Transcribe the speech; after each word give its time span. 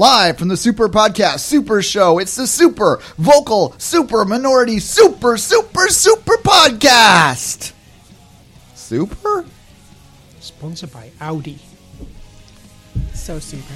Live 0.00 0.38
from 0.38 0.48
the 0.48 0.56
Super 0.56 0.88
Podcast 0.88 1.40
Super 1.40 1.82
Show. 1.82 2.18
It's 2.18 2.34
the 2.34 2.46
Super 2.46 3.00
Vocal 3.18 3.74
Super 3.76 4.24
Minority 4.24 4.78
Super 4.78 5.36
Super 5.36 5.88
Super 5.88 6.38
Podcast. 6.38 7.74
Super? 8.74 9.44
Sponsored 10.40 10.90
by 10.90 11.10
Audi. 11.20 11.58
So 13.12 13.38
super. 13.38 13.74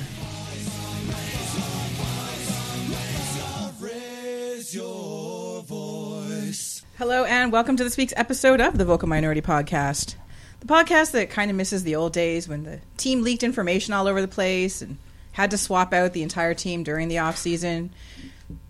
Hello, 6.97 7.25
and 7.25 7.53
welcome 7.53 7.77
to 7.77 7.85
this 7.85 7.99
week's 7.99 8.15
episode 8.17 8.63
of 8.63 8.79
the 8.79 8.87
Vocal 8.87 9.11
Minority 9.11 9.43
Podcast. 9.43 10.15
The 10.61 10.67
podcast 10.67 11.11
that 11.11 11.29
kind 11.29 11.51
of 11.51 11.57
misses 11.59 11.85
the 11.85 11.97
old 11.97 12.15
days 12.15 12.49
when 12.49 12.65
the 12.65 12.81
team 12.97 13.21
leaked 13.21 13.43
information 13.43 13.93
all 13.93 14.07
over 14.07 14.23
the 14.23 14.27
place 14.27 14.81
and 14.81 14.97
had 15.35 15.51
to 15.51 15.59
swap 15.59 15.93
out 15.93 16.13
the 16.13 16.23
entire 16.23 16.55
team 16.55 16.85
during 16.85 17.09
the 17.09 17.19
off 17.19 17.37
season. 17.37 17.91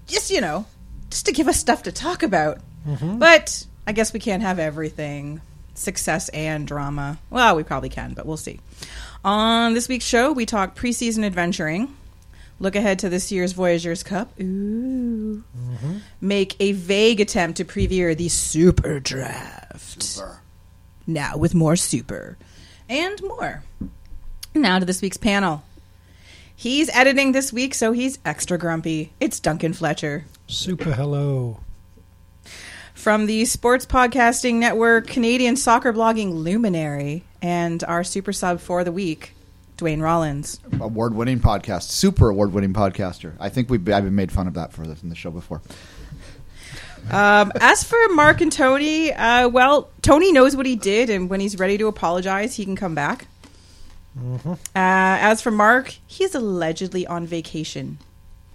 Just, 0.07 0.31
you 0.31 0.41
know, 0.41 0.65
just 1.11 1.27
to 1.27 1.33
give 1.33 1.47
us 1.47 1.59
stuff 1.59 1.85
to 1.85 1.93
talk 1.93 2.23
about. 2.23 2.59
Mm-hmm. 2.89 3.19
But 3.19 3.67
I 3.87 3.93
guess 3.93 4.13
we 4.13 4.19
can't 4.19 4.43
have 4.43 4.59
everything 4.59 5.43
success 5.75 6.31
and 6.31 6.67
drama. 6.67 7.19
Well, 7.29 7.55
we 7.55 7.65
probably 7.65 7.91
can, 7.91 8.15
but 8.15 8.25
we'll 8.25 8.39
see. 8.39 8.61
On 9.25 9.75
this 9.75 9.89
week's 9.89 10.07
show, 10.07 10.33
we 10.33 10.47
talk 10.47 10.75
preseason 10.75 11.25
adventuring, 11.25 11.95
look 12.61 12.77
ahead 12.77 12.99
to 13.01 13.11
this 13.11 13.31
year's 13.31 13.53
Voyageurs 13.53 14.03
Cup, 14.03 14.33
ooh, 14.41 15.43
mm-hmm. 15.43 15.99
make 16.21 16.57
a 16.61 16.73
vague 16.73 17.21
attempt 17.21 17.59
to 17.59 17.65
preview 17.65 18.17
the 18.17 18.29
Super 18.31 19.01
Draft. 19.01 20.23
Now 21.07 21.37
with 21.37 21.55
more 21.55 21.77
super 21.77 22.39
and 22.89 23.23
more. 23.23 23.63
Now 24.55 24.79
to 24.79 24.87
this 24.87 25.03
week's 25.03 25.19
panel. 25.19 25.63
He's 26.57 26.89
editing 26.91 27.33
this 27.33 27.53
week, 27.53 27.75
so 27.75 27.93
he's 27.93 28.19
extra 28.25 28.57
grumpy. 28.57 29.13
It's 29.21 29.41
Duncan 29.41 29.73
Fletcher. 29.73 30.25
Super 30.47 30.93
hello. 30.93 31.61
From 32.95 33.27
the 33.27 33.45
Sports 33.45 33.85
Podcasting 33.85 34.55
Network, 34.55 35.09
Canadian 35.09 35.57
soccer 35.57 35.93
blogging 35.93 36.33
luminary, 36.33 37.25
and 37.43 37.83
our 37.85 38.05
super 38.05 38.33
sub 38.33 38.61
for 38.61 38.85
the 38.85 38.93
week, 38.93 39.35
Duane 39.77 40.01
Rollins. 40.01 40.61
Award-winning 40.81 41.41
podcast, 41.41 41.91
super 41.91 42.29
award-winning 42.31 42.73
podcaster. 42.73 43.33
I 43.41 43.49
think 43.49 43.69
we've, 43.69 43.87
I've 43.89 44.05
been 44.05 44.15
made 44.15 44.33
fun 44.33 44.47
of 44.47 44.55
that 44.55 44.73
for 44.73 44.87
this 44.87 45.03
in 45.03 45.09
the 45.09 45.17
show 45.17 45.33
before. 45.33 45.61
Um, 47.11 47.53
as 47.61 47.85
for 47.85 47.99
Mark 48.11 48.41
and 48.41 48.51
Tony, 48.51 49.13
uh, 49.13 49.49
well, 49.49 49.91
Tony 50.01 50.33
knows 50.33 50.57
what 50.57 50.65
he 50.65 50.77
did, 50.77 51.11
and 51.11 51.29
when 51.29 51.41
he's 51.41 51.59
ready 51.59 51.77
to 51.79 51.89
apologize, 51.89 52.55
he 52.55 52.65
can 52.65 52.77
come 52.77 52.95
back. 52.95 53.27
Mm-hmm. 54.19 54.53
Uh, 54.53 54.57
as 54.75 55.43
for 55.43 55.51
Mark, 55.51 55.97
he's 56.07 56.35
allegedly 56.35 57.07
on 57.07 57.27
vacation. 57.27 57.99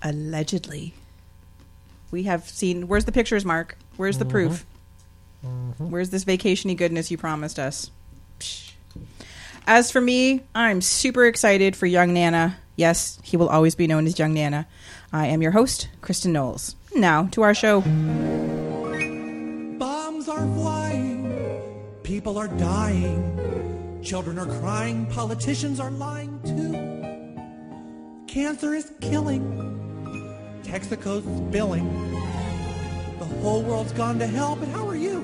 Allegedly. 0.01 0.93
We 2.11 2.23
have 2.23 2.47
seen. 2.47 2.87
Where's 2.87 3.05
the 3.05 3.11
pictures, 3.11 3.45
Mark? 3.45 3.77
Where's 3.97 4.17
the 4.17 4.25
mm-hmm. 4.25 4.31
proof? 4.31 4.65
Mm-hmm. 5.45 5.89
Where's 5.89 6.09
this 6.09 6.25
vacationy 6.25 6.75
goodness 6.75 7.11
you 7.11 7.17
promised 7.17 7.59
us? 7.59 7.91
Psh. 8.39 8.71
As 9.67 9.91
for 9.91 10.01
me, 10.01 10.41
I'm 10.55 10.81
super 10.81 11.25
excited 11.25 11.75
for 11.75 11.85
Young 11.85 12.13
Nana. 12.13 12.57
Yes, 12.75 13.19
he 13.23 13.37
will 13.37 13.49
always 13.49 13.75
be 13.75 13.87
known 13.87 14.07
as 14.07 14.17
Young 14.17 14.33
Nana. 14.33 14.67
I 15.13 15.27
am 15.27 15.41
your 15.41 15.51
host, 15.51 15.89
Kristin 16.01 16.31
Knowles. 16.31 16.75
Now 16.95 17.27
to 17.31 17.41
our 17.43 17.53
show. 17.53 17.81
Bombs 19.77 20.27
are 20.27 20.47
flying, 20.55 21.93
people 22.03 22.37
are 22.37 22.47
dying, 22.47 23.39
children 24.01 24.39
are 24.39 24.59
crying, 24.59 25.05
politicians 25.07 25.79
are 25.79 25.91
lying 25.91 26.39
too. 26.43 26.97
Cancer 28.31 28.73
is 28.73 28.91
killing, 29.01 30.61
Texaco's 30.63 31.23
spilling. 31.49 31.87
The 33.19 33.25
whole 33.25 33.61
world's 33.61 33.91
gone 33.91 34.19
to 34.19 34.27
hell, 34.27 34.55
but 34.55 34.69
how 34.69 34.87
are 34.87 34.95
you? 34.95 35.19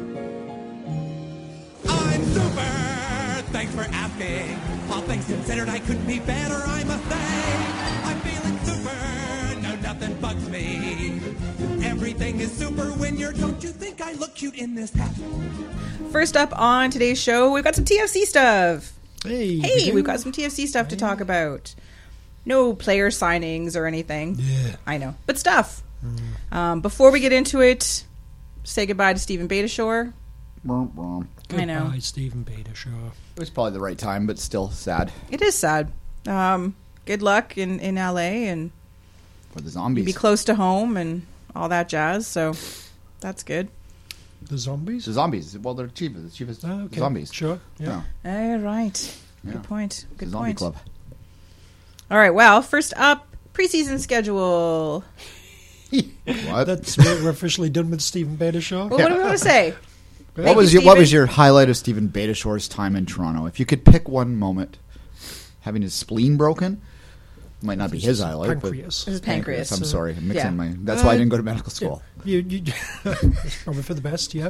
I'm 1.88 2.24
super! 2.25 3.44
Thanks 3.52 3.74
for 3.74 3.86
asking. 3.91 4.59
All 4.92 5.02
things 5.02 5.25
considered, 5.25 5.69
I 5.69 5.80
couldn't 5.80 6.07
be 6.07 6.19
better, 6.19 6.62
I'm 6.66 6.90
a 6.90 6.97
say. 7.09 7.75
Everything 12.16 12.40
is 12.40 12.52
super 12.53 12.86
when 12.94 13.18
you're, 13.18 13.34
don't 13.34 13.62
you 13.62 13.72
think 13.72 14.00
I 14.00 14.14
look 14.14 14.36
cute 14.36 14.56
in 14.56 14.74
this 14.74 14.90
hat? 14.94 15.14
First 16.14 16.38
up 16.38 16.58
on 16.58 16.90
today's 16.90 17.22
show, 17.22 17.52
we've 17.52 17.66
got 17.66 17.76
some 17.76 17.84
TFC 17.84 18.22
stuff. 18.22 18.94
Hey. 19.26 19.58
Hey, 19.58 19.90
we 19.90 19.96
we've 19.96 20.06
got 20.06 20.22
some 20.22 20.31
TFC 20.31 20.66
stuff 20.66 20.88
to 20.88 20.96
talk 20.96 21.20
about. 21.20 21.75
No 22.46 22.74
player 22.74 23.09
signings 23.09 23.75
or 23.75 23.86
anything. 23.86 24.38
Yeah. 24.40 24.78
I 24.88 24.98
know, 24.98 25.16
but 25.25 25.38
stuff. 25.38 25.84
Um, 26.54 26.80
before 26.80 27.12
we 27.12 27.20
get 27.20 27.34
into 27.34 27.59
it, 27.59 28.06
say 28.64 28.86
goodbye 28.86 29.12
to 29.12 29.20
Steven 29.20 29.50
Beitashour. 29.50 30.14
Brum, 30.64 30.88
brum. 30.96 31.28
I 31.50 31.66
know. 31.66 31.84
Goodbye, 31.84 32.00
Stephen 32.00 32.44
Beta, 32.44 32.74
sure. 32.74 32.94
It 33.36 33.40
was 33.42 33.50
probably 33.50 33.74
the 33.74 33.81
right 33.81 33.98
time, 33.98 34.25
but 34.25 34.40
still 34.40 34.70
sad 34.72 35.12
It 35.30 35.42
is 35.42 35.54
sad. 35.56 35.92
Um, 36.25 36.78
good 37.06 37.22
luck 37.22 37.58
in, 37.58 37.81
in 37.81 37.96
LA 37.96 38.48
and 38.48 38.72
for 39.52 39.59
the 39.59 39.70
zombies. 39.70 40.06
be 40.06 40.14
close 40.14 40.46
to 40.46 40.56
home 40.56 40.96
and 40.96 41.25
all 41.56 41.70
that 41.70 41.90
jazz. 41.90 42.28
So 42.28 42.54
that's 43.20 43.44
good. 43.44 43.70
The 44.44 44.58
zombies? 44.58 45.06
the 45.06 45.14
zombies. 45.14 45.58
Well, 45.58 45.74
they're 45.74 45.88
cheap. 45.88 46.14
The 46.16 46.30
cheapest 46.30 46.64
Oh, 46.66 46.82
okay. 46.86 47.00
zombies. 47.00 47.34
Sure. 47.34 47.60
Yeah. 47.80 48.02
All 48.24 48.58
right. 48.60 49.18
Yeah. 49.44 49.54
Good 49.54 49.64
point. 49.64 49.94
It's 49.94 50.04
a 50.04 50.16
Good 50.18 50.30
zombie 50.30 50.46
point. 50.50 50.58
club. 50.58 50.76
All 52.12 52.18
right. 52.18 52.30
Well, 52.34 52.62
first 52.62 52.94
up, 52.98 53.28
preseason 53.54 54.00
schedule. 54.00 55.04
What? 56.26 56.66
That's 56.66 56.98
we're 56.98 57.24
we're 57.24 57.30
officially 57.30 57.70
done 57.70 57.90
with 57.92 58.02
Stephen 58.02 58.36
Beta 58.36 58.60
show. 58.60 58.88
Well, 58.88 58.98
what 59.00 59.08
do 59.10 59.16
we 59.16 59.22
want 59.22 59.34
to 59.34 59.38
say? 59.38 59.76
What 60.34 60.56
was 60.58 60.74
you, 60.74 60.80
your 60.82 60.88
What 60.88 60.98
was 60.98 61.14
your 61.14 61.26
highlight 61.28 61.70
of 61.70 61.78
Steven 61.78 62.10
Beitashour's 62.10 62.68
time 62.68 62.96
in 62.96 63.06
Toronto? 63.06 63.46
If 63.46 63.60
you 63.60 63.66
could 63.66 63.86
pick 63.86 64.10
one 64.10 64.36
moment, 64.36 64.78
having 65.62 65.84
his 65.84 65.94
spleen 65.94 66.36
broken 66.36 66.82
might 67.66 67.78
not 67.78 67.92
be 67.92 68.00
his 68.00 68.20
highlight, 68.22 68.50
Pancreas. 68.62 69.06
This 69.06 69.16
is 69.16 69.22
pancreas. 69.22 69.70
but 69.70 69.80
I'm 69.80 69.86
sorry, 69.86 70.12
I'm 70.16 70.28
mixing 70.28 70.46
Yeah. 70.46 70.52
my. 70.52 70.74
That's 70.80 71.03
why 71.03 71.12
I 71.14 71.18
didn't 71.18 71.30
go 71.30 71.38
to 71.38 71.44
medical 71.44 71.72
school. 71.72 72.02
You, 72.24 72.40
you, 72.40 72.72
probably 73.03 73.84
for 73.84 73.94
the 73.94 74.02
best, 74.02 74.34
yeah. 74.34 74.50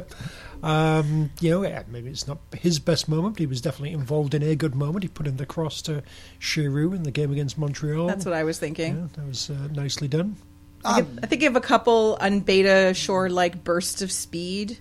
Um, 0.62 1.30
you 1.40 1.50
know, 1.50 1.62
yeah, 1.62 1.82
maybe 1.88 2.08
it's 2.10 2.26
not 2.26 2.38
his 2.56 2.78
best 2.78 3.08
moment. 3.08 3.34
but 3.34 3.40
He 3.40 3.46
was 3.46 3.60
definitely 3.60 3.92
involved 3.92 4.34
in 4.34 4.42
a 4.42 4.54
good 4.56 4.74
moment. 4.74 5.02
He 5.04 5.08
put 5.08 5.26
in 5.26 5.36
the 5.36 5.46
cross 5.46 5.82
to 5.82 6.02
Giroud 6.40 6.94
in 6.94 7.02
the 7.02 7.10
game 7.10 7.32
against 7.32 7.58
Montreal. 7.58 8.06
That's 8.06 8.24
what 8.24 8.34
I 8.34 8.44
was 8.44 8.58
thinking. 8.58 8.96
Yeah, 8.96 9.06
that 9.22 9.26
was 9.28 9.50
uh, 9.50 9.68
nicely 9.72 10.08
done. 10.08 10.36
I 10.84 11.02
think- 11.02 11.20
I 11.22 11.26
think 11.26 11.42
you 11.42 11.48
have 11.48 11.56
a 11.56 11.60
couple 11.60 12.16
unbeta 12.20 12.94
shore 12.94 13.28
like 13.28 13.64
bursts 13.64 14.02
of 14.02 14.10
speed 14.12 14.78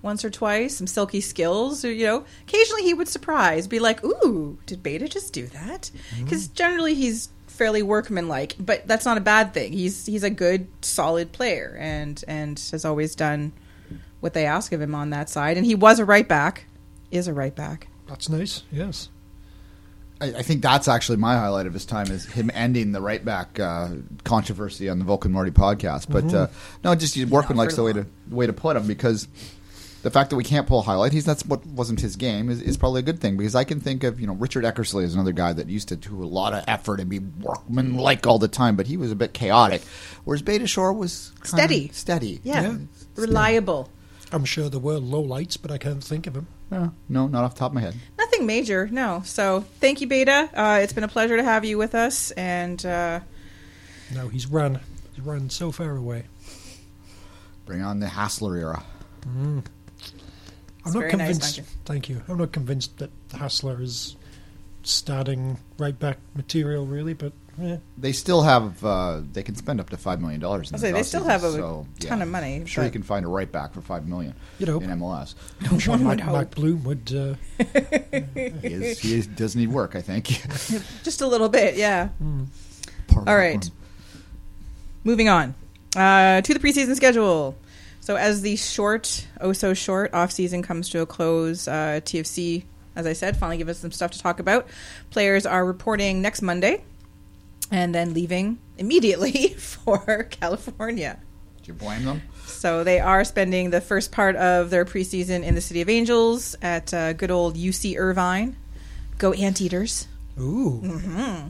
once 0.00 0.24
or 0.24 0.30
twice, 0.30 0.76
some 0.76 0.86
silky 0.88 1.20
skills, 1.20 1.84
or 1.84 1.92
you 1.92 2.04
know, 2.06 2.24
occasionally 2.48 2.82
he 2.82 2.92
would 2.94 3.06
surprise, 3.06 3.68
be 3.68 3.78
like, 3.78 4.02
"Ooh, 4.04 4.58
did 4.66 4.82
Beta 4.82 5.06
just 5.06 5.32
do 5.32 5.46
that?" 5.48 5.92
Because 6.18 6.48
generally 6.48 6.94
he's 6.94 7.28
fairly 7.62 7.82
workmanlike, 7.84 8.56
but 8.58 8.84
that's 8.88 9.04
not 9.04 9.16
a 9.16 9.20
bad 9.20 9.54
thing. 9.54 9.72
He's 9.72 10.04
he's 10.04 10.24
a 10.24 10.30
good, 10.30 10.66
solid 10.84 11.30
player, 11.30 11.76
and 11.78 12.22
and 12.26 12.58
has 12.72 12.84
always 12.84 13.14
done 13.14 13.52
what 14.18 14.34
they 14.34 14.46
ask 14.46 14.72
of 14.72 14.80
him 14.80 14.96
on 14.96 15.10
that 15.10 15.30
side. 15.30 15.56
And 15.56 15.64
he 15.64 15.76
was 15.76 16.00
a 16.00 16.04
right 16.04 16.26
back, 16.26 16.64
is 17.12 17.28
a 17.28 17.32
right 17.32 17.54
back. 17.54 17.86
That's 18.08 18.28
nice. 18.28 18.64
Yes. 18.72 19.10
I, 20.20 20.38
I 20.38 20.42
think 20.42 20.60
that's 20.60 20.88
actually 20.88 21.18
my 21.18 21.36
highlight 21.36 21.68
of 21.68 21.72
his 21.72 21.86
time 21.86 22.08
is 22.10 22.24
him 22.24 22.50
ending 22.52 22.90
the 22.90 23.00
right 23.00 23.24
back 23.24 23.60
uh, 23.60 23.90
controversy 24.24 24.88
on 24.88 24.98
the 24.98 25.04
Vocal 25.04 25.30
Minority 25.30 25.52
podcast. 25.52 26.10
But 26.10 26.34
uh, 26.34 26.48
no, 26.82 26.96
just 26.96 27.16
working 27.26 27.56
Not 27.58 27.70
the 27.70 27.82
way 27.84 27.92
to 27.92 28.06
the 28.26 28.34
way 28.34 28.48
to 28.48 28.52
put 28.52 28.76
him 28.76 28.88
because 28.88 29.28
the 30.02 30.10
fact 30.10 30.30
that 30.30 30.36
we 30.36 30.44
can't 30.44 30.66
pull 30.66 30.80
a 30.80 30.82
highlight, 30.82 31.12
he's 31.12 31.24
that's 31.24 31.44
what 31.46 31.64
wasn't 31.66 32.00
his 32.00 32.16
game 32.16 32.50
is, 32.50 32.60
is 32.60 32.76
probably 32.76 33.00
a 33.00 33.02
good 33.02 33.20
thing 33.20 33.36
because 33.36 33.54
I 33.54 33.64
can 33.64 33.80
think 33.80 34.02
of 34.04 34.20
you 34.20 34.26
know 34.26 34.34
Richard 34.34 34.64
Eckersley 34.64 35.04
is 35.04 35.14
another 35.14 35.32
guy 35.32 35.52
that 35.52 35.68
used 35.68 35.88
to 35.88 35.96
do 35.96 36.22
a 36.22 36.26
lot 36.26 36.52
of 36.54 36.64
effort 36.68 37.00
and 37.00 37.08
be 37.08 37.18
workmanlike 37.20 38.26
all 38.26 38.38
the 38.38 38.48
time, 38.48 38.76
but 38.76 38.86
he 38.86 38.96
was 38.96 39.10
a 39.12 39.16
bit 39.16 39.32
chaotic. 39.32 39.82
Whereas 40.24 40.42
Beitashour 40.42 40.96
was 40.96 41.32
Steady. 41.44 41.88
steady. 41.92 42.40
Yeah, 42.42 42.62
Yeah. 42.62 42.76
reliable. 43.16 43.88
I'm 44.32 44.44
sure 44.46 44.68
there 44.70 44.80
were 44.80 44.98
low 44.98 45.20
lights, 45.20 45.56
but 45.58 45.70
I 45.70 45.76
can't 45.78 46.02
think 46.02 46.26
of 46.26 46.32
them. 46.34 46.46
No, 46.70 46.92
no, 47.08 47.26
not 47.28 47.44
off 47.44 47.54
the 47.54 47.58
top 47.60 47.72
of 47.72 47.74
my 47.74 47.82
head. 47.82 47.94
Nothing 48.16 48.46
major, 48.46 48.88
no. 48.90 49.20
So 49.26 49.66
thank 49.78 50.00
you, 50.00 50.06
Beta. 50.06 50.48
Uh, 50.54 50.80
it's 50.82 50.94
been 50.94 51.04
a 51.04 51.08
pleasure 51.08 51.36
to 51.36 51.42
have 51.44 51.64
you 51.66 51.76
with 51.78 51.94
us, 51.94 52.30
and. 52.32 52.84
Uh, 52.84 53.20
No, 54.14 54.28
he's 54.28 54.46
run. 54.46 54.80
He's 55.14 55.22
run 55.24 55.50
so 55.50 55.70
far 55.70 55.96
away. 55.96 56.24
Bring 57.66 57.82
on 57.82 58.00
the 58.00 58.08
Hassler 58.08 58.56
era. 58.56 58.82
I'm 60.84 60.88
It's 60.88 60.94
not 60.94 61.00
very 61.00 61.12
nice, 61.12 61.26
convinced. 61.38 61.56
Duncan. 61.56 61.74
thank 61.84 62.08
you. 62.08 62.22
I'm 62.28 62.38
not 62.38 62.52
convinced 62.52 62.98
that 62.98 63.10
the 63.28 63.38
Hassler 63.38 63.80
is 63.80 64.16
starting 64.82 65.58
right 65.78 65.96
back 65.98 66.18
material, 66.34 66.86
really. 66.86 67.14
But 67.14 67.32
eh, 67.62 67.76
They 67.96 68.10
still 68.12 68.42
have. 68.42 68.84
Uh, 68.84 69.20
they 69.32 69.44
can 69.44 69.54
spend 69.54 69.78
up 69.80 69.90
to 69.90 69.96
five 69.96 70.20
million 70.20 70.40
dollars. 70.40 70.72
I 70.72 70.78
say 70.78 70.90
they 70.90 71.04
still 71.04 71.22
have 71.24 71.44
a 71.44 71.84
ton 72.00 72.20
of 72.22 72.28
money, 72.28 72.56
I'm 72.56 72.66
sure 72.66 72.84
you 72.84 72.90
can 72.90 73.04
find 73.04 73.24
a 73.24 73.28
right 73.28 73.50
back 73.50 73.72
for 73.74 73.80
five 73.80 74.08
million. 74.08 74.34
You 74.58 74.66
know. 74.66 74.80
in 74.80 74.90
MLS. 74.90 75.34
I'm 75.70 75.78
sure 75.78 75.92
One 75.92 76.02
Mike, 76.04 76.18
would. 76.18 76.32
Mike 76.32 76.54
Bloom 76.54 76.82
would. 76.84 77.12
Uh, 77.14 77.34
He, 78.62 78.68
is, 78.68 78.98
he 78.98 79.14
is, 79.14 79.26
does 79.28 79.54
need 79.54 79.68
work, 79.68 79.94
I 79.94 80.00
think. 80.00 80.26
just 81.04 81.20
a 81.20 81.26
little 81.28 81.48
bit, 81.48 81.76
yeah. 81.76 82.08
Part 83.06 83.10
of 83.10 83.16
All 83.18 83.24
the 83.26 83.32
right. 83.34 83.60
problem. 83.60 83.72
moving 85.04 85.28
on 85.28 85.54
uh, 85.96 86.40
to 86.40 86.54
the 86.54 86.58
preseason 86.60 86.96
schedule. 86.96 87.56
So 88.02 88.16
as 88.16 88.42
the 88.42 88.56
short, 88.56 89.26
oh 89.40 89.52
so 89.52 89.74
short 89.74 90.12
off 90.12 90.30
season 90.32 90.60
comes 90.62 90.88
to 90.90 91.00
a 91.02 91.06
close, 91.06 91.66
uh, 91.68 92.00
TFC, 92.04 92.64
as 92.96 93.06
I 93.06 93.12
said, 93.14 93.36
finally 93.36 93.56
give 93.58 93.68
us 93.68 93.78
some 93.78 93.92
stuff 93.92 94.10
to 94.10 94.18
talk 94.20 94.40
about. 94.40 94.66
Players 95.10 95.46
are 95.46 95.64
reporting 95.64 96.20
next 96.20 96.42
Monday, 96.42 96.82
and 97.70 97.94
then 97.94 98.12
leaving 98.12 98.58
immediately 98.76 99.48
for 99.56 100.24
California. 100.30 101.18
Do 101.62 101.68
you 101.68 101.74
blame 101.74 102.04
them? 102.04 102.22
So 102.44 102.82
they 102.82 102.98
are 102.98 103.22
spending 103.24 103.70
the 103.70 103.80
first 103.80 104.10
part 104.10 104.34
of 104.34 104.70
their 104.70 104.84
preseason 104.84 105.44
in 105.44 105.54
the 105.54 105.60
City 105.60 105.80
of 105.80 105.88
Angels 105.88 106.56
at 106.60 106.92
uh, 106.92 107.12
good 107.12 107.30
old 107.30 107.56
UC 107.56 107.96
Irvine. 107.96 108.56
Go 109.18 109.32
Anteaters. 109.32 110.08
Ooh, 110.40 110.80
Mm-hmm. 110.84 111.48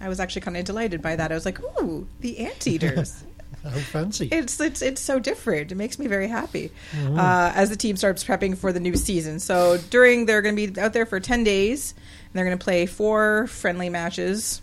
I 0.00 0.08
was 0.08 0.18
actually 0.18 0.40
kind 0.42 0.56
of 0.56 0.64
delighted 0.64 1.00
by 1.00 1.14
that. 1.14 1.30
I 1.30 1.34
was 1.34 1.44
like, 1.44 1.60
"Ooh, 1.62 2.08
the 2.20 2.38
Anteaters!" 2.38 3.22
how 3.64 3.70
fancy. 3.70 4.28
it's 4.32 4.60
it's 4.60 4.82
it's 4.82 5.00
so 5.00 5.18
different. 5.18 5.70
It 5.72 5.74
makes 5.76 5.98
me 5.98 6.06
very 6.06 6.28
happy 6.28 6.70
uh, 6.96 7.52
as 7.54 7.70
the 7.70 7.76
team 7.76 7.96
starts 7.96 8.24
prepping 8.24 8.56
for 8.58 8.72
the 8.72 8.80
new 8.80 8.96
season. 8.96 9.38
So 9.40 9.78
during 9.90 10.26
they're 10.26 10.42
going 10.42 10.56
to 10.56 10.66
be 10.72 10.80
out 10.80 10.92
there 10.92 11.06
for 11.06 11.20
ten 11.20 11.44
days. 11.44 11.92
And 11.92 12.38
they're 12.38 12.46
going 12.46 12.58
to 12.58 12.64
play 12.64 12.86
four 12.86 13.46
friendly 13.48 13.90
matches. 13.90 14.62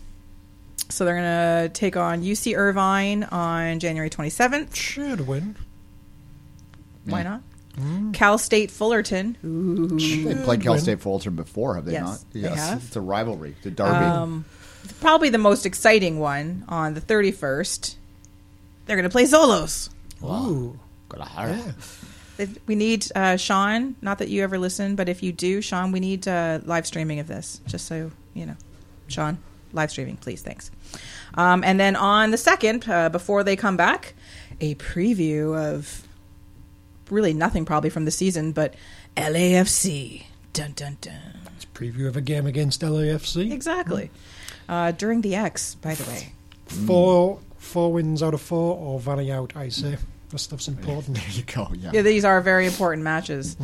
So 0.88 1.04
they're 1.04 1.14
going 1.14 1.68
to 1.68 1.68
take 1.72 1.96
on 1.96 2.22
UC 2.22 2.56
Irvine 2.56 3.24
on 3.24 3.78
January 3.78 4.10
twenty 4.10 4.30
seventh. 4.30 4.74
Should 4.74 5.26
win. 5.26 5.56
Why 7.04 7.22
not? 7.22 7.42
Cal 8.12 8.36
State 8.36 8.70
Fullerton. 8.70 9.38
They 9.42 10.34
played 10.44 10.60
Cal 10.62 10.72
Win. 10.74 10.82
State 10.82 11.00
Fullerton 11.00 11.34
before, 11.36 11.76
have 11.76 11.84
they 11.86 11.92
Yes, 11.92 12.04
not? 12.04 12.24
they 12.32 12.40
have. 12.40 12.84
It's 12.84 12.96
a 12.96 13.00
rivalry. 13.00 13.54
The 13.62 13.70
derby. 13.70 14.04
Um, 14.04 14.44
probably 15.00 15.30
the 15.30 15.38
most 15.38 15.64
exciting 15.64 16.18
one 16.18 16.64
on 16.68 16.94
the 16.94 17.00
31st. 17.00 17.94
They're 18.90 18.96
going 18.96 19.08
to 19.08 19.12
play 19.12 19.22
Xolos. 19.22 19.88
Ooh, 20.24 20.76
Got 21.08 21.20
a 21.20 21.24
heart. 21.24 21.50
yeah. 21.52 21.72
If- 22.38 22.58
We 22.66 22.74
need 22.74 23.06
uh, 23.14 23.36
Sean. 23.36 23.94
Not 24.02 24.18
that 24.18 24.28
you 24.30 24.42
ever 24.42 24.58
listen, 24.58 24.96
but 24.96 25.08
if 25.08 25.22
you 25.22 25.30
do, 25.30 25.60
Sean, 25.62 25.92
we 25.92 26.00
need 26.00 26.26
uh, 26.26 26.58
live 26.64 26.88
streaming 26.88 27.20
of 27.20 27.28
this, 27.28 27.60
just 27.68 27.86
so 27.86 28.10
you 28.34 28.46
know. 28.46 28.56
Sean, 29.06 29.38
live 29.72 29.92
streaming, 29.92 30.16
please. 30.16 30.42
Thanks. 30.42 30.72
Um, 31.34 31.62
and 31.62 31.78
then 31.78 31.94
on 31.94 32.32
the 32.32 32.36
second, 32.36 32.88
uh, 32.88 33.10
before 33.10 33.44
they 33.44 33.54
come 33.54 33.76
back, 33.76 34.14
a 34.60 34.74
preview 34.74 35.56
of 35.56 36.02
really 37.10 37.32
nothing 37.32 37.64
probably 37.64 37.90
from 37.90 38.06
the 38.06 38.10
season, 38.10 38.50
but 38.50 38.74
LAFC. 39.16 40.24
Dun 40.52 40.72
dun 40.72 40.96
dun. 41.00 41.14
It's 41.54 41.62
a 41.64 41.68
preview 41.68 42.08
of 42.08 42.16
a 42.16 42.20
game 42.20 42.44
against 42.46 42.80
LAFC. 42.80 43.52
Exactly. 43.52 44.10
Uh, 44.68 44.90
during 44.90 45.20
the 45.20 45.36
X, 45.36 45.76
by 45.76 45.94
the 45.94 46.10
way. 46.10 46.32
Four 46.66 47.38
four 47.60 47.92
wins 47.92 48.22
out 48.22 48.34
of 48.34 48.40
four, 48.40 48.76
or 48.76 48.98
vanning 48.98 49.30
out. 49.30 49.54
I 49.54 49.68
say 49.68 49.96
that 50.30 50.38
stuff's 50.38 50.66
important. 50.68 51.16
There 51.20 51.30
you 51.30 51.42
go. 51.44 51.68
Yeah. 51.74 51.90
Yeah, 51.94 52.02
these 52.02 52.24
are 52.24 52.40
very 52.40 52.66
important 52.66 53.04
matches. 53.04 53.56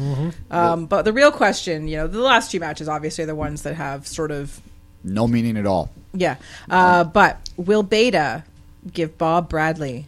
Um, 0.51 0.87
but 0.87 1.03
the 1.03 1.13
real 1.13 1.33
question, 1.33 1.89
you 1.89 1.97
know, 1.97 2.07
the 2.07 2.21
last 2.21 2.51
two 2.53 2.61
matches 2.61 2.89
obviously 2.89 3.25
are 3.25 3.27
the 3.27 3.35
ones 3.35 3.63
that 3.63 3.75
have 3.75 4.07
sort 4.07 4.31
of, 4.31 4.61
No 5.03 5.27
meaning 5.27 5.57
at 5.57 5.67
all. 5.67 5.91
yeah. 6.13 6.37
Uh, 6.71 7.03
but 7.05 7.49
will 7.57 7.83
Beta 7.83 8.45
give 8.93 9.17
Bob 9.19 9.49
Bradley 9.49 10.07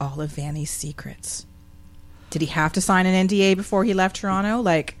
all 0.00 0.20
of 0.20 0.30
Vanney's 0.32 0.70
secrets? 0.70 1.46
Did 2.30 2.42
he 2.42 2.48
have 2.48 2.72
to 2.74 2.80
sign 2.80 3.06
an 3.06 3.28
NDA 3.28 3.56
before 3.56 3.84
he 3.84 3.94
left 3.94 4.16
Toronto? 4.16 4.60
Like, 4.60 4.96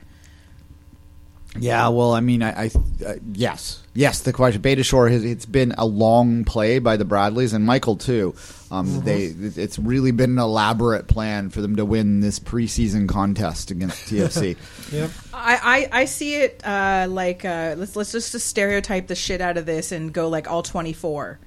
Yeah, 1.58 1.88
well, 1.88 2.12
I 2.12 2.20
mean, 2.20 2.42
I, 2.42 2.64
I 2.64 2.70
uh, 3.06 3.14
yes, 3.32 3.82
yes. 3.98 4.20
The 4.20 4.32
question, 4.32 4.62
Beitashour, 4.62 5.10
has, 5.10 5.24
it's 5.24 5.44
been 5.46 5.74
a 5.76 5.84
long 5.84 6.44
play 6.44 6.78
by 6.78 6.96
the 6.96 7.04
Bradleys 7.04 7.52
and 7.52 7.64
Michael 7.66 7.96
too. 7.96 8.34
Um, 8.70 9.00
They, 9.02 9.24
it's 9.24 9.78
really 9.78 10.10
been 10.10 10.32
an 10.32 10.38
elaborate 10.38 11.08
plan 11.08 11.48
for 11.50 11.60
them 11.62 11.76
to 11.76 11.84
win 11.84 12.20
this 12.20 12.38
preseason 12.38 13.08
contest 13.08 13.70
against 13.70 14.06
TFC. 14.10 14.56
Yep. 14.92 15.10
I, 15.32 15.88
I, 15.92 16.00
I 16.02 16.04
see 16.04 16.36
it 16.36 16.62
uh, 16.66 17.06
like 17.08 17.44
uh, 17.44 17.74
let's 17.78 17.96
let's 17.96 18.12
just 18.12 18.32
stereotype 18.34 19.06
the 19.06 19.14
shit 19.14 19.40
out 19.40 19.56
of 19.56 19.66
this 19.66 19.90
and 19.92 20.12
go 20.12 20.28
like 20.28 20.48
all 20.50 20.62
twenty 20.62 20.92
four. 20.92 21.38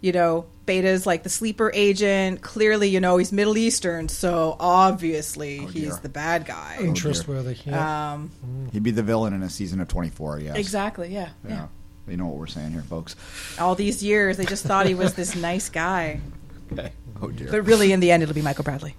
You 0.00 0.12
know, 0.12 0.44
Beta's 0.66 1.06
like 1.06 1.22
the 1.22 1.30
sleeper 1.30 1.70
agent. 1.74 2.42
Clearly, 2.42 2.88
you 2.90 3.00
know 3.00 3.16
he's 3.16 3.32
Middle 3.32 3.56
Eastern, 3.56 4.08
so 4.10 4.54
obviously 4.60 5.60
Oh, 5.60 5.66
he's 5.66 5.98
the 6.00 6.10
bad 6.10 6.44
guy. 6.44 6.76
Untrustworthy. 6.78 7.56
Yeah. 7.64 8.12
Um, 8.12 8.30
He'd 8.72 8.82
be 8.82 8.90
the 8.90 9.02
villain 9.02 9.32
in 9.32 9.42
a 9.42 9.48
season 9.50 9.80
of 9.80 9.88
twenty 9.88 10.10
four. 10.10 10.38
Yes, 10.38 10.56
exactly. 10.56 11.08
Yeah, 11.12 11.30
Yeah. 11.46 11.50
yeah. 11.54 11.66
You 12.08 12.16
know 12.16 12.26
what 12.26 12.36
we're 12.36 12.46
saying 12.46 12.72
here, 12.72 12.82
folks. 12.82 13.16
All 13.58 13.74
these 13.74 14.02
years, 14.02 14.36
they 14.36 14.44
just 14.44 14.64
thought 14.64 14.86
he 14.86 14.94
was 14.94 15.14
this 15.14 15.34
nice 15.34 15.68
guy, 15.68 16.20
Okay. 16.72 16.92
Oh 17.22 17.30
dear. 17.30 17.48
but 17.50 17.62
really, 17.62 17.92
in 17.92 18.00
the 18.00 18.10
end, 18.10 18.22
it'll 18.22 18.34
be 18.34 18.42
Michael 18.42 18.64
Bradley 18.64 18.94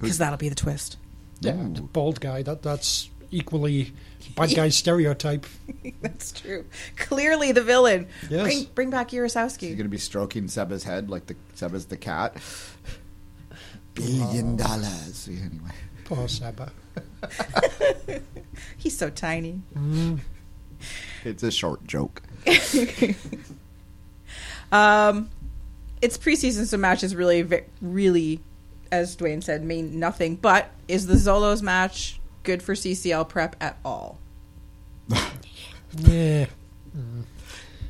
because 0.00 0.18
that'll 0.18 0.38
be 0.38 0.48
the 0.48 0.54
twist. 0.54 0.96
yeah. 1.40 1.52
the 1.52 1.82
bald 1.82 2.20
guy. 2.20 2.42
That 2.42 2.62
that's 2.62 3.08
equally 3.30 3.92
bad 4.36 4.54
guy 4.54 4.68
stereotype. 4.70 5.46
That's 6.02 6.32
true. 6.32 6.64
Clearly, 6.96 7.52
the 7.52 7.62
villain. 7.62 8.08
Yes. 8.28 8.42
Bring 8.42 8.64
bring 8.74 8.90
back 8.90 9.10
He's 9.10 9.20
going 9.76 9.76
to 9.78 9.84
be 9.84 9.98
stroking 9.98 10.48
Seba's 10.48 10.84
head 10.84 11.10
like 11.10 11.26
the 11.26 11.36
Seba's 11.54 11.86
the 11.86 11.96
cat. 11.96 12.36
Billion 13.94 14.56
dollars. 14.56 15.28
Yeah, 15.30 15.44
Anyway. 15.44 15.70
Poor 16.04 16.26
Seba. 16.28 16.72
He's 18.76 18.96
so 18.96 19.10
tiny. 19.10 19.62
Mm. 19.76 20.20
It's 21.24 21.42
a 21.42 21.50
short 21.50 21.86
joke. 21.86 22.22
Um, 24.72 25.30
it's 26.00 26.16
preseason, 26.16 26.66
so 26.66 26.76
matches 26.76 27.14
really, 27.14 27.46
really, 27.80 28.40
as 28.90 29.16
Duane 29.16 29.42
said, 29.42 29.64
mean 29.64 29.98
nothing. 29.98 30.36
But 30.36 30.70
is 30.88 31.06
the 31.06 31.14
Xolos 31.14 31.62
match 31.62 32.20
good 32.42 32.62
for 32.62 32.74
CCL 32.74 33.28
prep 33.28 33.56
at 33.60 33.78
all? 33.84 34.18
Yeah. 35.96 36.46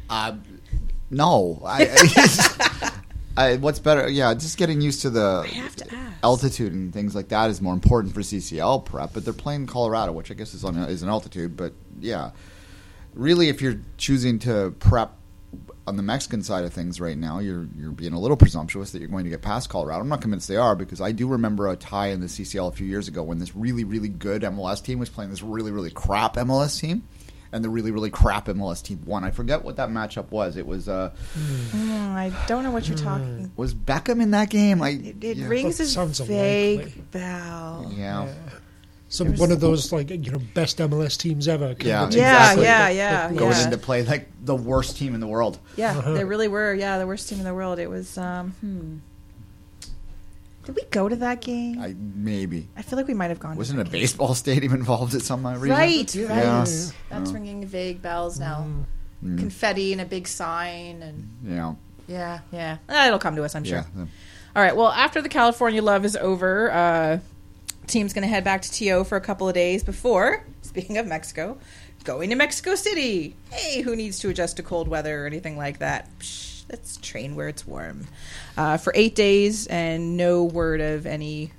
Uh, 0.09 0.37
no. 1.11 1.61
I, 1.67 2.93
I, 3.37 3.57
what's 3.57 3.79
better? 3.79 4.09
Yeah, 4.09 4.33
just 4.33 4.57
getting 4.57 4.81
used 4.81 5.03
to 5.03 5.11
the 5.11 5.47
to 5.77 5.99
altitude 6.23 6.73
and 6.73 6.95
things 6.95 7.15
like 7.15 7.29
that 7.29 7.51
is 7.51 7.61
more 7.61 7.75
important 7.75 8.15
for 8.15 8.21
CCL 8.21 8.87
prep. 8.87 9.13
But 9.13 9.27
they're 9.27 9.35
playing 9.35 9.67
Colorado, 9.67 10.13
which 10.13 10.31
I 10.31 10.35
guess 10.35 10.55
is 10.55 10.65
on 10.65 10.79
is 10.79 11.03
an 11.03 11.11
altitude. 11.11 11.59
But 11.59 11.75
yeah, 12.01 12.31
really, 13.15 13.49
if 13.49 13.61
you're 13.63 13.81
choosing 13.97 14.39
to 14.41 14.75
prep 14.79 15.17
on 15.87 15.97
the 15.97 16.03
Mexican 16.03 16.43
side 16.43 16.65
of 16.65 16.73
things 16.73 17.01
right 17.01 17.19
now, 17.19 17.39
you're 17.41 17.67
you're 17.77 17.91
being 17.91 18.13
a 18.13 18.19
little 18.21 18.37
presumptuous 18.37 18.93
that 18.93 19.01
you're 19.01 19.09
going 19.09 19.25
to 19.25 19.31
get 19.31 19.43
past 19.43 19.69
Colorado. 19.69 20.01
I'm 20.01 20.09
not 20.09 20.21
convinced 20.21 20.47
they 20.47 20.57
are 20.57 20.77
because 20.77 21.01
I 21.01 21.11
do 21.13 21.27
remember 21.27 21.69
a 21.69 21.77
tie 21.77 22.09
in 22.09 22.21
the 22.21 22.27
CCL 22.27 22.69
a 22.69 22.73
few 22.73 22.87
years 22.87 23.09
ago 23.09 23.23
when 23.23 23.39
this 23.39 23.57
really 23.57 23.83
really 23.85 24.09
good 24.09 24.43
MLS 24.43 24.83
team 24.85 24.99
was 25.01 25.09
playing 25.09 25.31
this 25.31 25.43
really 25.43 25.73
really 25.73 25.91
crap 25.91 26.35
MLS 26.37 26.81
team. 26.81 27.03
And 27.53 27.65
the 27.65 27.69
really, 27.69 27.91
really 27.91 28.11
crap 28.11 28.47
MLS 28.47 28.81
team 28.81 29.01
won. 29.05 29.25
I 29.25 29.33
forget 29.33 29.65
what 29.65 29.75
that 29.75 29.89
matchup 29.89 30.31
was. 30.31 30.57
It 30.57 30.65
was 30.69 30.89
uh, 30.89 31.11
Mm, 31.37 32.15
I 32.15 32.33
don't 32.47 32.63
know 32.63 32.71
what 32.71 32.87
you're 32.87 32.97
talking. 32.97 33.51
was 33.57 33.75
Beckham 33.75 34.23
in 34.23 34.31
that 34.31 34.51
game? 34.51 34.81
I 34.81 34.91
It, 34.91 35.25
it 35.25 35.37
yeah. 35.37 35.49
rings 35.49 35.79
That 35.79 35.83
a 35.83 35.87
sounds 35.89 36.21
vague 36.21 36.79
unlikely. 36.79 37.03
bell. 37.11 37.93
yeah. 37.97 38.33
Some 39.13 39.35
one 39.37 39.51
of 39.51 39.59
those 39.61 39.93
like 39.93 40.09
you 40.11 40.31
know 40.31 40.39
best 40.55 40.79
MLS 40.79 41.19
teams 41.19 41.49
ever. 41.49 41.75
kind 41.75 41.83
Yeah, 41.85 42.05
of 42.07 42.15
Yeah, 42.15 42.41
Exactly. 42.53 42.65
yeah, 42.65 42.89
yeah, 42.91 43.33
going 43.33 43.51
yeah. 43.53 43.65
in 43.65 43.71
to 43.73 43.77
play 43.79 44.05
like 44.05 44.29
the 44.45 44.55
worst 44.55 44.97
team 44.97 45.15
in 45.15 45.21
the 45.21 45.27
world. 45.27 45.59
Yeah, 45.77 45.99
Uh-huh. 45.99 46.13
they 46.15 46.25
really 46.25 46.47
were. 46.49 46.73
Yeah, 46.73 46.97
the 46.99 47.07
worst 47.09 47.29
team 47.29 47.39
in 47.39 47.45
the 47.45 47.53
world. 47.55 47.79
It 47.81 47.91
was. 47.91 48.17
Um, 48.17 48.53
hmm. 48.61 48.97
Did 50.65 50.77
we 50.77 50.83
go 50.91 51.09
to 51.09 51.17
that 51.17 51.41
game? 51.41 51.81
I, 51.81 51.95
maybe. 51.99 52.69
I 52.77 52.83
feel 52.83 52.99
like 52.99 53.09
we 53.09 53.15
might 53.15 53.31
have 53.31 53.41
gone. 53.41 53.57
wasn't 53.57 53.79
to 53.79 53.81
a 53.81 53.85
game. 53.85 53.93
baseball 53.93 54.35
stadium 54.45 54.73
involved 54.75 55.15
at 55.15 55.23
some 55.23 55.45
reason. 55.47 55.71
Right, 55.71 56.15
Yeah. 56.15 56.27
right. 56.29 56.39
Yeah. 56.45 56.65
That's 56.65 56.93
Yeah. 57.11 57.33
ringing 57.35 57.67
vague 57.67 58.03
bells 58.03 58.39
now. 58.39 58.67
Mm. 59.25 59.39
Confetti 59.39 59.93
and 59.93 60.01
a 60.01 60.05
big 60.05 60.29
sign, 60.29 61.03
and 61.03 61.29
Yeah, 61.45 61.75
yeah, 62.07 62.39
yeah. 62.53 62.77
Eh, 62.89 63.07
it'll 63.09 63.19
come 63.19 63.37
to 63.37 63.45
us, 63.45 63.55
I'm 63.55 63.65
sure. 63.65 63.85
yeah. 63.97 64.05
All 64.57 64.63
right. 64.63 64.77
Well, 64.77 64.89
after 64.89 65.21
the 65.21 65.29
California 65.29 65.83
love 65.83 66.05
is 66.05 66.15
over, 66.17 66.71
uh, 66.71 67.19
team's 67.91 68.13
going 68.13 68.23
to 68.23 68.29
head 68.29 68.45
back 68.45 68.63
to 68.63 68.71
TO 68.73 69.05
for 69.05 69.17
a 69.17 69.21
couple 69.21 69.49
of 69.49 69.55
days 69.55 69.83
before. 69.85 70.45
Speaking 70.63 70.97
of 70.99 71.07
Mexico, 71.07 71.59
going 72.05 72.31
to 72.31 72.37
Mexico 72.37 72.75
City. 72.75 73.37
Hey, 73.51 73.83
who 73.83 73.95
needs 73.97 74.19
to 74.21 74.29
adjust 74.31 74.57
to 74.57 74.63
cold 74.63 74.89
weather 74.89 75.25
or 75.25 75.27
anything 75.27 75.57
like 75.57 75.79
that? 75.81 76.09
Psh, 76.21 76.63
let's 76.71 76.97
train 76.99 77.35
where 77.37 77.49
it's 77.49 77.67
warm 77.67 78.07
uh, 78.57 78.77
for 78.77 78.93
eight 78.97 79.15
days, 79.15 79.67
and 79.67 80.17
no 80.17 80.45
word 80.45 80.81
of 80.81 81.05
any 81.07 81.53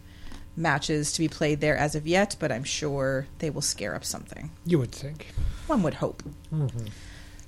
matches 0.56 1.12
to 1.14 1.20
be 1.20 1.28
played 1.28 1.60
there 1.62 1.78
as 1.78 1.96
of 1.96 2.08
yet. 2.08 2.36
But 2.40 2.52
I'm 2.52 2.64
sure 2.64 3.28
they 3.40 3.50
will 3.50 3.62
scare 3.62 3.94
up 3.96 4.04
something. 4.06 4.52
You 4.66 4.80
would 4.80 4.92
think. 4.92 5.28
One 5.68 5.84
would 5.84 5.96
hope. 5.96 6.24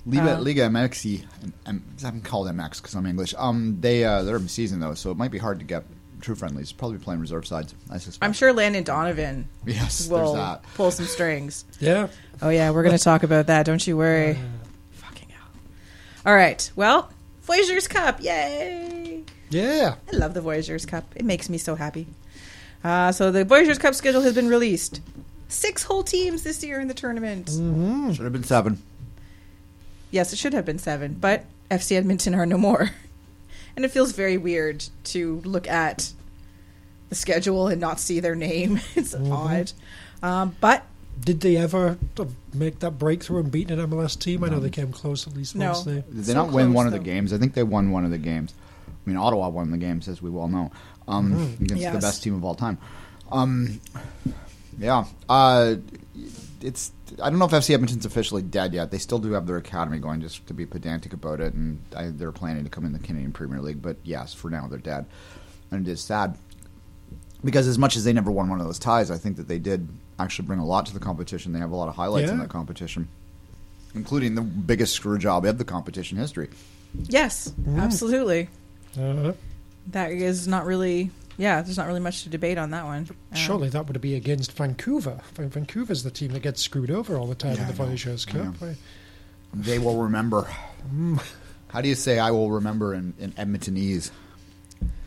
Liga, 0.06 0.36
Uh, 0.36 0.40
Liga 0.40 0.62
MX, 0.68 1.24
I'm, 1.66 1.82
I'm 2.04 2.20
called 2.20 2.46
MX 2.48 2.82
because 2.82 2.94
I'm 2.94 3.06
English. 3.06 3.34
Um, 3.38 3.78
they 3.80 4.04
uh, 4.04 4.22
they're 4.22 4.36
in 4.36 4.48
season 4.48 4.80
though, 4.80 4.94
so 4.94 5.10
it 5.10 5.16
might 5.16 5.30
be 5.30 5.38
hard 5.38 5.58
to 5.60 5.64
get 5.64 5.84
true 6.24 6.34
friendlies. 6.34 6.72
Probably 6.72 6.98
playing 6.98 7.20
reserve 7.20 7.46
sides. 7.46 7.74
I 7.90 7.98
suspect. 7.98 8.24
I'm 8.24 8.32
sure 8.32 8.52
Landon 8.52 8.82
Donovan 8.84 9.48
Yes, 9.66 10.08
will 10.08 10.32
there's 10.34 10.44
that. 10.44 10.62
pull 10.74 10.90
some 10.90 11.06
strings. 11.06 11.64
Yeah. 11.80 12.08
Oh 12.42 12.48
yeah, 12.48 12.70
we're 12.70 12.82
going 12.82 12.96
to 12.96 13.02
talk 13.02 13.22
about 13.22 13.46
that. 13.46 13.64
Don't 13.66 13.86
you 13.86 13.96
worry. 13.96 14.32
Uh, 14.32 14.36
Fucking 14.92 15.28
hell. 15.28 15.48
All 16.26 16.34
right. 16.34 16.68
Well, 16.74 17.10
Voyageurs 17.42 17.86
Cup. 17.86 18.20
Yay. 18.22 19.22
Yeah. 19.50 19.94
I 20.12 20.16
love 20.16 20.34
the 20.34 20.40
Voyageurs 20.40 20.84
Cup. 20.86 21.04
It 21.14 21.24
makes 21.24 21.48
me 21.48 21.58
so 21.58 21.74
happy. 21.76 22.06
Uh, 22.82 23.12
so 23.12 23.30
the 23.30 23.44
Voyageurs 23.44 23.78
Cup 23.78 23.94
schedule 23.94 24.22
has 24.22 24.34
been 24.34 24.48
released. 24.48 25.00
Six 25.48 25.84
whole 25.84 26.02
teams 26.02 26.42
this 26.42 26.64
year 26.64 26.80
in 26.80 26.88
the 26.88 26.94
tournament. 26.94 27.48
Should 27.50 28.24
have 28.24 28.32
been 28.32 28.42
seven. 28.44 28.82
Yes, 30.10 30.32
it 30.32 30.38
should 30.38 30.52
have 30.54 30.64
been 30.64 30.78
seven, 30.78 31.14
but 31.20 31.44
FC 31.70 31.96
Edmonton 31.96 32.34
are 32.34 32.46
no 32.46 32.58
more. 32.58 32.90
And 33.76 33.84
it 33.84 33.90
feels 33.90 34.12
very 34.12 34.36
weird 34.36 34.84
to 35.04 35.40
look 35.44 35.66
at 35.68 36.12
the 37.08 37.14
schedule 37.14 37.68
and 37.68 37.80
not 37.80 37.98
see 38.00 38.20
their 38.20 38.34
name. 38.34 38.80
It's 38.94 39.14
odd. 39.14 39.72
Um, 40.22 40.56
but 40.60 40.84
Did 41.20 41.40
they 41.40 41.56
ever 41.56 41.98
uh, 42.18 42.24
make 42.54 42.78
that 42.80 42.92
breakthrough 42.98 43.40
and 43.40 43.50
beat 43.50 43.70
an 43.70 43.78
MLS 43.90 44.18
team? 44.18 44.42
I 44.44 44.48
know 44.48 44.60
they 44.60 44.70
came 44.70 44.92
close 44.92 45.26
at 45.26 45.34
least 45.34 45.54
No. 45.56 45.72
once. 45.72 45.82
They, 45.84 45.94
Did 45.94 46.06
they 46.12 46.32
So 46.32 46.34
not 46.44 46.52
win 46.52 46.66
close, 46.66 46.74
one 46.76 46.86
of 46.86 46.92
the 46.92 46.98
games? 46.98 47.32
I 47.32 47.38
think 47.38 47.54
they 47.54 47.62
won 47.62 47.90
one 47.90 48.04
of 48.04 48.10
the 48.10 48.18
games. 48.18 48.54
I 48.88 49.10
mean, 49.10 49.16
Ottawa 49.18 49.48
won 49.48 49.70
the 49.70 49.76
games, 49.78 50.08
as 50.08 50.22
we 50.22 50.30
well 50.30 50.48
know, 50.48 50.70
um, 51.06 51.56
against 51.60 51.82
the 51.92 51.98
best 51.98 52.22
team 52.22 52.34
of 52.34 52.44
all 52.44 52.54
time. 52.54 52.78
Um, 53.30 53.80
yeah, 54.78 55.04
uh, 55.28 55.76
it's. 56.62 56.90
I 57.22 57.30
don't 57.30 57.38
know 57.38 57.44
if 57.44 57.52
FC 57.52 57.74
Edmonton's 57.74 58.04
officially 58.06 58.42
dead 58.42 58.74
yet. 58.74 58.90
They 58.90 58.98
still 58.98 59.18
do 59.18 59.32
have 59.32 59.46
their 59.46 59.56
academy 59.56 59.98
going, 59.98 60.20
just 60.20 60.46
to 60.48 60.54
be 60.54 60.66
pedantic 60.66 61.12
about 61.12 61.40
it, 61.40 61.54
and 61.54 61.80
I, 61.96 62.06
they're 62.08 62.32
planning 62.32 62.64
to 62.64 62.70
come 62.70 62.84
in 62.84 62.92
the 62.92 62.98
Canadian 62.98 63.32
Premier 63.32 63.60
League. 63.60 63.80
But 63.82 63.96
yes, 64.04 64.34
for 64.34 64.50
now 64.50 64.66
they're 64.66 64.78
dead, 64.78 65.06
and 65.70 65.86
it 65.86 65.90
is 65.90 66.00
sad 66.00 66.36
because 67.44 67.66
as 67.68 67.78
much 67.78 67.96
as 67.96 68.04
they 68.04 68.12
never 68.12 68.30
won 68.30 68.48
one 68.48 68.60
of 68.60 68.66
those 68.66 68.78
ties, 68.78 69.10
I 69.10 69.18
think 69.18 69.36
that 69.36 69.48
they 69.48 69.58
did 69.58 69.88
actually 70.18 70.46
bring 70.46 70.58
a 70.60 70.66
lot 70.66 70.86
to 70.86 70.94
the 70.94 71.00
competition. 71.00 71.52
They 71.52 71.58
have 71.58 71.70
a 71.72 71.76
lot 71.76 71.88
of 71.88 71.94
highlights 71.96 72.30
in 72.30 72.36
Yeah. 72.36 72.42
that 72.44 72.50
competition, 72.50 73.08
including 73.94 74.34
the 74.34 74.42
biggest 74.42 74.94
screw 74.94 75.18
job 75.18 75.44
of 75.44 75.58
the 75.58 75.64
competition 75.64 76.18
history. 76.18 76.48
yes, 76.94 77.52
absolutely. 77.76 78.48
uh, 78.98 79.32
That 79.88 80.10
is 80.12 80.48
not 80.48 80.64
really. 80.66 81.10
Yeah, 81.36 81.62
there's 81.62 81.76
not 81.76 81.86
really 81.86 82.00
much 82.00 82.22
to 82.24 82.28
debate 82.28 82.58
on 82.58 82.70
that 82.70 82.84
one. 82.84 83.08
Um, 83.32 83.36
surely 83.36 83.68
that 83.70 83.86
would 83.88 84.00
be 84.00 84.14
against 84.14 84.52
Vancouver. 84.52 85.20
Vancouver's 85.34 86.02
the 86.02 86.10
team 86.10 86.32
that 86.32 86.42
gets 86.42 86.60
screwed 86.62 86.90
over 86.90 87.16
all 87.16 87.26
the 87.26 87.34
time 87.34 87.54
Yeah, 87.56 87.62
in 87.62 87.66
the 87.68 87.74
I 87.74 87.76
know. 87.78 87.84
Voyageurs 87.86 88.24
Cup. 88.24 88.60
know. 88.60 88.74
They 89.54 89.78
will 89.78 90.02
remember. 90.02 90.48
How 91.68 91.80
do 91.80 91.88
you 91.88 91.94
say 91.94 92.18
I 92.18 92.30
will 92.30 92.50
remember 92.52 92.94
in, 92.94 93.14
in 93.18 93.32
Edmontonese? 93.32 94.10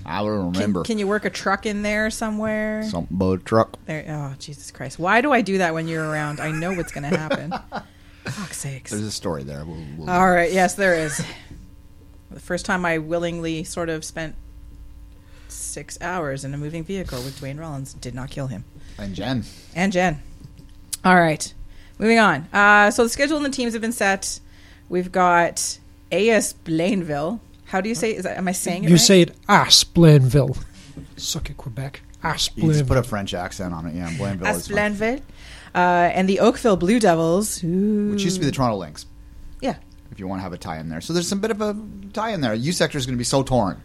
I 0.05 0.21
will 0.21 0.51
remember. 0.51 0.83
can 0.83 0.99
you 0.99 1.07
work 1.07 1.25
a 1.25 1.29
truck 1.29 1.65
in 1.65 1.81
there 1.81 2.09
somewhere? 2.09 2.83
Some 2.83 3.07
boat 3.11 3.43
truck. 3.45 3.77
There, 3.85 4.05
oh, 4.07 4.35
Jesus 4.39 4.71
Christ. 4.71 4.97
Why 4.99 5.19
do 5.21 5.33
I 5.33 5.41
do 5.41 5.57
that 5.57 5.73
when 5.73 5.87
you're 5.89 6.07
around? 6.09 6.39
I 6.39 6.51
know 6.51 6.73
what's 6.73 6.93
going 6.93 7.09
to 7.11 7.17
happen. 7.17 7.51
Fuck's 8.25 8.57
sakes. 8.57 8.91
There's 8.91 9.03
a 9.03 9.11
story 9.11 9.43
there. 9.43 9.65
We'll, 9.65 9.83
we'll- 9.97 10.09
All 10.09 10.29
right. 10.29 10.51
Yes, 10.51 10.75
there 10.75 10.93
is. 10.95 11.21
The 12.31 12.39
first 12.39 12.65
time 12.65 12.85
I 12.85 12.97
willingly 12.99 13.63
sort 13.65 13.89
of 13.89 14.03
spent 14.05 14.35
six 15.51 15.97
hours 16.01 16.43
in 16.45 16.53
a 16.53 16.57
moving 16.57 16.83
vehicle 16.83 17.19
with 17.23 17.39
Duane 17.39 17.57
Rollins 17.57 17.93
did 17.93 18.13
not 18.15 18.29
kill 18.29 18.47
him. 18.47 18.63
And 18.97 19.13
Jen. 19.15 19.43
And 19.75 19.91
Jen. 19.91 20.21
All 21.05 21.15
right. 21.15 21.53
Moving 21.99 22.19
on. 22.19 22.47
Uh, 22.53 22.91
so 22.91 23.03
the 23.03 23.09
schedule 23.09 23.37
and 23.37 23.45
the 23.45 23.49
teams 23.49 23.73
have 23.73 23.81
been 23.81 23.91
set. 23.91 24.39
We've 24.89 25.11
got 25.11 25.77
AS 26.11 26.53
Blainville. 26.65 27.39
How 27.65 27.81
do 27.81 27.89
you 27.89 27.95
say? 27.95 28.15
Is 28.15 28.23
that, 28.23 28.37
am 28.37 28.47
I 28.47 28.51
saying 28.53 28.83
it 28.85 28.89
You 28.89 28.95
right? 28.95 29.01
say 29.01 29.21
it 29.21 29.35
ass 29.49 29.83
Blainville. 29.83 30.57
Suck 31.17 31.49
it, 31.49 31.57
Quebec. 31.57 32.01
Ass 32.23 32.49
You 32.55 32.71
just 32.71 32.87
put 32.87 32.97
a 32.97 33.03
French 33.03 33.33
accent 33.33 33.73
on 33.73 33.85
it. 33.85 33.95
Yeah, 33.95 34.09
Blainville 34.11 34.45
AS 34.45 34.57
is 34.57 34.67
fine. 34.69 34.95
Blainville. 34.95 35.21
Uh, 35.75 36.09
and 36.13 36.27
the 36.29 36.39
Oakville 36.39 36.77
Blue 36.77 36.99
Devils. 36.99 37.63
Ooh. 37.63 38.11
Which 38.11 38.23
used 38.23 38.35
to 38.37 38.39
be 38.39 38.45
the 38.45 38.51
Toronto 38.51 38.77
Lynx, 38.77 39.05
Yeah. 39.61 39.75
if 40.11 40.19
you 40.19 40.27
want 40.27 40.39
to 40.39 40.43
have 40.43 40.53
a 40.53 40.57
tie 40.57 40.79
in 40.79 40.89
there. 40.89 41.01
So 41.01 41.13
there's 41.13 41.27
some 41.27 41.39
bit 41.39 41.51
of 41.51 41.61
a 41.61 41.75
tie 42.13 42.31
in 42.31 42.41
there. 42.41 42.53
U 42.55 42.71
sector 42.71 42.97
is 42.97 43.05
going 43.05 43.15
to 43.15 43.19
be 43.19 43.23
so 43.25 43.43
torn. 43.43 43.81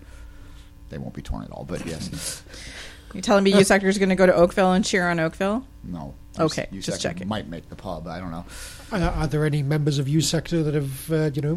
They 0.93 0.99
won't 0.99 1.15
be 1.15 1.23
torn 1.23 1.43
at 1.43 1.51
all, 1.51 1.65
but 1.65 1.85
yes. 1.87 2.43
You're 3.15 3.23
telling 3.23 3.45
me 3.45 3.53
U 3.55 3.65
Sector 3.65 3.89
is 3.89 3.99
going 3.99 4.11
to 4.11 4.15
go 4.15 4.27
to 4.27 4.35
Oakville 4.35 4.73
and 4.73 4.85
cheer 4.85 5.09
on 5.09 5.19
Oakville? 5.19 5.67
No. 5.83 6.15
Okay, 6.39 6.67
U 6.71 6.81
just 6.81 7.01
sector 7.01 7.15
checking. 7.15 7.29
Might 7.29 7.49
make 7.49 7.69
the 7.69 7.77
pub. 7.77 8.07
I 8.07 8.19
don't 8.19 8.31
know. 8.31 8.45
Are, 8.91 8.99
are 9.01 9.27
there 9.27 9.45
any 9.45 9.63
members 9.63 9.99
of 9.99 10.09
U 10.09 10.21
sector 10.23 10.63
that 10.63 10.73
have, 10.75 11.13
uh, 11.13 11.31
you 11.35 11.43
know, 11.43 11.57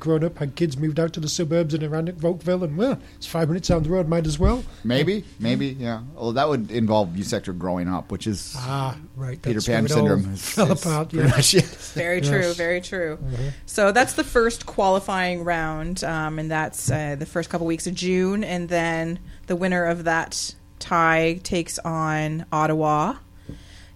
grown 0.00 0.24
up, 0.24 0.38
had 0.38 0.56
kids 0.56 0.76
moved 0.76 0.98
out 0.98 1.12
to 1.12 1.20
the 1.20 1.28
suburbs 1.28 1.74
and 1.74 1.82
around 1.84 2.08
at 2.08 2.24
Oakville, 2.24 2.64
and 2.64 2.76
well, 2.76 2.98
it's 3.16 3.26
five 3.26 3.48
minutes 3.48 3.68
down 3.68 3.84
the 3.84 3.88
road, 3.90 4.08
might 4.08 4.26
as 4.26 4.36
well. 4.38 4.64
Maybe, 4.82 5.24
maybe, 5.38 5.68
yeah. 5.68 6.02
Well, 6.14 6.32
that 6.32 6.48
would 6.48 6.70
involve 6.72 7.16
U 7.16 7.22
sector 7.22 7.52
growing 7.52 7.88
up, 7.88 8.10
which 8.10 8.26
is 8.26 8.54
Ah, 8.58 8.96
right. 9.14 9.40
Peter 9.40 9.54
that's 9.54 9.66
Pan 9.66 9.84
where 9.84 9.86
it 9.86 9.92
all 9.92 10.08
syndrome. 10.16 10.34
is- 10.34 10.42
fell 10.54 10.72
is 10.72 10.82
apart. 10.84 11.10
pretty 11.10 11.28
Yeah. 11.28 11.36
much 11.36 11.54
it. 11.54 11.64
Very 11.64 12.18
Yes. 12.20 12.28
true, 12.28 12.52
very 12.54 12.80
true. 12.80 13.18
So 13.66 13.92
that's 13.92 14.14
the 14.14 14.24
first 14.24 14.66
qualifying 14.66 15.44
round, 15.44 16.02
um, 16.02 16.38
and 16.40 16.50
that's 16.50 16.90
uh, 16.90 17.14
the 17.16 17.26
first 17.26 17.48
couple 17.48 17.66
weeks 17.66 17.86
of 17.86 17.94
June, 17.94 18.42
and 18.42 18.68
then 18.68 19.18
the 19.46 19.54
winner 19.56 19.84
of 19.84 20.02
that 20.04 20.54
tie 20.78 21.40
takes 21.42 21.78
on 21.80 22.44
Ottawa 22.52 23.14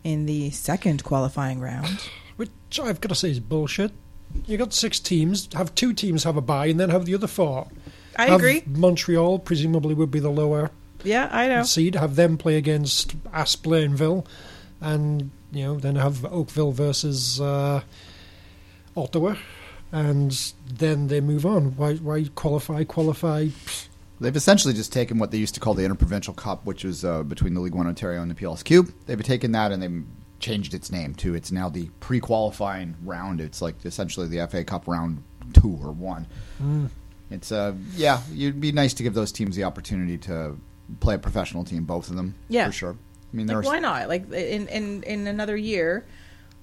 in 0.05 0.27
the 0.27 0.51
second 0.51 1.05
qualifying 1.05 1.61
round. 1.61 2.01
Which 2.37 2.51
I've 2.83 3.01
got 3.01 3.09
to 3.11 3.15
say 3.15 3.31
is 3.31 3.41
bullshit. 3.41 3.93
You 4.47 4.57
got 4.57 4.73
six 4.73 4.99
teams, 5.01 5.49
have 5.55 5.75
two 5.75 5.93
teams 5.93 6.25
have 6.25 6.37
a 6.37 6.41
bye, 6.41 6.67
and 6.67 6.79
then 6.79 6.91
have 6.91 7.05
the 7.05 7.15
other 7.15 7.27
four. 7.27 7.67
I 8.17 8.27
Have 8.27 8.41
agree. 8.41 8.63
Montreal 8.67 9.39
presumably 9.41 9.95
would 9.95 10.11
be 10.11 10.21
the 10.21 10.31
lower 10.31 10.71
Yeah, 11.05 11.29
I 11.33 11.49
know. 11.49 11.63
seed. 11.65 11.95
Have 11.97 12.17
them 12.17 12.37
play 12.39 12.57
against 12.57 13.15
AS 13.33 13.57
Blainville, 13.57 14.25
and 14.81 15.31
you 15.53 15.65
know 15.65 15.77
then 15.79 15.97
have 15.97 16.25
Oakville 16.25 16.73
versus 16.73 17.41
uh, 17.41 17.83
Ottawa, 18.97 19.35
and 19.93 20.31
then 20.67 21.09
they 21.09 21.21
move 21.21 21.45
on. 21.45 21.77
Why? 21.77 21.95
Why 21.97 22.25
qualify? 22.35 22.85
Qualify? 22.85 23.49
They've 24.21 24.37
essentially 24.37 24.75
just 24.75 24.93
taken 24.93 25.19
what 25.19 25.31
they 25.31 25.39
used 25.39 25.55
to 25.55 25.61
call 25.61 25.75
the 25.75 25.85
Interprovincial 25.85 26.35
Cup, 26.35 26.67
which 26.67 26.85
was 26.85 27.05
uh, 27.05 27.23
between 27.23 27.55
the 27.55 27.61
League 27.61 27.75
One 27.75 27.87
Ontario 27.87 28.21
and 28.21 28.31
the 28.31 28.35
PLSQ. 28.35 28.93
They've 29.07 29.23
taken 29.23 29.53
that 29.53 29.73
and 29.73 29.83
they've 29.83 30.05
changed 30.41 30.75
its 30.75 30.91
name 30.91 31.15
to 31.17 31.35
it's 31.35 31.51
now 31.53 31.69
the 31.69 31.89
pre-qualifying 32.01 32.97
round. 33.05 33.41
It's 33.41 33.61
like 33.63 33.85
essentially 33.85 34.27
the 34.29 34.47
FA 34.47 34.65
Cup 34.65 34.87
round 34.87 35.23
two 35.55 35.79
or 35.83 35.91
one. 35.93 36.27
It's 37.31 37.53
uh 37.53 37.75
yeah, 37.95 38.21
it'd 38.33 38.61
be 38.61 38.73
nice 38.73 38.95
to 38.95 39.03
give 39.03 39.15
those 39.15 39.33
teams 39.33 39.57
the 39.57 39.65
opportunity 39.65 40.19
to 40.19 40.59
play 41.01 41.15
a 41.15 41.19
professional 41.19 41.65
team, 41.65 41.85
both 41.85 42.11
of 42.11 42.17
them. 42.17 42.35
Yeah. 42.49 42.67
for 42.67 42.73
sure. 42.73 42.97
I 43.33 43.37
mean, 43.37 43.47
Like, 43.47 43.65
why 43.65 43.79
not? 43.79 44.09
Like 44.09 44.31
in, 44.33 44.67
in 44.69 45.03
in 45.05 45.27
another 45.27 45.57
year 45.57 46.05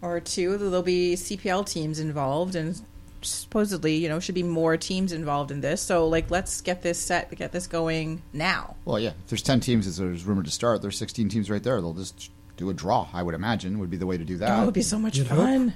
or 0.01 0.19
two, 0.19 0.57
there'll 0.57 0.83
be 0.83 1.15
CPL 1.15 1.65
teams 1.65 1.99
involved, 1.99 2.55
and 2.55 2.79
supposedly, 3.21 3.95
you 3.95 4.09
know, 4.09 4.19
should 4.19 4.35
be 4.35 4.43
more 4.43 4.77
teams 4.77 5.11
involved 5.11 5.51
in 5.51 5.61
this. 5.61 5.81
So, 5.81 6.07
like, 6.07 6.29
let's 6.31 6.61
get 6.61 6.81
this 6.81 6.99
set, 6.99 7.33
get 7.35 7.51
this 7.51 7.67
going 7.67 8.21
now. 8.33 8.75
Well, 8.85 8.99
yeah. 8.99 9.09
If 9.09 9.27
there's 9.27 9.41
ten 9.41 9.59
teams, 9.59 9.87
as 9.87 9.97
there's 9.97 10.25
rumored 10.25 10.45
to 10.45 10.51
start, 10.51 10.81
there's 10.81 10.97
16 10.97 11.29
teams 11.29 11.49
right 11.49 11.63
there. 11.63 11.81
They'll 11.81 11.93
just 11.93 12.31
do 12.57 12.69
a 12.69 12.73
draw. 12.73 13.07
I 13.13 13.23
would 13.23 13.35
imagine 13.35 13.79
would 13.79 13.89
be 13.89 13.97
the 13.97 14.07
way 14.07 14.17
to 14.17 14.25
do 14.25 14.37
that. 14.37 14.57
Oh, 14.57 14.63
it 14.63 14.65
would 14.65 14.73
be 14.73 14.81
so 14.81 14.99
much 14.99 15.17
You'd 15.17 15.27
fun. 15.27 15.73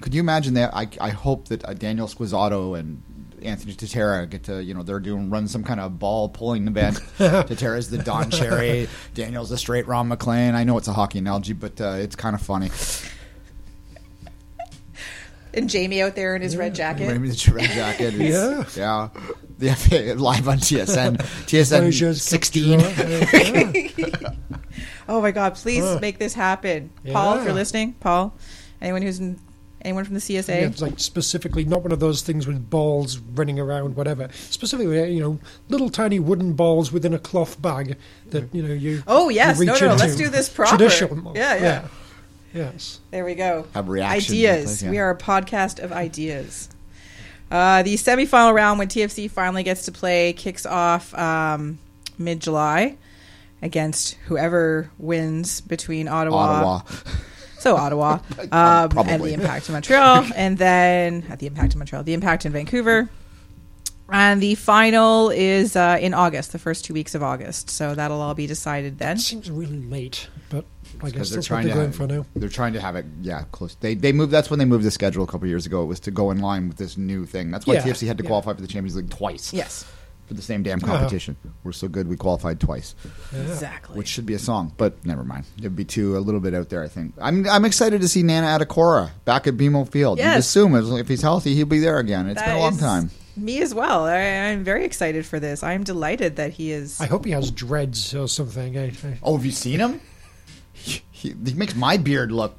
Could 0.00 0.14
you 0.14 0.20
imagine 0.20 0.54
that? 0.54 0.74
I, 0.74 0.88
I 1.00 1.10
hope 1.10 1.48
that 1.48 1.64
uh, 1.64 1.72
Daniel 1.72 2.08
Squizzato 2.08 2.78
and 2.78 3.02
Anthony 3.42 3.74
Tatera 3.74 4.28
get 4.28 4.44
to, 4.44 4.62
you 4.62 4.74
know, 4.74 4.82
they're 4.82 5.00
doing 5.00 5.30
run 5.30 5.48
some 5.48 5.62
kind 5.62 5.80
of 5.80 5.98
ball 5.98 6.28
pulling 6.28 6.66
event. 6.66 6.96
Tatera's 7.18 7.90
the 7.90 7.98
Don 7.98 8.30
Cherry, 8.30 8.88
Daniel's 9.14 9.50
the 9.50 9.58
straight 9.58 9.86
Ron 9.86 10.08
MacLean. 10.08 10.54
I 10.54 10.64
know 10.64 10.76
it's 10.78 10.88
a 10.88 10.92
hockey 10.92 11.18
analogy, 11.18 11.52
but 11.52 11.80
uh, 11.80 11.96
it's 11.98 12.16
kind 12.16 12.34
of 12.34 12.42
funny. 12.42 12.70
And 15.56 15.70
Jamie 15.70 16.02
out 16.02 16.14
there 16.16 16.34
in 16.36 16.42
his 16.42 16.56
red 16.56 16.74
jacket. 16.74 17.06
Maybe 17.08 17.28
the 17.30 17.52
red 17.54 17.70
jacket. 17.70 18.14
Yeah. 18.14 18.62
Is, 18.62 18.76
yeah. 18.76 19.08
The 19.58 19.74
FA 19.74 20.14
live 20.20 20.48
on 20.48 20.58
TSN. 20.58 21.16
TSN 21.46 22.14
16. 22.20 22.80
Oh 25.06 25.20
my 25.20 25.32
God! 25.32 25.54
Please 25.54 25.84
Huh. 25.84 25.98
make 26.00 26.18
this 26.18 26.32
happen, 26.32 26.90
Paul. 27.12 27.36
If 27.38 27.44
you're 27.44 27.52
listening, 27.52 27.92
Paul, 28.00 28.34
anyone 28.80 29.02
who's 29.02 29.20
in, 29.20 29.38
anyone 29.82 30.04
from 30.06 30.14
the 30.14 30.20
CSA. 30.20 30.48
Yeah, 30.48 30.66
it's 30.66 30.80
like 30.80 30.98
specifically 30.98 31.66
not 31.66 31.82
one 31.82 31.92
of 31.92 32.00
those 32.00 32.22
things 32.22 32.46
with 32.46 32.70
balls 32.70 33.18
running 33.18 33.58
around, 33.60 33.96
whatever. 33.96 34.30
Specifically, 34.32 34.98
uh, 35.02 35.04
you 35.04 35.20
know, 35.20 35.38
little 35.68 35.90
tiny 35.90 36.18
wooden 36.20 36.54
balls 36.54 36.90
within 36.90 37.12
a 37.12 37.18
cloth 37.18 37.60
bag 37.60 37.98
that 38.30 38.52
you 38.54 38.62
know 38.62 38.72
you. 38.72 39.02
Oh, 39.06 39.28
yes. 39.28 39.58
you 39.60 39.66
No, 39.66 39.72
reach 39.74 39.82
no, 39.82 39.86
no, 39.88 39.92
into. 39.92 40.04
let's 40.06 40.16
do 40.16 40.28
this 40.30 40.48
proper. 40.48 40.70
Traditional. 40.78 41.36
Yeah, 41.36 41.54
yeah. 41.56 41.88
Yes. 42.54 43.00
There 43.10 43.24
we 43.24 43.34
go. 43.34 43.66
Have 43.74 43.88
reaction. 43.88 44.34
Ideas. 44.34 44.82
Yeah. 44.82 44.90
We 44.90 44.98
are 44.98 45.10
a 45.10 45.18
podcast 45.18 45.82
of 45.82 45.92
ideas. 45.92 46.68
Uh, 47.50 47.82
the 47.82 47.94
semifinal 47.94 48.54
round, 48.54 48.78
when 48.78 48.88
TFC 48.88 49.30
finally 49.30 49.62
gets 49.62 49.84
to 49.86 49.92
play, 49.92 50.32
kicks 50.32 50.64
off 50.64 51.12
um, 51.14 51.78
mid 52.16 52.40
July 52.40 52.96
against 53.60 54.14
whoever 54.26 54.90
wins 54.98 55.60
between 55.60 56.08
Ottawa. 56.08 56.36
Ottawa. 56.36 56.80
So 57.58 57.76
Ottawa 57.76 58.18
um, 58.52 59.08
and 59.08 59.22
the 59.22 59.32
Impact 59.32 59.68
in 59.68 59.72
Montreal, 59.72 60.26
and 60.36 60.56
then 60.58 61.24
at 61.28 61.38
the 61.38 61.46
Impact 61.46 61.72
in 61.72 61.78
Montreal, 61.78 62.02
the 62.04 62.14
Impact 62.14 62.46
in 62.46 62.52
Vancouver. 62.52 63.08
And 64.08 64.42
the 64.42 64.54
final 64.54 65.30
is 65.30 65.76
uh, 65.76 65.96
in 65.98 66.12
August, 66.12 66.52
the 66.52 66.58
first 66.58 66.84
two 66.84 66.92
weeks 66.92 67.14
of 67.14 67.22
August. 67.22 67.70
So 67.70 67.94
that'll 67.94 68.20
all 68.20 68.34
be 68.34 68.46
decided 68.46 68.98
then. 68.98 69.16
It 69.16 69.20
seems 69.20 69.50
really 69.50 69.80
late, 69.80 70.28
but 70.50 70.66
I 71.02 71.10
guess 71.10 71.12
because 71.12 71.30
they're 71.30 71.36
that's 71.36 71.50
what 71.50 71.54
trying 71.56 71.64
they're 71.66 71.74
to 71.74 71.78
going 71.80 71.86
have, 71.88 71.96
for 71.96 72.06
now. 72.06 72.26
they're 72.36 72.48
trying 72.48 72.72
to 72.74 72.80
have 72.80 72.96
it 72.96 73.06
yeah 73.22 73.44
close 73.52 73.74
they 73.80 73.94
they 73.94 74.12
moved 74.12 74.30
that's 74.32 74.50
when 74.50 74.58
they 74.58 74.64
moved 74.64 74.84
the 74.84 74.90
schedule 74.90 75.24
a 75.24 75.26
couple 75.26 75.46
years 75.48 75.66
ago 75.66 75.82
it 75.82 75.86
was 75.86 76.00
to 76.00 76.10
go 76.10 76.30
in 76.30 76.38
line 76.40 76.68
with 76.68 76.76
this 76.76 76.96
new 76.96 77.24
thing 77.26 77.50
that's 77.50 77.66
why 77.66 77.74
Yeah, 77.74 77.82
TFC 77.82 78.06
had 78.06 78.18
to 78.18 78.24
yeah. 78.24 78.28
qualify 78.28 78.54
for 78.54 78.60
the 78.60 78.66
Champions 78.68 78.96
League 78.96 79.10
twice 79.10 79.52
Yes. 79.52 79.84
for 80.26 80.34
the 80.34 80.42
same 80.42 80.62
damn 80.62 80.78
Uh-huh. 80.82 80.96
competition. 80.96 81.36
We're 81.64 81.72
so 81.72 81.86
good 81.88 82.08
we 82.08 82.16
qualified 82.16 82.58
twice, 82.60 82.94
Exactly. 83.34 83.96
which 83.98 84.08
should 84.08 84.24
be 84.26 84.32
a 84.34 84.38
song, 84.38 84.72
but 84.76 85.04
never 85.04 85.22
mind. 85.24 85.44
It'd 85.58 85.76
be 85.76 85.84
too 85.84 86.16
a 86.16 86.20
little 86.20 86.40
bit 86.40 86.54
out 86.54 86.68
there. 86.70 86.82
I 86.82 86.88
think. 86.88 87.12
I'm 87.20 87.46
I'm 87.48 87.64
excited 87.64 88.00
to 88.00 88.08
see 88.08 88.22
Nana 88.22 88.46
Attakora 88.64 89.10
back 89.26 89.46
at 89.46 89.56
BMO 89.56 89.84
Field. 89.88 90.18
You'd 90.18 90.24
Yes. 90.24 90.38
assume 90.46 90.74
if 90.98 91.08
he's 91.08 91.22
healthy, 91.22 91.54
he'll 91.54 91.66
be 91.66 91.78
there 91.78 91.98
again. 91.98 92.26
It's 92.28 92.40
That 92.40 92.46
been 92.48 92.56
a 92.56 92.60
long 92.60 92.74
is 92.74 92.80
time. 92.80 93.10
Me 93.36 93.60
as 93.60 93.74
well. 93.74 94.04
I, 94.06 94.16
I'm 94.50 94.62
very 94.64 94.84
excited 94.84 95.26
for 95.26 95.40
this. 95.40 95.62
I'm 95.62 95.82
delighted 95.82 96.36
that 96.36 96.52
he 96.52 96.70
is. 96.70 97.00
I 97.00 97.06
hope 97.06 97.24
he 97.24 97.32
has 97.32 97.50
dreads 97.50 98.14
or 98.14 98.28
something. 98.28 98.78
I, 98.78 98.84
I, 98.86 99.18
Oh, 99.24 99.36
have 99.36 99.44
you 99.44 99.50
seen 99.52 99.80
him? 99.80 100.00
He, 101.24 101.30
he, 101.44 101.50
he 101.50 101.54
makes 101.54 101.74
my 101.74 101.96
beard 101.96 102.30
look 102.30 102.58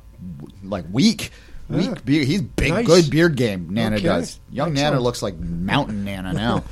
like 0.64 0.86
weak. 0.92 1.32
Weak 1.70 1.86
Yeah. 1.90 1.94
beard. 2.04 2.28
He's 2.28 2.42
big, 2.42 2.72
Nice. 2.74 2.86
good 2.86 3.10
beard 3.10 3.36
game. 3.36 3.70
Nana 3.74 3.96
Okay. 3.98 4.06
does. 4.06 4.40
Young 4.50 4.74
Nana 4.74 5.00
looks 5.00 5.22
like 5.22 5.38
mountain 5.38 6.04
Nana 6.04 6.34
now. 6.34 6.64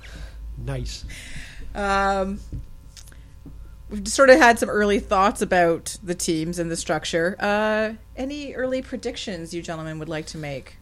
nice. 0.58 1.04
Um, 1.74 2.40
we've 3.90 4.06
sort 4.08 4.30
of 4.30 4.36
had 4.38 4.58
some 4.58 4.68
early 4.68 5.00
thoughts 5.00 5.42
about 5.42 5.96
the 6.02 6.14
teams 6.14 6.58
and 6.58 6.70
the 6.70 6.76
structure. 6.76 7.36
Uh, 7.40 7.94
any 8.16 8.54
early 8.54 8.82
predictions 8.82 9.52
you 9.54 9.62
gentlemen 9.62 9.98
would 9.98 10.08
like 10.08 10.26
to 10.26 10.38
make? 10.38 10.76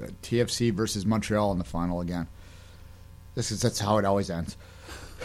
Uh, 0.00 0.06
TFC 0.22 0.72
versus 0.72 1.06
Montreal 1.06 1.52
in 1.52 1.58
the 1.58 1.64
final 1.64 2.00
again. 2.00 2.26
This 3.34 3.50
is 3.50 3.60
that's 3.62 3.78
how 3.80 3.98
it 3.98 4.04
always 4.04 4.30
ends. 4.30 4.56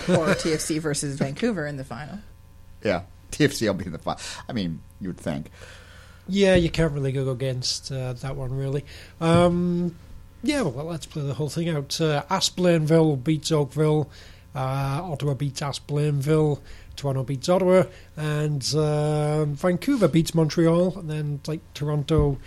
Or 0.07 0.27
TFC 0.33 0.79
versus 0.79 1.17
Vancouver 1.17 1.65
in 1.67 1.77
the 1.77 1.83
final? 1.83 2.19
Yeah, 2.83 3.01
TFC 3.31 3.67
will 3.67 3.73
be 3.75 3.85
in 3.85 3.91
the 3.91 3.97
final. 3.99 4.19
I 4.47 4.53
mean, 4.53 4.81
you 4.99 5.09
would 5.09 5.17
think. 5.17 5.51
Yeah, 6.27 6.55
you 6.55 6.69
can't 6.69 6.93
really 6.93 7.11
go 7.11 7.29
against 7.31 7.91
uh, 7.91 8.13
that 8.13 8.35
one, 8.35 8.55
really. 8.55 8.85
Um, 9.19 9.95
yeah, 10.43 10.61
well, 10.61 10.85
let's 10.85 11.05
play 11.05 11.23
the 11.23 11.33
whole 11.33 11.49
thing 11.49 11.69
out. 11.69 11.99
Uh, 11.99 12.23
AS 12.29 12.49
Blainville 12.49 13.23
beats 13.23 13.51
Oakville. 13.51 14.09
Uh, 14.53 15.01
Ottawa 15.03 15.33
beats 15.33 15.61
AS 15.61 15.79
Blainville. 15.79 16.59
Toronto 16.95 17.23
beats 17.23 17.49
Ottawa. 17.49 17.83
And 18.15 18.63
uh, 18.75 19.45
Vancouver 19.45 20.07
beats 20.07 20.35
Montreal. 20.35 20.99
And 20.99 21.09
then, 21.09 21.39
like, 21.47 21.61
Toronto 21.73 22.37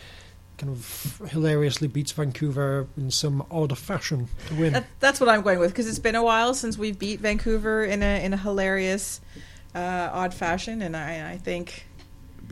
kind 0.62 0.72
of 0.72 1.22
hilariously 1.30 1.88
beats 1.88 2.12
Vancouver 2.12 2.86
in 2.96 3.10
some 3.10 3.44
odd 3.50 3.76
fashion 3.76 4.28
to 4.46 4.54
win. 4.54 4.72
That, 4.74 4.86
that's 5.00 5.18
what 5.18 5.28
I'm 5.28 5.42
going 5.42 5.58
with 5.58 5.72
because 5.72 5.88
it's 5.88 5.98
been 5.98 6.14
a 6.14 6.22
while 6.22 6.54
since 6.54 6.78
we've 6.78 6.96
beat 6.96 7.18
Vancouver 7.18 7.82
in 7.84 8.00
a 8.02 8.24
in 8.24 8.32
a 8.32 8.36
hilarious, 8.36 9.20
uh, 9.74 10.10
odd 10.12 10.34
fashion, 10.34 10.82
and 10.82 10.96
I, 10.96 11.32
I 11.32 11.38
think 11.38 11.86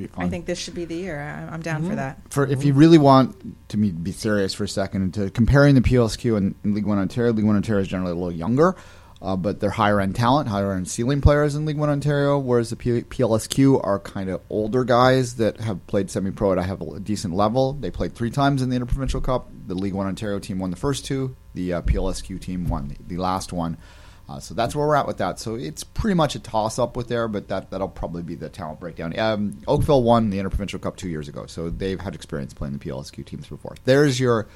be. 0.00 0.08
I 0.16 0.28
think 0.28 0.46
this 0.46 0.58
should 0.58 0.74
be 0.74 0.84
the 0.84 0.96
year. 0.96 1.20
I, 1.20 1.52
I'm 1.52 1.62
down 1.62 1.88
for 1.88 1.94
that. 1.94 2.20
for 2.30 2.46
if 2.46 2.64
you 2.64 2.72
really 2.72 2.98
want 2.98 3.68
to 3.68 3.78
me 3.78 3.90
be 3.90 4.12
serious 4.12 4.54
for 4.54 4.64
a 4.64 4.68
second 4.68 5.14
to 5.14 5.30
comparing 5.30 5.74
the 5.74 5.80
PLSQ 5.80 6.36
and, 6.36 6.54
and 6.64 6.74
League 6.74 6.86
One 6.86 6.98
Ontario, 6.98 7.32
League 7.32 7.44
One 7.44 7.56
Ontario 7.56 7.82
is 7.82 7.88
generally 7.88 8.12
a 8.12 8.14
little 8.14 8.32
younger, 8.32 8.76
uh, 9.22 9.36
but 9.36 9.60
they're 9.60 9.70
higher 9.70 10.00
end 10.00 10.16
talent, 10.16 10.48
higher 10.48 10.72
end 10.72 10.88
ceiling 10.88 11.20
players 11.20 11.54
in 11.54 11.66
League 11.66 11.78
One 11.78 11.90
Ontario, 11.90 12.38
whereas 12.38 12.70
the 12.70 12.76
P- 12.76 13.02
PLSQ 13.02 13.84
are 13.84 13.98
kind 13.98 14.30
of 14.30 14.40
older 14.48 14.84
guys 14.84 15.36
that 15.36 15.60
have 15.60 15.86
played 15.86 16.10
semi 16.10 16.30
pro 16.30 16.52
at 16.52 16.58
a 16.58 16.62
have 16.62 16.80
a 16.80 17.00
decent 17.00 17.34
level. 17.34 17.74
They 17.74 17.90
played 17.90 18.14
three 18.14 18.30
times 18.30 18.62
in 18.62 18.70
the 18.70 18.76
Interprovincial 18.76 19.20
Cup. 19.20 19.50
The 19.66 19.74
League 19.74 19.94
One 19.94 20.06
Ontario 20.06 20.38
team 20.38 20.58
won 20.58 20.70
the 20.70 20.76
first 20.76 21.04
two. 21.04 21.36
The 21.54 21.74
uh, 21.74 21.82
PLSQ 21.82 22.40
team 22.40 22.68
won 22.68 22.88
the, 22.88 22.96
the 23.06 23.16
last 23.16 23.52
one. 23.52 23.76
Uh, 24.30 24.38
so 24.38 24.54
that's 24.54 24.76
where 24.76 24.86
we're 24.86 24.94
at 24.94 25.08
with 25.08 25.18
that. 25.18 25.40
So 25.40 25.56
it's 25.56 25.82
pretty 25.82 26.14
much 26.14 26.36
a 26.36 26.38
toss 26.38 26.78
up 26.78 26.96
with 26.96 27.08
there, 27.08 27.26
but 27.26 27.48
that 27.48 27.70
that'll 27.70 27.88
probably 27.88 28.22
be 28.22 28.36
the 28.36 28.48
talent 28.48 28.78
breakdown. 28.78 29.18
Um, 29.18 29.60
Oakville 29.66 30.04
won 30.04 30.30
the 30.30 30.38
Interprovincial 30.38 30.78
Cup 30.78 30.96
two 30.96 31.08
years 31.08 31.26
ago, 31.26 31.46
so 31.46 31.68
they've 31.68 32.00
had 32.00 32.14
experience 32.14 32.54
playing 32.54 32.74
the 32.74 32.78
PLSQ 32.78 33.26
teams 33.26 33.48
before. 33.48 33.74
There's 33.84 34.20
your 34.20 34.46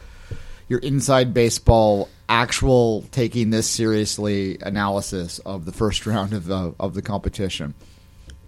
your 0.69 0.79
inside 0.79 1.35
baseball 1.35 2.09
actual 2.29 3.03
taking 3.11 3.51
this 3.51 3.69
seriously 3.69 4.59
analysis 4.61 5.41
of 5.41 5.65
the 5.65 5.73
first 5.73 6.07
round 6.07 6.33
of 6.35 6.47
the 6.47 6.73
of 6.79 6.95
the 6.95 7.03
competition. 7.03 7.75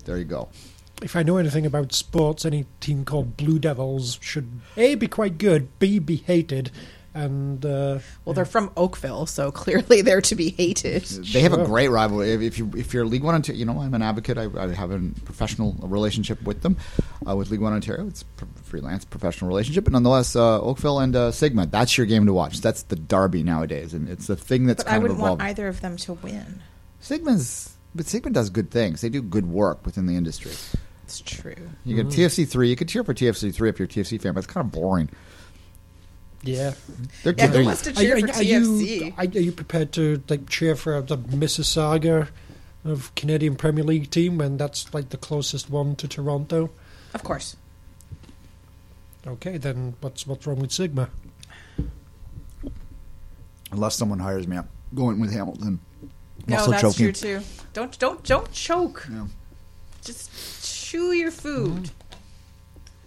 There 0.04 0.18
you 0.18 0.24
go. 0.24 0.48
if 1.02 1.16
I 1.16 1.24
know 1.24 1.38
anything 1.38 1.66
about 1.66 1.92
sports, 1.92 2.44
any 2.44 2.66
team 2.78 3.04
called 3.04 3.36
Blue 3.36 3.58
Devils 3.58 4.20
should 4.22 4.60
A, 4.76 4.94
be 4.94 5.08
quite 5.08 5.38
good, 5.38 5.76
B, 5.80 5.98
be 5.98 6.16
hated, 6.16 6.70
and 7.16 7.64
uh, 7.64 7.98
Well, 8.24 8.34
they're 8.34 8.44
from 8.44 8.70
Oakville, 8.76 9.26
so 9.26 9.50
clearly 9.50 10.02
they're 10.02 10.20
to 10.20 10.34
be 10.34 10.50
hated. 10.50 11.02
They 11.04 11.40
have 11.40 11.54
a 11.54 11.64
great 11.64 11.88
rivalry. 11.88 12.32
If, 12.32 12.42
if 12.42 12.58
you 12.58 12.70
if 12.76 12.92
you're 12.92 13.06
League 13.06 13.24
One 13.24 13.34
Ontario, 13.34 13.58
you 13.58 13.64
know 13.64 13.80
I'm 13.80 13.94
an 13.94 14.02
advocate. 14.02 14.36
I, 14.38 14.48
I 14.56 14.72
have 14.74 14.90
a 14.90 15.00
professional 15.24 15.74
relationship 15.80 16.42
with 16.42 16.62
them, 16.62 16.76
uh, 17.26 17.34
with 17.34 17.50
League 17.50 17.60
One 17.60 17.72
Ontario. 17.72 18.06
It's 18.06 18.24
a 18.42 18.62
freelance 18.62 19.04
professional 19.04 19.48
relationship, 19.48 19.84
but 19.84 19.92
nonetheless, 19.94 20.36
uh, 20.36 20.60
Oakville 20.60 21.00
and 21.00 21.16
uh, 21.16 21.32
Sigma. 21.32 21.66
That's 21.66 21.96
your 21.96 22.06
game 22.06 22.26
to 22.26 22.32
watch. 22.32 22.60
That's 22.60 22.82
the 22.82 22.96
derby 22.96 23.42
nowadays, 23.42 23.94
and 23.94 24.08
it's 24.08 24.26
the 24.26 24.36
thing 24.36 24.66
that's 24.66 24.84
But 24.84 24.90
I 24.90 24.92
kind 24.92 25.04
of 25.04 25.10
wouldn't 25.10 25.20
want 25.20 25.42
either 25.42 25.68
of 25.68 25.80
them 25.80 25.96
to 25.98 26.12
win. 26.12 26.62
Sigma's, 27.00 27.76
but 27.94 28.06
Sigma 28.06 28.30
does 28.30 28.50
good 28.50 28.70
things. 28.70 29.00
They 29.00 29.08
do 29.08 29.22
good 29.22 29.46
work 29.46 29.86
within 29.86 30.06
the 30.06 30.16
industry. 30.16 30.52
It's 31.04 31.20
true. 31.20 31.54
You 31.84 31.94
get 31.94 32.08
TFC 32.08 32.48
three. 32.48 32.68
You 32.68 32.74
could 32.74 32.88
cheer 32.88 33.04
for 33.04 33.14
TFC 33.14 33.54
three 33.54 33.68
if 33.68 33.78
you're 33.78 33.86
a 33.86 33.88
TFC 33.88 34.20
fan, 34.20 34.34
but 34.34 34.38
it's 34.38 34.52
kind 34.52 34.64
of 34.66 34.72
boring. 34.72 35.08
Yeah. 36.46 36.74
They're, 37.22 37.34
Yeah, 37.36 37.46
they're- 37.48 37.60
who 37.62 37.66
wants 37.66 37.82
to 37.82 37.92
cheer 37.92 38.18
for 38.18 38.26
are 38.32 38.42
you, 38.42 38.60
TFC? 38.60 39.12
are, 39.18 39.20
are 39.22 39.42
you 39.42 39.52
prepared 39.52 39.92
to 39.92 40.22
like 40.28 40.48
cheer 40.48 40.74
for 40.76 41.00
the 41.02 41.16
Mississauga 41.18 42.28
of 42.84 43.14
Canadian 43.14 43.56
Premier 43.56 43.84
League 43.84 44.10
team 44.10 44.38
when 44.38 44.56
that's 44.56 44.92
like 44.94 45.08
the 45.10 45.16
closest 45.16 45.68
one 45.70 45.96
to 45.96 46.06
Toronto? 46.08 46.70
Of 47.14 47.22
course. 47.22 47.56
Okay, 49.26 49.56
then 49.58 49.94
what's 50.00 50.26
what's 50.26 50.46
wrong 50.46 50.60
with 50.60 50.70
Sigma? 50.72 51.08
unless 53.72 53.96
someone 53.96 54.18
hires 54.20 54.46
me, 54.46 54.56
I'm 54.56 54.68
going 54.94 55.18
with 55.20 55.32
Hamilton. 55.32 55.80
I'm 56.02 56.10
No, 56.46 56.66
that's 56.66 56.82
choking. 56.82 57.12
true 57.12 57.12
too. 57.12 57.40
Don't 57.72 57.98
don't 57.98 58.22
don't 58.24 58.50
choke. 58.52 59.08
Yeah. 59.10 59.26
Just 60.02 60.30
chew 60.64 61.12
your 61.12 61.30
food. 61.32 61.72
Mm-hmm. 61.72 62.05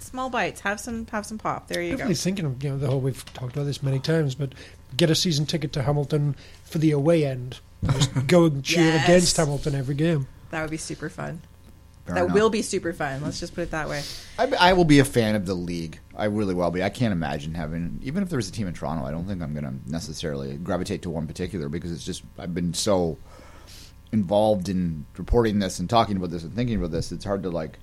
Small 0.09 0.29
bites. 0.29 0.61
Have 0.61 0.79
some 0.79 1.05
have 1.07 1.25
some 1.25 1.37
pop. 1.37 1.67
There 1.67 1.81
you 1.81 1.91
go 1.91 1.97
Definitely 1.97 2.15
go. 2.15 2.19
thinking 2.19 2.45
of 2.45 2.63
you 2.63 2.69
know 2.71 2.77
the 2.77 2.87
whole 2.87 2.99
we've 2.99 3.23
talked 3.33 3.53
about 3.55 3.65
this 3.65 3.83
many 3.83 3.99
times, 3.99 4.33
but 4.35 4.53
get 4.97 5.09
a 5.11 5.15
season 5.15 5.45
ticket 5.45 5.71
to 5.73 5.83
Hamilton 5.83 6.35
for 6.63 6.79
the 6.79 6.91
away 6.91 7.25
end. 7.25 7.59
Just 7.85 8.27
go 8.27 8.45
and 8.45 8.63
cheer 8.65 8.85
Yes. 8.85 9.03
against 9.03 9.37
Hamilton 9.37 9.75
every 9.75 9.95
game. 9.95 10.27
That 10.49 10.61
would 10.61 10.71
be 10.71 10.77
super 10.77 11.09
fun. 11.09 11.41
Fair 12.07 12.15
that 12.15 12.23
enough. 12.25 12.33
will 12.33 12.49
be 12.49 12.63
super 12.63 12.91
fun. 12.91 13.21
Let's 13.21 13.39
just 13.39 13.53
put 13.53 13.61
it 13.61 13.71
that 13.71 13.87
way. 13.87 14.01
I, 14.39 14.45
I 14.59 14.73
will 14.73 14.83
be 14.83 14.97
a 14.97 15.05
fan 15.05 15.35
of 15.35 15.45
the 15.45 15.53
league. 15.53 15.99
I 16.15 16.25
really 16.25 16.55
will 16.55 16.71
be. 16.71 16.81
I 16.83 16.89
can't 16.89 17.11
imagine 17.11 17.53
having, 17.53 17.99
even 18.01 18.23
if 18.23 18.29
there's 18.29 18.49
a 18.49 18.51
team 18.51 18.65
in 18.67 18.73
Toronto, 18.73 19.05
I 19.05 19.11
don't 19.11 19.25
think 19.27 19.43
I'm 19.43 19.53
going 19.53 19.63
to 19.65 19.91
necessarily 19.91 20.57
gravitate 20.57 21.03
to 21.03 21.11
one 21.11 21.27
particular 21.27 21.69
because 21.69 21.91
it's 21.91 22.03
just, 22.03 22.23
I've 22.39 22.55
been 22.55 22.73
so 22.73 23.19
involved 24.11 24.69
in 24.69 25.05
reporting 25.17 25.59
this 25.59 25.79
and 25.79 25.89
talking 25.89 26.17
about 26.17 26.31
this 26.31 26.43
and 26.43 26.53
thinking 26.53 26.77
about 26.77 26.91
this. 26.91 27.11
It's 27.11 27.23
hard 27.25 27.43
to 27.43 27.49
like, 27.51 27.77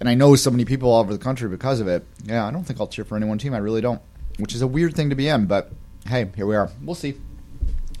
and 0.00 0.08
I 0.08 0.14
know 0.14 0.36
so 0.36 0.50
many 0.50 0.64
people 0.64 0.90
all 0.90 1.00
over 1.00 1.12
the 1.12 1.22
country 1.22 1.48
because 1.48 1.80
of 1.80 1.88
it. 1.88 2.04
Yeah, 2.24 2.46
I 2.46 2.50
don't 2.50 2.64
think 2.64 2.80
I'll 2.80 2.88
cheer 2.88 3.04
for 3.04 3.16
any 3.16 3.26
one 3.26 3.38
team. 3.38 3.54
I 3.54 3.58
really 3.58 3.80
don't, 3.80 4.00
which 4.38 4.54
is 4.54 4.62
a 4.62 4.66
weird 4.66 4.94
thing 4.94 5.10
to 5.10 5.16
be 5.16 5.28
in, 5.28 5.46
but 5.46 5.70
hey, 6.06 6.30
here 6.36 6.46
we 6.46 6.56
are. 6.56 6.70
We'll 6.82 6.94
see. 6.94 7.14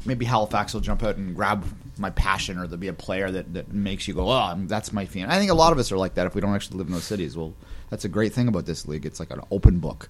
Maybe 0.04 0.24
Halifax 0.24 0.74
will 0.74 0.80
jump 0.80 1.02
out 1.02 1.16
and 1.16 1.34
grab 1.34 1.64
my 1.98 2.10
passion, 2.10 2.56
or 2.58 2.62
there'll 2.62 2.78
be 2.78 2.88
a 2.88 2.92
player 2.92 3.30
that, 3.30 3.52
that 3.54 3.72
makes 3.72 4.06
you 4.06 4.14
go, 4.14 4.30
"Oh, 4.30 4.54
that's 4.56 4.92
my 4.92 5.06
fan." 5.06 5.28
I 5.30 5.38
think 5.38 5.50
a 5.50 5.54
lot 5.54 5.72
of 5.72 5.78
us 5.78 5.90
are 5.90 5.98
like 5.98 6.14
that 6.14 6.26
if 6.26 6.34
we 6.34 6.40
don't 6.40 6.54
actually 6.54 6.78
live 6.78 6.86
in 6.86 6.92
those 6.92 7.04
cities. 7.04 7.36
Well, 7.36 7.54
that's 7.90 8.04
a 8.04 8.08
great 8.08 8.32
thing 8.32 8.48
about 8.48 8.66
this 8.66 8.86
league. 8.86 9.04
It's 9.04 9.18
like 9.20 9.30
an 9.30 9.40
open 9.50 9.80
book. 9.80 10.08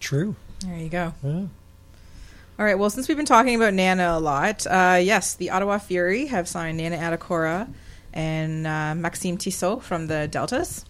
True. 0.00 0.34
There 0.60 0.76
you 0.76 0.88
go. 0.88 1.14
Yeah. 1.22 1.46
All 2.58 2.66
right. 2.66 2.78
Well, 2.78 2.90
since 2.90 3.08
we've 3.08 3.16
been 3.16 3.26
talking 3.26 3.54
about 3.54 3.72
Nana 3.74 4.16
a 4.16 4.20
lot, 4.20 4.66
uh, 4.66 4.98
yes, 5.00 5.34
the 5.34 5.50
Ottawa 5.50 5.78
Fury 5.78 6.26
have 6.26 6.48
signed 6.48 6.76
Nana 6.78 6.96
Attakora 6.96 7.68
and 8.12 8.66
uh, 8.66 8.94
Maxime 8.94 9.36
Tissot 9.36 9.82
from 9.82 10.06
the 10.06 10.28
Deltas. 10.28 10.84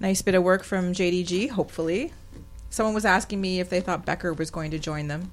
Nice 0.00 0.22
bit 0.22 0.34
of 0.34 0.42
work 0.42 0.62
from 0.62 0.92
JDG. 0.92 1.50
Hopefully, 1.50 2.12
someone 2.70 2.94
was 2.94 3.04
asking 3.04 3.40
me 3.40 3.60
if 3.60 3.68
they 3.68 3.80
thought 3.80 4.06
Bekker 4.06 4.36
was 4.36 4.50
going 4.50 4.70
to 4.70 4.78
join 4.78 5.08
them. 5.08 5.32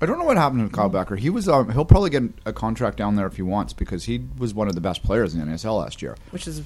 I 0.00 0.06
don't 0.06 0.18
know 0.18 0.24
what 0.24 0.36
happened 0.36 0.68
to 0.68 0.74
Kyle 0.74 0.90
Bekker. 0.90 1.16
He 1.18 1.30
was 1.30 1.48
um, 1.48 1.70
he'll 1.70 1.84
probably 1.84 2.10
get 2.10 2.24
a 2.44 2.52
contract 2.52 2.96
down 2.96 3.14
there 3.14 3.26
if 3.26 3.36
he 3.36 3.42
wants 3.42 3.72
because 3.72 4.04
he 4.04 4.20
was 4.36 4.52
one 4.52 4.66
of 4.68 4.74
the 4.74 4.80
best 4.80 5.02
players 5.04 5.32
in 5.32 5.40
the 5.40 5.46
NSL 5.46 5.78
last 5.78 6.02
year. 6.02 6.16
which 6.32 6.48
is 6.48 6.62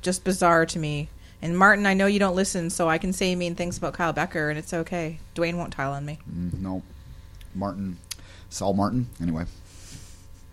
just 0.00 0.24
bizarre 0.24 0.64
to 0.66 0.78
me. 0.78 1.08
And 1.42 1.56
Martin, 1.56 1.86
I 1.86 1.94
know 1.94 2.06
you 2.06 2.18
don't 2.18 2.34
listen, 2.36 2.70
so 2.70 2.88
I 2.88 2.98
can 2.98 3.12
say 3.12 3.34
mean 3.34 3.54
things 3.54 3.78
about 3.78 3.94
Kyle 3.94 4.12
Bekker, 4.12 4.50
and 4.50 4.58
it's 4.58 4.72
okay. 4.74 5.20
Duane 5.34 5.56
won't 5.56 5.72
tile 5.72 5.92
on 5.92 6.04
me. 6.04 6.18
Mm, 6.30 6.60
no, 6.60 6.82
Martin, 7.54 7.98
Saul 8.50 8.74
Martin. 8.74 9.08
Anyway, 9.22 9.44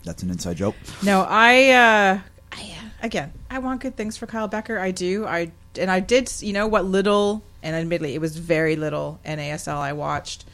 that's 0.08 0.24
an 0.24 0.30
inside 0.30 0.58
joke. 0.58 0.76
No, 1.04 1.26
I, 1.28 1.70
uh, 1.70 2.20
I 2.52 2.62
uh, 2.62 2.90
again, 3.04 3.34
I 3.50 3.60
want 3.60 3.82
good 3.82 3.96
things 3.96 4.18
for 4.18 4.26
Kyle 4.26 4.50
Bekker. 4.50 4.80
I 4.80 4.92
do. 4.92 5.26
I 5.26 5.52
and 5.78 5.92
I 5.92 6.00
did. 6.00 6.32
You 6.42 6.54
know 6.54 6.68
what 6.68 6.86
little, 6.86 7.44
and 7.62 7.76
admittedly, 7.76 8.16
it 8.16 8.22
was 8.22 8.38
very 8.38 8.76
little 8.76 9.20
NASL 9.26 9.78
I 9.78 9.94
watched. 9.94 10.46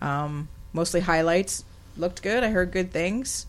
Um, 0.00 0.48
mostly 0.72 1.00
highlights. 1.00 1.64
Looked 1.96 2.22
good. 2.22 2.42
I 2.44 2.50
heard 2.50 2.70
good 2.70 2.92
things, 2.92 3.46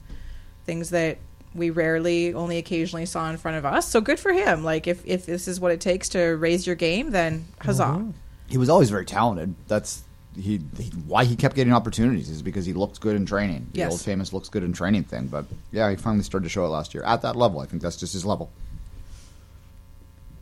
things 0.65 0.89
that 0.89 1.19
we 1.53 1.69
rarely, 1.69 2.33
only 2.33 2.57
occasionally 2.57 3.05
saw 3.05 3.29
in 3.29 3.37
front 3.37 3.57
of 3.57 3.65
us. 3.65 3.87
So 3.87 4.01
good 4.01 4.19
for 4.19 4.33
him. 4.33 4.63
Like 4.63 4.87
if 4.87 5.05
if 5.05 5.25
this 5.25 5.47
is 5.47 5.59
what 5.59 5.71
it 5.71 5.79
takes 5.79 6.09
to 6.09 6.19
raise 6.19 6.65
your 6.65 6.75
game, 6.75 7.11
then 7.11 7.45
huzzah. 7.59 8.13
He 8.49 8.57
was 8.57 8.69
always 8.69 8.89
very 8.89 9.05
talented. 9.05 9.55
That's 9.67 10.03
he, 10.35 10.61
he 10.77 10.89
why 11.07 11.25
he 11.25 11.35
kept 11.35 11.55
getting 11.55 11.73
opportunities 11.73 12.29
is 12.29 12.41
because 12.41 12.65
he 12.65 12.73
looked 12.73 13.01
good 13.01 13.15
in 13.15 13.25
training. 13.25 13.67
The 13.73 13.79
Yes. 13.79 13.91
old 13.91 14.01
famous 14.01 14.31
looks 14.33 14.49
good 14.49 14.63
in 14.63 14.73
training 14.73 15.03
thing. 15.03 15.27
But 15.27 15.45
yeah, 15.71 15.89
he 15.89 15.95
finally 15.95 16.23
started 16.23 16.45
to 16.45 16.49
show 16.49 16.65
it 16.65 16.69
last 16.69 16.93
year 16.93 17.03
at 17.03 17.21
that 17.23 17.35
level. 17.35 17.59
I 17.59 17.65
think 17.65 17.81
that's 17.81 17.97
just 17.97 18.13
his 18.13 18.25
level. 18.25 18.49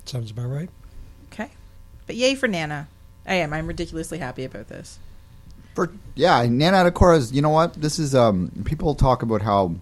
Sounds 0.06 0.32
about 0.32 0.47
right. 0.47 0.69
Okay. 1.32 1.49
But 2.08 2.15
yay 2.15 2.36
for 2.36 2.47
Nana. 2.47 2.88
I 3.25 3.36
am. 3.36 3.54
I'm 3.54 3.67
ridiculously 3.67 4.17
happy 4.17 4.43
about 4.43 4.67
this. 4.67 4.97
For 5.75 5.91
yeah, 6.15 6.45
Nana 6.49 6.89
Attakora 6.89 7.32
you 7.32 7.41
know 7.41 7.49
what? 7.52 7.73
This 7.75 7.99
is 7.99 8.15
um 8.15 8.52
people 8.65 8.95
talk 8.95 9.21
about 9.21 9.41
how 9.41 9.75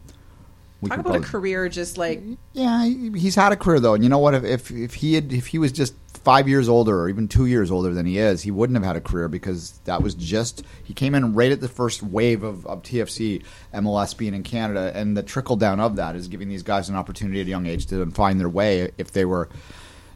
we 0.82 0.90
Talk 0.90 0.98
could 1.00 1.06
about 1.08 1.22
a 1.22 1.26
career 1.26 1.70
just 1.70 1.98
like 1.98 2.22
Yeah, 2.54 2.86
he's 2.86 3.36
had 3.36 3.52
a 3.52 3.56
career 3.56 3.80
though, 3.80 3.94
and 3.94 4.04
you 4.04 4.10
know 4.10 4.20
what? 4.20 4.34
If 4.36 4.44
if, 4.44 4.72
if 4.72 4.94
he 4.96 5.14
had 5.14 5.32
if 5.32 5.48
he 5.48 5.60
was 5.60 5.72
just 5.72 5.96
five 6.28 6.50
years 6.50 6.68
older 6.68 7.00
or 7.00 7.08
even 7.08 7.26
two 7.26 7.46
years 7.46 7.72
older 7.72 7.94
than 7.94 8.06
he 8.06 8.18
is, 8.18 8.42
he 8.42 8.52
wouldn't 8.52 8.76
have 8.76 8.84
had 8.84 8.98
a 8.98 9.00
career 9.00 9.30
because 9.30 9.80
that 9.86 10.04
was 10.04 10.14
just 10.14 10.62
he 10.84 10.94
came 10.94 11.16
in 11.16 11.34
right 11.34 11.54
at 11.54 11.62
the 11.62 11.70
first 11.70 12.04
wave 12.04 12.44
of, 12.44 12.68
of 12.68 12.84
TFC 12.84 13.46
MLS 13.74 14.18
being 14.18 14.34
in 14.34 14.44
Canada, 14.44 14.92
and 14.94 15.16
the 15.16 15.24
trickle 15.24 15.56
down 15.56 15.80
of 15.80 15.96
that 15.96 16.18
is 16.18 16.28
giving 16.28 16.50
these 16.50 16.64
guys 16.64 16.90
an 16.90 16.98
opportunity 16.98 17.40
at 17.40 17.48
a 17.48 17.50
young 17.50 17.66
age 17.66 17.86
to 17.86 18.06
find 18.12 18.42
their 18.42 18.50
way 18.50 18.92
if 18.98 19.14
they 19.14 19.24
were 19.24 19.48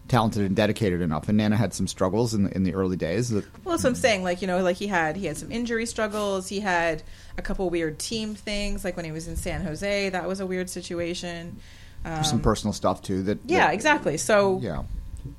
talented 0.09 0.43
and 0.43 0.53
dedicated 0.53 0.99
enough. 0.99 1.29
And 1.29 1.37
Nana 1.37 1.55
had 1.55 1.73
some 1.73 1.87
struggles 1.87 2.33
in 2.33 2.43
the, 2.43 2.53
in 2.53 2.63
the 2.63 2.73
early 2.73 2.97
days. 2.97 3.29
That, 3.29 3.45
Well, 3.63 3.71
that's 3.71 3.85
what 3.85 3.91
I'm 3.91 3.95
saying. 3.95 4.25
Like 4.25 4.41
you 4.41 4.49
know, 4.49 4.61
like 4.61 4.75
he 4.75 4.87
had 4.87 5.15
he 5.15 5.27
had 5.27 5.37
some 5.37 5.49
injury 5.49 5.85
struggles. 5.85 6.49
He 6.49 6.59
had 6.59 7.03
a 7.37 7.41
couple 7.41 7.69
weird 7.69 7.99
team 7.99 8.35
things. 8.35 8.83
Like 8.83 8.97
when 8.97 9.05
he 9.05 9.13
was 9.13 9.29
in 9.29 9.37
San 9.37 9.61
Jose, 9.61 10.09
that 10.09 10.27
was 10.27 10.41
a 10.41 10.45
weird 10.45 10.69
situation. 10.69 11.55
Um, 12.03 12.21
some 12.25 12.41
personal 12.41 12.73
stuff 12.73 13.01
too. 13.01 13.23
That 13.23 13.39
yeah, 13.45 13.67
that- 13.67 13.75
exactly. 13.75 14.17
So 14.17 14.59
yeah. 14.61 14.83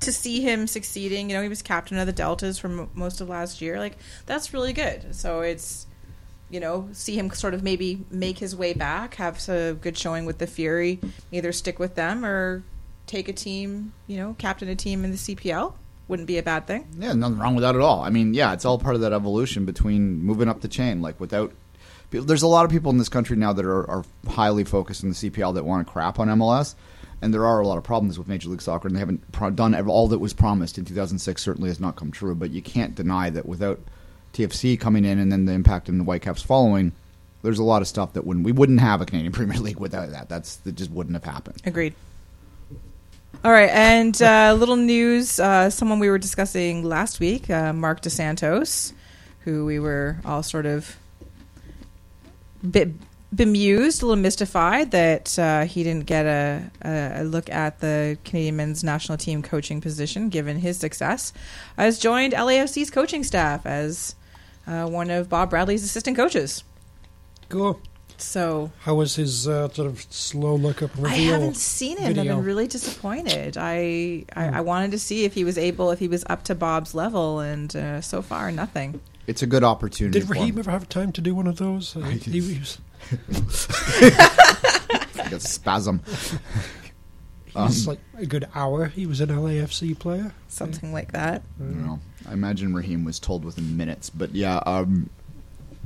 To 0.01 0.11
see 0.11 0.41
him 0.41 0.67
succeeding, 0.67 1.29
you 1.29 1.35
know, 1.35 1.41
he 1.41 1.49
was 1.49 1.61
captain 1.61 1.97
of 1.97 2.05
the 2.05 2.13
Deltas 2.13 2.59
for 2.59 2.67
m- 2.67 2.89
most 2.93 3.21
of 3.21 3.29
last 3.29 3.61
year. 3.61 3.79
Like 3.79 3.97
that's 4.25 4.53
really 4.53 4.73
good. 4.73 5.15
So 5.15 5.41
it's 5.41 5.87
you 6.53 6.59
know, 6.59 6.87
see 6.93 7.17
him 7.17 7.31
sort 7.31 7.55
of 7.55 7.63
maybe 7.63 8.05
make 8.11 8.37
his 8.37 8.55
way 8.55 8.73
back, 8.73 9.15
have 9.15 9.49
a 9.49 9.73
good 9.73 9.97
showing 9.97 10.27
with 10.27 10.37
the 10.37 10.45
Fury, 10.45 10.99
either 11.31 11.51
stick 11.51 11.79
with 11.79 11.95
them 11.95 12.23
or 12.23 12.63
take 13.07 13.27
a 13.27 13.33
team, 13.33 13.91
you 14.05 14.17
know, 14.17 14.35
captain 14.37 14.69
a 14.69 14.75
team 14.75 15.03
in 15.03 15.09
the 15.09 15.17
CPL. 15.17 15.73
Wouldn't 16.07 16.27
be 16.27 16.37
a 16.37 16.43
bad 16.43 16.67
thing. 16.67 16.87
Yeah, 16.99 17.13
nothing 17.13 17.39
wrong 17.39 17.55
with 17.55 17.63
that 17.63 17.73
at 17.73 17.81
all. 17.81 18.03
I 18.03 18.11
mean, 18.11 18.35
yeah, 18.35 18.53
it's 18.53 18.65
all 18.65 18.77
part 18.77 18.93
of 18.93 19.01
that 19.01 19.13
evolution 19.13 19.65
between 19.65 20.21
moving 20.21 20.47
up 20.47 20.61
the 20.61 20.67
chain. 20.67 21.01
Like 21.01 21.19
without, 21.19 21.53
there's 22.11 22.43
a 22.43 22.47
lot 22.47 22.65
of 22.65 22.71
people 22.71 22.91
in 22.91 22.99
this 22.99 23.09
country 23.09 23.35
now 23.35 23.53
that 23.53 23.65
are, 23.65 23.89
are 23.89 24.05
highly 24.27 24.63
focused 24.63 25.01
in 25.01 25.09
the 25.09 25.15
CPL 25.15 25.55
that 25.55 25.65
want 25.65 25.87
to 25.87 25.91
crap 25.91 26.19
on 26.19 26.27
MLS, 26.27 26.75
and 27.23 27.33
there 27.33 27.45
are 27.45 27.61
a 27.61 27.67
lot 27.67 27.77
of 27.77 27.85
problems 27.85 28.19
with 28.19 28.27
Major 28.27 28.49
League 28.49 28.61
Soccer, 28.61 28.87
and 28.87 28.95
they 28.95 28.99
haven't 28.99 29.31
pro- 29.31 29.49
done 29.49 29.73
all 29.87 30.09
that 30.09 30.19
was 30.19 30.33
promised 30.33 30.77
in 30.77 30.83
2006. 30.83 31.41
Certainly 31.41 31.69
has 31.69 31.79
not 31.79 31.95
come 31.95 32.11
true. 32.11 32.35
But 32.35 32.51
you 32.51 32.61
can't 32.61 32.93
deny 32.93 33.29
that 33.29 33.45
without 33.45 33.79
TFC 34.33 34.77
coming 34.77 35.05
in 35.05 35.19
and 35.19 35.31
then 35.31 35.45
the 35.45 35.53
impact 35.53 35.87
in 35.87 35.97
the 35.97 36.03
Whitecaps 36.03 36.41
following, 36.41 36.91
there's 37.41 37.59
a 37.59 37.63
lot 37.63 37.81
of 37.81 37.87
stuff 37.87 38.13
that 38.13 38.25
wouldn't 38.25 38.45
we 38.45 38.51
wouldn't 38.51 38.81
have 38.81 39.01
a 39.01 39.05
Canadian 39.05 39.31
Premier 39.33 39.57
League 39.57 39.79
without 39.79 40.11
that. 40.11 40.27
That's 40.27 40.57
that 40.57 40.75
just 40.75 40.91
wouldn't 40.91 41.15
have 41.15 41.23
happened. 41.23 41.61
Agreed. 41.65 41.93
All 43.45 43.51
right, 43.51 43.69
and 43.69 44.21
uh, 44.21 44.53
little 44.59 44.75
news. 44.75 45.39
Uh, 45.39 45.69
someone 45.69 45.99
we 45.99 46.09
were 46.09 46.19
discussing 46.19 46.83
last 46.83 47.21
week, 47.21 47.49
uh, 47.49 47.71
Marc 47.71 48.01
Dos 48.01 48.13
Santos, 48.13 48.93
who 49.39 49.65
we 49.65 49.79
were 49.79 50.17
all 50.25 50.43
sort 50.43 50.65
of 50.65 50.97
bit 52.69 52.89
bemused, 53.33 54.01
a 54.01 54.05
little 54.05 54.21
mystified 54.21 54.91
that 54.91 55.37
uh, 55.39 55.65
he 55.65 55.83
didn't 55.83 56.05
get 56.05 56.25
a, 56.25 56.69
a, 56.83 57.21
a 57.21 57.23
look 57.23 57.49
at 57.49 57.79
the 57.79 58.17
Canadian 58.23 58.55
men's 58.57 58.83
national 58.83 59.17
team 59.17 59.41
coaching 59.41 59.81
position, 59.81 60.29
given 60.29 60.57
his 60.59 60.77
success, 60.77 61.33
has 61.77 61.99
joined 61.99 62.33
LAFC's 62.33 62.89
coaching 62.89 63.23
staff 63.23 63.65
as 63.65 64.15
uh, 64.67 64.85
one 64.87 65.09
of 65.09 65.29
Bob 65.29 65.49
Bradley's 65.49 65.83
assistant 65.83 66.15
coaches. 66.17 66.63
Cool. 67.49 67.79
So 68.17 68.71
How 68.81 68.95
was 68.95 69.15
his 69.15 69.47
uh, 69.47 69.67
sort 69.69 69.87
of 69.87 70.01
slow 70.09 70.55
look 70.55 70.81
up 70.81 70.91
reveal? 70.95 71.07
I 71.07 71.15
haven't 71.17 71.57
seen 71.57 71.97
him. 71.97 72.07
I've 72.17 72.25
been 72.25 72.43
really 72.43 72.67
disappointed. 72.67 73.57
I, 73.57 74.25
I 74.35 74.47
Hmm. 74.47 74.55
I 74.55 74.61
wanted 74.61 74.91
to 74.91 74.99
see 74.99 75.25
if 75.25 75.33
he 75.33 75.43
was 75.43 75.57
able, 75.57 75.91
if 75.91 75.99
he 75.99 76.07
was 76.07 76.23
up 76.29 76.43
to 76.45 76.55
Bob's 76.55 76.93
level, 76.95 77.39
and 77.39 77.75
uh, 77.75 78.01
so 78.01 78.21
far 78.21 78.51
nothing. 78.51 79.01
It's 79.27 79.41
a 79.41 79.47
good 79.47 79.63
opportunity. 79.63 80.19
Did 80.19 80.27
for 80.27 80.33
Raheem 80.33 80.53
him. 80.55 80.59
ever 80.59 80.71
have 80.71 80.87
time 80.87 81.11
to 81.13 81.21
do 81.21 81.33
one 81.35 81.47
of 81.47 81.57
those? 81.57 81.95
Uh, 81.97 82.01
he 82.01 82.39
was, 82.59 82.77
Like 85.15 85.31
a 85.31 85.39
spasm. 85.39 86.01
he 87.45 87.59
was 87.59 87.87
like 87.87 87.99
a 88.17 88.25
good 88.25 88.47
hour. 88.55 88.87
He 88.87 89.05
was 89.05 89.21
an 89.21 89.29
LAFC 89.29 89.97
player. 89.97 90.33
Something 90.47 90.91
like 90.91 91.11
that. 91.11 91.43
I 91.59 91.63
don't 91.63 91.85
know. 91.85 91.99
I 92.27 92.33
imagine 92.33 92.73
Raheem 92.73 93.05
was 93.05 93.19
told 93.19 93.45
within 93.45 93.77
minutes, 93.77 94.09
but 94.09 94.33
yeah, 94.33 94.57
um, 94.65 95.09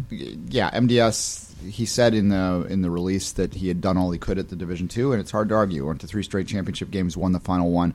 yeah. 0.10 0.71
MDS. 0.71 1.43
He 1.69 1.86
said 1.86 2.13
in 2.13 2.30
the 2.30 2.65
in 2.69 2.82
the 2.84 2.89
release 2.89 3.32
that 3.34 3.56
he 3.56 3.67
had 3.67 3.82
done 3.82 3.97
all 3.97 4.12
he 4.12 4.19
could 4.19 4.38
at 4.38 4.49
the 4.49 4.56
Division 4.56 4.88
Two, 4.88 5.12
and 5.12 5.19
it's 5.19 5.32
hard 5.32 5.49
to 5.49 5.56
argue. 5.56 5.86
Went 5.86 6.01
to 6.01 6.08
three 6.08 6.23
straight 6.23 6.47
championship 6.47 6.91
games, 6.91 7.17
won 7.17 7.32
the 7.32 7.39
final 7.39 7.71
one, 7.71 7.93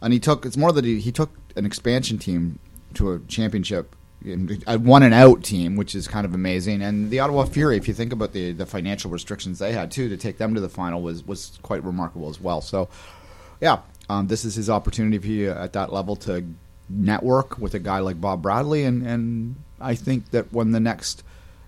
and 0.00 0.12
he 0.12 0.18
took. 0.18 0.44
It's 0.44 0.56
more 0.56 0.72
that 0.72 0.84
he, 0.84 0.98
he 0.98 1.12
took 1.12 1.30
an 1.56 1.66
expansion 1.66 2.18
team 2.18 2.58
to 2.94 3.12
a 3.12 3.18
championship. 3.20 3.94
And 4.24 4.62
A 4.66 4.78
one 4.78 5.02
and 5.02 5.14
out 5.14 5.42
team, 5.42 5.76
which 5.76 5.94
is 5.94 6.06
kind 6.08 6.24
of 6.24 6.34
amazing, 6.34 6.82
and 6.82 7.10
the 7.10 7.20
Ottawa 7.20 7.44
Fury. 7.44 7.76
If 7.76 7.88
you 7.88 7.94
think 7.94 8.12
about 8.12 8.32
the 8.32 8.52
the 8.52 8.66
financial 8.66 9.10
restrictions 9.10 9.58
they 9.58 9.72
had 9.72 9.90
too, 9.90 10.08
to 10.08 10.16
take 10.16 10.38
them 10.38 10.54
to 10.54 10.60
the 10.60 10.68
final 10.68 11.02
was 11.02 11.26
was 11.26 11.58
quite 11.62 11.82
remarkable 11.84 12.28
as 12.28 12.40
well. 12.40 12.60
So, 12.60 12.88
yeah, 13.60 13.78
um, 14.08 14.26
this 14.26 14.44
is 14.44 14.54
his 14.54 14.68
opportunity 14.68 15.18
for 15.18 15.26
you 15.26 15.50
at 15.50 15.72
that 15.74 15.92
level 15.92 16.16
to 16.16 16.44
network 16.88 17.58
with 17.58 17.74
a 17.74 17.78
guy 17.78 18.00
like 18.00 18.20
Bob 18.20 18.42
Bradley, 18.42 18.84
and 18.84 19.06
and 19.06 19.56
I 19.80 19.94
think 19.94 20.30
that 20.30 20.52
when 20.52 20.72
the 20.72 20.80
next 20.80 21.22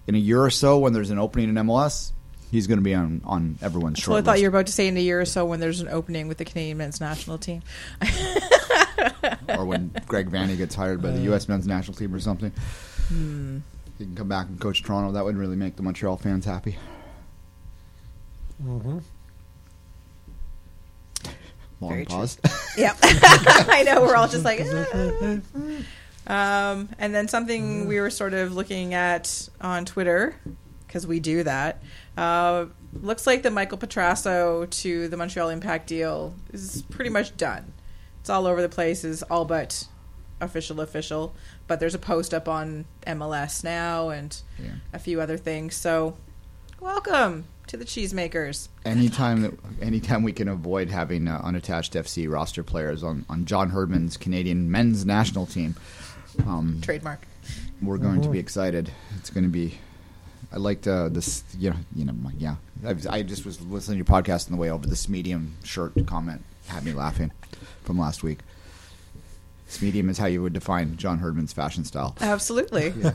in 0.06 0.14
a 0.14 0.18
year 0.18 0.42
or 0.42 0.50
so, 0.50 0.78
when 0.78 0.92
there's 0.92 1.10
an 1.10 1.18
opening 1.18 1.48
in 1.48 1.54
MLS, 1.54 2.12
he's 2.50 2.66
going 2.66 2.78
to 2.78 2.84
be 2.84 2.94
on 2.94 3.20
on 3.24 3.58
everyone's 3.62 3.98
short 3.98 4.18
I 4.18 4.22
thought 4.22 4.32
list. 4.32 4.42
you 4.42 4.50
were 4.50 4.56
about 4.56 4.66
to 4.66 4.72
say 4.72 4.88
in 4.88 4.96
a 4.96 5.00
year 5.00 5.20
or 5.20 5.24
so 5.24 5.44
when 5.44 5.60
there's 5.60 5.80
an 5.80 5.88
opening 5.88 6.28
with 6.28 6.38
the 6.38 6.44
Canadian 6.44 6.78
men's 6.78 7.00
national 7.00 7.38
team. 7.38 7.62
or 9.58 9.64
when 9.64 9.90
Greg 10.06 10.30
Vanney 10.30 10.56
gets 10.56 10.74
hired 10.74 11.00
by 11.02 11.10
the 11.10 11.18
Uh. 11.20 11.24
U.S. 11.24 11.48
men's 11.48 11.66
national 11.66 11.96
team 11.96 12.14
or 12.14 12.20
something. 12.20 12.50
Hmm. 13.08 13.58
He 13.98 14.04
can 14.06 14.14
come 14.16 14.28
back 14.28 14.48
and 14.48 14.58
coach 14.60 14.82
Toronto. 14.82 15.12
That 15.12 15.24
would 15.24 15.36
really 15.36 15.56
make 15.56 15.76
the 15.76 15.82
Montreal 15.82 16.16
fans 16.16 16.44
happy. 16.44 16.76
hmm 18.60 18.98
Long 21.80 21.90
Very 21.92 22.06
true. 22.06 22.16
pause. 22.16 22.38
Yep, 22.76 22.96
I 23.02 23.82
know. 23.84 24.02
We're 24.02 24.14
all 24.14 24.28
just 24.28 24.44
like. 24.44 24.60
"Ah." 24.64 25.40
Um, 26.24 26.88
and 27.00 27.12
then 27.12 27.26
something 27.26 27.88
we 27.88 27.98
were 27.98 28.10
sort 28.10 28.32
of 28.34 28.54
looking 28.54 28.94
at 28.94 29.48
on 29.60 29.84
Twitter 29.84 30.36
because 30.86 31.04
we 31.06 31.18
do 31.18 31.42
that. 31.42 31.82
Uh, 32.16 32.66
looks 32.92 33.26
like 33.26 33.42
the 33.42 33.50
Michael 33.50 33.78
Petrasso 33.78 34.70
to 34.70 35.08
the 35.08 35.16
Montreal 35.16 35.48
Impact 35.48 35.88
deal 35.88 36.34
is 36.52 36.82
pretty 36.90 37.10
much 37.10 37.36
done. 37.36 37.72
It's 38.22 38.30
all 38.30 38.46
over 38.46 38.62
the 38.62 38.68
place. 38.68 39.02
Is 39.02 39.24
all 39.24 39.44
but 39.44 39.88
official, 40.40 40.80
official. 40.80 41.34
But 41.66 41.80
there's 41.80 41.96
a 41.96 41.98
post 41.98 42.32
up 42.32 42.46
on 42.46 42.84
MLS 43.04 43.64
now 43.64 44.10
and 44.10 44.40
Yeah. 44.62 44.74
a 44.92 45.00
few 45.00 45.20
other 45.20 45.36
things. 45.36 45.74
So, 45.74 46.16
welcome 46.78 47.46
to 47.66 47.76
the 47.76 47.84
cheesemakers. 47.84 48.68
anytime 48.84 49.42
that 49.42 49.54
anytime 49.80 50.22
we 50.22 50.32
can 50.32 50.46
avoid 50.46 50.88
having 50.88 51.26
uh, 51.26 51.40
unattached 51.42 51.94
FC 51.94 52.28
roster 52.30 52.62
players 52.62 53.02
on, 53.02 53.24
on 53.28 53.44
John 53.44 53.70
Herdman's 53.70 54.16
Canadian 54.16 54.70
men's 54.70 55.04
national 55.04 55.46
team, 55.46 55.74
um, 56.46 56.78
Trademark. 56.80 57.26
we're 57.82 57.98
going 57.98 58.22
to 58.22 58.28
be 58.28 58.38
excited. 58.38 58.92
It's 59.16 59.30
going 59.30 59.44
to 59.44 59.50
be. 59.50 59.78
I 60.52 60.58
liked 60.58 60.86
uh, 60.86 61.08
this. 61.08 61.42
You 61.58 61.70
know, 61.70 61.76
you 61.96 62.04
know, 62.04 62.14
yeah. 62.38 62.54
I, 62.86 62.94
I 63.18 63.22
just 63.24 63.44
was 63.44 63.60
listening 63.62 63.96
to 64.04 64.12
your 64.12 64.22
podcast 64.22 64.46
on 64.48 64.52
the 64.56 64.60
way 64.60 64.70
over. 64.70 64.86
This 64.86 65.08
medium 65.08 65.56
shirt 65.64 65.94
comment 66.06 66.44
had 66.68 66.84
me 66.84 66.92
laughing 66.92 67.32
from 67.82 67.98
last 67.98 68.22
week. 68.22 68.38
This 69.66 69.80
medium 69.82 70.08
is 70.10 70.18
how 70.18 70.26
you 70.26 70.42
would 70.42 70.52
define 70.52 70.96
John 70.96 71.18
Herdman's 71.18 71.52
fashion 71.52 71.84
style. 71.84 72.16
Absolutely. 72.20 72.92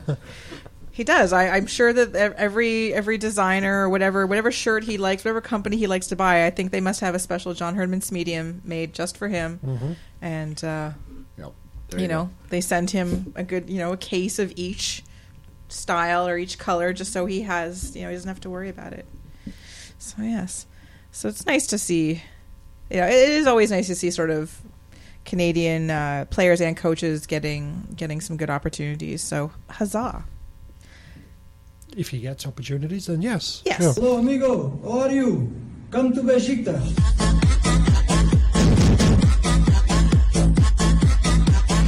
He 0.90 1.04
does. 1.04 1.32
I, 1.32 1.50
I'm 1.50 1.66
sure 1.68 1.92
that 1.92 2.12
every 2.16 2.92
every 2.92 3.18
designer 3.18 3.84
or 3.84 3.88
whatever 3.88 4.26
whatever 4.26 4.50
shirt 4.50 4.82
he 4.82 4.98
likes, 4.98 5.24
whatever 5.24 5.40
company 5.40 5.76
he 5.76 5.86
likes 5.86 6.08
to 6.08 6.16
buy, 6.16 6.44
I 6.44 6.50
think 6.50 6.72
they 6.72 6.80
must 6.80 7.00
have 7.02 7.14
a 7.14 7.20
special 7.20 7.54
John 7.54 7.76
Herdman's 7.76 8.10
medium 8.10 8.62
made 8.64 8.94
just 8.94 9.16
for 9.16 9.28
him. 9.28 9.58
hmm 9.58 9.92
And 10.20 10.64
uh, 10.64 10.90
Yep. 11.36 11.52
There 11.90 12.00
you 12.00 12.08
go. 12.08 12.14
know, 12.14 12.30
they 12.48 12.60
send 12.60 12.90
him 12.90 13.32
a 13.36 13.44
good 13.44 13.70
you 13.70 13.78
know 13.78 13.92
a 13.92 13.96
case 13.96 14.40
of 14.40 14.52
each 14.56 15.04
style 15.68 16.26
or 16.26 16.36
each 16.36 16.58
color, 16.58 16.92
just 16.92 17.12
so 17.12 17.26
he 17.26 17.42
has 17.42 17.94
you 17.94 18.02
know 18.02 18.08
he 18.08 18.16
doesn't 18.16 18.26
have 18.28 18.40
to 18.40 18.50
worry 18.50 18.68
about 18.68 18.92
it. 18.92 19.06
So 20.00 20.20
yes, 20.22 20.66
so 21.12 21.28
it's 21.28 21.46
nice 21.46 21.68
to 21.68 21.78
see. 21.78 22.24
You 22.90 23.00
know, 23.00 23.06
it 23.06 23.12
is 23.12 23.46
always 23.46 23.70
nice 23.70 23.86
to 23.88 23.94
see 23.94 24.10
sort 24.10 24.30
of 24.30 24.62
Canadian 25.26 25.90
uh, 25.90 26.24
players 26.30 26.60
and 26.60 26.74
coaches 26.76 27.26
getting 27.26 27.86
getting 27.94 28.20
some 28.20 28.36
good 28.38 28.48
opportunities. 28.48 29.22
So 29.22 29.52
huzzah! 29.68 30.24
If 31.96 32.08
he 32.08 32.20
gets 32.20 32.46
opportunities, 32.46 33.06
then 33.06 33.20
yes. 33.20 33.62
Yes. 33.66 33.82
Sure. 33.82 33.92
Hello, 33.92 34.18
amigo. 34.18 34.80
How 34.84 35.00
are 35.00 35.12
you? 35.12 35.52
Come 35.90 36.12
to 36.14 36.22
Besiktas. 36.22 36.84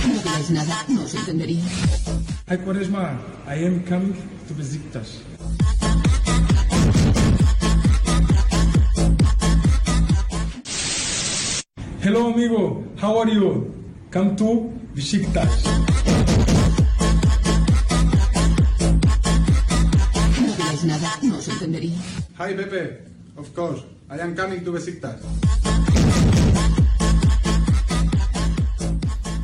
No 0.04 0.14
digáis 0.16 0.50
nada, 0.50 0.84
no 0.88 1.02
os 1.02 1.14
entendería. 1.14 1.64
Hi 2.48 2.56
Quaresma, 2.56 3.16
I 3.46 3.54
am 3.64 3.84
coming 3.84 4.14
to 4.48 4.54
Besiktas. 4.54 5.29
Hello 12.02 12.32
amigo, 12.32 12.84
how 12.96 13.18
are 13.18 13.28
you? 13.28 13.72
Come 14.10 14.34
to 14.36 14.72
Besiktas. 14.94 15.64
No 20.40 20.46
digáis 20.46 20.84
nada, 20.84 21.10
no 21.22 21.36
os 21.36 21.48
entendería. 21.48 21.98
Hi 22.38 22.54
Pepe, 22.54 22.96
of 23.36 23.54
course, 23.54 23.82
I 24.08 24.18
am 24.18 24.34
coming 24.34 24.64
to 24.64 24.72
Besiktas. 24.72 25.20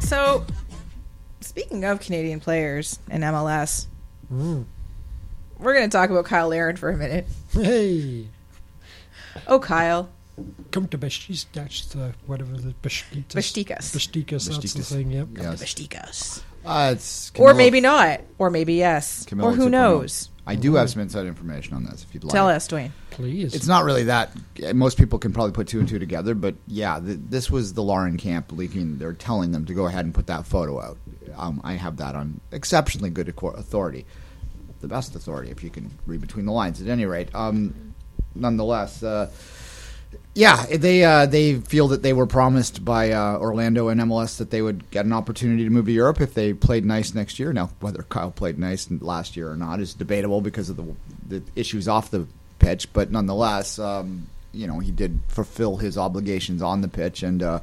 So, 0.03 0.45
speaking 1.40 1.85
of 1.85 2.01
Canadian 2.01 2.40
players 2.40 2.99
and 3.11 3.23
MLS, 3.25 3.87
Hmm. 4.29 4.62
we're 5.59 5.75
going 5.75 5.88
to 5.88 5.95
talk 5.97 6.11
about 6.11 6.25
Kyle 6.25 6.49
Larin 6.49 6.77
for 6.77 6.90
a 6.90 6.97
minute. 6.97 7.27
Hey, 7.53 8.29
Oh, 9.47 9.59
Kyle. 9.61 10.09
Come 10.70 10.88
to 10.88 10.99
Besiktas. 10.99 11.46
That's 11.53 11.87
the 11.87 12.12
whatever 12.27 12.57
the 12.57 12.75
Besiktas. 12.83 13.27
Besiktas. 13.29 13.79
Besiktas. 13.96 14.49
That's 14.49 14.72
the 14.72 14.81
Besiktas. 14.81 14.92
thing. 14.92 15.11
Yep. 15.11 15.29
Yes. 15.37 15.62
Besiktas. 15.62 16.42
Uh, 16.64 16.90
it's 16.94 17.31
Or 17.38 17.53
Camilo- 17.53 17.57
maybe 17.57 17.81
not. 17.81 18.20
Or 18.38 18.51
maybe 18.51 18.75
yes. 18.75 19.25
Camilo 19.27 19.44
or 19.44 19.53
who 19.53 19.66
2.0. 19.68 19.70
knows? 19.70 20.31
I 20.49 20.55
do 20.57 20.75
have 20.75 20.90
some 20.90 21.03
inside 21.03 21.27
information 21.27 21.75
on 21.75 21.85
this 21.85 22.05
if 22.05 22.12
you'd 22.14 22.22
like. 22.25 22.33
Tell 22.33 22.49
us, 22.49 22.66
Duane. 22.68 22.92
Please. 23.11 23.55
It's 23.55 23.66
not 23.66 23.85
really 23.85 24.05
that. 24.05 24.31
Most 24.75 24.96
people 24.99 25.18
can 25.18 25.33
probably 25.33 25.53
put 25.53 25.66
two 25.68 25.79
and 25.81 25.88
two 25.88 25.99
together, 25.99 26.35
but 26.35 26.55
yeah, 26.68 27.01
th- 27.01 27.18
this 27.29 27.51
was 27.51 27.72
the 27.72 27.83
Larin 27.83 28.16
camp 28.16 28.53
leaking. 28.53 28.99
They're 28.99 29.12
telling 29.12 29.51
them 29.53 29.64
to 29.66 29.75
go 29.75 29.87
ahead 29.87 30.05
and 30.05 30.14
put 30.14 30.27
that 30.29 30.46
photo 30.46 30.81
out. 30.81 30.99
Um, 31.37 31.61
I 31.64 31.72
have 31.75 31.96
that 31.96 32.14
on 32.14 32.40
exceptionally 32.53 33.11
good 33.11 33.27
acco- 33.27 33.57
authority, 33.59 34.05
the 34.81 34.88
best 34.88 35.14
authority 35.16 35.51
if 35.51 35.64
you 35.64 35.70
can 35.70 35.90
read 36.07 36.20
between 36.20 36.46
the 36.46 36.53
lines. 36.53 36.81
At 36.81 36.87
any 36.88 37.07
rate, 37.07 37.29
um, 37.35 37.94
nonetheless, 38.35 39.03
uh, 39.03 39.31
yeah, 40.35 40.67
they 40.67 41.05
uh, 41.05 41.27
they 41.27 41.55
feel 41.55 41.89
that 41.89 42.03
they 42.03 42.13
were 42.13 42.27
promised 42.27 42.85
by 42.85 43.13
uh, 43.13 43.39
Orlando 43.39 43.89
and 43.89 44.01
MLS 44.03 44.39
that 44.39 44.51
they 44.51 44.63
would 44.63 44.91
get 44.91 45.07
an 45.07 45.13
opportunity 45.13 45.65
to 45.65 45.71
move 45.71 45.87
to 45.87 45.93
Europe 45.93 46.21
if 46.21 46.35
they 46.35 46.53
played 46.53 46.85
nice 46.85 47.15
next 47.15 47.39
year. 47.39 47.53
Now, 47.53 47.71
whether 47.81 48.03
Kyle 48.03 48.31
played 48.31 48.59
nice 48.59 48.91
last 48.91 49.37
year 49.37 49.51
or 49.51 49.57
not 49.57 49.81
is 49.81 49.95
debatable 49.95 50.41
because 50.41 50.69
of 50.69 50.77
the 50.77 50.95
the 51.29 51.43
issues 51.55 51.89
off 51.89 52.11
the 52.11 52.27
pitch, 52.59 52.93
but 52.93 53.11
nonetheless, 53.11 53.79
um, 53.79 54.29
you 54.53 54.67
know, 54.67 54.79
he 54.79 54.91
did 54.91 55.21
fulfill 55.29 55.77
his 55.77 55.97
obligations 55.99 56.63
on 56.63 56.81
the 56.81 56.89
pitch, 56.89 57.23
and 57.23 57.43
uh, 57.43 57.61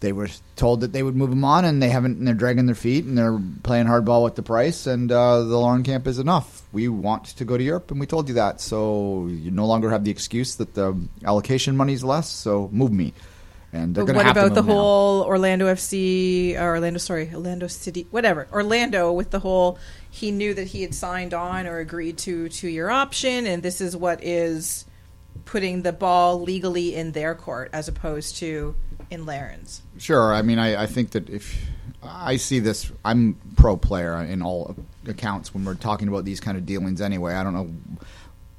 they 0.00 0.12
were 0.12 0.28
told 0.56 0.80
that 0.80 0.92
they 0.92 1.02
would 1.02 1.14
move 1.14 1.30
him 1.30 1.44
on, 1.44 1.64
and 1.64 1.82
they 1.82 1.90
haven't. 1.90 2.18
And 2.18 2.26
they're 2.26 2.34
dragging 2.34 2.66
their 2.66 2.74
feet, 2.74 3.04
and 3.04 3.16
they're 3.16 3.38
playing 3.62 3.86
hardball 3.86 4.24
with 4.24 4.34
the 4.34 4.42
price, 4.42 4.86
and 4.86 5.12
uh, 5.12 5.42
the 5.42 5.58
Larin 5.58 5.82
camp 5.82 6.06
is 6.06 6.18
enough. 6.18 6.62
We 6.72 6.88
want 6.88 7.26
to 7.26 7.44
go 7.44 7.56
to 7.56 7.62
Europe, 7.62 7.90
and 7.90 8.00
we 8.00 8.06
told 8.06 8.28
you 8.28 8.34
that, 8.34 8.60
so 8.60 9.26
you 9.26 9.50
no 9.50 9.66
longer 9.66 9.90
have 9.90 10.04
the 10.04 10.10
excuse 10.10 10.56
that 10.56 10.74
the 10.74 10.96
allocation 11.24 11.76
money's 11.76 12.02
less. 12.02 12.30
So 12.30 12.70
move 12.72 12.92
me, 12.92 13.12
and 13.72 13.94
they're 13.94 14.04
going 14.04 14.14
to 14.14 14.18
what 14.18 14.26
have 14.26 14.34
to 14.36 14.40
about 14.46 14.54
the 14.54 14.62
move 14.62 14.68
now. 14.68 14.74
whole 14.74 15.22
Orlando 15.24 15.66
FC, 15.66 16.58
or 16.58 16.76
Orlando, 16.76 16.98
sorry, 16.98 17.30
Orlando 17.32 17.66
City, 17.66 18.06
whatever. 18.10 18.48
Orlando 18.52 19.12
with 19.12 19.30
the 19.30 19.40
whole, 19.40 19.78
he 20.10 20.30
knew 20.30 20.54
that 20.54 20.68
he 20.68 20.80
had 20.80 20.94
signed 20.94 21.34
on 21.34 21.66
or 21.66 21.78
agreed 21.78 22.16
to 22.18 22.48
two 22.48 22.68
year 22.68 22.88
option, 22.88 23.46
and 23.46 23.62
this 23.62 23.82
is 23.82 23.94
what 23.94 24.24
is 24.24 24.86
putting 25.44 25.82
the 25.82 25.92
ball 25.92 26.40
legally 26.40 26.94
in 26.94 27.12
their 27.12 27.34
court 27.34 27.70
as 27.72 27.88
opposed 27.88 28.36
to 28.36 28.74
in 29.10 29.26
Larin's. 29.26 29.82
Sure. 29.98 30.32
I 30.32 30.42
mean, 30.42 30.58
I, 30.58 30.82
I 30.82 30.86
think 30.86 31.10
that 31.10 31.28
if 31.28 31.60
I 32.02 32.36
see 32.36 32.60
this, 32.60 32.90
I'm 33.04 33.36
pro 33.56 33.76
player 33.76 34.16
in 34.22 34.42
all 34.42 34.76
accounts 35.06 35.52
when 35.52 35.64
we're 35.64 35.74
talking 35.74 36.08
about 36.08 36.24
these 36.24 36.40
kind 36.40 36.56
of 36.56 36.64
dealings. 36.64 37.00
Anyway, 37.00 37.34
I 37.34 37.42
don't 37.42 37.54
know 37.54 37.70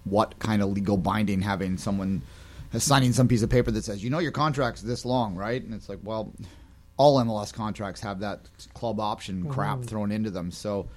what 0.04 0.38
kind 0.40 0.62
of 0.62 0.70
legal 0.70 0.98
binding 0.98 1.42
having 1.42 1.78
someone 1.78 2.22
signing 2.78 3.14
some 3.14 3.28
piece 3.28 3.42
of 3.42 3.50
paper 3.50 3.72
that 3.72 3.84
says, 3.84 4.04
you 4.04 4.10
know, 4.10 4.20
your 4.20 4.32
contract's 4.32 4.82
this 4.82 5.06
long, 5.06 5.36
right? 5.36 5.62
And 5.62 5.74
it's 5.74 5.90
like, 5.90 6.00
well, 6.04 6.32
all 6.98 7.20
MLS 7.24 7.54
contracts 7.54 8.02
have 8.02 8.20
that 8.20 8.42
club 8.74 9.00
option 9.00 9.50
crap 9.50 9.80
mm. 9.80 9.86
thrown 9.86 10.12
into 10.12 10.30
them. 10.30 10.52
So, 10.52 10.88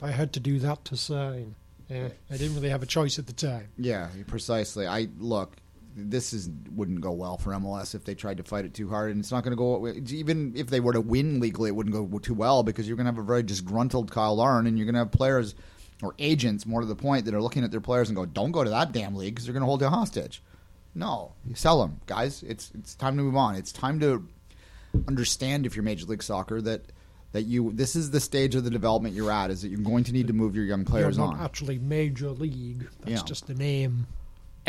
I 0.00 0.10
had 0.10 0.32
to 0.34 0.40
do 0.40 0.58
that 0.60 0.84
to 0.86 0.96
sign. 0.96 1.54
Yeah, 1.88 2.08
I 2.30 2.36
didn't 2.36 2.54
really 2.54 2.68
have 2.68 2.82
a 2.82 2.86
choice 2.86 3.18
at 3.18 3.26
the 3.26 3.32
time. 3.32 3.68
yeah, 3.78 4.08
precisely. 4.26 4.86
I 4.86 5.08
look. 5.18 5.56
This 6.00 6.32
is 6.32 6.48
wouldn't 6.74 7.00
go 7.00 7.10
well 7.12 7.36
for 7.38 7.52
MLS 7.52 7.94
if 7.94 8.04
they 8.04 8.14
tried 8.14 8.36
to 8.36 8.42
fight 8.44 8.64
it 8.64 8.72
too 8.74 8.88
hard, 8.88 9.10
and 9.10 9.18
it's 9.20 9.32
not 9.32 9.42
going 9.42 9.52
to 9.52 9.56
go. 9.56 9.86
Even 10.14 10.52
if 10.56 10.68
they 10.68 10.80
were 10.80 10.92
to 10.92 11.00
win 11.00 11.40
legally, 11.40 11.68
it 11.68 11.74
wouldn't 11.74 11.94
go 11.94 12.18
too 12.18 12.34
well 12.34 12.62
because 12.62 12.86
you're 12.86 12.96
going 12.96 13.06
to 13.06 13.12
have 13.12 13.18
a 13.18 13.22
very 13.26 13.42
disgruntled 13.42 14.10
Kyle 14.10 14.36
Larin, 14.36 14.66
and 14.66 14.78
you're 14.78 14.84
going 14.86 14.94
to 14.94 15.00
have 15.00 15.10
players 15.12 15.54
or 16.02 16.14
agents, 16.20 16.64
more 16.64 16.80
to 16.80 16.86
the 16.86 16.94
point, 16.94 17.24
that 17.24 17.34
are 17.34 17.42
looking 17.42 17.64
at 17.64 17.70
their 17.72 17.80
players 17.80 18.08
and 18.08 18.16
go, 18.16 18.24
"Don't 18.24 18.52
go 18.52 18.62
to 18.64 18.70
that 18.70 18.92
damn 18.92 19.16
league 19.16 19.34
because 19.34 19.46
they're 19.46 19.52
going 19.52 19.62
to 19.62 19.66
hold 19.66 19.80
you 19.80 19.88
hostage." 19.88 20.42
No, 20.94 21.32
you 21.44 21.54
sell 21.54 21.80
them, 21.80 22.00
guys. 22.06 22.42
It's 22.44 22.70
it's 22.74 22.94
time 22.94 23.16
to 23.16 23.22
move 23.22 23.36
on. 23.36 23.54
It's 23.56 23.72
time 23.72 23.98
to 24.00 24.26
understand 25.06 25.66
if 25.66 25.76
you're 25.76 25.82
Major 25.82 26.06
League 26.06 26.22
Soccer 26.22 26.60
that 26.62 26.82
that 27.32 27.42
you 27.42 27.72
this 27.74 27.94
is 27.94 28.10
the 28.10 28.20
stage 28.20 28.54
of 28.54 28.64
the 28.64 28.70
development 28.70 29.14
you're 29.14 29.30
at 29.30 29.50
is 29.50 29.62
that 29.62 29.68
you're 29.68 29.80
going 29.80 30.04
to 30.04 30.12
need 30.12 30.28
to 30.28 30.32
move 30.32 30.56
your 30.56 30.64
young 30.64 30.84
players 30.84 31.16
You're 31.18 31.26
not 31.26 31.34
on. 31.36 31.44
actually 31.44 31.78
major 31.78 32.30
league. 32.30 32.88
That's 33.00 33.10
Yeah. 33.20 33.22
just 33.26 33.46
the 33.46 33.54
name. 33.54 34.06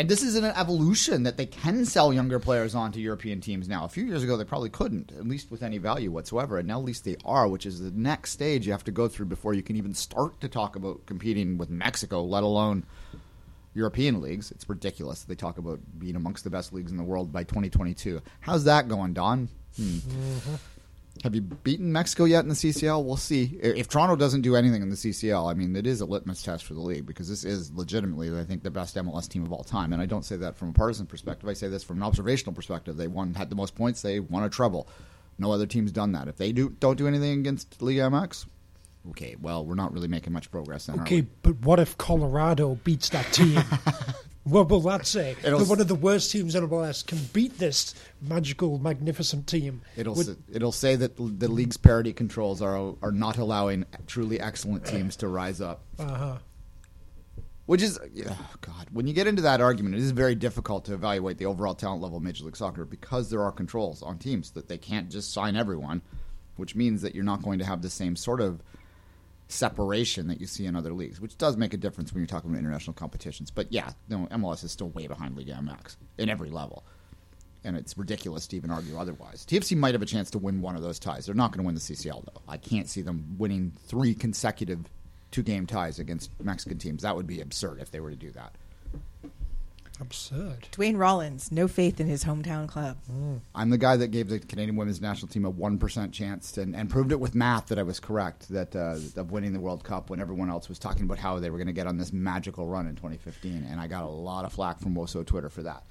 And 0.00 0.08
this 0.08 0.22
is 0.22 0.34
an 0.34 0.46
evolution 0.46 1.24
that 1.24 1.36
they 1.36 1.44
can 1.44 1.84
sell 1.84 2.10
younger 2.10 2.38
players 2.38 2.74
on 2.74 2.90
to 2.92 3.00
European 3.02 3.42
teams 3.42 3.68
now. 3.68 3.84
A 3.84 3.88
few 3.90 4.02
years 4.02 4.24
ago, 4.24 4.38
they 4.38 4.44
probably 4.44 4.70
couldn't, 4.70 5.12
at 5.12 5.28
least 5.28 5.50
with 5.50 5.62
any 5.62 5.76
value 5.76 6.10
whatsoever. 6.10 6.56
And 6.56 6.66
now, 6.66 6.78
at 6.78 6.86
least 6.86 7.04
they 7.04 7.16
are, 7.22 7.46
which 7.46 7.66
is 7.66 7.80
the 7.80 7.90
next 7.90 8.30
stage 8.30 8.64
you 8.64 8.72
have 8.72 8.84
to 8.84 8.92
go 8.92 9.08
through 9.08 9.26
before 9.26 9.52
you 9.52 9.62
can 9.62 9.76
even 9.76 9.92
start 9.92 10.40
to 10.40 10.48
talk 10.48 10.74
about 10.74 11.04
competing 11.04 11.58
with 11.58 11.68
Mexico, 11.68 12.22
let 12.22 12.42
alone 12.42 12.86
European 13.74 14.22
leagues. 14.22 14.50
It's 14.50 14.66
ridiculous. 14.70 15.20
that 15.20 15.28
They 15.28 15.34
talk 15.34 15.58
about 15.58 15.80
being 15.98 16.16
amongst 16.16 16.44
the 16.44 16.50
best 16.50 16.72
leagues 16.72 16.90
in 16.90 16.96
the 16.96 17.04
world 17.04 17.30
by 17.30 17.44
2022. 17.44 18.22
How's 18.40 18.64
that 18.64 18.88
going, 18.88 19.12
Don? 19.12 19.50
Hmm. 19.76 19.98
Have 21.22 21.34
you 21.34 21.42
beaten 21.42 21.92
Mexico 21.92 22.24
yet 22.24 22.44
in 22.44 22.48
the 22.48 22.54
CCL? 22.54 23.04
We'll 23.04 23.16
see. 23.16 23.58
If 23.62 23.88
Toronto 23.88 24.16
doesn't 24.16 24.40
do 24.40 24.56
anything 24.56 24.80
in 24.80 24.88
the 24.88 24.96
CCL, 24.96 25.50
I 25.50 25.54
mean, 25.54 25.76
it 25.76 25.86
is 25.86 26.00
a 26.00 26.06
litmus 26.06 26.42
test 26.42 26.64
for 26.64 26.72
the 26.72 26.80
league 26.80 27.04
because 27.04 27.28
this 27.28 27.44
is 27.44 27.70
legitimately, 27.72 28.38
I 28.38 28.44
think, 28.44 28.62
the 28.62 28.70
best 28.70 28.96
MLS 28.96 29.28
team 29.28 29.42
of 29.44 29.52
all 29.52 29.62
time. 29.62 29.92
And 29.92 30.00
I 30.00 30.06
don't 30.06 30.24
say 30.24 30.36
that 30.36 30.56
from 30.56 30.70
a 30.70 30.72
partisan 30.72 31.06
perspective. 31.06 31.48
I 31.48 31.52
say 31.52 31.68
this 31.68 31.84
from 31.84 31.98
an 31.98 32.04
observational 32.04 32.54
perspective. 32.54 32.96
They 32.96 33.06
won, 33.06 33.34
had 33.34 33.50
the 33.50 33.56
most 33.56 33.74
points. 33.74 34.00
They 34.00 34.18
won 34.20 34.44
a 34.44 34.48
treble. 34.48 34.88
No 35.38 35.52
other 35.52 35.66
team's 35.66 35.92
done 35.92 36.12
that. 36.12 36.28
If 36.28 36.36
they 36.36 36.52
do 36.52 36.70
don't 36.80 36.96
do 36.96 37.06
anything 37.06 37.40
against 37.40 37.80
Liga 37.82 38.02
MX, 38.02 38.46
okay, 39.10 39.36
well, 39.40 39.64
we're 39.64 39.74
not 39.74 39.92
really 39.92 40.08
making 40.08 40.32
much 40.32 40.50
progress 40.50 40.86
then. 40.86 41.00
Okay, 41.00 41.22
but 41.42 41.60
what 41.60 41.80
if 41.80 41.98
Colorado 41.98 42.76
beats 42.84 43.10
that 43.10 43.30
team? 43.32 43.62
what 44.50 44.68
will 44.68 44.80
that 44.82 45.06
say? 45.06 45.36
It'll 45.44 45.64
one 45.64 45.80
of 45.80 45.88
the 45.88 45.94
worst 45.94 46.30
teams 46.30 46.54
in 46.54 46.68
MLS 46.68 47.06
can 47.06 47.18
beat 47.32 47.58
this 47.58 47.94
magical, 48.20 48.78
magnificent 48.78 49.46
team. 49.46 49.82
It'll 49.96 50.14
Would- 50.14 50.42
it'll 50.52 50.72
say 50.72 50.96
that 50.96 51.16
the 51.16 51.48
league's 51.48 51.76
parity 51.76 52.12
controls 52.12 52.60
are 52.60 52.94
are 53.02 53.12
not 53.12 53.38
allowing 53.38 53.84
truly 54.06 54.40
excellent 54.40 54.84
teams 54.84 55.16
to 55.16 55.28
rise 55.28 55.60
up. 55.60 55.82
uh-huh. 55.98 56.38
Which 57.66 57.82
is, 57.82 58.00
oh 58.02 58.50
God, 58.62 58.88
when 58.90 59.06
you 59.06 59.12
get 59.14 59.28
into 59.28 59.42
that 59.42 59.60
argument, 59.60 59.94
it 59.94 60.00
is 60.00 60.10
very 60.10 60.34
difficult 60.34 60.86
to 60.86 60.94
evaluate 60.94 61.38
the 61.38 61.46
overall 61.46 61.74
talent 61.76 62.02
level 62.02 62.16
of 62.16 62.24
Major 62.24 62.44
League 62.44 62.56
Soccer 62.56 62.84
because 62.84 63.30
there 63.30 63.42
are 63.44 63.52
controls 63.52 64.02
on 64.02 64.18
teams 64.18 64.50
that 64.52 64.66
they 64.66 64.76
can't 64.76 65.08
just 65.08 65.32
sign 65.32 65.54
everyone, 65.54 66.02
which 66.56 66.74
means 66.74 67.02
that 67.02 67.14
you're 67.14 67.22
not 67.22 67.42
going 67.42 67.60
to 67.60 67.64
have 67.64 67.80
the 67.80 67.88
same 67.90 68.16
sort 68.16 68.40
of 68.40 68.60
separation 69.50 70.28
that 70.28 70.40
you 70.40 70.46
see 70.46 70.66
in 70.66 70.76
other 70.76 70.92
leagues, 70.92 71.20
which 71.20 71.36
does 71.38 71.56
make 71.56 71.74
a 71.74 71.76
difference 71.76 72.12
when 72.12 72.20
you're 72.20 72.26
talking 72.26 72.50
about 72.50 72.58
international 72.60 72.94
competitions. 72.94 73.50
But 73.50 73.72
yeah, 73.72 73.90
no, 74.08 74.26
MLS 74.30 74.64
is 74.64 74.72
still 74.72 74.88
way 74.90 75.06
behind 75.06 75.36
Liga 75.36 75.52
MX 75.52 75.96
in 76.18 76.28
every 76.28 76.50
level. 76.50 76.84
And 77.62 77.76
it's 77.76 77.98
ridiculous 77.98 78.46
to 78.48 78.56
even 78.56 78.70
argue 78.70 78.98
otherwise. 78.98 79.44
TFC 79.46 79.76
might 79.76 79.92
have 79.92 80.02
a 80.02 80.06
chance 80.06 80.30
to 80.30 80.38
win 80.38 80.62
one 80.62 80.76
of 80.76 80.82
those 80.82 80.98
ties. 80.98 81.26
They're 81.26 81.34
not 81.34 81.52
going 81.52 81.62
to 81.62 81.66
win 81.66 81.74
the 81.74 81.80
CCL, 81.80 82.24
though. 82.24 82.40
I 82.48 82.56
can't 82.56 82.88
see 82.88 83.02
them 83.02 83.36
winning 83.36 83.72
three 83.86 84.14
consecutive 84.14 84.86
two 85.30 85.42
game 85.42 85.66
ties 85.66 85.98
against 85.98 86.30
Mexican 86.42 86.78
teams. 86.78 87.02
That 87.02 87.16
would 87.16 87.26
be 87.26 87.40
absurd 87.40 87.80
if 87.80 87.90
they 87.90 88.00
were 88.00 88.10
to 88.10 88.16
do 88.16 88.30
that. 88.32 88.54
Absurd. 90.00 90.68
Duane 90.70 90.96
Rollins, 90.96 91.52
no 91.52 91.68
faith 91.68 92.00
in 92.00 92.06
his 92.06 92.24
hometown 92.24 92.66
club. 92.68 92.96
I'm 93.54 93.70
the 93.70 93.78
guy 93.78 93.96
that 93.96 94.08
gave 94.08 94.28
the 94.28 94.38
Canadian 94.38 94.76
women's 94.76 95.00
national 95.00 95.28
team 95.28 95.44
a 95.44 95.52
1% 95.52 96.12
chance 96.12 96.52
to, 96.52 96.62
and, 96.62 96.74
and 96.74 96.88
proved 96.88 97.12
it 97.12 97.20
with 97.20 97.34
math 97.34 97.66
that 97.66 97.78
I 97.78 97.82
was 97.82 98.00
correct 98.00 98.48
that 98.50 98.74
uh, 98.74 98.96
of 99.16 99.30
winning 99.30 99.52
the 99.52 99.60
World 99.60 99.84
Cup 99.84 100.10
when 100.10 100.20
everyone 100.20 100.50
else 100.50 100.68
was 100.68 100.78
talking 100.78 101.04
about 101.04 101.18
how 101.18 101.38
they 101.38 101.50
were 101.50 101.58
going 101.58 101.66
to 101.66 101.72
get 101.72 101.86
on 101.86 101.98
this 101.98 102.12
magical 102.12 102.66
run 102.66 102.86
in 102.86 102.96
2015. 102.96 103.66
And 103.70 103.80
I 103.80 103.86
got 103.86 104.04
a 104.04 104.08
lot 104.08 104.44
of 104.44 104.52
flack 104.52 104.80
from 104.80 104.94
Woso 104.94 105.24
Twitter 105.24 105.48
for 105.48 105.62
that. 105.62 105.84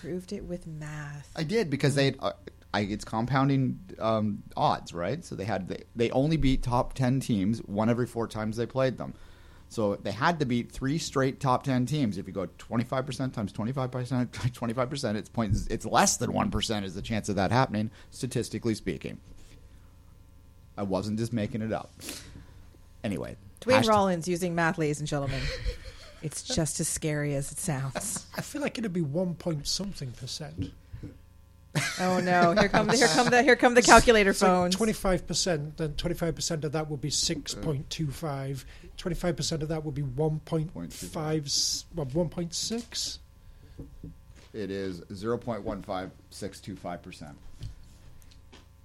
Proved 0.00 0.32
it 0.32 0.44
with 0.44 0.66
math. 0.66 1.30
I 1.36 1.44
did 1.44 1.70
because 1.70 1.94
they, 1.94 2.14
uh, 2.18 2.32
I, 2.74 2.80
it's 2.80 3.04
compounding 3.04 3.78
um, 4.00 4.42
odds, 4.56 4.92
right? 4.92 5.24
So 5.24 5.36
they 5.36 5.44
had 5.44 5.68
they, 5.68 5.84
they 5.94 6.10
only 6.10 6.36
beat 6.36 6.62
top 6.62 6.92
ten 6.94 7.20
teams 7.20 7.60
one 7.60 7.88
every 7.88 8.06
four 8.06 8.26
times 8.26 8.56
they 8.56 8.66
played 8.66 8.98
them. 8.98 9.14
So 9.74 9.96
they 9.96 10.12
had 10.12 10.38
to 10.38 10.46
beat 10.46 10.70
three 10.70 10.98
straight 10.98 11.40
top 11.40 11.64
ten 11.64 11.84
teams. 11.84 12.16
If 12.16 12.28
you 12.28 12.32
go 12.32 12.46
twenty 12.58 12.84
five 12.84 13.04
percent 13.06 13.34
times 13.34 13.50
twenty 13.50 13.72
five 13.72 13.90
percent, 13.90 14.32
twenty 14.54 14.72
five 14.72 14.88
percent, 14.88 15.18
it's 15.18 15.28
point. 15.28 15.56
It's 15.68 15.84
less 15.84 16.16
than 16.16 16.32
one 16.32 16.52
percent 16.52 16.86
is 16.86 16.94
the 16.94 17.02
chance 17.02 17.28
of 17.28 17.34
that 17.34 17.50
happening, 17.50 17.90
statistically 18.12 18.76
speaking. 18.76 19.18
I 20.78 20.84
wasn't 20.84 21.18
just 21.18 21.32
making 21.32 21.60
it 21.60 21.72
up. 21.72 21.92
Anyway, 23.02 23.36
Duane 23.58 23.82
hashtag- 23.82 23.88
Rollins 23.88 24.28
using 24.28 24.54
math, 24.54 24.78
ladies 24.78 25.00
and 25.00 25.08
gentlemen. 25.08 25.40
It's 26.22 26.44
just 26.44 26.78
as 26.78 26.86
scary 26.86 27.34
as 27.34 27.50
it 27.50 27.58
sounds. 27.58 28.26
I 28.36 28.42
feel 28.42 28.62
like 28.62 28.78
it'd 28.78 28.92
be 28.92 29.00
one 29.00 29.34
point 29.34 29.66
something 29.66 30.12
percent. 30.12 30.72
Oh 32.00 32.20
no! 32.20 32.52
Here 32.58 32.68
come 32.68 32.86
the 32.86 32.96
here 32.96 33.08
come 33.08 33.30
the 33.30 33.42
here 33.42 33.56
come 33.56 33.74
the 33.74 33.82
calculator 33.82 34.32
phones. 34.32 34.76
Twenty 34.76 34.92
five 34.92 35.26
percent. 35.26 35.76
Then 35.76 35.94
twenty 35.94 36.14
five 36.14 36.34
percent 36.34 36.64
of 36.64 36.72
that 36.72 36.88
would 36.88 37.00
be 37.00 37.10
six 37.10 37.54
point 37.54 37.88
two 37.90 38.10
five. 38.10 38.64
Twenty 38.96 39.16
five 39.16 39.36
percent 39.36 39.62
of 39.62 39.68
that 39.70 39.84
would 39.84 39.94
be 39.94 40.02
one 40.02 40.40
point 40.40 40.70
five. 40.92 41.48
One 41.94 42.28
point 42.28 42.54
six. 42.54 43.18
It 44.52 44.70
is 44.70 45.02
zero 45.12 45.36
point 45.36 45.62
one 45.64 45.82
five 45.82 46.10
six 46.30 46.60
two 46.60 46.76
five 46.76 47.02
percent. 47.02 47.36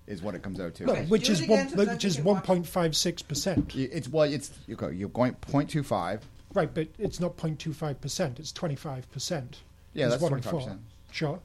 Is 0.07 0.23
what 0.23 0.33
it 0.33 0.41
comes 0.41 0.59
out 0.59 0.73
to. 0.75 0.85
No, 0.87 0.93
Okay, 0.93 1.05
which 1.05 1.25
do 1.27 1.33
it 1.33 1.35
is 1.35 1.41
again 1.41 1.57
one. 1.67 1.69
so 1.69 1.93
Which 1.93 2.05
is 2.05 2.15
can 2.15 2.23
one 2.25 2.35
watch. 2.37 2.43
point 2.45 2.67
five 2.67 2.95
six 2.95 3.21
percent. 3.21 3.75
It's 3.75 4.07
well, 4.09 4.23
it's 4.23 4.49
okay. 4.67 4.95
You're 4.95 5.09
going 5.09 5.33
point 5.35 5.69
two 5.69 5.83
five. 5.83 6.25
Right, 6.55 6.73
but 6.73 6.87
it's 6.97 7.19
not 7.19 7.37
0.25 7.37 8.01
percent. 8.01 8.39
It's 8.39 8.51
twenty 8.51 8.75
five 8.75 9.11
percent. 9.11 9.59
Yeah, 9.93 10.07
that's 10.07 10.19
what 10.23 10.31
25%. 10.33 10.79
Sure. 11.11 11.39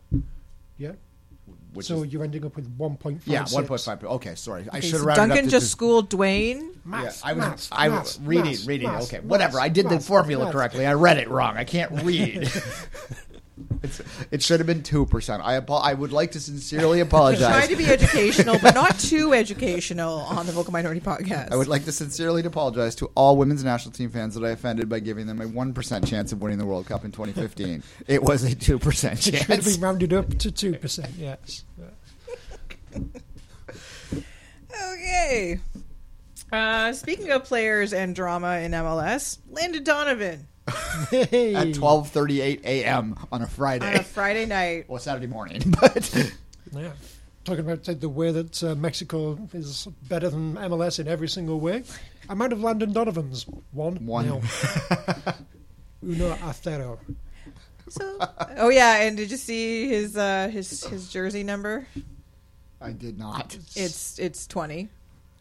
Yeah. 0.79 0.93
Which 1.75 1.87
so 1.87 2.03
is, 2.05 2.13
you're 2.13 2.25
ending 2.25 2.45
up 2.47 2.57
with 2.57 2.67
one 2.77 2.97
point 2.97 3.23
five. 3.23 3.29
yeah, 3.33 3.45
one 3.51 3.67
point 3.67 3.81
five. 3.81 4.03
Okay, 4.03 4.35
sorry, 4.37 4.67
I 4.73 4.81
should 4.81 4.93
have 4.93 5.01
so 5.01 5.07
rounded 5.07 5.21
Duncan 5.21 5.39
up 5.39 5.45
to 5.45 5.51
just 5.51 5.65
just- 5.65 5.73
schooled 5.73 6.09
Duane. 6.09 6.71
Mass, 6.87 7.01
Yeah, 7.01 7.05
Maths, 7.05 7.23
I 7.25 7.33
was, 7.33 7.39
maths, 7.45 7.69
I 7.73 7.89
was 7.89 7.97
maths, 7.97 8.21
reading, 8.23 8.45
maths, 8.45 8.67
reading. 8.67 8.89
maths, 8.93 9.07
okay, 9.07 9.17
maths, 9.17 9.27
whatever. 9.29 9.61
I 9.61 9.69
did 9.69 9.87
the 9.87 9.91
maths, 9.93 10.07
formula 10.07 10.45
maths. 10.45 10.53
correctly. 10.55 10.87
I 10.87 10.93
read 10.95 11.19
it 11.19 11.29
wrong. 11.31 11.57
I 11.57 11.65
can't 11.65 11.91
read. 12.03 12.51
it's, 13.85 14.01
it 14.31 14.42
should 14.42 14.61
have 14.61 14.66
been 14.66 14.83
two 14.83 15.05
percent. 15.07 15.42
I 15.44 15.57
apo- 15.57 15.75
I 15.75 15.92
would 15.92 16.11
like 16.11 16.33
to 16.33 16.40
sincerely 16.40 17.01
apologize. 17.01 17.40
Try 17.40 17.49
apologize. 17.49 17.68
to 17.68 17.77
be 17.77 17.87
educational, 17.87 18.59
but 18.59 18.75
not 18.75 18.99
too 18.99 19.35
educational 19.35 20.20
on 20.20 20.47
the 20.47 20.53
Vocal 20.53 20.73
Minority 20.73 21.01
Podcast. 21.01 21.53
I 21.53 21.57
would 21.57 21.68
like 21.68 21.85
to 21.85 21.92
sincerely 21.92 22.44
apologize 22.44 22.94
to 22.97 23.11
all 23.14 23.37
women's 23.37 23.62
national 23.62 23.92
team 23.92 24.11
fans 24.11 24.35
that 24.35 24.44
I 24.44 24.51
offended 24.51 24.88
by 24.88 25.01
giving 25.01 25.27
them 25.27 25.40
a 25.40 25.47
one 25.47 25.75
percent 25.75 26.07
chance 26.07 26.33
of 26.33 26.40
winning 26.40 26.59
the 26.59 26.66
World 26.66 26.87
Cup 26.87 27.05
in 27.05 27.12
2015. 27.12 27.83
it 28.09 28.23
was 28.23 28.42
a 28.42 28.55
two 28.55 28.79
percent 28.79 29.20
chance. 29.20 29.27
It 29.29 29.37
should 29.38 29.47
have 29.49 29.62
chance. 29.64 29.77
been 29.77 29.85
rounded 29.85 30.12
up 30.12 30.38
to 30.38 30.51
two 30.51 30.75
percent. 30.75 31.11
Yes. 31.18 31.64
Okay. 34.92 35.61
Uh, 36.51 36.92
speaking 36.92 37.31
of 37.31 37.44
players 37.44 37.92
and 37.92 38.14
drama 38.14 38.59
in 38.59 38.73
MLS, 38.73 39.38
Landon 39.51 39.83
Donovan 39.85 40.47
Hey. 41.11 41.55
At 41.55 41.66
12:38 41.68 42.64
a.m. 42.64 43.16
on 43.31 43.42
a 43.42 43.46
Friday, 43.46 43.87
on 43.87 43.96
a 43.96 44.03
Friday 44.03 44.46
night. 44.46 44.87
well 44.88 44.98
Saturday 44.98 45.27
morning, 45.27 45.62
but 45.81 46.33
Yeah. 46.72 46.92
Talking 47.44 47.61
about 47.70 47.85
the 47.85 48.09
way 48.09 48.33
that 48.33 48.64
uh, 48.64 48.74
Mexico 48.74 49.38
is 49.53 49.87
better 50.09 50.31
than 50.31 50.55
MLS 50.55 50.98
in 50.98 51.07
every 51.07 51.29
single 51.29 51.61
way. 51.61 51.85
Amount 52.31 52.55
of 52.55 52.62
Landon 52.62 52.94
Donovan's 52.94 53.44
one. 53.72 53.96
One. 54.07 54.24
nil. 54.24 54.42
Uno 56.03 56.33
a 56.33 56.55
cero. 56.55 56.98
So, 57.88 58.18
oh 58.57 58.70
yeah, 58.70 59.03
and 59.03 59.16
did 59.18 59.31
you 59.31 59.37
see 59.37 59.88
his 59.88 60.16
uh, 60.16 60.48
his 60.50 60.85
his 60.85 61.11
jersey 61.12 61.42
number? 61.42 61.87
I 62.81 62.92
did 62.92 63.18
not. 63.18 63.59
It's 63.77 64.18
it's 64.18 64.46
twenty. 64.46 64.88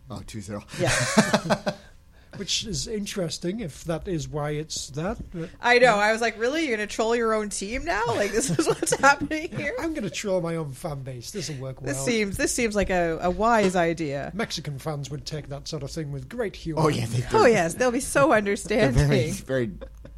Oh, 0.09 0.21
two 0.27 0.41
zero. 0.41 0.61
Yeah, 0.77 0.91
Which 2.37 2.65
is 2.65 2.87
interesting 2.87 3.59
if 3.59 3.83
that 3.85 4.07
is 4.07 4.27
why 4.27 4.51
it's 4.51 4.87
that. 4.91 5.17
But 5.33 5.49
I 5.61 5.79
know. 5.79 5.95
I 5.95 6.11
was 6.11 6.21
like, 6.21 6.37
really? 6.39 6.67
You're 6.67 6.77
gonna 6.77 6.87
troll 6.87 7.15
your 7.15 7.33
own 7.33 7.49
team 7.49 7.85
now? 7.85 8.03
Like 8.07 8.31
this 8.31 8.49
is 8.49 8.67
what's 8.67 8.97
happening 8.99 9.49
here? 9.55 9.73
I'm 9.79 9.93
going 9.93 10.03
to 10.03 10.09
troll 10.09 10.41
my 10.41 10.55
own 10.55 10.71
fan 10.71 11.01
base. 11.03 11.31
This 11.31 11.49
will 11.49 11.57
work 11.57 11.81
well. 11.81 11.93
This 11.93 12.03
seems 12.03 12.37
this 12.37 12.53
seems 12.53 12.75
like 12.75 12.89
a, 12.89 13.19
a 13.21 13.29
wise 13.29 13.75
idea. 13.75 14.31
Mexican 14.33 14.79
fans 14.79 15.09
would 15.11 15.25
take 15.25 15.49
that 15.49 15.67
sort 15.67 15.83
of 15.83 15.91
thing 15.91 16.11
with 16.11 16.27
great 16.29 16.55
humor. 16.55 16.81
Oh 16.83 16.87
yeah, 16.87 17.05
they, 17.07 17.23
Oh 17.33 17.45
yes, 17.45 17.75
they'll 17.75 17.91
be 17.91 17.99
so 17.99 18.31
understanding. 18.41 19.07
very 19.07 19.31
very 19.31 19.71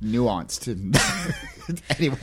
nuanced. 0.03 0.67
And 0.67 1.81
anyway, 1.97 2.17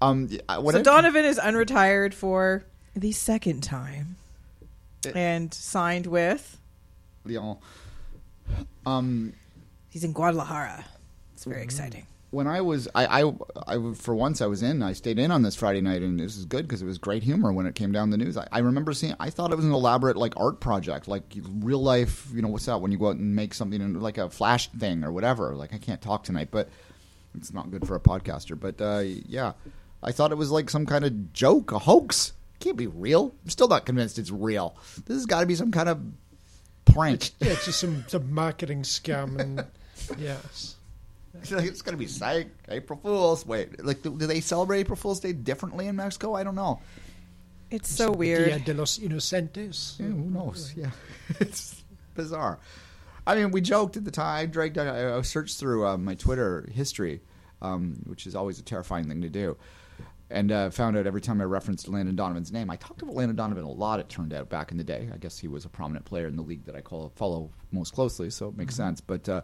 um, 0.00 0.28
what 0.62 0.72
So 0.74 0.80
I- 0.80 0.82
Donovan 0.82 1.24
is 1.24 1.38
unretired 1.38 2.12
for 2.14 2.64
the 2.94 3.12
second 3.12 3.62
time, 3.62 4.16
and 5.14 5.52
signed 5.52 6.06
with. 6.06 6.58
Leon. 7.24 7.58
Um, 8.86 9.32
He's 9.90 10.04
in 10.04 10.12
Guadalajara. 10.12 10.84
It's 11.34 11.44
very 11.44 11.62
exciting. 11.62 12.06
when 12.30 12.48
I 12.48 12.60
was, 12.62 12.88
I, 12.96 13.22
I, 13.22 13.32
I, 13.68 13.92
for 13.94 14.14
once, 14.14 14.40
I 14.40 14.46
was 14.46 14.62
in. 14.62 14.82
I 14.82 14.92
stayed 14.92 15.18
in 15.20 15.30
on 15.30 15.42
this 15.42 15.54
Friday 15.54 15.80
night, 15.80 16.02
and 16.02 16.18
this 16.18 16.36
is 16.36 16.44
good 16.44 16.66
because 16.66 16.82
it 16.82 16.86
was 16.86 16.98
great 16.98 17.22
humor 17.22 17.52
when 17.52 17.66
it 17.66 17.76
came 17.76 17.92
down 17.92 18.10
the 18.10 18.16
news. 18.16 18.36
I, 18.36 18.48
I 18.50 18.58
remember 18.58 18.92
seeing. 18.92 19.14
I 19.20 19.30
thought 19.30 19.52
it 19.52 19.56
was 19.56 19.64
an 19.64 19.72
elaborate 19.72 20.16
like 20.16 20.34
art 20.36 20.58
project, 20.60 21.06
like 21.06 21.22
real 21.60 21.82
life. 21.82 22.28
You 22.34 22.42
know, 22.42 22.48
what's 22.48 22.66
that 22.66 22.80
when 22.80 22.90
you 22.90 22.98
go 22.98 23.08
out 23.08 23.16
and 23.16 23.36
make 23.36 23.54
something 23.54 23.80
in, 23.80 24.00
like 24.00 24.18
a 24.18 24.28
flash 24.28 24.68
thing 24.68 25.04
or 25.04 25.12
whatever. 25.12 25.54
Like 25.54 25.72
I 25.72 25.78
can't 25.78 26.02
talk 26.02 26.24
tonight, 26.24 26.48
but 26.50 26.68
it's 27.36 27.52
not 27.52 27.70
good 27.70 27.86
for 27.86 27.94
a 27.94 28.00
podcaster. 28.00 28.58
But 28.58 28.80
uh, 28.80 29.02
yeah, 29.04 29.52
I 30.02 30.10
thought 30.10 30.32
it 30.32 30.38
was 30.38 30.50
like 30.50 30.70
some 30.70 30.86
kind 30.86 31.04
of 31.04 31.32
joke, 31.32 31.70
a 31.70 31.78
hoax. 31.78 32.32
Can't 32.60 32.76
be 32.76 32.86
real. 32.86 33.34
I'm 33.44 33.50
still 33.50 33.68
not 33.68 33.86
convinced 33.86 34.18
it's 34.18 34.30
real. 34.30 34.76
This 35.06 35.16
has 35.16 35.26
got 35.26 35.40
to 35.40 35.46
be 35.46 35.54
some 35.54 35.70
kind 35.70 35.88
of 35.88 36.00
prank. 36.84 37.30
Yeah, 37.40 37.52
it's 37.52 37.64
just 37.64 37.80
some, 37.80 38.04
some 38.08 38.32
marketing 38.32 38.82
scam. 38.82 39.38
And 39.38 39.64
yes. 40.18 40.76
Like, 41.50 41.66
it's 41.66 41.82
gonna 41.82 41.96
be 41.96 42.06
psych. 42.06 42.48
April 42.68 42.98
Fools. 43.02 43.44
Wait, 43.44 43.84
like, 43.84 44.02
do, 44.02 44.16
do 44.16 44.26
they 44.26 44.40
celebrate 44.40 44.80
April 44.80 44.96
Fools 44.96 45.20
Day 45.20 45.32
differently 45.32 45.86
in 45.86 45.96
Mexico? 45.96 46.34
I 46.34 46.44
don't 46.44 46.54
know. 46.54 46.80
It's 47.70 47.88
so 47.88 48.10
Dia 48.10 48.18
weird. 48.18 48.48
Dia 48.48 48.58
de 48.60 48.74
los 48.74 48.98
Inocentes. 48.98 49.98
Yeah, 49.98 50.06
who 50.06 50.30
knows? 50.30 50.72
Yeah, 50.76 50.90
it's 51.40 51.82
bizarre. 52.14 52.60
I 53.26 53.34
mean, 53.34 53.50
we 53.50 53.60
joked 53.60 53.96
at 53.96 54.04
the 54.04 54.10
time. 54.10 54.42
I 54.42 54.46
dragged. 54.46 54.78
I, 54.78 55.16
I 55.16 55.20
searched 55.22 55.58
through 55.58 55.86
uh, 55.86 55.96
my 55.96 56.14
Twitter 56.14 56.68
history, 56.72 57.20
um, 57.62 58.02
which 58.06 58.26
is 58.26 58.36
always 58.36 58.58
a 58.58 58.62
terrifying 58.62 59.08
thing 59.08 59.22
to 59.22 59.30
do, 59.30 59.56
and 60.34 60.50
uh, 60.52 60.68
found 60.70 60.96
out 60.96 61.06
every 61.06 61.20
time 61.20 61.40
I 61.40 61.44
referenced 61.44 61.88
Landon 61.88 62.16
Donovan's 62.16 62.52
name. 62.52 62.68
I 62.68 62.76
talked 62.76 63.00
about 63.02 63.14
Landon 63.14 63.36
Donovan 63.36 63.64
a 63.64 63.70
lot. 63.70 64.00
It 64.00 64.08
turned 64.08 64.34
out 64.34 64.48
back 64.50 64.72
in 64.72 64.76
the 64.76 64.84
day. 64.84 65.08
I 65.14 65.16
guess 65.16 65.38
he 65.38 65.46
was 65.48 65.64
a 65.64 65.68
prominent 65.68 66.04
player 66.04 66.26
in 66.26 66.36
the 66.36 66.42
league 66.42 66.64
that 66.64 66.74
I 66.74 66.80
call 66.80 67.12
follow 67.14 67.50
most 67.70 67.92
closely, 67.94 68.28
so 68.30 68.48
it 68.48 68.56
makes 68.56 68.74
sense. 68.74 69.00
But 69.00 69.28
uh, 69.28 69.42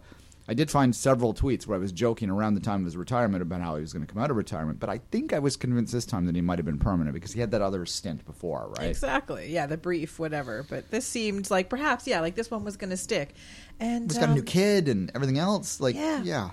I 0.49 0.55
did 0.55 0.69
find 0.69 0.95
several 0.95 1.33
tweets 1.33 1.65
where 1.65 1.77
I 1.77 1.79
was 1.81 1.93
joking 1.93 2.29
around 2.29 2.55
the 2.55 2.61
time 2.61 2.81
of 2.81 2.87
his 2.87 2.97
retirement 2.97 3.41
about 3.41 3.61
how 3.61 3.77
he 3.77 3.83
was 3.83 3.93
going 3.93 4.05
to 4.05 4.13
come 4.13 4.21
out 4.21 4.33
of 4.33 4.37
retirement. 4.37 4.81
But 4.81 4.91
I 4.91 4.99
think 5.13 5.33
I 5.33 5.39
was 5.39 5.57
convinced 5.57 5.93
this 5.93 6.05
time 6.05 6.27
that 6.27 6.35
he 6.35 6.41
might 6.41 6.59
have 6.59 6.67
been 6.67 6.79
permanent 6.79 7.15
because 7.15 7.33
he 7.33 7.39
had 7.39 7.53
that 7.53 7.63
other 7.63 7.87
stint 7.87 8.25
before, 8.27 8.75
right? 8.77 8.89
Exactly. 8.89 9.53
Yeah, 9.53 9.67
the 9.67 9.77
brief, 9.77 10.19
whatever. 10.19 10.67
But 10.69 10.91
this 10.91 11.07
seemed 11.07 11.51
like 11.53 11.69
perhaps, 11.71 12.09
yeah, 12.09 12.21
like 12.21 12.35
this 12.35 12.51
one 12.51 12.65
was 12.65 12.77
going 12.77 12.91
to 12.91 12.97
stick. 12.97 13.35
And 13.79 14.11
He's 14.11 14.19
got 14.19 14.31
a 14.31 14.35
new 14.35 14.41
um, 14.41 14.47
kid 14.47 14.89
and 14.89 15.13
everything 15.15 15.39
else. 15.39 15.79
Like, 15.79 15.95
Yeah. 15.95 16.21
yeah. 16.25 16.51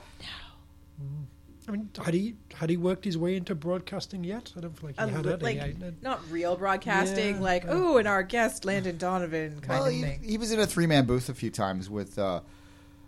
I 1.67 1.71
mean, 1.71 1.89
had 2.01 2.13
he 2.13 2.35
had 2.53 2.69
he 2.69 2.77
worked 2.77 3.03
his 3.03 3.17
way 3.17 3.35
into 3.35 3.53
broadcasting 3.53 4.23
yet? 4.23 4.53
I 4.55 4.61
don't 4.61 4.77
feel 4.77 4.87
like 4.89 4.99
he 4.99 5.03
a 5.03 5.07
had 5.09 5.25
it. 5.25 5.41
like 5.41 5.59
I- 5.59 5.65
I- 5.87 5.93
not 6.01 6.21
real 6.31 6.55
broadcasting, 6.55 7.35
Yeah, 7.35 7.41
like 7.41 7.63
yeah. 7.65 7.71
oh, 7.73 7.97
and 7.97 8.07
our 8.07 8.23
guest 8.23 8.63
Landon 8.63 8.97
Donovan 8.97 9.59
kind 9.59 9.79
Well, 9.81 9.87
of 9.87 9.93
he, 9.93 10.01
thing. 10.01 10.21
he 10.23 10.37
was 10.37 10.51
in 10.53 10.59
a 10.59 10.65
three 10.67 10.87
man 10.87 11.05
booth 11.05 11.27
a 11.29 11.33
few 11.33 11.49
times 11.51 11.89
with 11.89 12.17
uh, 12.17 12.39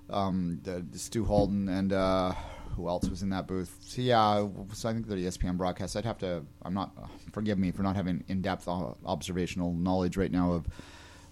um, 0.09 0.59
the, 0.63 0.85
the 0.91 0.99
Stu 0.99 1.23
Holden 1.23 1.69
and 1.69 1.93
uh, 1.93 2.33
who 2.75 2.89
else 2.89 3.07
was 3.09 3.23
in 3.23 3.29
that 3.29 3.47
booth? 3.47 3.73
So 3.81 4.01
yeah, 4.01 4.45
so 4.73 4.89
I 4.89 4.93
think 4.93 5.07
they're 5.07 5.17
the 5.17 5.25
ESPN 5.25 5.55
broadcast. 5.57 5.95
I'd 5.95 6.03
have 6.05 6.17
to. 6.19 6.43
I'm 6.63 6.73
not. 6.73 6.91
Forgive 7.31 7.57
me 7.57 7.71
for 7.71 7.83
not 7.83 7.95
having 7.95 8.23
in 8.27 8.41
depth 8.41 8.67
observational 8.67 9.73
knowledge 9.73 10.17
right 10.17 10.31
now 10.31 10.51
of 10.51 10.67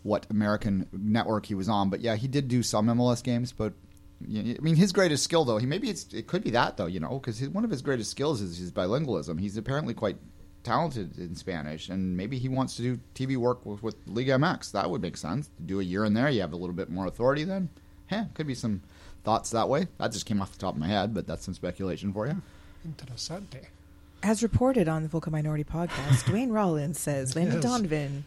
what 0.03 0.25
American 0.29 0.87
network 0.93 1.45
he 1.47 1.55
was 1.55 1.67
on. 1.67 1.89
But 1.89 1.99
yeah, 1.99 2.15
he 2.15 2.27
did 2.29 2.47
do 2.47 2.63
some 2.63 2.87
MLS 2.87 3.21
games, 3.21 3.51
but. 3.51 3.73
Yeah, 4.25 4.55
I 4.57 4.61
mean, 4.61 4.75
his 4.75 4.91
greatest 4.91 5.23
skill, 5.23 5.45
though, 5.45 5.57
he 5.57 5.65
maybe 5.65 5.89
it's, 5.89 6.11
it 6.13 6.25
could 6.27 6.43
be 6.43 6.49
that, 6.51 6.77
though, 6.77 6.87
you 6.87 6.99
know, 6.99 7.19
because 7.19 7.39
one 7.49 7.63
of 7.63 7.69
his 7.69 7.81
greatest 7.81 8.09
skills 8.11 8.41
is 8.41 8.57
his 8.57 8.71
bilingualism. 8.71 9.39
He's 9.39 9.57
apparently 9.57 9.93
quite 9.93 10.17
talented 10.63 11.17
in 11.19 11.35
Spanish, 11.35 11.87
and 11.89 12.17
maybe 12.17 12.39
he 12.39 12.49
wants 12.49 12.75
to 12.77 12.81
do 12.81 12.99
TV 13.13 13.37
work 13.37 13.65
with, 13.65 13.83
with 13.83 13.95
Liga 14.07 14.33
MX. 14.33 14.71
That 14.71 14.89
would 14.89 15.01
make 15.01 15.17
sense. 15.17 15.49
Do 15.65 15.79
a 15.79 15.83
year 15.83 16.03
in 16.03 16.13
there, 16.13 16.29
you 16.29 16.41
have 16.41 16.51
a 16.53 16.57
little 16.57 16.75
bit 16.75 16.89
more 16.89 17.05
authority. 17.05 17.43
Then, 17.43 17.69
yeah, 18.11 18.25
could 18.33 18.47
be 18.47 18.55
some 18.55 18.81
thoughts 19.23 19.51
that 19.51 19.69
way. 19.69 19.87
That 19.99 20.11
just 20.11 20.25
came 20.25 20.41
off 20.41 20.51
the 20.51 20.57
top 20.57 20.73
of 20.73 20.79
my 20.79 20.87
head, 20.87 21.13
but 21.13 21.27
that's 21.27 21.45
some 21.45 21.53
speculation 21.53 22.11
for 22.11 22.25
you. 22.27 22.41
Interessante. 22.87 23.65
As 24.23 24.41
reported 24.41 24.87
on 24.89 25.03
the 25.03 25.09
Vocal 25.09 25.31
Minority 25.31 25.63
podcast, 25.63 26.25
Duane 26.27 26.49
Rollins 26.49 26.99
says 26.99 27.35
Landon 27.35 27.55
Yes. 27.55 27.63
Donovan 27.63 28.25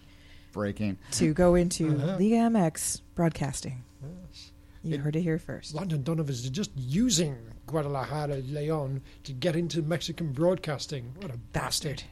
Breaking. 0.53 0.99
to 1.13 1.35
go 1.35 1.55
into 1.57 1.97
Uh-huh. 1.97 2.17
Liga 2.19 2.37
MX 2.37 3.01
broadcasting. 3.17 3.83
Yes. 4.03 4.51
You 4.83 4.95
It- 4.95 5.01
heard 5.01 5.17
it 5.17 5.23
here 5.23 5.39
first. 5.39 5.75
Landon 5.75 6.03
Donovan 6.03 6.33
is 6.33 6.49
just 6.49 6.71
using 6.77 7.37
Guadalajara 7.67 8.37
Leon 8.37 9.03
to 9.25 9.33
get 9.33 9.55
into 9.57 9.83
Mexican 9.83 10.33
broadcasting. 10.33 11.13
What 11.21 11.31
a 11.35 11.37
Bastard. 11.53 12.03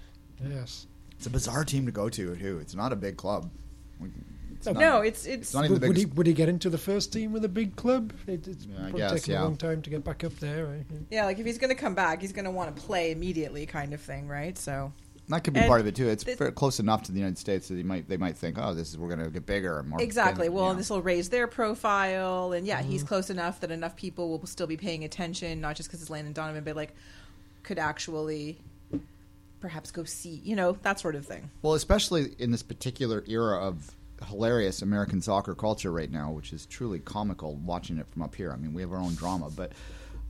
Yes. 0.47 0.87
It's 1.17 1.27
a 1.27 1.31
bizarre 1.31 1.65
team 1.65 1.87
to 1.87 1.93
go 1.93 2.09
to, 2.09 2.37
too. 2.37 2.59
It's 2.59 2.75
not 2.75 2.93
a 2.93 2.97
big 2.97 3.17
club. 3.17 3.51
It's 4.53 4.67
No, 4.67 4.73
not- 4.73 4.81
No, 4.81 5.01
it's 5.01 5.25
it's 5.27 5.37
It's 5.43 5.55
not 5.55 5.65
even 5.65 5.73
Would, 5.75 5.83
the 5.83 5.89
would 5.89 5.97
he 5.97 6.05
would 6.07 6.27
he 6.27 6.33
get 6.35 6.49
into 6.49 6.69
the 6.69 6.79
first 6.79 7.13
team 7.13 7.33
with 7.33 7.45
a 7.45 7.49
big 7.49 7.75
club? 7.77 8.13
It, 8.27 8.47
it's 8.47 8.67
Yeah, 8.67 8.87
I 8.87 8.91
guess, 8.91 9.13
taken 9.13 9.33
yeah. 9.35 9.43
a 9.43 9.45
long 9.45 9.57
time 9.57 9.83
to 9.83 9.91
get 9.91 10.05
back 10.05 10.25
up 10.25 10.35
there. 10.41 10.67
Right? 10.67 10.85
yeah, 11.11 11.25
like 11.25 11.39
if 11.39 11.47
he's 11.47 11.59
going 11.59 11.71
to 11.75 11.81
come 11.81 11.95
back, 11.95 12.21
he's 12.21 12.33
going 12.33 12.45
to 12.45 12.51
want 12.51 12.75
to 12.75 12.83
play 12.83 13.11
immediately, 13.13 13.67
kind 13.67 13.95
of 13.95 14.01
thing, 14.01 14.27
right? 14.29 14.59
So 14.59 14.93
That 15.29 15.45
could 15.45 15.53
be 15.55 15.61
And 15.61 15.69
part 15.69 15.81
of 15.81 15.87
it 15.87 15.95
too. 15.95 16.09
It's 16.09 16.25
the- 16.25 16.53
close 16.53 16.81
enough 16.81 17.03
to 17.05 17.13
the 17.13 17.19
United 17.19 17.37
States 17.39 17.69
that 17.69 17.75
they 17.75 17.83
might 17.83 18.09
they 18.09 18.17
might 18.17 18.37
think, 18.37 18.57
oh, 18.59 18.73
this 18.75 18.91
is 18.91 18.99
we're 18.99 19.09
going 19.15 19.23
to 19.25 19.31
get 19.31 19.45
bigger 19.47 19.79
and 19.79 19.89
more. 19.89 20.01
Exactly. 20.01 20.49
big, 20.49 20.55
Well, 20.55 20.67
you 20.69 20.73
know. 20.73 20.79
this 20.79 20.89
will 20.91 21.03
raise 21.03 21.29
their 21.29 21.47
profile, 21.47 22.53
and 22.53 22.67
yeah, 22.67 22.81
Mm-hmm. 22.81 22.91
he's 22.91 23.03
close 23.03 23.29
enough 23.31 23.61
that 23.61 23.71
enough 23.71 23.95
people 23.97 24.31
will 24.31 24.47
still 24.47 24.67
be 24.67 24.77
paying 24.79 25.05
attention, 25.05 25.61
not 25.61 25.77
just 25.77 25.89
because 25.89 26.01
it's 26.01 26.11
Landon 26.11 26.33
Donovan, 26.33 26.65
but 26.65 26.77
like 26.77 26.95
could 27.63 27.79
actually 27.79 28.59
perhaps 29.61 29.91
go 29.91 30.05
see, 30.05 30.41
you 30.45 30.55
know, 30.57 30.73
that 30.83 31.01
sort 31.01 31.15
of 31.15 31.27
thing. 31.27 31.51
Well, 31.63 31.75
especially 31.75 32.35
in 32.39 32.51
this 32.53 32.63
particular 32.63 33.25
era 33.27 33.59
of 33.59 33.91
hilarious 34.29 34.83
American 34.83 35.21
soccer 35.21 35.55
culture 35.55 35.93
right 35.93 36.11
now, 36.11 36.31
which 36.31 36.53
is 36.53 36.65
truly 36.67 37.01
comical 37.01 37.57
watching 37.57 37.99
it 37.99 38.07
from 38.09 38.23
up 38.23 38.35
here. 38.35 38.53
I 38.53 38.57
mean, 38.57 38.73
we 38.73 38.83
have 38.83 38.93
our 38.93 38.99
own 38.99 39.15
drama, 39.15 39.51
but 39.55 39.73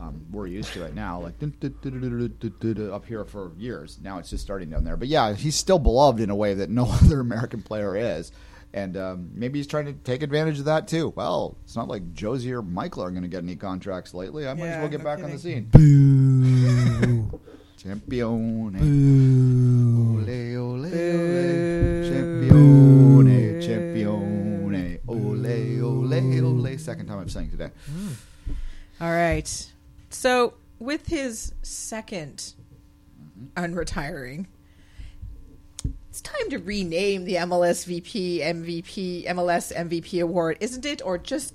um, 0.01 0.25
we're 0.31 0.47
used 0.47 0.73
to 0.75 0.85
it 0.85 0.95
now, 0.95 1.21
like 1.21 1.35
up 1.43 3.05
here 3.05 3.25
for 3.25 3.53
years. 3.59 3.99
Now 4.01 4.19
it's 4.19 4.31
just 4.31 4.45
starting 4.45 4.71
down 4.71 4.85
there. 4.85 4.97
But 4.97 5.09
yeah, 5.09 5.35
he's 5.35 5.57
still 5.57 5.79
beloved 5.79 6.21
in 6.21 6.31
a 6.31 6.37
way 6.37 6.55
that 6.55 6.71
no 6.71 6.87
other 7.03 7.21
American 7.21 7.63
player 7.63 7.97
is. 7.97 8.31
And 8.75 8.97
um, 8.97 9.31
maybe 9.33 9.59
he's 9.59 9.67
trying 9.67 9.87
to 9.87 9.95
take 9.95 10.23
advantage 10.23 10.59
of 10.59 10.67
that 10.67 10.87
too. 10.89 11.13
Well, 11.17 11.57
it's 11.65 11.75
not 11.75 11.89
like 11.89 12.15
Jozy 12.15 12.53
or 12.53 12.63
Michael 12.63 13.03
are 13.03 13.11
going 13.11 13.23
to 13.23 13.29
get 13.29 13.43
any 13.43 13.57
contracts 13.57 14.13
lately. 14.15 14.47
I 14.47 14.55
might 14.55 14.67
yeah, 14.67 14.73
as 14.73 14.81
well 14.81 14.89
get 14.89 14.99
no 14.99 15.05
back 15.05 15.19
kidding. 15.19 15.31
on 15.31 15.37
the 15.37 15.43
scene. 15.43 15.65
Boo. 15.65 17.41
Champione. 17.79 18.79
Boo. 18.79 20.19
Ole, 20.19 20.57
ole, 20.57 20.85
ole. 20.85 22.11
Champione, 22.11 23.63
champione. 23.63 25.01
Ole, 25.09 25.81
ole, 25.81 26.45
ole. 26.45 26.79
Second 26.79 27.07
time 27.07 27.19
I'm 27.19 27.29
saying 27.29 27.51
today. 27.51 27.71
Hmm. 27.87 28.09
All 29.01 29.11
right. 29.11 29.73
So 30.11 30.55
with 30.79 31.07
his 31.07 31.53
2nd 31.63 32.55
Mm-hmm. 33.39 33.65
unretiring, 33.65 34.47
it's 36.11 36.21
time 36.21 36.51
to 36.51 36.59
rename 36.59 37.25
the 37.25 37.35
MLS 37.35 37.85
VP 37.87 38.41
MVP 38.41 39.27
MLS 39.29 39.73
MVP 39.73 40.21
award, 40.21 40.57
isn't 40.61 40.85
it? 40.85 41.01
Or 41.05 41.19
just 41.19 41.55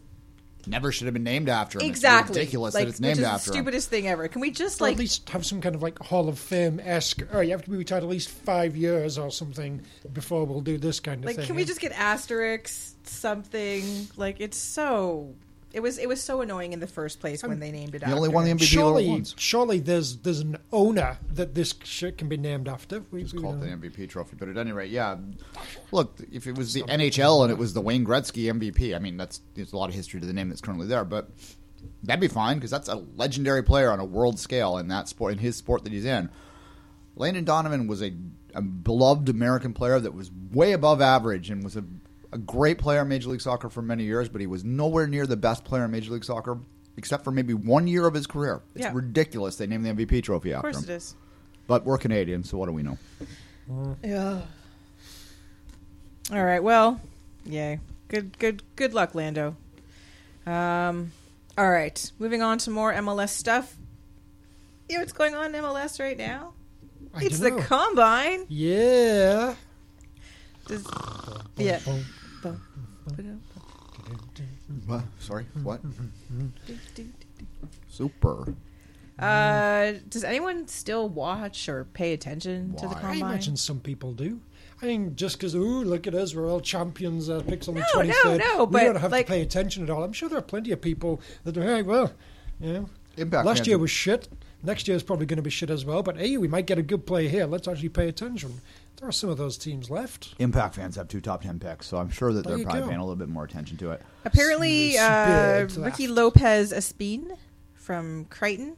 Never 0.66 0.93
should 0.93 1.06
have 1.08 1.14
been 1.14 1.26
named 1.26 1.49
after 1.49 1.80
him. 1.80 1.86
exactly 1.89 2.32
It's 2.32 2.38
ridiculous 2.39 2.74
like, 2.74 2.86
that 2.86 2.89
it's 2.91 2.99
which 3.01 3.06
named 3.06 3.20
is 3.20 3.26
after 3.26 3.51
the 3.51 3.58
him. 3.58 3.64
stupidest 3.64 3.89
thing 3.89 4.08
ever. 4.08 4.30
Can 4.30 4.39
we 4.39 4.49
just 4.49 4.80
Or 4.80 4.86
like 4.86 4.93
at 4.93 4.99
least 4.99 5.30
have 5.32 5.45
some 5.45 5.60
kind 5.60 5.76
of 5.76 5.82
like 5.84 5.99
Hall 5.99 6.30
of 6.30 6.39
Fame 6.39 6.80
esque. 6.82 7.22
Oh, 7.34 7.41
you 7.41 7.51
have 7.51 7.64
to 7.66 7.70
be 7.70 7.76
retired 7.76 8.04
at 8.04 8.10
least 8.10 8.30
five 8.30 8.78
years 8.78 9.18
or 9.18 9.30
something 9.30 9.82
before 10.14 10.45
we'll 10.45 10.62
do 10.62 10.78
this 10.78 11.01
kind 11.01 11.20
of 11.20 11.26
like 11.26 11.36
thing. 11.36 11.47
can 11.47 11.58
we 11.58 11.66
just 11.66 11.82
get 11.82 11.91
asterisks 11.91 12.95
something 13.04 14.08
like 14.16 14.38
it's 14.39 14.58
so 14.58 15.36
it 15.74 15.82
was 15.82 15.98
it 15.98 16.08
was 16.08 16.22
so 16.22 16.42
annoying 16.42 16.72
in 16.72 16.80
the 16.80 16.88
first 16.88 17.20
place 17.20 17.42
when 17.44 17.54
um, 17.54 17.60
they 17.60 17.72
named 17.72 17.96
it 17.96 18.04
He 18.04 18.12
only 18.14 18.28
after 18.28 18.36
won 18.36 18.46
the 18.46 18.52
him. 18.52 18.58
MVP 18.60 18.62
all 18.82 18.98
at 18.98 19.02
surely, 19.02 19.10
once. 19.10 19.36
surely 19.38 19.80
there's 19.80 20.18
there's 20.18 20.40
an 20.40 20.58
owner 20.72 21.18
that 21.34 21.56
this 21.56 21.74
shit 21.84 22.18
can 22.18 22.30
be 22.30 22.38
named 22.38 22.68
after. 22.68 23.04
We, 23.12 23.24
It's 23.24 23.34
we 23.34 23.42
called 23.42 23.60
the 23.62 23.68
MVP 23.68 24.08
trophy, 24.10 24.36
but 24.40 24.48
at 24.50 24.58
any 24.58 24.72
rate, 24.72 24.92
yeah. 24.92 25.18
Look, 25.92 26.18
if 26.32 26.48
it 26.48 26.56
was 26.58 26.74
the 26.74 26.84
NHL 26.84 27.44
and 27.44 27.52
it 27.52 27.58
was 27.58 27.74
the 27.74 27.82
Wayne 27.82 28.06
Gretzky 28.06 28.46
MVP, 28.54 28.96
I 28.96 29.00
mean, 29.00 29.18
that's 29.18 29.42
there's 29.56 29.74
a 29.74 29.78
lot 29.78 29.90
of 29.90 29.96
history 29.96 30.20
to 30.20 30.26
the 30.26 30.34
name 30.34 30.50
that's 30.50 30.62
currently 30.62 30.88
there, 30.88 31.04
but 31.06 31.30
that'd 32.04 32.22
be 32.22 32.28
fine 32.28 32.58
because 32.58 32.72
that's 32.72 32.88
a 32.90 32.96
legendary 33.16 33.64
player 33.64 33.92
on 33.92 34.00
a 34.00 34.06
world 34.06 34.40
scale 34.40 34.78
in 34.78 34.88
that 34.90 35.08
sport, 35.08 35.34
in 35.34 35.40
his 35.40 35.56
sport 35.56 35.84
that 35.84 35.92
he's 35.94 36.06
in. 36.06 36.30
Landon 37.16 37.46
Donovan 37.46 37.88
was 37.88 38.02
a, 38.02 38.12
a 38.56 38.62
beloved 38.62 39.30
American 39.30 39.74
player 39.74 40.00
that 40.00 40.14
was 40.14 40.32
way 40.52 40.72
above 40.72 41.02
average 41.02 41.50
and 41.50 41.64
was 41.64 41.76
a, 41.76 41.84
a 42.34 42.38
great 42.38 42.78
player 42.80 43.02
in 43.02 43.08
Major 43.08 43.30
League 43.30 43.42
Soccer 43.42 43.70
for 43.70 43.82
many 43.82 44.04
years, 44.04 44.28
but 44.30 44.42
he 44.42 44.48
was 44.48 44.64
nowhere 44.64 45.08
near 45.08 45.26
the 45.28 45.38
best 45.38 45.64
player 45.64 45.86
in 45.86 45.92
Major 45.92 46.12
League 46.14 46.24
Soccer 46.26 46.58
except 46.98 47.24
for 47.24 47.32
maybe 47.32 47.54
one 47.54 47.88
year 47.88 48.06
of 48.06 48.14
his 48.14 48.28
career. 48.28 48.62
It's 48.76 48.84
Yeah. 48.84 48.92
ridiculous 48.94 49.56
they 49.56 49.66
named 49.68 49.86
the 49.86 49.90
MVP 49.90 50.22
trophy 50.22 50.54
after 50.54 50.68
him. 50.68 50.76
of 50.76 50.82
after 50.82 50.88
course 50.88 50.90
him. 50.90 50.94
it 50.94 50.98
is 50.98 51.16
But 51.68 51.86
we're 51.86 51.98
Canadian, 51.98 52.44
so 52.44 52.58
what 52.58 52.68
do 52.68 52.72
we 52.74 52.84
know? 52.84 52.98
yeah 54.04 54.42
all 56.32 56.44
right 56.44 56.62
well 56.64 57.00
yay 57.46 57.80
good 58.10 58.38
good 58.40 58.62
good 58.76 58.94
luck 58.94 59.14
lando 59.16 59.56
um 60.46 61.12
all 61.58 61.70
right 61.70 62.12
moving 62.20 62.42
on 62.42 62.58
to 62.58 62.70
more 62.70 62.94
mls 62.94 63.30
stuff 63.30 63.76
you 64.90 64.96
know 64.96 65.02
what's 65.02 65.14
going 65.14 65.34
on 65.36 65.54
in 65.56 65.62
mls 65.64 66.00
right 66.00 66.18
now 66.18 66.54
I 67.14 67.24
it's 67.26 67.40
the 67.40 67.50
dunno. 67.52 67.62
combine 67.64 68.46
yeah. 68.50 69.56
Does- 70.68 70.86
yeah 71.58 71.80
What? 74.86 75.04
Sorry, 75.20 75.46
what? 75.64 75.82
Super. 77.89 78.54
Uh, 79.20 79.94
does 80.10 80.24
anyone 80.24 80.68
still 80.68 81.08
watch 81.08 81.70
or 81.70 81.86
pay 81.86 82.14
attention 82.14 82.74
to 82.76 82.88
the 82.88 82.88
Why? 82.88 82.94
I 82.94 82.98
I 82.98 83.02
combine? 83.14 83.32
imagine 83.32 83.58
some 83.58 83.80
people 83.80 84.14
do. 84.14 84.39
I 84.82 84.86
mean, 84.88 85.16
just 85.16 85.38
because, 85.38 85.56
ooh, 85.56 85.84
look 85.84 86.08
at 86.08 86.16
us, 86.16 86.36
we're 86.36 86.50
all 86.50 86.60
champions, 86.60 87.30
uh, 87.30 87.41
picks 87.48 87.68
on 87.68 87.76
the 87.76 87.82
No, 87.94 88.02
no, 88.02 88.10
23rd. 88.14 88.38
no, 88.39 88.64
we 88.66 88.72
but, 88.72 88.84
don't 88.84 88.96
have 88.98 89.12
like- 89.12 89.28
to 89.28 89.32
pay 89.32 89.41
attention 89.41 89.84
at 89.84 89.89
all. 89.89 90.04
I'm 90.04 90.12
sure 90.14 90.28
there 90.28 90.39
are 90.39 90.41
plenty 90.41 90.72
of 90.72 90.82
people 90.82 91.22
that 91.46 91.56
are, 91.58 91.64
hey, 91.64 91.84
well, 91.84 92.12
you 92.60 92.74
know, 92.74 92.89
Impact 93.16 93.46
last 93.46 93.58
fans 93.60 93.68
year 93.68 93.78
are- 93.78 93.80
was 93.80 93.91
shit. 93.91 94.28
Next 94.64 94.88
year 94.88 94.98
is 94.98 95.04
probably 95.04 95.26
going 95.26 95.38
to 95.38 95.44
be 95.44 95.50
shit 95.50 95.70
as 95.70 95.86
well. 95.86 96.02
But 96.04 96.18
hey, 96.18 96.36
we 96.38 96.48
might 96.48 96.66
get 96.66 96.78
a 96.78 96.82
good 96.82 97.06
play 97.06 97.28
here. 97.28 97.46
Let's 97.46 97.68
actually 97.68 97.89
pay 97.89 98.08
attention. 98.08 98.62
There 99.04 99.10
are 99.10 99.12
some 99.12 99.30
of 99.30 99.38
those 99.38 99.58
teams 99.58 99.89
left. 99.89 100.34
Impact 100.39 100.76
fans 100.76 100.95
have 100.95 101.10
two 101.10 101.20
top 101.20 101.41
ten 101.41 101.60
picks, 101.60 101.88
so 101.88 101.97
I'm 101.97 102.10
sure 102.10 102.32
that 102.32 102.43
There 102.45 102.51
they're 102.51 102.60
you 102.60 102.64
probably 102.64 102.84
go. 102.84 102.88
paying 102.88 102.99
a 103.01 103.04
little 103.04 103.18
bit 103.18 103.28
more 103.28 103.43
attention 103.43 103.76
to 103.80 103.91
it. 103.91 104.01
Apparently, 104.24 104.97
uh, 104.97 105.68
Super 105.68 105.82
Ricky. 105.88 106.08
Lopez 106.08 106.72
Espin 106.72 107.38
from 107.74 108.24
Creighton 108.30 108.78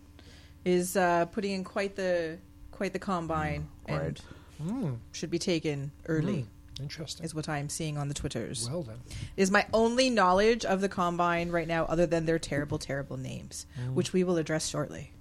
is 0.66 0.98
uh, 0.98 1.26
putting 1.28 1.52
in 1.52 1.64
quite 1.64 1.96
the 1.96 2.40
quite 2.72 2.92
the 2.94 2.98
combine 2.98 3.68
and 3.86 4.20
Mm, 4.64 4.98
should 5.12 5.30
be 5.30 5.38
taken 5.38 5.92
early. 6.08 6.48
interesting. 6.82 7.24
Is 7.24 7.36
what 7.36 7.48
I'm 7.48 7.70
seeing 7.70 8.00
on 8.00 8.08
the 8.08 8.16
twitters. 8.16 8.68
Well 8.68 8.82
then, 8.82 8.98
is 9.38 9.52
my 9.52 9.68
only 9.76 10.10
knowledge 10.10 10.66
of 10.66 10.82
the 10.82 10.90
combine 10.90 11.52
right 11.52 11.68
now, 11.68 11.86
other 11.86 12.08
than 12.08 12.26
their 12.26 12.40
terrible, 12.40 12.80
terrible 12.80 13.18
names, 13.18 13.68
which 13.94 14.12
we 14.12 14.24
will 14.24 14.38
address 14.40 14.68
shortly. 14.70 15.12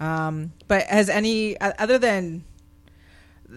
Um, 0.00 0.54
but 0.66 0.84
has 0.86 1.10
any 1.10 1.58
uh, 1.60 1.74
other 1.78 1.98
than 1.98 2.44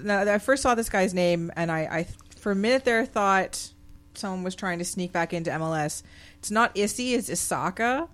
now, 0.03 0.21
I 0.21 0.37
first 0.39 0.63
saw 0.63 0.75
this 0.75 0.89
guy's 0.89 1.13
name, 1.13 1.51
and 1.55 1.71
I, 1.71 1.79
I 1.79 2.07
for 2.37 2.51
a 2.51 2.55
minute 2.55 2.85
there 2.85 3.05
thought 3.05 3.71
someone 4.13 4.43
was 4.43 4.55
trying 4.55 4.79
to 4.79 4.85
sneak 4.85 5.11
back 5.11 5.33
into 5.33 5.51
MLS. 5.51 6.03
It's 6.39 6.51
not 6.51 6.75
Issy, 6.75 7.13
it's 7.13 7.29
Isaka. 7.29 8.07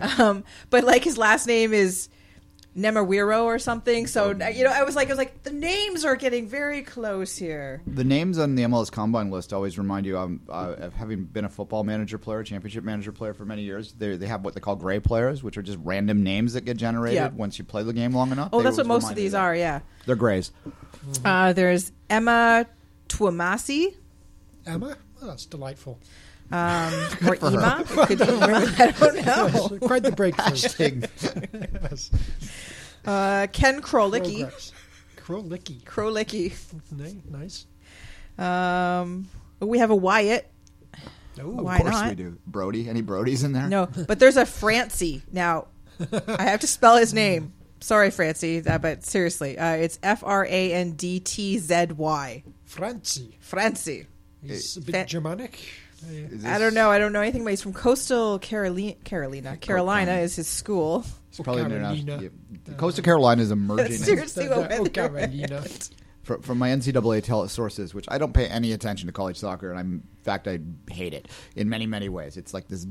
um, 0.18 0.44
but 0.70 0.84
like 0.84 1.04
his 1.04 1.18
last 1.18 1.46
name 1.46 1.72
is 1.72 2.08
Nemawiro 2.76 3.42
or 3.44 3.58
something. 3.58 4.06
So 4.06 4.30
you 4.30 4.64
know, 4.64 4.70
I 4.72 4.82
was 4.84 4.96
like, 4.96 5.08
I 5.08 5.10
was 5.10 5.18
like, 5.18 5.42
the 5.42 5.50
names 5.52 6.04
are 6.04 6.16
getting 6.16 6.48
very 6.48 6.82
close 6.82 7.36
here. 7.36 7.82
The 7.86 8.04
names 8.04 8.38
on 8.38 8.54
the 8.54 8.62
MLS 8.62 8.90
Combine 8.90 9.30
list 9.30 9.52
always 9.52 9.76
remind 9.76 10.06
you 10.06 10.16
um, 10.18 10.40
uh, 10.48 10.74
of 10.78 10.94
having 10.94 11.24
been 11.24 11.44
a 11.44 11.50
football 11.50 11.84
manager 11.84 12.16
player, 12.16 12.42
championship 12.42 12.82
manager 12.82 13.12
player 13.12 13.34
for 13.34 13.44
many 13.44 13.62
years. 13.62 13.92
They 13.92 14.16
they 14.16 14.26
have 14.26 14.42
what 14.44 14.54
they 14.54 14.60
call 14.60 14.76
gray 14.76 15.00
players, 15.00 15.42
which 15.42 15.58
are 15.58 15.62
just 15.62 15.78
random 15.82 16.22
names 16.22 16.54
that 16.54 16.64
get 16.64 16.78
generated 16.78 17.16
Yeah. 17.16 17.28
once 17.28 17.58
you 17.58 17.64
play 17.64 17.82
the 17.82 17.92
game 17.92 18.14
long 18.14 18.32
enough. 18.32 18.48
Oh, 18.52 18.58
They 18.58 18.64
that's 18.64 18.78
what 18.78 18.86
most 18.86 19.10
of 19.10 19.16
these 19.16 19.34
are. 19.34 19.54
Yeah. 19.54 19.80
They're 20.06 20.16
grays. 20.16 20.50
Uh, 21.24 21.52
there's 21.52 21.92
Emma 22.08 22.66
Twumasi. 23.08 23.94
Emma. 24.66 24.96
Well, 25.20 25.30
that's 25.30 25.46
delightful. 25.46 25.98
Um, 26.52 26.92
or 27.26 27.36
Ema. 27.36 27.84
Could 27.86 28.18
be 28.18 28.24
Ema. 28.24 28.72
I 28.78 28.90
don't 28.98 29.24
know. 29.26 29.78
Quite 29.88 30.02
the 30.02 30.12
breakthrough. 30.12 31.02
Uh, 33.04 33.46
Ken 33.52 33.80
Krolicki. 33.82 34.50
Krolicki. 35.16 35.82
Krolicki. 35.84 36.52
Nice. 37.30 37.66
Um, 38.38 39.28
we 39.60 39.78
have 39.78 39.90
a 39.90 39.96
Wyatt. 39.96 40.48
Oh, 41.40 41.48
Why 41.48 41.76
of 41.76 41.82
course 41.82 41.94
not? 41.94 42.08
we 42.10 42.14
do. 42.14 42.38
Brody, 42.46 42.88
any 42.88 43.02
Brodies 43.02 43.44
in 43.44 43.52
there? 43.52 43.66
No, 43.68 43.86
but 44.06 44.18
there's 44.18 44.36
a 44.36 44.44
Francie. 44.44 45.22
Now, 45.32 45.68
I 46.28 46.42
have 46.42 46.60
to 46.60 46.66
spell 46.66 46.96
his 46.96 47.14
name. 47.14 47.54
Sorry, 47.80 48.10
Francie, 48.10 48.62
uh, 48.66 48.78
but 48.78 49.04
seriously, 49.04 49.58
uh, 49.58 49.72
it's 49.72 49.98
F 50.02 50.22
R 50.24 50.44
A 50.44 50.72
N 50.74 50.92
D 50.92 51.20
T 51.20 51.58
Z 51.58 51.86
Y. 51.96 52.44
Francie. 52.64 53.38
Francie. 53.40 54.06
He's 54.44 54.76
a 54.76 54.80
bit 54.82 54.92
Fa- 54.94 55.04
Germanic. 55.06 55.58
Uh, 56.04 56.34
Is 56.34 56.44
I 56.44 56.58
don't 56.58 56.74
know. 56.74 56.90
I 56.90 56.98
don't 56.98 57.12
know 57.12 57.20
anything, 57.20 57.44
but 57.44 57.50
he's 57.50 57.62
from 57.62 57.72
coastal 57.72 58.38
Carolina. 58.38 58.94
Carolina. 59.04 59.56
Carolina 59.56 60.12
is 60.16 60.36
his 60.36 60.48
school. 60.48 61.04
It's 61.28 61.40
probably 61.40 61.62
Carolina. 61.62 61.92
international. 61.94 62.22
yeah. 62.66 62.74
Coastal 62.76 63.04
Carolina 63.04 63.42
is 63.42 63.50
emerging. 63.50 63.96
Seriously, 63.96 64.48
what 64.48 64.72
oh, 64.72 64.84
Carolina. 64.84 65.62
from, 66.22 66.42
from 66.42 66.58
my 66.58 66.70
NCAA 66.70 67.22
tele- 67.22 67.48
sources, 67.48 67.94
which 67.94 68.06
I 68.08 68.18
don't 68.18 68.32
pay 68.32 68.46
any 68.46 68.72
attention 68.72 69.06
to 69.06 69.12
college 69.12 69.38
soccer, 69.38 69.70
and 69.70 69.78
I'm, 69.78 69.92
in 69.92 70.24
fact, 70.24 70.46
I 70.46 70.60
hate 70.90 71.14
it 71.14 71.28
in 71.56 71.68
many, 71.68 71.86
many 71.86 72.08
ways. 72.08 72.36
It's 72.36 72.52
like 72.52 72.68
this, 72.68 72.86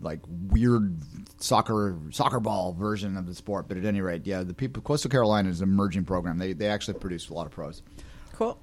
like 0.00 0.20
weird 0.28 0.96
soccer 1.38 1.98
soccer 2.10 2.40
ball 2.40 2.72
version 2.72 3.16
of 3.16 3.26
the 3.26 3.34
sport. 3.34 3.68
But 3.68 3.76
at 3.76 3.84
any 3.84 4.00
rate, 4.00 4.26
yeah, 4.26 4.42
the 4.42 4.54
people 4.54 4.82
Coastal 4.82 5.10
Carolina 5.10 5.48
is 5.48 5.60
an 5.60 5.68
emerging 5.68 6.04
program. 6.04 6.38
They 6.38 6.52
they 6.52 6.68
actually 6.68 6.98
produce 6.98 7.28
a 7.28 7.34
lot 7.34 7.46
of 7.46 7.52
pros. 7.52 7.82
Cool. 8.32 8.58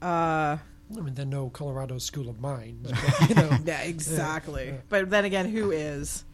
Uh, 0.00 0.56
I 0.96 1.00
mean, 1.00 1.14
they're 1.14 1.24
no 1.24 1.50
Colorado 1.50 1.98
School 1.98 2.28
of 2.28 2.40
Mines, 2.40 2.90
but, 3.20 3.28
you 3.28 3.34
know. 3.34 3.58
yeah, 3.64 3.82
exactly. 3.82 4.74
But 4.88 5.10
then 5.10 5.24
again, 5.24 5.48
who 5.48 5.70
is? 5.70 6.24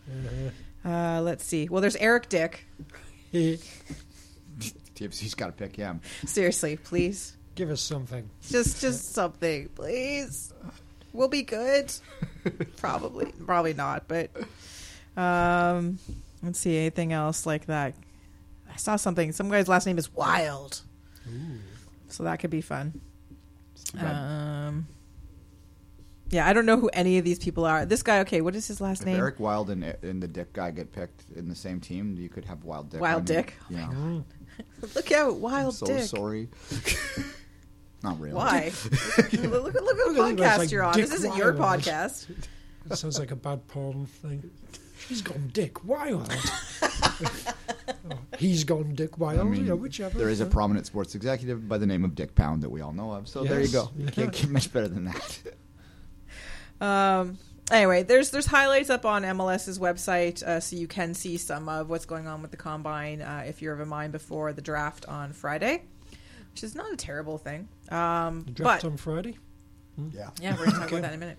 Uh, 0.84 1.20
let's 1.22 1.44
see. 1.44 1.68
Well, 1.68 1.82
there's 1.82 1.96
Eric 1.96 2.28
Dick. 2.28 2.66
TFC's 3.32 5.34
got 5.34 5.46
to 5.46 5.52
pick 5.52 5.76
him. 5.76 6.00
Seriously, 6.24 6.76
please. 6.76 7.36
Give 7.54 7.70
us 7.70 7.80
something. 7.80 8.28
Just 8.48 8.80
just 8.80 9.12
something, 9.12 9.68
please. 9.74 10.52
We'll 11.12 11.28
be 11.28 11.42
good. 11.42 11.92
probably. 12.76 13.32
Probably 13.46 13.74
not, 13.74 14.06
but 14.08 14.30
um 15.16 15.98
let's 16.42 16.58
see 16.58 16.76
anything 16.76 17.12
else 17.14 17.46
like 17.46 17.66
that. 17.66 17.94
I 18.70 18.76
saw 18.76 18.96
something. 18.96 19.32
Some 19.32 19.50
guy's 19.50 19.68
last 19.68 19.86
name 19.86 19.98
is 19.98 20.12
Wild. 20.14 20.82
So 22.08 22.22
that 22.24 22.38
could 22.38 22.50
be 22.50 22.60
fun. 22.60 23.00
It's. 23.94 24.04
Um 24.04 24.86
Yeah, 26.30 26.46
I 26.46 26.52
don't 26.52 26.66
know 26.66 26.78
who 26.78 26.88
any 26.88 27.18
of 27.18 27.24
these 27.24 27.38
people 27.38 27.64
are. 27.64 27.86
This 27.86 28.02
guy, 28.02 28.20
okay, 28.20 28.40
what 28.40 28.54
is 28.54 28.66
his 28.66 28.80
last 28.80 29.00
if 29.00 29.06
name? 29.06 29.16
Eric 29.16 29.38
Wild 29.38 29.70
and, 29.70 29.84
and 29.84 30.22
the 30.22 30.28
Dick 30.28 30.52
guy 30.52 30.70
get 30.70 30.92
picked 30.92 31.24
in 31.34 31.48
the 31.48 31.54
same 31.54 31.80
team, 31.80 32.16
you 32.16 32.28
could 32.28 32.44
have 32.44 32.64
Wild 32.64 32.90
Dick. 32.90 33.00
Wild 33.00 33.30
I 33.30 33.34
mean, 33.34 33.42
Dick? 33.42 33.54
Yeah. 33.70 34.20
Look 34.94 35.12
out, 35.12 35.34
I'm 35.34 35.40
Wild 35.40 35.74
so 35.74 35.86
Dick. 35.86 36.04
sorry. 36.04 36.48
Not 38.02 38.20
really. 38.20 38.34
Why? 38.34 38.72
look, 39.18 39.32
look, 39.32 39.74
look, 39.74 39.74
look 39.74 40.16
what 40.16 40.36
podcast 40.36 40.58
like 40.58 40.70
you're 40.70 40.82
on. 40.84 40.94
Dick 40.94 41.06
this 41.06 41.14
isn't 41.14 41.36
your 41.36 41.52
podcast. 41.54 42.30
It 42.90 42.96
sounds 42.96 43.18
like 43.18 43.30
a 43.30 43.36
bad 43.36 43.66
porn 43.68 44.06
thing. 44.06 44.50
She's 45.08 45.22
gone 45.22 45.50
Dick 45.52 45.84
Wild. 45.84 46.32
Oh, 46.82 48.18
he's 48.38 48.64
gone 48.64 48.94
Dick 48.94 49.18
Wild. 49.18 49.40
I 49.40 49.44
mean, 49.44 49.66
yeah, 49.66 49.72
whichever. 49.74 50.18
there 50.18 50.28
is 50.28 50.40
a 50.40 50.46
prominent 50.46 50.86
sports 50.86 51.14
executive 51.14 51.68
by 51.68 51.78
the 51.78 51.86
name 51.86 52.04
of 52.04 52.14
Dick 52.14 52.34
Pound 52.34 52.62
that 52.62 52.70
we 52.70 52.80
all 52.80 52.92
know 52.92 53.12
of. 53.12 53.28
So 53.28 53.44
there 53.44 53.60
you 53.60 53.68
go. 53.68 53.90
You 53.98 54.06
can't 54.06 54.32
get 54.32 54.48
much 54.50 54.72
better 54.72 54.88
than 54.88 55.04
that. 55.04 55.40
Um. 56.80 57.38
Anyway, 57.70 58.04
there's 58.04 58.30
there's 58.30 58.46
highlights 58.46 58.90
up 58.90 59.04
on 59.04 59.22
MLS's 59.24 59.78
website, 59.80 60.40
uh, 60.44 60.60
so 60.60 60.76
you 60.76 60.86
can 60.86 61.14
see 61.14 61.36
some 61.36 61.68
of 61.68 61.88
what's 61.90 62.04
going 62.06 62.28
on 62.28 62.40
with 62.40 62.52
the 62.52 62.56
combine 62.56 63.20
uh, 63.20 63.42
if 63.46 63.60
you're 63.60 63.74
of 63.74 63.80
a 63.80 63.86
mind 63.86 64.12
before 64.12 64.52
the 64.52 64.62
draft 64.62 65.04
on 65.06 65.32
Friday, 65.32 65.82
which 66.52 66.62
is 66.62 66.76
not 66.76 66.92
a 66.92 66.96
terrible 66.96 67.38
thing. 67.38 67.66
Um, 67.90 68.44
The 68.44 68.52
draft 68.52 68.82
but 68.82 68.88
on 68.90 68.96
Friday. 68.96 69.38
Yeah. 70.12 70.30
yeah, 70.40 70.56
we're 70.56 70.66
gonna 70.66 70.78
talk 70.78 70.90
about 70.90 71.02
that 71.02 71.12
in 71.12 71.16
a 71.16 71.18
minute. 71.18 71.38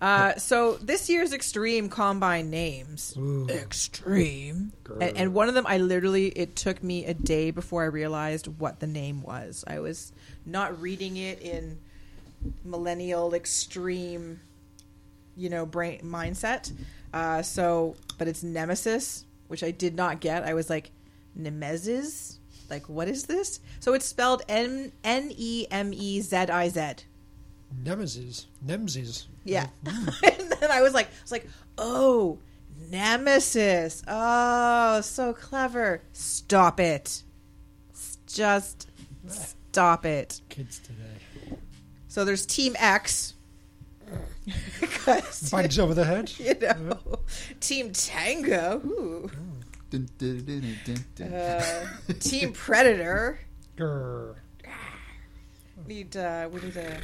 Uh, 0.00 0.34
so 0.36 0.74
this 0.74 1.08
year's 1.08 1.32
Extreme 1.32 1.88
Combine 1.88 2.50
names, 2.50 3.14
Ooh. 3.16 3.46
Extreme, 3.48 4.72
and, 5.00 5.16
and 5.16 5.34
one 5.34 5.48
of 5.48 5.54
them 5.54 5.66
I 5.66 5.78
literally 5.78 6.28
it 6.28 6.56
took 6.56 6.82
me 6.82 7.06
a 7.06 7.14
day 7.14 7.50
before 7.50 7.84
I 7.84 7.86
realized 7.86 8.46
what 8.58 8.80
the 8.80 8.86
name 8.86 9.22
was. 9.22 9.64
I 9.66 9.78
was 9.78 10.12
not 10.44 10.80
reading 10.80 11.16
it 11.16 11.40
in 11.40 11.78
millennial 12.64 13.34
extreme, 13.34 14.40
you 15.36 15.48
know, 15.48 15.64
brain 15.64 16.00
mindset. 16.04 16.72
Uh, 17.12 17.40
so, 17.42 17.94
but 18.18 18.28
it's 18.28 18.42
Nemesis, 18.42 19.24
which 19.48 19.62
I 19.62 19.70
did 19.70 19.94
not 19.94 20.20
get. 20.20 20.42
I 20.42 20.54
was 20.54 20.68
like, 20.68 20.90
Nemesis, 21.34 22.40
like 22.68 22.88
what 22.88 23.08
is 23.08 23.24
this? 23.24 23.60
So 23.80 23.94
it's 23.94 24.06
spelled 24.06 24.42
N 24.48 24.92
N 25.02 25.32
E 25.36 25.66
M 25.70 25.92
E 25.94 26.20
Z 26.20 26.36
I 26.36 26.68
Z. 26.68 27.04
Nemesis. 27.82 28.46
Nemesis. 28.62 29.26
Yeah. 29.44 29.68
and 29.86 30.52
then 30.60 30.70
I 30.70 30.82
was 30.82 30.94
like, 30.94 31.06
I 31.06 31.22
was 31.22 31.32
like, 31.32 31.48
oh, 31.78 32.38
Nemesis. 32.90 34.02
Oh, 34.06 35.00
so 35.00 35.32
clever. 35.32 36.02
Stop 36.12 36.80
it. 36.80 37.22
Just 38.26 38.88
stop 39.26 40.04
it. 40.04 40.40
Kids 40.48 40.80
today. 40.80 41.58
So 42.08 42.24
there's 42.24 42.46
Team 42.46 42.76
X. 42.78 43.34
Bags 45.50 45.78
over 45.78 45.94
the 45.94 46.04
head. 46.04 46.32
you 46.38 46.54
know, 46.60 47.20
Team 47.60 47.92
Tango. 47.92 48.80
Ooh. 48.84 49.30
Dun, 49.90 50.08
dun, 50.18 50.44
dun, 50.44 50.78
dun, 50.84 51.04
dun. 51.14 51.32
Uh, 51.32 51.86
Team 52.20 52.52
Predator. 52.52 53.40
Grr. 53.76 54.34
Need 55.86 56.16
uh, 56.16 56.48
we 56.52 56.60
need 56.60 56.76
a. 56.76 56.98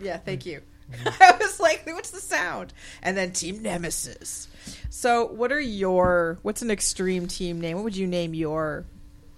Yeah, 0.00 0.18
thank 0.18 0.46
you. 0.46 0.60
I 1.06 1.36
was 1.40 1.60
like, 1.60 1.86
what's 1.86 2.10
the 2.10 2.20
sound? 2.20 2.72
And 3.02 3.16
then 3.16 3.32
Team 3.32 3.62
Nemesis. 3.62 4.48
So, 4.90 5.26
what 5.26 5.50
are 5.50 5.60
your? 5.60 6.38
What's 6.42 6.62
an 6.62 6.70
extreme 6.70 7.26
team 7.26 7.60
name? 7.60 7.76
What 7.76 7.84
would 7.84 7.96
you 7.96 8.06
name 8.06 8.34
your 8.34 8.84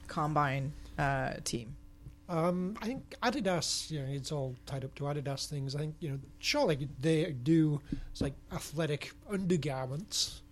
combine 0.08 0.72
uh, 0.98 1.34
team? 1.44 1.76
Um, 2.28 2.76
I 2.82 2.86
think 2.86 3.14
Adidas, 3.22 3.90
you 3.90 4.00
know, 4.00 4.06
it's 4.08 4.32
all 4.32 4.56
tied 4.66 4.84
up 4.84 4.94
to 4.96 5.04
Adidas 5.04 5.46
things. 5.46 5.76
I 5.76 5.80
think, 5.80 5.94
you 6.00 6.10
know, 6.10 6.18
surely 6.38 6.88
they 7.00 7.30
do 7.30 7.80
it's 8.10 8.20
like 8.20 8.34
athletic 8.52 9.12
undergarments. 9.30 10.42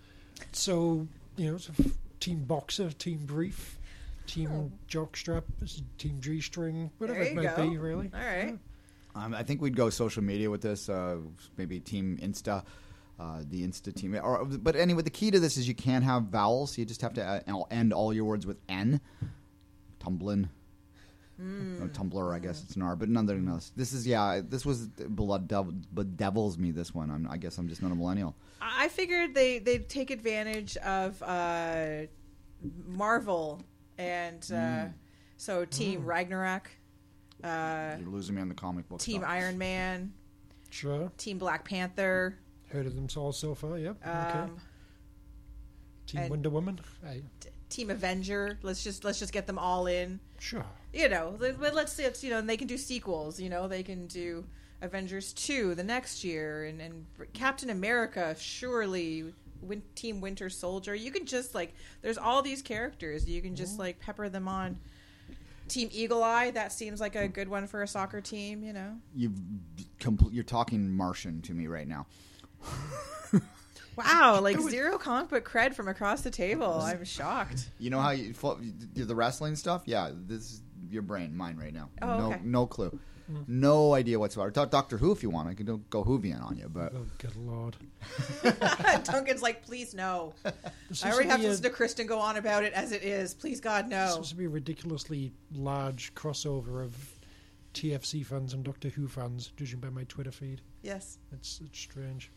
So, 0.53 1.09
you 1.37 1.51
know, 1.51 1.59
sort 1.59 1.81
of 1.81 1.99
team 2.21 2.45
boxer, 2.45 2.91
team 2.91 3.27
brief, 3.27 3.79
team 4.29 4.73
jockstrap, 4.89 5.43
team 5.99 6.21
G 6.21 6.41
string, 6.41 6.91
whatever 6.99 7.23
it 7.23 7.35
might 7.35 7.57
go. 7.57 7.69
be, 7.69 7.77
really. 7.77 8.11
All 8.15 8.21
right. 8.21 8.57
Um, 9.15 9.35
I 9.35 9.43
think 9.43 9.63
we'd 9.63 9.77
go 9.77 9.91
social 9.91 10.23
media 10.23 10.51
with 10.51 10.63
this, 10.63 10.89
uh, 10.89 11.19
maybe 11.57 11.79
Team 11.81 12.19
Insta, 12.21 12.65
uh, 13.21 13.43
the 13.49 13.67
Insta 13.67 13.95
team. 13.95 14.17
Or, 14.17 14.45
but 14.45 14.75
anyway, 14.77 15.03
the 15.03 15.11
key 15.11 15.31
to 15.31 15.39
this 15.39 15.57
is 15.57 15.69
you 15.69 15.75
can't 15.75 16.05
have 16.05 16.25
vowels. 16.25 16.77
You 16.77 16.85
just 16.85 17.01
have 17.03 17.15
to 17.15 17.25
uh, 17.25 17.65
end 17.71 17.93
all 17.93 18.13
your 18.13 18.25
words 18.25 18.47
with 18.47 18.59
N. 18.69 19.01
Tumblin. 20.01 20.49
No, 21.37 21.89
Tumblr, 21.89 22.33
I 22.33 22.39
guess 22.39 22.63
it's 22.63 22.77
an 22.77 22.83
R, 22.83 22.95
but 22.95 23.09
none 23.09 23.27
nonetheless, 23.27 23.73
this 23.75 23.93
is 23.93 24.07
yeah. 24.07 24.41
This 24.49 24.65
was 24.65 24.87
blood 24.87 25.49
devil, 25.49 25.73
bedevils 25.93 26.59
me. 26.59 26.71
This 26.71 26.95
one, 26.95 27.11
I'm, 27.11 27.29
I 27.29 27.39
guess 27.39 27.59
I'm 27.59 27.69
just 27.69 27.83
not 27.83 27.91
a 27.91 27.95
millennial. 27.97 28.37
I 28.63 28.87
figured 28.87 29.35
they 29.35 29.59
they'd 29.59 29.89
take 29.89 30.13
advantage 30.13 30.77
of 30.77 31.21
uh, 31.25 32.07
Marvel 32.87 33.61
and 33.99 34.49
uh, 34.53 34.85
so 35.37 35.65
Team 35.65 36.05
Ragnarok, 36.05 36.71
uh, 37.45 37.97
You're 38.01 38.09
losing 38.09 38.35
me 38.35 38.41
on 38.43 38.49
the 38.49 38.55
comic 38.55 38.89
book. 38.89 38.99
Team 39.01 39.21
stuff. 39.21 39.31
Iron 39.31 39.59
Man, 39.59 40.13
Sure. 40.71 41.11
Team 41.19 41.39
Black 41.39 41.65
Panther. 41.65 42.37
Heard 42.69 42.87
of 42.87 42.95
them 42.97 43.07
all 43.17 43.31
so 43.33 43.55
far, 43.55 43.79
yep. 43.79 43.97
okay. 44.05 44.11
Um, 44.11 44.57
Team 46.07 46.21
and- 46.23 46.31
Wonder 46.31 46.51
Woman? 46.51 46.81
Aye. 47.07 47.23
Team 47.71 47.91
Avenger. 47.91 48.59
Let's 48.63 48.85
just 48.85 49.05
let's 49.05 49.19
just 49.19 49.33
get 49.33 49.47
them 49.47 49.59
all 49.59 49.87
in. 49.87 50.21
Sure. 50.39 50.65
You 50.93 51.09
know, 51.09 51.37
let- 51.41 51.59
but 51.59 51.75
let's 51.75 51.93
see. 51.93 52.05
It's, 52.05 52.23
you 52.23 52.31
know, 52.31 52.39
and 52.39 52.49
they 52.49 52.57
can 52.57 52.69
do 52.69 52.77
sequels. 52.79 53.41
You 53.41 53.49
know, 53.51 53.67
they 53.69 53.83
can 53.83 54.07
do 54.07 54.45
Avengers 54.83 55.33
two 55.33 55.75
the 55.75 55.83
next 55.85 56.23
year, 56.25 56.65
and 56.65 56.81
and 56.81 57.07
Captain 57.33 57.71
America. 57.71 58.37
Surely, 58.39 59.33
Win- 59.61 59.83
Team 59.95 60.21
Winter 60.21 60.49
Soldier. 60.51 60.95
You 60.95 61.11
can 61.11 61.27
just 61.27 61.55
like 61.55 61.75
there's 62.03 62.19
all 62.19 62.43
these 62.43 62.63
characters. 62.63 63.29
You 63.29 63.41
can 63.43 63.57
just 63.57 63.79
like 63.79 63.99
pepper 63.99 64.29
them 64.29 64.47
on. 64.47 64.79
Team 65.69 65.89
Eagle 65.93 66.23
Eye. 66.23 66.51
That 66.51 66.73
seems 66.73 67.01
like 67.01 67.17
a 67.17 67.29
good 67.29 67.49
one 67.49 67.67
for 67.67 67.83
a 67.83 67.89
soccer 67.89 68.21
team. 68.21 68.63
You 68.63 68.73
know. 68.73 68.97
You've 69.15 69.39
compl- 69.99 70.33
you're 70.33 70.45
talking 70.45 70.91
Martian 70.91 71.43
to 71.43 71.53
me 71.53 71.67
right 71.67 71.89
now. 71.89 72.07
Wow, 73.97 74.41
like 74.43 74.61
zero 74.61 74.99
comic 74.99 75.31
book 75.31 75.49
cred 75.49 75.75
from 75.75 75.89
across 75.89 76.23
the 76.23 76.31
table. 76.31 76.81
I'm 76.81 77.05
shocked. 77.05 77.71
You 77.79 77.91
know 77.91 78.01
how 78.01 78.11
you 78.11 78.35
fo- 78.35 78.59
the 78.95 79.15
wrestling 79.15 79.57
stuff? 79.57 79.83
Yeah, 79.87 80.11
this 80.13 80.41
is 80.41 80.63
your 80.91 81.03
brain, 81.03 81.37
mine 81.37 81.57
right 81.57 81.73
now. 81.73 81.91
Oh, 82.03 82.19
no, 82.19 82.27
okay. 82.33 82.41
no 82.45 82.67
clue, 82.67 82.99
Mm. 83.31 83.49
no 83.49 83.95
idea 83.95 84.19
whatsoever. 84.19 84.51
Talk 84.51 84.71
Doctor 84.71 84.99
Who 84.99 85.11
if 85.13 85.23
you 85.23 85.31
want. 85.31 85.49
I 85.49 85.55
can 85.55 85.65
go 85.89 86.05
Whovian 86.05 86.45
on 86.45 86.57
you, 86.59 86.69
but 86.69 86.93
Oh, 86.95 87.07
good 87.19 87.35
lord. 87.37 87.77
Duncan's 89.05 89.43
like, 89.43 89.65
please 89.65 89.95
no. 89.95 90.35
I 91.03 91.11
already 91.13 91.29
have 91.31 91.41
to 91.41 91.47
a- 91.47 91.49
listen 91.49 91.63
to 91.65 91.71
Kristin 91.71 92.07
go 92.07 92.19
on 92.19 92.37
about 92.37 92.65
it 92.65 92.73
as 92.75 92.93
it 92.93 93.03
is. 93.03 93.35
Please 93.35 93.61
God, 93.61 93.89
no. 93.89 94.09
Seems 94.15 94.29
to 94.31 94.37
be 94.37 94.45
a 94.45 94.49
ridiculously 94.49 95.33
large 95.55 96.15
crossover 96.15 96.85
of 96.85 96.95
TFC 97.73 98.25
fans 98.25 98.53
and 98.55 98.63
Doctor 98.65 98.89
Who 98.91 99.09
fans, 99.09 99.53
judging 99.57 99.81
by 99.81 99.91
my 99.91 100.05
Twitter 100.05 100.31
feed. 100.31 100.61
Yes. 100.83 101.19
It's, 101.33 101.61
it's 101.65 101.79
strange. 101.79 102.31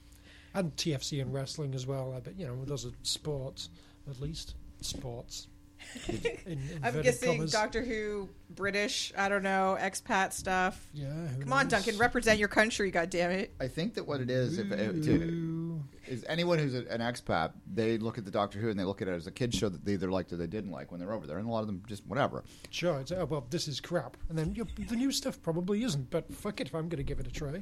And 0.53 0.75
TFC 0.77 1.21
and 1.21 1.33
wrestling 1.33 1.75
as 1.75 1.85
well. 1.85 2.13
I 2.15 2.19
bet, 2.21 2.39
you 2.39 2.47
know, 2.47 2.63
those 2.65 2.85
are 2.85 2.91
sports, 3.03 3.69
at 4.09 4.19
least. 4.19 4.55
Sports. 4.81 5.47
In 6.45 6.59
I'm 6.83 7.01
guessing 7.01 7.37
commas. 7.37 7.51
Doctor 7.51 7.83
Who, 7.83 8.29
British, 8.49 9.13
I 9.17 9.29
don't 9.29 9.43
know, 9.43 9.77
expat 9.79 10.33
stuff. 10.33 10.89
Yeah, 10.93 11.07
who 11.07 11.43
Come 11.43 11.53
on. 11.53 11.67
Duncan, 11.67 11.97
represent 11.97 12.39
your 12.39 12.47
country, 12.47 12.91
God 12.91 13.09
damn 13.09 13.31
it. 13.31 13.53
I 13.59 13.67
think 13.67 13.93
that 13.95 14.07
what 14.07 14.21
it 14.21 14.29
is, 14.29 14.57
if, 14.57 14.71
if, 14.71 15.03
to, 15.05 15.83
is 16.07 16.25
anyone 16.27 16.59
who's 16.59 16.75
a, 16.75 16.85
an 16.87 17.01
expat, 17.01 17.51
they 17.71 17.97
look 17.97 18.17
at 18.17 18.25
the 18.25 18.31
Doctor 18.31 18.59
Who 18.59 18.69
and 18.69 18.79
they 18.79 18.83
look 18.83 19.01
at 19.01 19.07
it 19.07 19.11
as 19.11 19.27
a 19.27 19.31
kids 19.31 19.57
show 19.57 19.69
that 19.69 19.85
they 19.85 19.93
either 19.93 20.11
liked 20.11 20.31
or 20.33 20.37
they 20.37 20.47
didn't 20.47 20.71
like 20.71 20.91
when 20.91 20.99
they're 20.99 21.13
over 21.13 21.27
there, 21.27 21.37
and 21.37 21.47
a 21.47 21.51
lot 21.51 21.61
of 21.61 21.67
them 21.67 21.83
just 21.87 22.05
whatever. 22.07 22.43
Sure, 22.69 22.99
it's, 22.99 23.11
oh, 23.11 23.25
well, 23.25 23.45
this 23.49 23.67
is 23.67 23.79
crap. 23.79 24.17
And 24.29 24.37
then 24.37 24.53
you 24.55 24.67
the 24.87 24.95
new 24.95 25.11
stuff 25.11 25.41
probably 25.41 25.83
isn't, 25.83 26.09
but 26.09 26.33
fuck 26.33 26.61
it 26.61 26.67
if 26.67 26.75
I'm 26.75 26.89
going 26.89 26.97
to 26.97 27.03
give 27.03 27.19
it 27.19 27.27
a 27.27 27.31
try. 27.31 27.61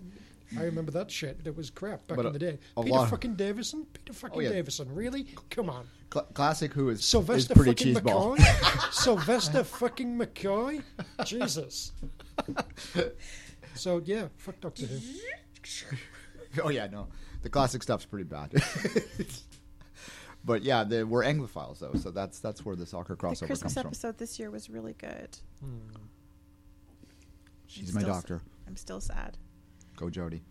I 0.58 0.64
remember 0.64 0.92
that 0.92 1.10
shit. 1.12 1.44
That 1.44 1.56
was 1.56 1.70
crap 1.70 2.08
back 2.08 2.18
But 2.18 2.26
in 2.28 2.34
the 2.34 2.40
day. 2.40 2.60
a 2.78 2.84
Peter 2.84 2.96
lot- 2.96 3.10
fucking 3.10 3.36
Davison? 3.36 3.86
Peter 3.94 4.12
oh, 4.12 4.14
fucking 4.14 4.38
Oh, 4.38 4.42
yeah. 4.42 4.50
Davison? 4.50 4.94
Really? 4.94 5.28
Come 5.50 5.70
on. 5.70 5.88
Cl- 6.14 6.26
classic 6.34 6.72
Who 6.74 6.90
is 6.90 7.04
Sylvester 7.04 7.54
is 7.54 7.58
pretty 7.58 7.94
fucking 7.94 8.12
cheeseball. 8.12 8.38
McCoy? 8.38 8.94
Sylvester 8.94 9.64
fucking 9.64 10.18
McCoy? 10.20 10.84
Jesus. 11.26 11.92
So, 13.74 14.02
yeah, 14.06 14.28
fuck 14.38 14.60
Doctor 14.62 14.86
Who. 14.86 15.00
oh 16.64 16.70
yeah, 16.70 16.88
no, 16.88 17.08
the 17.42 17.50
classic 17.50 17.82
stuff's 17.84 18.06
pretty 18.06 18.24
bad. 18.26 18.54
but 20.46 20.62
yeah, 20.64 20.84
they, 20.84 21.04
we're 21.04 21.24
Anglophiles 21.24 21.80
though, 21.80 21.94
so 21.96 22.12
that's 22.12 22.40
that's 22.40 22.64
where 22.64 22.76
the 22.76 22.86
soccer 22.86 23.16
The 23.16 23.22
crossover 23.22 23.48
Christmas 23.48 23.74
comes 23.74 23.74
from. 23.74 23.88
episode 23.88 24.18
this 24.20 24.40
year 24.40 24.52
was 24.52 24.70
really 24.70 24.94
good. 24.94 25.38
Hmm. 25.60 25.80
She's 27.68 27.90
I'm 27.90 27.96
my 27.96 28.02
still 28.02 28.14
doctor. 28.14 28.36
s- 28.36 28.42
I'm 28.68 28.76
still 28.78 29.02
sad. 29.02 29.38
Go 29.96 30.08
Jodie. 30.08 30.42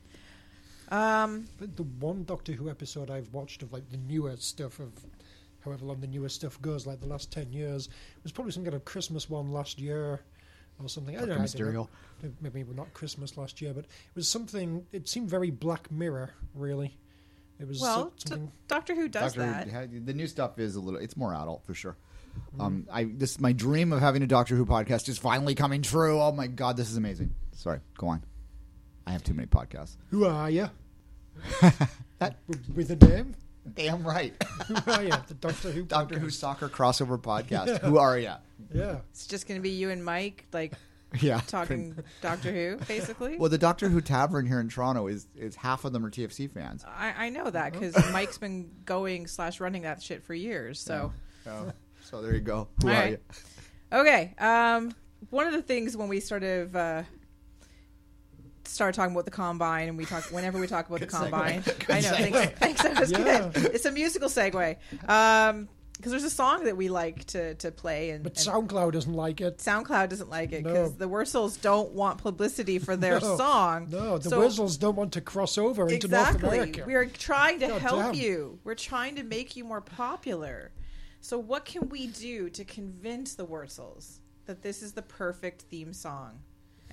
Um, 0.91 1.47
But 1.59 1.77
the 1.77 1.83
one 1.83 2.25
Doctor 2.25 2.53
Who 2.53 2.69
episode 2.71 3.11
I've 3.11 3.33
watched 3.33 3.63
of 3.63 3.73
like 3.73 3.89
the 3.91 3.97
newer 3.97 4.37
stuff 4.37 4.79
of 4.81 4.93
however 5.65 5.87
long 5.87 6.01
the 6.01 6.07
newer 6.07 6.29
stuff 6.29 6.61
goes, 6.61 6.87
like 6.87 7.01
the 7.01 7.07
last 7.07 7.33
ten 7.33 7.53
years, 7.53 7.89
was 8.23 8.33
probably 8.33 8.53
some 8.53 8.65
kind 8.65 8.75
of 8.75 8.85
Christmas 8.85 9.31
one 9.31 9.53
last 9.53 9.79
year 9.81 10.21
or 10.79 10.89
something. 10.89 11.17
I 11.17 11.21
don't 11.21 11.31
know. 11.31 11.35
I 11.43 11.47
don't 11.47 11.73
know. 11.75 11.89
Maybe 12.41 12.65
not 12.75 12.93
Christmas 12.95 13.37
last 13.37 13.61
year, 13.63 13.73
but 13.73 13.85
it 13.85 14.15
was 14.15 14.29
something. 14.29 14.85
It 14.93 15.09
seemed 15.09 15.29
very 15.31 15.51
Black 15.51 15.91
Mirror, 15.91 16.35
really. 16.55 16.97
It 17.59 17.69
was 17.69 17.81
well, 17.81 18.13
so- 18.17 18.29
something. 18.29 18.49
t- 18.49 18.53
Doctor 18.69 18.95
Who 18.95 19.09
does 19.09 19.35
Doctor 19.35 19.71
that. 19.71 19.91
Who, 19.91 20.01
the 20.01 20.13
new 20.13 20.27
stuff 20.27 20.59
is 20.59 20.77
a 20.77 20.81
little. 20.81 21.01
It's 21.01 21.17
more 21.17 21.35
adult 21.35 21.65
for 21.65 21.73
sure. 21.75 21.97
Mm. 22.57 22.61
Um, 22.65 22.87
I 22.93 23.05
this 23.05 23.41
my 23.41 23.53
dream 23.53 23.93
of 23.93 24.01
having 24.01 24.23
a 24.23 24.27
Doctor 24.27 24.57
Who 24.57 24.67
podcast 24.67 25.09
is 25.09 25.19
finally 25.19 25.55
coming 25.55 25.83
true. 25.83 26.21
Oh 26.21 26.33
my 26.33 26.47
god, 26.49 26.77
this 26.77 26.91
is 26.91 26.97
amazing. 26.97 27.33
Sorry, 27.53 27.81
go 27.97 28.09
on. 28.09 28.25
I 29.07 29.13
have 29.13 29.23
too 29.23 29.35
many 29.35 29.47
podcasts. 29.47 29.97
Who 30.11 30.25
are 30.25 30.51
you? 30.51 30.71
That 32.21 32.37
With 32.75 32.91
a 32.91 32.97
name? 33.07 33.35
damn 33.75 34.07
right. 34.07 34.33
Who 34.69 34.91
are 34.93 35.03
you? 35.03 35.13
The 35.27 35.35
Doctor 35.35 35.71
Who. 35.73 35.83
Doctor 35.87 36.19
Who 36.19 36.31
soccer 36.31 36.69
crossover 36.69 37.21
podcast. 37.21 37.81
Who 37.81 37.99
are 37.99 38.17
you? 38.19 38.33
Yeah. 38.73 38.99
It's 39.11 39.27
just 39.27 39.49
going 39.49 39.59
to 39.59 39.63
be 39.63 39.71
you 39.71 39.91
and 39.91 40.05
Mike, 40.05 40.47
like 40.53 40.75
Yeah, 41.21 41.41
talking 41.47 41.97
Doctor 42.23 42.53
Who, 42.53 42.77
basically. 42.87 43.37
Well, 43.37 43.51
the 43.51 43.59
Doctor 43.59 43.89
Who 43.89 44.01
tavern 44.01 44.47
here 44.47 44.61
in 44.61 44.69
Toronto 44.69 45.09
is 45.09 45.27
is 45.37 45.57
half 45.57 45.85
of 45.85 45.93
them 45.93 46.07
are 46.07 46.11
TFC 46.11 46.49
fans. 46.51 46.85
I, 46.87 47.27
I 47.27 47.29
know 47.31 47.51
that 47.51 47.73
because 47.73 47.95
Mike's 48.13 48.39
been 48.39 48.71
going 48.85 49.27
slash 49.27 49.59
running 49.61 49.83
that 49.83 50.01
shit 50.03 50.23
for 50.23 50.35
years. 50.35 50.81
So 50.81 51.13
Oh, 51.47 51.73
so 52.05 52.23
there 52.23 52.33
you 52.35 52.41
go. 52.41 52.69
Who 52.83 52.89
All 52.91 52.95
are 52.95 52.99
right. 53.01 53.11
you? 53.13 53.19
okay, 53.99 54.35
um, 54.39 54.93
one 55.31 55.47
of 55.49 55.53
the 55.53 55.63
things 55.63 55.97
when 55.97 56.09
we 56.09 56.21
sort 56.21 56.45
of 56.45 56.75
uh, 56.77 57.03
started 58.67 58.95
talking 58.97 59.13
about 59.15 59.25
the 59.25 59.31
combine, 59.31 59.89
and 59.89 59.97
we 59.99 60.05
talk 60.05 60.25
whenever 60.25 60.59
we 60.59 60.67
talk 60.67 60.89
about 60.89 61.01
the 61.01 61.07
combine, 61.07 61.63
I 61.89 62.01
know. 62.01 62.11
Thanks, 62.13 62.59
thanks, 62.59 62.83
that 62.83 62.99
was 63.01 63.11
Yeah. 63.13 63.51
good. 63.53 63.67
It's 63.75 63.85
a 63.85 63.93
musical 63.93 64.29
segue. 64.29 64.77
Um, 65.09 65.69
because 65.97 66.11
there's 66.11 66.25
a 66.25 66.31
song 66.31 66.65
that 66.65 66.77
we 66.77 66.89
like 66.89 67.25
to 67.27 67.55
to 67.55 67.71
play, 67.71 68.11
and, 68.11 68.25
But 68.25 68.37
and 68.37 68.69
SoundCloud 68.69 68.93
doesn't 68.93 69.15
like 69.15 69.41
it. 69.41 69.59
SoundCloud 69.59 70.09
doesn't 70.09 70.29
like 70.29 70.51
it 70.53 70.65
No. 70.65 70.71
because 70.73 70.95
the 70.97 71.09
Wurzels 71.09 71.61
don't 71.61 71.93
want 71.93 72.19
publicity 72.19 72.81
for 72.81 72.97
their 72.97 73.21
No. 73.21 73.37
song. 73.37 73.87
No, 73.91 74.19
the 74.19 74.29
So- 74.31 74.41
Whistles 74.41 74.77
don't 74.77 74.97
want 74.97 75.13
to 75.13 75.21
cross 75.21 75.57
over 75.57 75.89
into 75.89 76.09
North 76.09 76.31
exactly. 76.35 76.59
America. 76.59 76.85
We 76.85 76.95
are 76.95 77.07
trying 77.07 77.61
to 77.61 77.69
God 77.69 77.81
help 77.81 78.01
damn. 78.07 78.15
you. 78.15 78.59
We're 78.65 78.75
trying 78.75 79.15
to 79.17 79.23
make 79.23 79.55
you 79.57 79.63
more 79.65 79.81
popular. 79.81 80.73
So, 81.21 81.39
what 81.39 81.65
can 81.65 81.89
we 81.89 82.09
do 82.09 82.51
to 82.51 82.65
convince 82.65 83.35
the 83.35 83.47
Wurzels 83.47 84.19
that 84.47 84.63
this 84.63 84.83
is 84.83 84.93
the 84.95 85.01
perfect 85.03 85.63
theme 85.63 85.93
song 85.93 86.41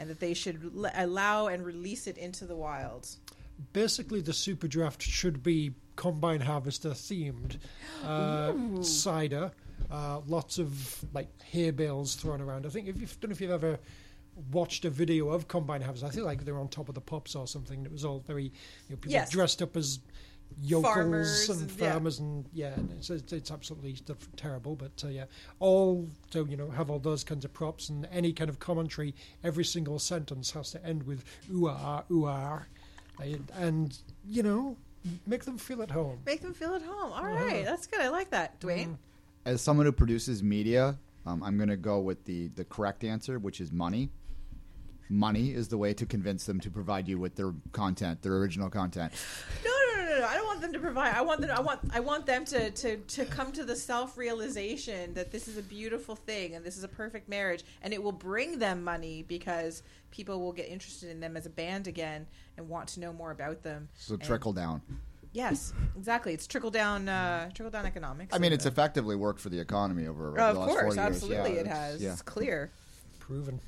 and 0.01 0.09
that 0.09 0.19
they 0.19 0.33
should 0.33 0.71
l- 0.75 0.91
allow 0.95 1.45
and 1.47 1.63
release 1.63 2.07
it 2.07 2.17
into 2.17 2.45
the 2.45 2.55
wild? 2.55 3.07
basically 3.73 4.21
the 4.21 4.33
super 4.33 4.67
draft 4.67 5.03
should 5.03 5.43
be 5.43 5.71
combine 5.95 6.41
harvester 6.41 6.89
themed 6.91 7.57
uh, 8.03 8.53
cider 8.81 9.51
uh, 9.91 10.19
lots 10.27 10.57
of 10.57 11.05
like 11.13 11.27
hay 11.43 11.69
bales 11.69 12.15
thrown 12.15 12.41
around 12.41 12.65
i 12.65 12.69
think 12.69 12.87
if 12.87 12.99
you 12.99 13.05
don't 13.19 13.29
know 13.29 13.33
if 13.33 13.39
you've 13.41 13.51
ever 13.51 13.77
watched 14.51 14.83
a 14.85 14.89
video 14.89 15.29
of 15.29 15.47
combine 15.47 15.81
harvester 15.81 16.07
i 16.07 16.09
feel 16.09 16.25
like 16.25 16.43
they're 16.43 16.57
on 16.57 16.67
top 16.69 16.89
of 16.89 16.95
the 16.95 17.01
pops 17.01 17.35
or 17.35 17.45
something 17.45 17.85
it 17.85 17.91
was 17.91 18.03
all 18.03 18.19
very 18.25 18.45
you 18.45 18.51
know, 18.89 18.95
people 18.95 19.11
Yes. 19.11 19.29
dressed 19.29 19.61
up 19.61 19.77
as 19.77 19.99
yokels 20.61 20.93
Farmers 20.93 21.49
and 21.49 21.61
and- 21.61 21.79
yeah. 21.79 21.91
farmers 21.91 22.19
and 22.19 22.45
yeah 22.53 22.73
and 22.73 22.91
it's, 22.91 23.09
it's, 23.09 23.33
it's 23.33 23.51
absolutely 23.51 23.95
terrible 24.35 24.75
but 24.75 25.03
uh, 25.05 25.07
yeah 25.09 25.25
all 25.59 26.07
so 26.31 26.45
you 26.45 26.57
know 26.57 26.69
have 26.69 26.89
all 26.89 26.99
those 26.99 27.23
kinds 27.23 27.45
of 27.45 27.53
props 27.53 27.89
and 27.89 28.07
any 28.11 28.33
kind 28.33 28.49
of 28.49 28.59
commentary 28.59 29.13
every 29.43 29.63
single 29.65 29.97
sentence 29.99 30.51
has 30.51 30.71
to 30.71 30.85
end 30.85 31.03
with 31.03 31.23
ooh 31.53 31.67
ah 31.69 32.03
ooh 32.11 32.25
ah 32.27 32.61
and, 33.21 33.51
and 33.55 33.97
you 34.27 34.43
know 34.43 34.77
make 35.25 35.45
them 35.45 35.57
feel 35.57 35.81
at 35.81 35.91
home 35.91 36.19
Make 36.25 36.41
them 36.41 36.53
feel 36.53 36.75
at 36.75 36.81
home. 36.81 37.11
All 37.11 37.25
right, 37.25 37.65
that's 37.65 37.87
good. 37.87 38.01
I 38.01 38.09
like 38.09 38.29
that, 38.31 38.59
Duane. 38.59 38.97
As 39.45 39.61
someone 39.61 39.85
who 39.87 39.91
produces 39.91 40.43
media, 40.43 40.97
um, 41.25 41.41
I'm 41.41 41.57
going 41.57 41.69
to 41.69 41.75
go 41.77 41.99
with 41.99 42.23
the 42.25 42.49
the 42.49 42.63
correct 42.65 43.03
answer, 43.03 43.39
which 43.39 43.59
is 43.61 43.71
money. 43.71 44.09
Money 45.09 45.49
is 45.53 45.67
the 45.67 45.77
way 45.77 45.93
to 45.93 46.05
convince 46.05 46.45
them 46.45 46.59
to 46.61 46.69
provide 46.71 47.07
you 47.07 47.17
with 47.19 47.35
their 47.35 47.53
content, 47.73 48.21
their 48.21 48.37
original 48.37 48.69
content. 48.69 49.11
No, 49.65 49.71
no, 50.11 50.15
no, 50.15 50.21
no, 50.21 50.27
no. 50.27 50.27
I 50.27 50.35
don't 50.35 50.45
want 50.47 50.61
them 50.61 50.73
to 50.73 50.79
provide. 50.79 51.13
I 51.15 51.21
want 51.21 51.41
them. 51.41 51.51
I 51.51 51.59
want. 51.61 51.79
I 51.93 51.99
want 51.99 52.25
them 52.25 52.45
to 52.45 52.71
to 52.71 52.97
to 52.97 53.25
come 53.25 53.51
to 53.53 53.63
the 53.63 53.75
self 53.75 54.17
realization 54.17 55.13
that 55.13 55.31
this 55.31 55.47
is 55.47 55.57
a 55.57 55.61
beautiful 55.63 56.15
thing 56.15 56.55
and 56.55 56.65
this 56.65 56.77
is 56.77 56.83
a 56.83 56.87
perfect 56.87 57.29
marriage, 57.29 57.63
and 57.81 57.93
it 57.93 58.01
will 58.01 58.11
bring 58.11 58.59
them 58.59 58.83
money 58.83 59.23
because 59.27 59.83
people 60.11 60.39
will 60.41 60.51
get 60.53 60.67
interested 60.69 61.09
in 61.09 61.19
them 61.19 61.37
as 61.37 61.45
a 61.45 61.49
band 61.49 61.87
again 61.87 62.27
and 62.57 62.67
want 62.67 62.87
to 62.89 62.99
know 62.99 63.13
more 63.13 63.31
about 63.31 63.63
them. 63.63 63.87
So 63.97 64.13
And- 64.15 64.23
trickle 64.23 64.53
down. 64.53 64.81
Yes, 65.33 65.71
exactly. 65.97 66.33
It's 66.33 66.45
trickle 66.45 66.71
down. 66.71 67.07
Uh, 67.07 67.49
trickle 67.53 67.71
down 67.71 67.85
economics. 67.85 68.33
I 68.35 68.37
mean, 68.37 68.51
it's 68.51 68.65
effectively 68.65 69.15
worked 69.15 69.39
for 69.39 69.47
the 69.47 69.59
economy 69.59 70.05
over 70.05 70.31
Oh, 70.31 70.33
the 70.33 70.41
of 70.43 70.57
last 70.57 70.67
course, 70.67 70.81
40 70.95 70.99
years. 70.99 71.07
absolutely, 71.15 71.53
Yeah, 71.53 71.59
it 71.61 71.67
has. 71.67 72.01
Yeah. 72.03 72.11
It's 72.11 72.21
clear. 72.21 72.69
proven 73.19 73.61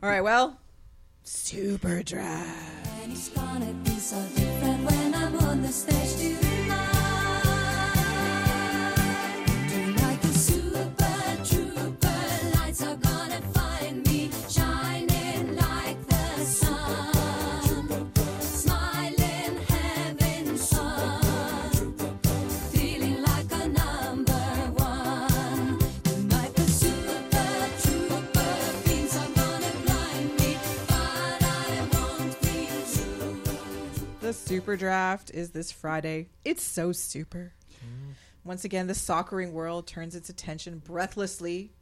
All 0.00 0.08
right. 0.08 0.20
Well, 0.20 0.60
super 1.24 2.04
draft. 2.04 2.86
The 5.66 5.72
stage 5.72 6.15
super 34.46 34.76
draft 34.76 35.30
is 35.34 35.50
this 35.50 35.72
Friday. 35.72 36.28
It's 36.44 36.62
so 36.62 36.92
super. 36.92 37.52
Mm. 37.84 38.14
Once 38.44 38.64
again, 38.64 38.86
the 38.86 38.94
soccering 38.94 39.52
world 39.52 39.88
turns 39.88 40.14
its 40.14 40.28
attention 40.28 40.78
breathlessly 40.78 41.72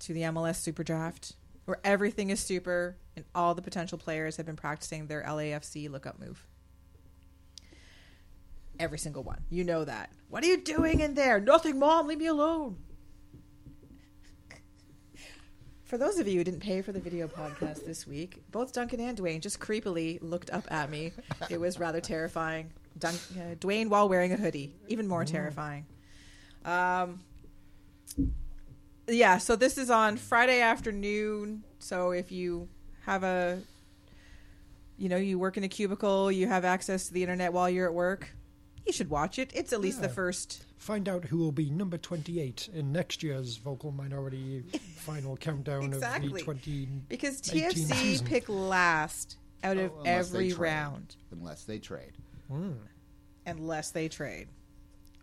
to 0.00 0.14
the 0.14 0.22
MLS 0.22 0.56
super 0.56 0.82
draft, 0.82 1.34
where 1.66 1.78
everything 1.84 2.30
is 2.30 2.40
super 2.40 2.96
and 3.16 3.26
all 3.34 3.54
the 3.54 3.60
potential 3.60 3.98
players 3.98 4.38
have 4.38 4.46
been 4.46 4.56
practicing 4.56 5.06
their 5.06 5.22
LAFC 5.22 5.90
lookup 5.90 6.18
move. 6.18 6.46
Every 8.78 8.98
single 8.98 9.22
one. 9.22 9.44
You 9.50 9.64
know 9.64 9.84
that. 9.84 10.10
What 10.30 10.42
are 10.42 10.46
you 10.46 10.56
doing 10.56 11.00
in 11.00 11.12
there? 11.12 11.38
Nothing, 11.38 11.78
Mom. 11.78 12.06
Leave 12.06 12.18
me 12.18 12.26
alone. 12.26 12.78
For 15.90 15.98
those 15.98 16.20
of 16.20 16.28
you 16.28 16.38
who 16.38 16.44
didn't 16.44 16.60
pay 16.60 16.82
for 16.82 16.92
the 16.92 17.00
video 17.00 17.26
podcast 17.26 17.84
this 17.84 18.06
week, 18.06 18.44
both 18.52 18.72
Duncan 18.72 19.00
and 19.00 19.16
Duane 19.16 19.40
just 19.40 19.58
creepily 19.58 20.20
looked 20.22 20.48
up 20.50 20.70
at 20.70 20.88
me. 20.88 21.10
It 21.48 21.58
was 21.58 21.80
rather 21.80 22.00
terrifying. 22.00 22.70
Dun- 22.96 23.18
uh, 23.36 23.56
Duane 23.58 23.90
while 23.90 24.08
wearing 24.08 24.32
a 24.32 24.36
hoodie, 24.36 24.72
even 24.86 25.08
more 25.08 25.24
terrifying. 25.24 25.86
Um, 26.64 27.18
yeah, 29.08 29.38
so 29.38 29.56
this 29.56 29.78
is 29.78 29.90
on 29.90 30.16
Friday 30.16 30.60
afternoon. 30.60 31.64
So 31.80 32.12
if 32.12 32.30
you 32.30 32.68
have 33.04 33.24
a, 33.24 33.58
you 34.96 35.08
know, 35.08 35.16
you 35.16 35.40
work 35.40 35.56
in 35.56 35.64
a 35.64 35.68
cubicle, 35.68 36.30
you 36.30 36.46
have 36.46 36.64
access 36.64 37.08
to 37.08 37.14
the 37.14 37.22
internet 37.24 37.52
while 37.52 37.68
you're 37.68 37.88
at 37.88 37.94
work, 37.94 38.30
you 38.86 38.92
should 38.92 39.10
watch 39.10 39.38
it. 39.38 39.50
It's 39.54 39.72
at 39.72 39.80
least 39.80 40.00
the 40.02 40.08
first. 40.08 40.64
find 40.78 41.08
out 41.08 41.24
who 41.26 41.38
will 41.38 41.52
be 41.52 41.70
number 41.70 41.98
28 41.98 42.68
in 42.74 42.92
next 42.92 43.22
year's 43.22 43.56
vocal 43.56 43.90
minority 43.92 44.62
final 44.96 45.36
countdown 45.36 45.84
Exactly. 45.84 46.28
of 46.28 46.34
the 46.34 46.40
20 46.42 46.88
Because 47.08 47.40
TFC 47.40 47.74
season. 47.94 48.26
pick 48.26 48.48
last 48.48 49.36
out 49.62 49.76
of 49.76 49.90
Oh, 49.92 49.98
unless 49.98 50.30
they 50.30 50.38
every 50.38 50.52
round. 50.54 51.16
Unless 51.32 51.64
they 51.64 51.78
trade. 51.78 52.12
unless 53.46 53.90
they 53.90 54.08
trade. 54.08 54.48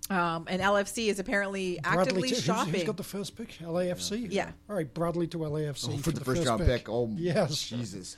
Um, 0.10 0.46
and 0.48 0.62
LFC 0.62 1.08
is 1.10 1.20
apparently 1.20 1.80
actively 1.84 2.30
to- 2.30 2.36
who's- 2.36 2.44
shopping. 2.44 2.74
Who's 2.76 2.84
got 2.86 2.96
the 2.98 3.04
first 3.04 3.36
pick? 3.36 3.58
LAFC? 3.60 4.28
Yeah. 4.32 4.52
All 4.70 4.76
right, 4.78 4.92
Bradley 4.94 5.28
to 5.28 5.40
LAFC. 5.40 5.96
Oh, 5.96 5.98
for 5.98 6.12
the 6.12 6.24
first 6.24 6.46
round 6.46 6.66
pick. 6.66 6.88
Oh, 6.88 7.12
yes. 7.18 7.68
Jesus. 7.68 8.16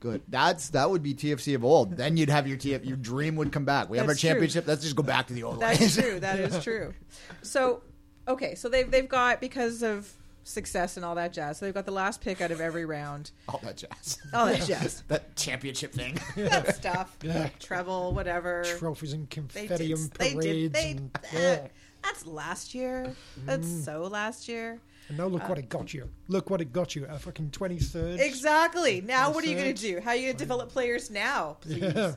Good. 0.00 0.22
That's 0.28 0.70
that 0.70 0.88
would 0.90 1.02
be 1.02 1.14
TFC 1.14 1.54
of 1.54 1.64
old. 1.64 1.96
Then 1.96 2.16
you'd 2.16 2.28
have 2.30 2.46
your 2.46 2.56
TF. 2.56 2.84
Your 2.86 2.96
dream 2.96 3.34
would 3.36 3.50
come 3.52 3.64
back. 3.64 3.88
We 3.90 3.98
have 3.98 4.04
our 4.06 4.12
That's 4.12 4.20
true. 4.20 4.30
championship. 4.30 4.66
Let's 4.66 4.82
just 4.82 4.94
go 4.96 5.02
back 5.02 5.26
to 5.26 5.34
the 5.34 5.42
old 5.42 5.60
That's 5.60 5.80
ways. 5.80 5.96
true. 5.96 6.20
That 6.20 6.38
is 6.38 6.62
true. 6.62 6.94
So, 7.42 7.82
okay, 8.28 8.54
so 8.54 8.68
they've 8.68 8.88
they've 8.90 9.08
got 9.08 9.40
because 9.40 9.82
of 9.82 10.12
success 10.44 10.96
and 10.96 11.04
all 11.04 11.16
that 11.16 11.32
jazz. 11.32 11.58
So 11.58 11.64
they've 11.66 11.74
got 11.74 11.84
the 11.84 11.92
last 11.92 12.20
pick 12.20 12.40
out 12.40 12.50
of 12.50 12.60
every 12.60 12.84
round. 12.86 13.32
All 13.48 13.60
that 13.64 13.76
jazz. 13.76 14.18
All 14.32 14.46
that 14.46 14.62
jazz, 14.62 15.02
that 15.08 15.34
championship 15.36 15.92
thing. 15.92 16.18
that 16.36 16.76
stuff, 16.76 17.16
Yeah. 17.22 17.48
treble, 17.58 18.14
whatever. 18.14 18.62
Trophies 18.78 19.12
and 19.12 19.24
They 19.28 19.34
confetti 19.34 19.88
did. 19.88 19.98
and 19.98 20.10
They 20.12 20.34
parades. 20.34 20.44
did. 20.52 20.72
They, 20.72 20.90
and, 20.92 21.10
yeah. 21.32 21.66
That's 22.04 22.24
last 22.24 22.74
year. 22.74 23.14
That's 23.44 23.66
Mm. 23.66 23.84
so 23.84 24.02
last 24.04 24.48
year. 24.48 24.78
And 25.08 25.16
now 25.18 25.26
look 25.26 25.44
Uh, 25.44 25.46
what 25.46 25.58
it 25.58 25.68
got 25.68 25.94
you. 25.94 26.08
Look 26.28 26.50
what 26.50 26.60
it 26.60 26.72
got 26.72 26.94
you. 26.94 27.06
A 27.06 27.18
fucking 27.18 27.50
23rd. 27.50 28.20
Exactly. 28.20 29.00
Now, 29.00 29.32
what 29.32 29.42
are 29.44 29.48
you 29.48 29.54
going 29.56 29.74
to 29.74 29.80
do? 29.80 30.00
How 30.00 30.10
are 30.10 30.16
you 30.16 30.26
going 30.26 30.34
to 30.34 30.38
develop 30.38 30.68
players 30.70 31.10
now? 31.10 31.56
Please. 31.60 31.80
Yeah. 31.82 32.14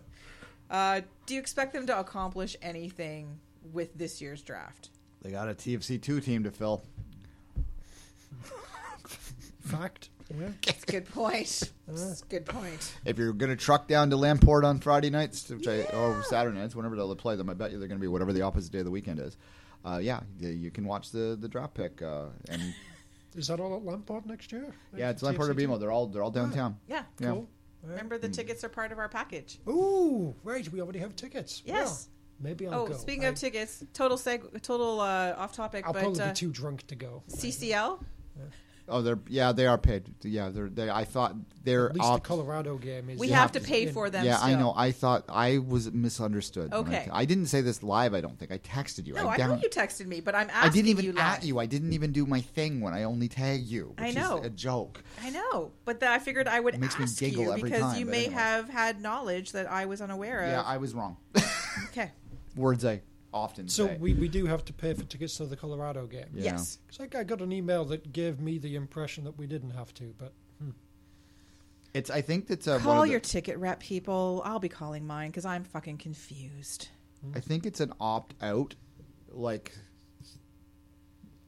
Uh, 0.69 1.01
do 1.25 1.33
you 1.33 1.39
expect 1.39 1.73
them 1.73 1.85
to 1.87 1.99
accomplish 1.99 2.55
anything 2.61 3.39
with 3.73 3.93
this 3.97 4.21
year's 4.21 4.41
draft? 4.41 4.89
They 5.21 5.31
got 5.31 5.47
a 5.49 5.53
TFC 5.53 6.01
two 6.01 6.19
team 6.21 6.43
to 6.43 6.51
fill. 6.51 6.81
Fact. 9.61 10.09
Yeah. 10.37 10.47
That's 10.65 10.83
a 10.83 10.91
good 10.91 11.05
point. 11.09 11.71
That's 11.87 12.21
a 12.21 12.25
good 12.25 12.45
point. 12.45 12.93
If 13.05 13.17
you're 13.17 13.33
going 13.33 13.49
to 13.51 13.55
truck 13.55 13.87
down 13.87 14.09
to 14.11 14.15
Lamport 14.17 14.63
on 14.63 14.79
Friday 14.79 15.09
nights, 15.09 15.49
which 15.49 15.67
I, 15.67 15.81
or 15.83 16.23
Saturday 16.23 16.57
nights, 16.57 16.75
whenever 16.75 16.95
they'll 16.95 17.13
play 17.15 17.35
them, 17.35 17.49
I 17.49 17.53
bet 17.53 17.71
you 17.71 17.77
they're 17.79 17.87
going 17.87 17.99
to 17.99 18.01
be 18.01 18.07
whatever 18.07 18.33
the 18.33 18.41
opposite 18.41 18.71
day 18.71 18.79
of 18.79 18.85
the 18.85 18.91
weekend 18.91 19.19
is. 19.19 19.35
Uh, 19.83 19.99
yeah, 20.01 20.21
you- 20.39 20.49
you 20.49 20.71
can 20.71 20.85
watch 20.85 21.11
the, 21.11 21.37
the 21.39 21.47
draft 21.47 21.73
pick. 21.73 22.01
Uh, 22.01 22.25
and 22.49 22.61
Is 23.35 23.47
that 23.47 23.59
all 23.59 23.75
at 23.77 23.83
Lamport 23.83 24.25
next 24.25 24.51
year? 24.51 24.73
yeah, 24.95 25.09
it's 25.09 25.23
Lamport 25.23 25.49
or 25.49 25.53
BMO. 25.55 25.79
They're 25.79 25.91
all 25.91 26.07
they're 26.07 26.21
all 26.23 26.31
downtown. 26.31 26.77
Yeah. 26.87 27.03
Yeah. 27.19 27.31
Cool. 27.31 27.49
Remember, 27.83 28.17
the 28.19 28.29
tickets 28.29 28.63
are 28.63 28.69
part 28.69 28.91
of 28.91 28.99
our 28.99 29.09
package. 29.09 29.57
Ooh, 29.67 30.35
right. 30.43 30.67
We 30.71 30.81
already 30.81 30.99
have 30.99 31.15
tickets. 31.15 31.63
Yes. 31.65 32.09
Well, 32.39 32.49
maybe 32.49 32.67
I'll 32.67 32.81
Oh, 32.81 32.87
go. 32.87 32.93
speaking 32.93 33.25
I, 33.25 33.29
of 33.29 33.35
tickets, 33.35 33.83
total 33.93 34.17
seg, 34.17 34.61
total 34.61 34.99
uh, 34.99 35.33
off 35.37 35.53
topic, 35.53 35.85
I'll 35.87 35.93
but 35.93 36.01
probably 36.03 36.21
uh, 36.21 36.27
be 36.27 36.33
too 36.33 36.51
drunk 36.51 36.85
to 36.87 36.95
go. 36.95 37.23
CCL. 37.29 38.03
Oh, 38.91 39.01
they're 39.01 39.19
yeah, 39.27 39.51
they 39.53 39.65
are 39.65 39.77
paid. 39.77 40.13
Yeah, 40.21 40.49
they're 40.49 40.69
they. 40.69 40.89
I 40.89 41.05
thought 41.05 41.35
they're 41.63 41.87
At 41.89 41.95
least 41.95 42.05
opt- 42.05 42.23
the 42.23 42.27
Colorado 42.27 42.77
game 42.77 43.09
is. 43.09 43.19
We 43.19 43.27
in- 43.29 43.33
have 43.33 43.51
to 43.53 43.59
pay 43.59 43.87
for 43.87 44.09
them. 44.09 44.25
Yeah, 44.25 44.37
I 44.41 44.49
still. 44.49 44.59
know. 44.59 44.73
I 44.75 44.91
thought 44.91 45.25
I 45.29 45.57
was 45.59 45.91
misunderstood. 45.91 46.71
when 46.71 46.73
I 46.73 46.77
Okay. 46.77 47.01
t- 47.05 47.11
I, 47.13 47.25
didn't 47.25 47.45
say 47.47 47.61
this 47.61 47.81
live. 47.83 48.13
I 48.13 48.21
don't 48.21 48.37
think 48.37 48.51
I 48.51 48.57
texted 48.57 49.07
you. 49.07 49.13
No, 49.13 49.27
I, 49.29 49.37
down- 49.37 49.49
know 49.51 49.55
you 49.63 49.69
texted 49.69 50.05
me, 50.07 50.19
but 50.19 50.35
I'm 50.35 50.49
I 50.49 50.53
asking 50.53 50.71
didn't 50.73 50.89
even 50.89 51.05
you 51.05 51.11
at 51.17 51.35
live. 51.39 51.43
you. 51.45 51.59
I 51.59 51.65
didn't 51.65 51.93
even 51.93 52.11
do 52.11 52.25
my 52.25 52.41
thing 52.41 52.81
when 52.81 52.93
I 52.93 53.03
only 53.03 53.27
tag 53.27 53.63
you. 53.63 53.93
I 53.97 54.07
which 54.07 54.15
know. 54.15 54.39
is 54.39 54.45
a 54.47 54.49
joke. 54.49 55.03
I 55.23 55.29
know, 55.29 55.71
but 55.85 55.99
then 55.99 56.11
I 56.11 56.19
figured 56.19 56.47
I 56.47 56.59
would 56.59 56.73
It 56.75 56.79
makes 56.81 56.97
me 56.99 57.03
ask 57.03 57.17
giggle 57.17 57.43
you 57.45 57.51
every 57.53 57.63
because 57.63 57.81
time, 57.81 57.99
you 57.99 58.05
but 58.05 58.11
may 58.11 58.25
anyway. 58.25 58.33
have 58.35 58.69
had 58.69 59.01
knowledge 59.01 59.51
that 59.53 59.71
I 59.71 59.85
was 59.85 60.01
unaware 60.01 60.41
of. 60.41 60.49
Yeah, 60.49 60.61
I 60.65 60.77
was 60.77 60.93
wrong. 60.93 61.17
okay. 61.87 62.11
Words 62.55 62.83
I 62.83 63.01
often 63.33 63.67
So 63.67 63.87
say. 63.87 63.97
we, 63.99 64.13
we 64.13 64.27
do 64.27 64.45
have 64.45 64.65
to 64.65 64.73
pay 64.73 64.93
for 64.93 65.03
tickets 65.03 65.37
to 65.37 65.45
the 65.45 65.55
Colorado 65.55 66.05
game. 66.07 66.25
Yeah. 66.33 66.43
Yes. 66.43 66.79
Because 66.87 67.15
I 67.15 67.23
got 67.23 67.41
an 67.41 67.51
email 67.51 67.85
that 67.85 68.11
gave 68.11 68.39
me 68.39 68.57
the 68.57 68.75
impression 68.75 69.23
that 69.23 69.37
we 69.37 69.47
didn't 69.47 69.71
have 69.71 69.93
to, 69.95 70.13
but 70.17 70.33
It's. 71.93 72.09
I 72.09 72.21
think 72.21 72.47
that's 72.47 72.67
uh, 72.67 72.79
Call 72.79 72.99
of 73.01 73.05
the- 73.05 73.11
your 73.11 73.19
ticket 73.19 73.57
rep 73.57 73.79
people. 73.79 74.41
I'll 74.45 74.59
be 74.59 74.69
calling 74.69 75.05
mine 75.05 75.29
because 75.29 75.45
I'm 75.45 75.63
fucking 75.63 75.97
confused. 75.97 76.89
I 77.35 77.39
think 77.39 77.65
it's 77.65 77.79
an 77.81 77.93
opt 77.99 78.33
out, 78.41 78.73
like, 79.29 79.73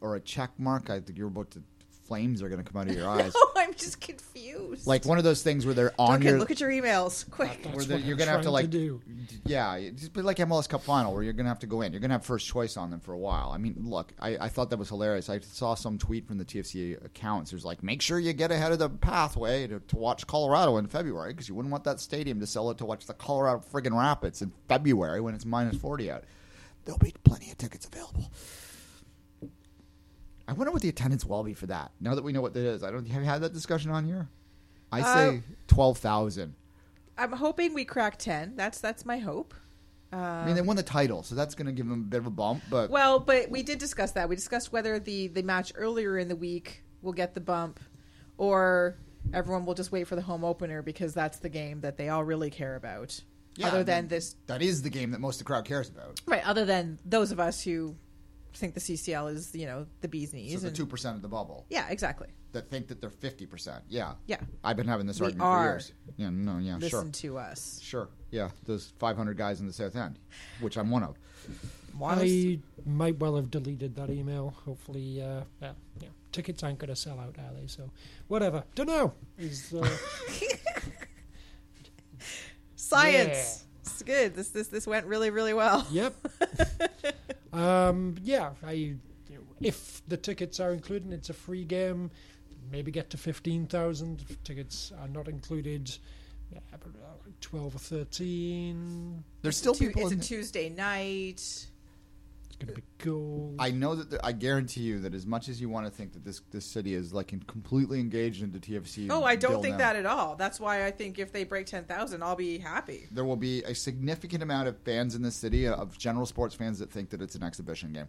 or 0.02 0.16
a 0.16 0.20
check 0.20 0.52
mark. 0.60 0.90
I 0.90 1.00
think 1.00 1.18
you're 1.18 1.28
about 1.30 1.50
to. 1.52 1.64
Flames 2.06 2.42
are 2.44 2.50
going 2.50 2.64
to 2.64 2.70
come 2.70 2.82
out 2.82 2.90
of 2.90 2.96
your 2.96 3.08
eyes. 3.10 3.32
Oh, 3.36 3.52
I'm 3.58 3.74
just 3.74 4.02
confused. 4.02 4.86
Like 4.86 5.06
one 5.06 5.18
of 5.18 5.24
those 5.24 5.42
things 5.42 5.66
where 5.66 5.74
they're 5.74 5.94
on 5.98 6.12
Duncan, 6.20 6.28
your. 6.30 6.40
look 6.40 6.52
at 6.52 6.60
your 6.60 6.70
emails, 6.70 7.30
quick. 7.30 7.64
That's 7.64 7.76
where 7.76 7.86
they're- 7.86 7.98
what 7.98 8.06
you're 8.06 8.18
gonna 8.18 8.32
have 8.32 8.42
to 8.44 8.52
like 8.52 8.66
to 8.66 8.72
do. 8.72 9.02
yeah 9.46 9.76
it's 9.76 10.02
just 10.02 10.14
be 10.14 10.22
like 10.22 10.38
MLS 10.38 10.68
Cup 10.68 10.82
final 10.84 11.14
where 11.14 11.24
you're 11.24 11.34
gonna 11.34 11.50
have 11.50 11.60
to 11.60 11.68
go 11.68 11.82
in 11.82 11.92
you're 11.94 12.02
gonna 12.02 12.14
have 12.16 12.26
first 12.26 12.48
choice 12.48 12.76
on 12.78 12.90
them 12.92 13.00
for 13.00 13.14
a 13.14 13.18
while 13.18 13.52
I 13.54 13.58
mean 13.58 13.76
look 13.86 14.14
I, 14.20 14.38
I 14.38 14.50
thought 14.50 14.70
that 14.72 14.78
was 14.78 14.90
hilarious 14.90 15.30
I 15.30 15.40
saw 15.40 15.76
some 15.76 15.98
tweet 15.98 16.28
from 16.28 16.38
the 16.38 16.46
TFC 16.46 17.04
accounts 17.06 17.52
there's 17.52 17.64
like 17.66 17.84
make 17.84 18.02
sure 18.02 18.20
you 18.20 18.34
get 18.34 18.52
ahead 18.52 18.72
of 18.72 18.80
the 18.80 18.90
pathway 18.90 19.68
to, 19.68 19.80
to 19.80 19.96
watch 19.96 20.28
Colorado 20.28 20.78
in 20.78 20.88
February 20.88 21.34
because 21.34 21.48
you 21.48 21.56
wouldn't 21.56 21.72
want 21.72 21.84
that 21.86 22.00
stadium 22.00 22.40
to 22.40 22.48
sell 22.48 22.70
it 22.72 22.78
to 22.80 22.86
watch 22.86 23.06
the 23.06 23.14
Colorado 23.14 23.64
friggin' 23.72 23.98
Rapids 23.98 24.42
in 24.42 24.52
February 24.68 25.22
when 25.22 25.34
it's 25.36 25.46
minus 25.46 25.78
40 25.78 26.12
out 26.12 26.24
there'll 26.86 27.00
be 27.00 27.14
plenty 27.24 27.50
of 27.52 27.58
tickets 27.58 27.86
available 27.86 28.32
I 30.48 30.54
wonder 30.54 30.72
what 30.72 30.82
the 30.82 30.90
attendance 30.90 31.26
will 31.26 31.44
be 31.44 31.54
for 31.54 31.68
that 31.68 31.92
now 32.00 32.16
that 32.16 32.24
we 32.24 32.34
know 32.34 32.42
what 32.42 32.54
that 32.54 32.66
is 32.66 32.84
I 32.84 32.92
don't 32.92 33.06
have 33.08 33.22
you 33.24 33.28
had 33.30 33.42
that 33.42 33.54
discussion 33.54 33.92
on 33.92 34.06
here 34.06 34.28
I 34.92 35.02
say 35.02 35.38
Uh, 35.38 35.42
12,000 35.68 36.54
I'm 37.18 37.32
hoping 37.32 37.74
we 37.76 37.86
crack 37.86 38.18
ten. 38.18 38.56
That's 38.56 38.80
that's 38.80 39.06
my 39.06 39.20
hope. 39.20 39.54
I 40.12 40.46
mean, 40.46 40.56
they 40.56 40.62
won 40.62 40.76
the 40.76 40.84
title, 40.84 41.24
so 41.24 41.34
that's 41.36 41.56
going 41.56 41.66
to 41.68 41.72
give 41.72 41.88
them 41.88 42.02
a 42.02 42.04
bit 42.04 42.18
of 42.20 42.28
a 42.28 42.32
bump. 42.32 42.64
But 42.70 42.90
Well, 42.92 43.20
but 43.20 43.50
we 43.50 43.64
did 43.64 43.78
discuss 43.80 44.12
that. 44.14 44.30
We 44.30 44.36
discussed 44.36 44.72
whether 44.72 45.00
the 45.00 45.28
the 45.28 45.44
match 45.44 45.72
earlier 45.76 46.18
in 46.18 46.28
the 46.28 46.36
week 46.36 46.84
will 47.04 47.14
get 47.14 47.34
the 47.36 47.40
bump, 47.42 47.80
or 48.38 48.98
everyone 49.34 49.66
will 49.66 49.74
just 49.76 49.92
wait 49.92 50.08
for 50.08 50.16
the 50.16 50.22
home 50.24 50.44
opener 50.44 50.82
because 50.82 51.14
that's 51.14 51.38
the 51.40 51.50
game 51.50 51.82
that 51.82 51.98
they 51.98 52.10
all 52.10 52.24
really 52.24 52.50
care 52.50 52.76
about. 52.76 53.20
Yeah, 53.56 53.68
other 53.68 53.84
than 53.84 54.06
that- 54.06 54.10
this, 54.10 54.36
that 54.48 54.62
is 54.64 54.82
the 54.82 54.90
game 54.90 55.12
that 55.12 55.20
most 55.20 55.36
of 55.36 55.40
the 55.40 55.46
crowd 55.46 55.66
cares 55.66 55.90
about. 55.90 56.20
right? 56.26 56.46
Other 56.48 56.66
than 56.66 56.98
those 57.06 57.32
of 57.32 57.40
us 57.40 57.62
who 57.62 57.96
think 58.56 58.74
the 58.74 58.80
CCL 58.80 59.34
is 59.34 59.54
you 59.56 59.66
know 59.66 59.86
the 60.02 60.08
bee's 60.08 60.34
knees. 60.34 60.54
So 60.54 60.60
the 60.60 60.68
and- 60.68 60.76
two 60.76 60.86
percent 60.86 61.16
of 61.16 61.22
the 61.22 61.28
bubble 61.28 61.66
yeah, 61.70 61.88
exactly. 61.90 62.28
that 62.52 62.70
think 62.70 62.88
that 62.88 63.02
they're 63.02 63.10
fifty 63.10 63.46
percent. 63.46 63.84
Yeah, 63.90 64.14
Yeah. 64.28 64.40
I've 64.64 64.78
been 64.78 64.88
having 64.88 65.08
this 65.08 65.20
We 65.20 65.26
argument 65.28 65.48
are. 65.48 65.64
for 65.66 65.72
years. 65.74 65.94
Yeah, 66.18 66.30
no, 66.32 66.58
yeah, 66.60 66.76
Listen 66.78 67.12
sure, 67.12 67.32
to 67.32 67.38
us. 67.40 67.80
sure, 67.82 68.10
yeah. 68.32 68.50
Those 68.66 68.94
five 69.00 69.18
hundred 69.18 69.38
guys 69.38 69.60
in 69.60 69.68
the 69.68 69.74
South 69.74 69.96
End, 69.96 70.20
which 70.62 70.78
I'm 70.78 70.90
one 70.92 71.04
of. 71.04 71.18
I 72.04 72.60
might 72.86 73.20
well 73.20 73.36
have 73.36 73.52
deleted 73.52 73.96
that 73.98 74.10
email. 74.10 74.56
Hopefully, 74.66 75.22
uh, 75.22 75.42
well, 75.62 75.76
yeah, 76.02 76.08
tickets 76.32 76.64
aren't 76.64 76.80
going 76.80 76.90
to 76.90 76.96
sell 76.96 77.20
out, 77.20 77.36
are 77.38 77.54
they? 77.60 77.68
So, 77.68 77.92
whatever. 78.28 78.64
Don't 78.76 78.88
know. 78.88 79.14
Is 79.38 79.74
uh, 79.74 79.88
Science. 82.76 83.66
It's 84.06 84.20
good. 84.20 84.36
This 84.36 84.50
this 84.50 84.68
this 84.68 84.88
went 84.88 85.06
really 85.06 85.30
really 85.30 85.54
well. 85.54 85.86
yep. 85.92 86.14
um, 87.54 88.16
yeah, 88.22 88.52
I. 88.66 88.96
If 89.62 90.02
the 90.08 90.18
tickets 90.18 90.60
are 90.60 90.74
included, 90.74 91.06
and 91.06 91.14
it's 91.14 91.30
a 91.30 91.34
free 91.34 91.64
game. 91.64 92.12
Maybe 92.72 92.92
get 92.92 93.10
to 93.12 93.18
fifteen 93.18 93.68
thousand. 93.68 94.26
If 94.30 94.42
tickets 94.44 94.92
are 95.00 95.08
not 95.08 95.28
included, 95.28 95.96
yeah, 96.52 96.60
but, 96.72 96.90
uh, 96.90 97.30
twelve 97.40 97.76
or 97.76 97.80
thirteen. 97.80 99.24
There's 99.42 99.58
still 99.58 99.74
Tu- 99.76 99.88
people. 99.88 100.04
it's 100.04 100.12
a 100.12 100.16
in- 100.16 100.22
Tuesday 100.22 100.70
night. 100.70 101.68
It's 102.54 102.64
going 102.64 102.76
to 102.76 102.82
be 102.82 102.88
gold. 103.04 103.56
I 103.58 103.72
know 103.72 103.96
that 103.96 104.12
the, 104.12 104.24
I 104.24 104.32
guarantee 104.32 104.82
you 104.82 105.00
that 105.00 105.16
as 105.16 105.26
much 105.26 105.50
as 105.50 105.60
you 105.60 105.70
want 105.70 105.88
to 105.88 105.92
think 105.92 106.14
that 106.14 106.24
this 106.24 106.40
this 106.52 106.66
city 106.66 106.94
is 106.94 107.12
like 107.12 107.34
in, 107.34 107.40
completely 107.42 108.00
engaged 108.00 108.44
into 108.44 108.60
TFC. 108.60 109.08
Oh, 109.10 109.24
I 109.24 109.36
don't 109.36 109.60
think 109.62 109.74
now, 109.74 109.78
that 109.80 109.96
at 109.96 110.06
all. 110.06 110.36
That's 110.36 110.60
why 110.60 110.86
I 110.86 110.92
think 110.92 111.18
if 111.18 111.32
they 111.32 111.46
break 111.46 111.66
ten 111.66 111.86
thousand, 111.86 112.22
I'll 112.22 112.36
be 112.36 112.60
happy. 112.60 113.08
there 113.12 113.26
will 113.26 113.38
be 113.38 113.64
a 113.64 113.74
significant 113.74 114.44
amount 114.44 114.68
of 114.68 114.78
fans 114.82 115.16
in 115.16 115.24
the 115.24 115.32
city 115.32 115.68
uh, 115.68 115.74
of 115.76 115.98
general 115.98 116.28
sports 116.28 116.54
fans 116.54 116.78
that 116.78 116.92
think 116.92 117.10
that 117.10 117.22
it's 117.24 117.34
an 117.34 117.42
exhibition 117.42 117.92
game. 117.92 118.08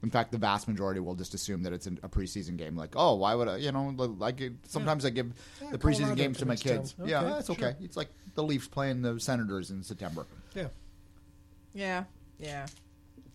In 0.00 0.10
fact, 0.10 0.30
the 0.30 0.38
vast 0.38 0.68
majority 0.68 1.00
will 1.00 1.16
just 1.16 1.34
assume 1.34 1.64
that 1.64 1.72
it's 1.72 1.88
an, 1.88 1.98
a 2.04 2.08
preseason 2.08 2.56
game. 2.56 2.76
Like, 2.76 2.90
oh, 2.94 3.16
why 3.16 3.34
would 3.34 3.48
I? 3.48 3.56
You 3.56 3.72
know, 3.72 3.92
like 3.96 4.40
it, 4.40 4.52
sometimes 4.68 5.04
I 5.04 5.10
give 5.10 5.32
Yeah, 5.60 5.72
the 5.72 5.78
preseason 5.78 5.98
Colorado 6.02 6.14
games 6.14 6.38
to 6.38 6.46
my 6.46 6.54
comes 6.54 6.62
down. 6.62 6.76
kids. 6.78 6.94
yeah, 7.04 7.18
Okay, 7.20 7.28
that's 7.30 7.50
okay. 7.50 7.60
sure. 7.60 7.76
It's 7.80 7.96
like 7.96 8.10
the 8.36 8.44
Leafs 8.44 8.68
playing 8.68 9.02
the 9.02 9.18
Senators 9.18 9.72
in 9.72 9.82
September. 9.82 10.24
yeah. 10.54 10.68
Yeah, 11.74 12.04
yeah, 12.38 12.66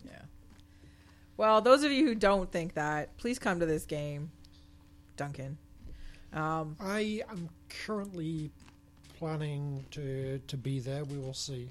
yeah. 0.04 0.22
Well, 1.36 1.60
those 1.60 1.82
of 1.82 1.92
you 1.92 2.06
who 2.06 2.14
don't 2.14 2.50
think 2.50 2.74
that, 2.74 3.16
please 3.16 3.38
come 3.38 3.60
to 3.60 3.66
this 3.66 3.84
game, 3.86 4.30
Duncan. 5.16 5.58
Um, 6.32 6.76
I 6.80 7.22
am 7.30 7.48
currently 7.84 8.50
planning 9.18 9.84
to 9.92 10.40
to 10.46 10.56
be 10.56 10.80
there. 10.80 11.04
We 11.04 11.18
will 11.18 11.34
see. 11.34 11.70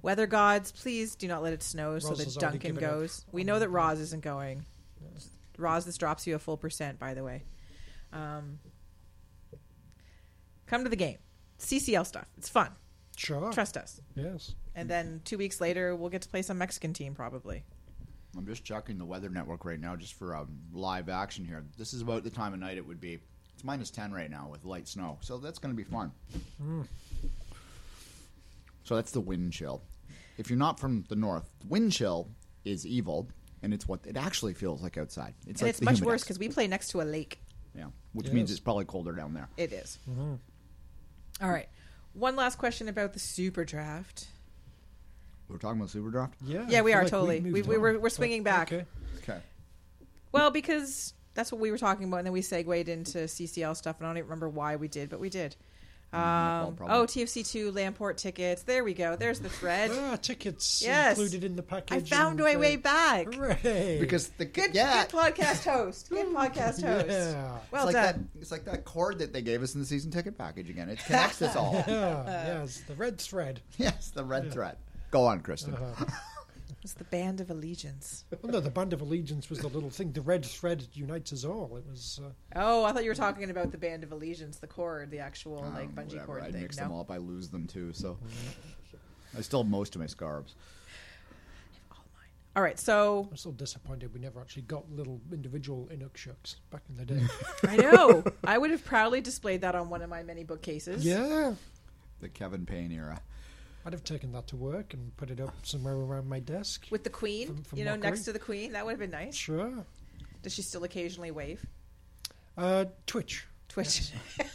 weather 0.00 0.26
gods, 0.26 0.72
please 0.72 1.14
do 1.14 1.26
not 1.28 1.42
let 1.42 1.52
it 1.52 1.62
snow 1.62 1.98
so 1.98 2.14
that 2.14 2.34
Duncan 2.38 2.74
goes. 2.76 3.24
We 3.32 3.44
know 3.44 3.58
that. 3.58 3.68
Roz 3.68 4.00
isn't 4.00 4.22
going. 4.22 4.64
Roz, 5.58 5.84
this 5.84 5.96
drops 5.98 6.26
you 6.26 6.34
a 6.34 6.38
full 6.38 6.56
percent, 6.56 6.98
by 6.98 7.14
the 7.14 7.22
way. 7.22 7.42
Um, 8.12 8.58
come 10.66 10.82
to 10.84 10.90
the 10.90 10.96
game. 10.96 11.18
CCL 11.58 12.06
stuff. 12.06 12.26
It's 12.36 12.48
fun. 12.48 12.70
Sure. 13.16 13.52
Trust 13.52 13.76
us. 13.76 14.00
Yes. 14.16 14.54
And 14.74 14.88
then 14.88 15.20
two 15.24 15.36
weeks 15.38 15.60
later, 15.60 15.94
we'll 15.94 16.10
get 16.10 16.22
to 16.22 16.28
play 16.28 16.42
some 16.42 16.58
Mexican 16.58 16.92
team, 16.92 17.14
probably. 17.14 17.64
I'm 18.36 18.46
just 18.46 18.64
checking 18.64 18.96
the 18.96 19.04
weather 19.04 19.28
network 19.28 19.64
right 19.66 19.78
now 19.78 19.94
just 19.96 20.14
for 20.14 20.34
um, 20.34 20.48
live 20.72 21.08
action 21.10 21.44
here. 21.44 21.64
This 21.76 21.92
is 21.92 22.00
about 22.00 22.24
the 22.24 22.30
time 22.30 22.54
of 22.54 22.60
night 22.60 22.78
it 22.78 22.86
would 22.86 23.00
be. 23.00 23.18
It's 23.54 23.64
minus 23.64 23.90
10 23.90 24.12
right 24.12 24.30
now 24.30 24.48
with 24.50 24.64
light 24.64 24.88
snow, 24.88 25.18
so 25.20 25.36
that's 25.36 25.58
going 25.58 25.74
to 25.74 25.76
be 25.76 25.84
fun. 25.84 26.10
So 28.84 28.96
that's 28.96 29.12
the 29.12 29.20
wind 29.20 29.52
chill. 29.52 29.82
If 30.38 30.48
you're 30.50 30.58
not 30.58 30.80
from 30.80 31.04
the 31.08 31.16
north, 31.16 31.48
wind 31.68 31.92
chill 31.92 32.28
is 32.64 32.86
evil, 32.86 33.28
and 33.62 33.72
it's 33.74 33.86
what 33.86 34.00
it 34.06 34.16
actually 34.16 34.54
feels 34.54 34.82
like 34.82 34.96
outside. 34.96 35.34
It's 35.46 35.60
and 35.60 35.68
like 35.68 35.70
it's 35.70 35.82
much 35.82 35.96
humidex. 36.00 36.06
worse 36.06 36.22
because 36.22 36.38
we 36.38 36.48
play 36.48 36.66
next 36.66 36.88
to 36.92 37.02
a 37.02 37.04
lake. 37.04 37.38
yeah, 37.76 37.86
which 38.14 38.26
Yes. 38.28 38.34
means 38.34 38.50
it's 38.50 38.60
probably 38.60 38.84
colder 38.86 39.12
down 39.12 39.34
there. 39.34 39.48
It 39.56 39.72
is. 39.72 39.98
All 41.40 41.50
right. 41.50 41.68
One 42.14 42.36
last 42.36 42.56
question 42.58 42.88
about 42.88 43.12
the 43.12 43.18
super 43.18 43.64
draft. 43.64 44.26
We're 45.52 45.58
talking 45.58 45.78
about 45.78 45.90
super 45.90 46.10
draft. 46.10 46.34
Yeah. 46.44 46.66
Yeah, 46.68 46.78
I 46.78 46.82
we 46.82 46.90
feel 46.92 46.98
are 46.98 47.02
like 47.02 47.10
totally. 47.10 47.40
we've 47.40 47.44
We, 47.44 47.50
moved 47.60 47.68
we, 47.68 47.76
on, 47.76 47.82
we're, 47.82 47.98
we're 47.98 48.08
swinging 48.08 48.42
back. 48.42 48.72
Okay. 48.72 48.84
Okay. 49.22 49.38
Well, 50.32 50.50
because 50.50 51.14
that's 51.34 51.52
what 51.52 51.60
we 51.60 51.70
were 51.70 51.78
talking 51.78 52.08
about, 52.08 52.18
and 52.18 52.26
then 52.26 52.32
we 52.32 52.42
segued 52.42 52.88
into 52.88 53.18
CCL 53.18 53.76
stuff, 53.76 53.96
and 53.98 54.06
I 54.06 54.10
don't 54.10 54.18
even 54.18 54.28
remember 54.30 54.48
why 54.48 54.76
we 54.76 54.88
did, 54.88 55.10
but 55.10 55.20
we 55.20 55.28
did. 55.30 55.54
Um, 56.14 56.76
Probably. 56.76 56.88
oh, 56.94 57.04
TFC 57.06 57.50
two 57.50 57.72
Lamport 57.72 58.18
tickets. 58.18 58.64
There 58.64 58.84
we 58.84 58.92
go. 58.92 59.16
There's 59.16 59.40
the 59.40 59.48
thread. 59.48 59.90
Ah, 59.94 60.16
tickets 60.16 60.82
Yes. 60.84 61.16
included 61.16 61.42
in 61.42 61.56
the 61.56 61.62
package. 61.62 62.12
I 62.12 62.16
found 62.16 62.38
and, 62.38 62.46
my 62.46 62.54
uh, 62.54 62.58
way 62.58 62.76
back. 62.76 63.32
Hooray! 63.32 63.96
because 63.98 64.28
the 64.36 64.44
Good, 64.44 64.74
yeah, 64.74 65.06
good 65.06 65.16
podcast 65.16 65.64
host. 65.64 66.10
Good 66.10 66.26
podcast 66.26 66.82
host. 66.82 67.06
Yeah. 67.08 67.56
Well 67.70 67.88
it's 67.88 67.94
like 67.94 68.04
done. 68.14 68.28
that. 68.34 68.40
It's 68.42 68.50
like 68.50 68.66
that 68.66 68.84
cord 68.84 69.20
that 69.20 69.32
they 69.32 69.40
gave 69.40 69.62
us 69.62 69.72
in 69.74 69.80
the 69.80 69.86
season 69.86 70.10
ticket 70.10 70.36
package 70.36 70.68
again. 70.68 70.90
It 70.90 70.98
connects 71.06 71.40
us 71.40 71.56
all. 71.56 71.72
Yeah, 71.88 72.60
yes, 72.60 72.82
the 72.86 72.94
red 72.94 73.18
thread. 73.18 73.60
yes, 73.78 74.10
the 74.10 74.22
red 74.24 74.52
thread. 74.52 74.76
Go 75.12 75.26
on, 75.26 75.40
Kristin. 75.42 75.74
Uh-huh. 75.80 76.04
It's 76.84 76.94
the 76.94 77.04
band 77.04 77.40
of 77.40 77.48
allegiance. 77.48 78.24
Well, 78.42 78.50
no, 78.54 78.58
the 78.58 78.68
band 78.68 78.92
of 78.92 79.00
allegiance 79.02 79.48
was 79.48 79.60
the 79.60 79.68
little 79.68 79.88
thing. 79.88 80.10
The 80.10 80.20
red 80.20 80.44
thread 80.44 80.84
unites 80.94 81.32
us 81.32 81.44
all. 81.44 81.76
It 81.76 81.84
was. 81.88 82.18
Uh, 82.20 82.30
Oh, 82.56 82.84
I 82.84 82.90
thought 82.90 83.04
you 83.04 83.10
were 83.10 83.14
talking 83.14 83.48
about 83.50 83.70
the 83.70 83.78
band 83.78 84.02
of 84.02 84.10
allegiance, 84.10 84.56
the 84.56 84.66
cord, 84.66 85.12
the 85.12 85.20
actual 85.20 85.60
like 85.76 85.90
Um, 85.90 85.92
bungee 85.94 86.06
whatever, 86.14 86.26
cord 86.26 86.42
I 86.42 86.50
thing. 86.50 86.62
mix 86.62 86.76
no? 86.78 86.82
them 86.82 86.92
all 86.92 87.02
up. 87.02 87.12
I 87.12 87.18
lose 87.18 87.50
them 87.50 87.68
too. 87.68 87.92
So 87.92 88.18
I 89.38 89.42
still 89.42 89.62
have 89.62 89.70
most 89.70 89.94
of 89.94 90.00
my 90.00 90.08
scarves. 90.08 90.56
All 92.56 92.62
right, 92.64 92.80
so 92.80 93.28
I'm 93.30 93.36
still 93.36 93.52
disappointed 93.52 94.12
we 94.12 94.18
never 94.18 94.40
actually 94.40 94.62
got 94.62 94.90
little 94.90 95.20
individual 95.32 95.88
Inukshuks 95.92 96.56
back 96.70 96.82
in 96.88 96.96
the 96.96 97.04
day. 97.04 97.22
I 97.68 97.76
know 97.76 98.24
I 98.44 98.58
would 98.58 98.72
have 98.72 98.84
proudly 98.84 99.20
displayed 99.20 99.60
that 99.60 99.76
on 99.76 99.88
one 99.88 100.02
of 100.02 100.10
my 100.10 100.24
many 100.24 100.42
bookcases. 100.42 101.04
yeah, 101.04 101.54
The 102.18 102.28
Kevin 102.28 102.66
Payne 102.66 102.90
era. 102.90 103.20
I'd 103.84 103.92
have 103.92 104.04
taken 104.04 104.32
that 104.32 104.46
to 104.48 104.56
work 104.56 104.94
and 104.94 105.16
put 105.16 105.30
it 105.30 105.40
up 105.40 105.54
somewhere 105.64 105.94
around 105.94 106.28
my 106.28 106.38
desk. 106.40 106.86
with 106.90 107.04
the 107.04 107.10
queen, 107.10 107.48
From- 107.48 107.62
from 107.64 107.78
you 107.78 107.84
know, 107.84 107.92
Mockery? 107.92 108.10
next 108.10 108.24
to 108.24 108.32
the 108.32 108.38
queen. 108.38 108.72
That 108.72 108.84
would 108.84 108.92
have 108.92 109.00
been 109.00 109.10
nice. 109.10 109.34
Sure. 109.34 109.72
Does 110.42 110.54
she 110.54 110.62
still 110.62 110.84
occasionally 110.84 111.30
wave? 111.30 111.64
Uh, 112.56 112.84
Twitch. 113.06 113.46
Twitch. 113.68 114.12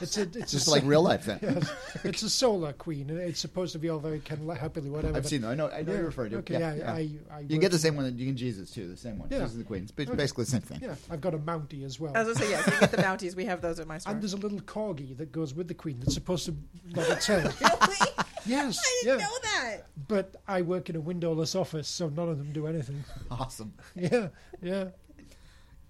It's 0.00 0.18
a, 0.18 0.22
it's 0.22 0.50
Just 0.50 0.66
a, 0.66 0.70
like 0.72 0.82
real 0.84 1.02
life 1.02 1.26
then. 1.26 1.38
it's 2.02 2.22
a 2.22 2.30
solar 2.30 2.72
queen. 2.72 3.08
and 3.08 3.20
It's 3.20 3.38
supposed 3.38 3.72
to 3.74 3.78
be 3.78 3.88
all 3.88 4.00
very 4.00 4.18
kind 4.18 4.50
of 4.50 4.56
happily 4.58 4.90
whatever. 4.90 5.16
I've 5.16 5.22
but- 5.22 5.30
seen. 5.30 5.44
I 5.44 5.54
know. 5.54 5.68
I 5.68 5.82
know 5.82 5.92
Yeah, 5.92 5.98
you're 5.98 6.06
referring 6.06 6.30
to. 6.32 6.38
okay, 6.38 6.54
yeah, 6.58 6.74
yeah, 6.74 6.98
yeah. 6.98 7.16
I- 7.30 7.36
I 7.36 7.40
you 7.46 7.58
get 7.58 7.70
the 7.70 7.78
same 7.78 7.94
one. 7.94 8.06
that 8.06 8.14
You 8.14 8.26
can 8.26 8.36
Jesus 8.36 8.72
too. 8.72 8.88
The 8.88 8.96
same 8.96 9.16
one. 9.20 9.28
Yeah. 9.30 9.40
Jesus 9.40 9.58
the 9.58 9.62
Queen. 9.62 9.82
It's 9.84 9.92
ba- 9.92 10.02
Okay. 10.02 10.16
basically 10.16 10.44
the 10.46 10.50
same 10.50 10.60
thing. 10.62 10.80
Yeah, 10.82 10.96
I've 11.08 11.20
got 11.20 11.34
a 11.34 11.38
Mountie 11.38 11.84
as 11.84 12.00
well. 12.00 12.16
I 12.16 12.24
was 12.24 12.36
gonna 12.36 12.46
say 12.46 12.50
yes. 12.50 12.66
You 12.66 12.80
get 12.80 12.90
the 12.90 12.96
bounties. 12.96 13.36
We 13.36 13.44
have 13.44 13.60
those 13.60 13.78
at 13.78 13.86
my 13.86 13.98
store. 13.98 14.12
and 14.12 14.20
there's 14.20 14.32
a 14.32 14.38
little 14.38 14.60
corgi 14.62 15.16
that 15.18 15.30
goes 15.30 15.54
with 15.54 15.68
the 15.68 15.74
queen 15.74 16.00
that's 16.00 16.14
supposed 16.14 16.46
to 16.46 16.56
let 16.96 17.08
its 17.10 17.26
head. 17.28 17.44
really? 17.60 18.21
Yes, 18.46 18.78
I 18.80 19.00
didn't 19.04 19.20
know 19.20 19.38
that. 19.42 19.76
But 20.08 20.36
I 20.48 20.62
work 20.62 20.90
in 20.90 20.96
a 20.96 21.00
windowless 21.00 21.54
office, 21.54 21.86
so 21.88 22.08
none 22.08 22.28
of 22.28 22.38
them 22.38 22.52
do 22.52 22.66
anything. 22.66 23.04
Awesome. 23.30 23.72
Yeah, 23.94 24.28
yeah. 24.60 24.88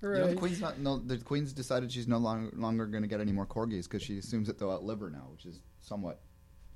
You 0.03 0.09
know, 0.09 0.28
the 0.28 0.36
queen's 0.36 0.61
not. 0.61 0.78
No, 0.80 0.98
the 0.98 1.18
queen's 1.18 1.53
decided 1.53 1.92
she's 1.92 2.09
no 2.09 2.18
longer 2.18 2.50
longer 2.57 2.86
going 2.86 3.03
to 3.03 3.09
get 3.09 3.20
any 3.20 3.30
more 3.32 3.46
corgis 3.46 3.84
because 3.84 4.03
she 4.03 4.18
assumes 4.18 4.48
that 4.48 4.59
they'll 4.59 4.70
outlive 4.72 4.98
her 5.00 5.11
now, 5.11 5.28
which 5.30 5.46
is 5.46 5.61
somewhat. 5.80 6.20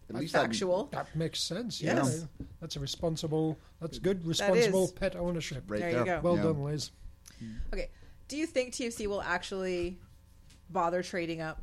At 0.08 0.14
That's 0.14 0.20
least 0.20 0.32
that- 0.34 0.42
factual. 0.46 0.84
That 0.92 1.14
makes 1.16 1.40
sense. 1.42 1.82
Yes. 1.82 2.20
Yeah, 2.38 2.46
that's 2.60 2.76
a 2.76 2.80
responsible. 2.80 3.58
That's 3.80 3.98
good. 3.98 4.24
Responsible 4.24 4.84
is. 4.84 4.92
pet 4.92 5.16
ownership. 5.16 5.64
Right 5.68 5.80
There 5.80 5.90
you 5.98 6.04
go. 6.04 6.20
Well 6.22 6.36
Yeah. 6.36 6.42
done, 6.44 6.62
Liz. 6.62 6.92
Mm. 7.42 7.56
Okay. 7.72 7.90
Do 8.28 8.36
you 8.36 8.46
think 8.46 8.72
TFC 8.72 9.08
will 9.08 9.22
actually 9.22 9.98
bother 10.70 11.02
trading 11.02 11.40
up? 11.40 11.60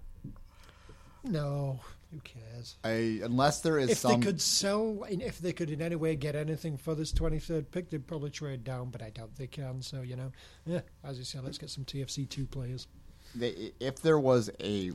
No, 1.24 1.80
who 2.14 2.20
cares? 2.22 2.78
I, 2.84 3.20
unless 3.24 3.61
there 3.61 3.78
is 3.80 3.89
If 3.91 3.97
some. 3.99 4.20
they 4.20 4.26
could 4.26 4.39
sell, 4.41 5.05
if 5.09 5.39
they 5.39 5.51
could 5.53 5.70
in 5.70 5.82
any 5.82 5.95
way 5.95 6.16
get 6.16 6.36
anything 6.36 6.78
for 6.78 6.95
this 6.95 7.11
23rd 7.11 7.66
pick, 7.72 7.89
they'd 7.89 8.05
probably 8.05 8.30
trade 8.30 8.64
down, 8.64 8.89
but 8.89 9.01
I 9.01 9.09
doubt 9.09 9.36
they 9.36 9.47
can. 9.47 9.82
So, 9.82 10.01
you 10.01 10.16
know, 10.16 10.32
yeah, 10.66 10.82
as 11.03 11.18
you 11.18 11.24
said, 11.24 11.43
let's 11.43 11.57
get 11.57 11.70
some 11.70 11.86
TFC 11.86 12.30
2 12.30 12.45
players. 12.45 12.88
they, 13.36 13.72
if 13.80 14.01
there 14.01 14.20
was 14.20 14.49
a 14.61 14.91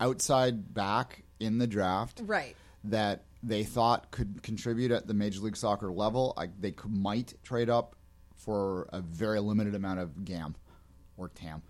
outside 0.00 0.72
back 0.74 1.22
in 1.38 1.58
the 1.58 1.66
draft 1.66 2.20
Right. 2.24 2.56
that 2.84 3.24
they 3.42 3.62
thought 3.62 4.10
could 4.10 4.42
contribute 4.42 4.90
at 4.90 5.06
the 5.06 5.14
Major 5.14 5.40
League 5.40 5.56
Soccer 5.56 5.92
level, 5.92 6.32
I, 6.36 6.48
they 6.58 6.72
could, 6.72 6.90
might 6.96 7.34
trade 7.42 7.68
up 7.70 7.94
for 8.36 8.88
a 8.92 9.00
very 9.00 9.40
limited 9.40 9.74
amount 9.74 10.00
of 10.00 10.24
GAM 10.24 10.56
or 11.16 11.28
TAM. 11.28 11.62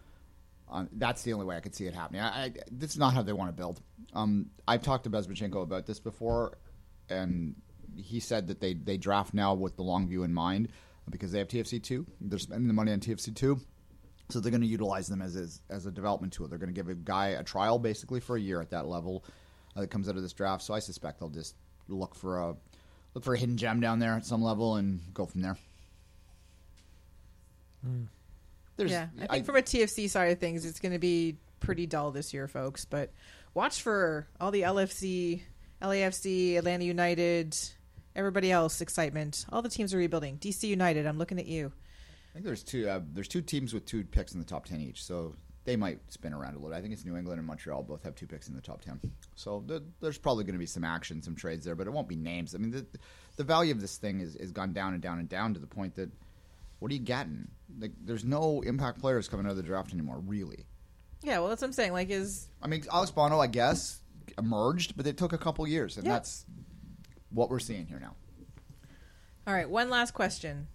Um, 0.70 0.88
that's 0.92 1.22
the 1.22 1.32
only 1.32 1.46
way 1.46 1.56
I 1.56 1.60
could 1.60 1.74
see 1.74 1.86
it 1.86 1.94
happening. 1.94 2.22
I, 2.22 2.44
I, 2.44 2.52
this 2.70 2.92
is 2.92 2.98
not 2.98 3.14
how 3.14 3.22
they 3.22 3.32
want 3.32 3.50
to 3.50 3.56
build. 3.56 3.80
Um, 4.14 4.50
I've 4.66 4.82
talked 4.82 5.04
to 5.04 5.10
Bezbatchenko 5.10 5.62
about 5.62 5.86
this 5.86 6.00
before, 6.00 6.58
and 7.08 7.54
he 7.96 8.20
said 8.20 8.48
that 8.48 8.60
they, 8.60 8.74
they 8.74 8.96
draft 8.96 9.34
now 9.34 9.54
with 9.54 9.76
the 9.76 9.82
long 9.82 10.08
view 10.08 10.22
in 10.22 10.32
mind 10.32 10.68
because 11.10 11.32
they 11.32 11.38
have 11.38 11.48
TFC 11.48 11.82
two. 11.82 12.06
They're 12.20 12.38
spending 12.38 12.68
the 12.68 12.74
money 12.74 12.92
on 12.92 13.00
TFC 13.00 13.34
two, 13.34 13.60
so 14.30 14.40
they're 14.40 14.50
going 14.50 14.62
to 14.62 14.66
utilize 14.66 15.06
them 15.06 15.20
as, 15.20 15.36
as 15.36 15.60
as 15.68 15.86
a 15.86 15.90
development 15.90 16.32
tool. 16.32 16.48
They're 16.48 16.58
going 16.58 16.72
to 16.72 16.74
give 16.74 16.88
a 16.88 16.94
guy 16.94 17.28
a 17.28 17.42
trial 17.42 17.78
basically 17.78 18.20
for 18.20 18.36
a 18.36 18.40
year 18.40 18.60
at 18.60 18.70
that 18.70 18.86
level 18.86 19.24
uh, 19.76 19.82
that 19.82 19.90
comes 19.90 20.08
out 20.08 20.16
of 20.16 20.22
this 20.22 20.32
draft. 20.32 20.62
So 20.62 20.74
I 20.74 20.78
suspect 20.78 21.20
they'll 21.20 21.28
just 21.28 21.54
look 21.88 22.14
for 22.14 22.38
a 22.38 22.56
look 23.12 23.24
for 23.24 23.34
a 23.34 23.38
hidden 23.38 23.56
gem 23.56 23.80
down 23.80 23.98
there 23.98 24.14
at 24.14 24.24
some 24.24 24.42
level 24.42 24.76
and 24.76 25.00
go 25.12 25.26
from 25.26 25.42
there. 25.42 25.58
There's, 28.76 28.90
yeah. 28.90 29.08
I 29.22 29.26
think 29.26 29.46
from 29.46 29.56
a 29.56 29.62
TFC 29.62 30.10
side 30.10 30.32
of 30.32 30.38
things, 30.38 30.64
it's 30.64 30.80
going 30.80 30.92
to 30.92 30.98
be 30.98 31.36
pretty 31.60 31.86
dull 31.86 32.10
this 32.10 32.34
year, 32.34 32.48
folks. 32.48 32.84
But 32.84 33.12
watch 33.54 33.82
for 33.82 34.26
all 34.40 34.50
the 34.50 34.62
LFC, 34.62 35.42
LAFC, 35.80 36.56
Atlanta 36.56 36.84
United, 36.84 37.56
everybody 38.16 38.50
else 38.50 38.80
excitement. 38.80 39.46
All 39.50 39.62
the 39.62 39.68
teams 39.68 39.94
are 39.94 39.98
rebuilding. 39.98 40.38
DC 40.38 40.64
United, 40.64 41.06
I'm 41.06 41.18
looking 41.18 41.38
at 41.38 41.46
you. 41.46 41.72
I 42.30 42.32
think 42.34 42.46
there's 42.46 42.64
two. 42.64 42.88
Uh, 42.88 43.00
there's 43.12 43.28
two 43.28 43.42
teams 43.42 43.72
with 43.72 43.86
two 43.86 44.02
picks 44.04 44.32
in 44.32 44.40
the 44.40 44.46
top 44.46 44.66
ten 44.66 44.80
each, 44.80 45.04
so 45.04 45.36
they 45.64 45.76
might 45.76 46.00
spin 46.12 46.34
around 46.34 46.56
a 46.56 46.58
little. 46.58 46.76
I 46.76 46.80
think 46.80 46.92
it's 46.92 47.04
New 47.04 47.16
England 47.16 47.38
and 47.38 47.46
Montreal 47.46 47.82
both 47.84 48.02
have 48.02 48.16
two 48.16 48.26
picks 48.26 48.48
in 48.48 48.56
the 48.56 48.60
top 48.60 48.82
ten. 48.82 49.00
So 49.36 49.62
there, 49.66 49.80
there's 50.00 50.18
probably 50.18 50.42
going 50.42 50.54
to 50.54 50.58
be 50.58 50.66
some 50.66 50.82
action, 50.82 51.22
some 51.22 51.36
trades 51.36 51.64
there, 51.64 51.76
but 51.76 51.86
it 51.86 51.90
won't 51.92 52.08
be 52.08 52.16
names. 52.16 52.54
I 52.54 52.58
mean, 52.58 52.72
the, 52.72 52.84
the 53.36 53.44
value 53.44 53.72
of 53.72 53.80
this 53.80 53.96
thing 53.98 54.20
is, 54.20 54.34
is 54.36 54.50
gone 54.50 54.72
down 54.72 54.94
and 54.94 55.02
down 55.02 55.20
and 55.20 55.28
down 55.28 55.54
to 55.54 55.60
the 55.60 55.66
point 55.66 55.94
that 55.94 56.10
what 56.78 56.90
are 56.90 56.94
you 56.94 57.00
getting? 57.00 57.48
Like, 57.78 57.92
there's 58.04 58.24
no 58.24 58.60
impact 58.62 59.00
players 59.00 59.28
coming 59.28 59.46
out 59.46 59.50
of 59.50 59.56
the 59.56 59.62
draft 59.62 59.92
anymore, 59.92 60.20
really. 60.24 60.66
Yeah, 61.22 61.38
well, 61.38 61.48
that's 61.48 61.62
what 61.62 61.68
I'm 61.68 61.72
saying. 61.72 61.92
Like, 61.92 62.10
is 62.10 62.48
I 62.62 62.66
mean, 62.68 62.84
Alex 62.92 63.10
Bono, 63.10 63.40
I 63.40 63.46
guess, 63.46 64.00
emerged, 64.38 64.96
but 64.96 65.06
it 65.06 65.16
took 65.16 65.32
a 65.32 65.38
couple 65.38 65.66
years, 65.66 65.96
and 65.96 66.06
Yeah. 66.06 66.12
that's 66.14 66.44
what 67.30 67.50
we're 67.50 67.58
seeing 67.58 67.86
here 67.86 67.98
now. 67.98 68.14
all 69.46 69.54
right. 69.54 69.68
One 69.68 69.88
last 69.90 70.12
question: 70.14 70.68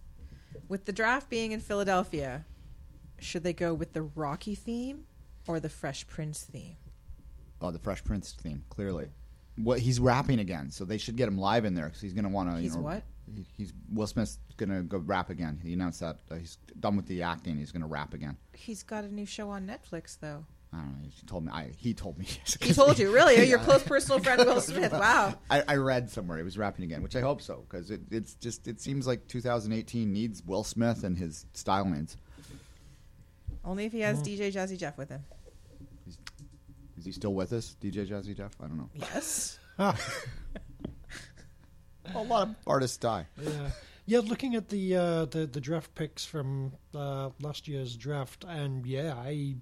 With 0.68 0.86
the 0.86 0.92
draft 0.92 1.30
being 1.30 1.52
in 1.52 1.60
Philadelphia, 1.60 2.46
should 3.20 3.44
they 3.44 3.54
go 3.54 3.74
with 3.74 3.94
the 3.94 4.02
Rocky 4.02 4.56
theme 4.56 5.06
or 5.48 5.60
the 5.60 5.70
Fresh 5.70 6.08
Prince 6.08 6.44
theme? 6.44 6.78
Oh, 7.62 7.72
the 7.72 7.80
Fresh 7.80 8.04
Prince 8.04 8.32
theme, 8.34 8.64
clearly. 8.70 9.10
What 9.58 9.80
he's 9.80 10.00
rapping 10.00 10.40
again, 10.40 10.72
so 10.72 10.86
they 10.86 10.98
should 10.98 11.16
get 11.18 11.28
him 11.28 11.38
live 11.38 11.66
in 11.66 11.74
there 11.76 11.86
because 11.86 12.02
he's 12.02 12.14
going 12.14 12.24
to 12.24 12.30
want 12.30 12.50
to. 12.50 12.58
He's 12.62 12.72
you 12.74 12.80
know, 12.80 12.86
what? 12.86 13.04
He- 13.36 13.46
he's 13.58 13.74
Will 13.92 14.08
Smith's 14.08 14.40
going 14.58 14.70
to 14.70 14.82
go 14.84 14.98
rap 15.00 15.30
again. 15.30 15.60
He 15.64 15.74
announced 15.74 16.00
that 16.02 16.20
uh, 16.32 16.36
he's 16.36 16.58
done 16.80 16.96
with 16.96 17.08
the 17.08 17.22
acting. 17.24 17.58
He's 17.58 17.72
going 17.72 17.82
to 17.82 17.88
rap 17.88 18.14
again. 18.14 18.38
He's 18.54 18.84
got 18.84 19.04
a 19.04 19.14
new 19.14 19.26
show 19.26 19.50
on 19.50 19.66
Netflix, 19.68 20.18
though. 20.20 20.46
I 20.72 20.78
don't 20.78 21.02
know. 21.02 21.08
He 21.10 21.26
told 21.26 21.46
me. 21.46 21.52
I, 21.52 21.72
he 21.78 21.94
told 21.96 22.18
me. 22.20 22.28
He 22.62 22.74
told 22.74 23.00
you, 23.00 23.12
really? 23.12 23.44
Your 23.50 23.58
close 23.60 23.82
personal 23.82 24.20
friend 24.20 24.44
Will 24.46 24.62
Smith. 24.72 24.92
Wow. 24.92 25.34
I, 25.50 25.64
I 25.68 25.76
read 25.78 26.10
somewhere 26.12 26.38
he 26.38 26.44
was 26.44 26.58
rapping 26.60 26.86
again, 26.86 27.02
which 27.02 27.16
I 27.16 27.22
hope 27.22 27.42
so 27.42 27.66
because 27.68 27.90
it, 27.90 28.02
it's 28.12 28.36
just 28.36 28.68
it 28.68 28.80
seems 28.80 29.08
like 29.08 29.28
2018 29.28 30.14
needs 30.14 30.44
Will 30.46 30.64
Smith 30.64 31.04
and 31.04 31.18
his 31.18 31.46
style 31.54 31.86
lanes. 31.90 32.18
Only 33.66 33.86
if 33.86 33.92
he 33.92 34.02
has 34.02 34.22
DJ 34.22 34.54
Jazzy 34.54 34.78
Jeff 34.78 34.98
with 34.98 35.10
him. 35.10 35.24
Is 36.98 37.06
he 37.06 37.12
still 37.14 37.34
with 37.34 37.52
us, 37.54 37.76
DJ 37.82 38.08
Jazzy 38.08 38.36
Jeff? 38.38 38.52
I 38.62 38.68
don't 38.68 38.78
know. 38.78 38.90
Yes. 38.94 39.58
a 42.16 42.22
lot 42.24 42.48
of 42.50 42.56
artists 42.68 42.98
die. 42.98 43.26
Yeah, 43.42 43.70
yeah. 44.06 44.20
Looking 44.20 44.56
at 44.56 44.70
the 44.70 44.96
uh, 44.96 45.26
the 45.26 45.46
the 45.46 45.62
draft 45.62 45.94
picks 45.96 46.26
from 46.26 46.74
uh, 46.96 47.30
last 47.42 47.68
year's 47.68 47.96
draft, 47.96 48.44
and 48.48 48.86
yeah, 48.86 49.14
I 49.16 49.56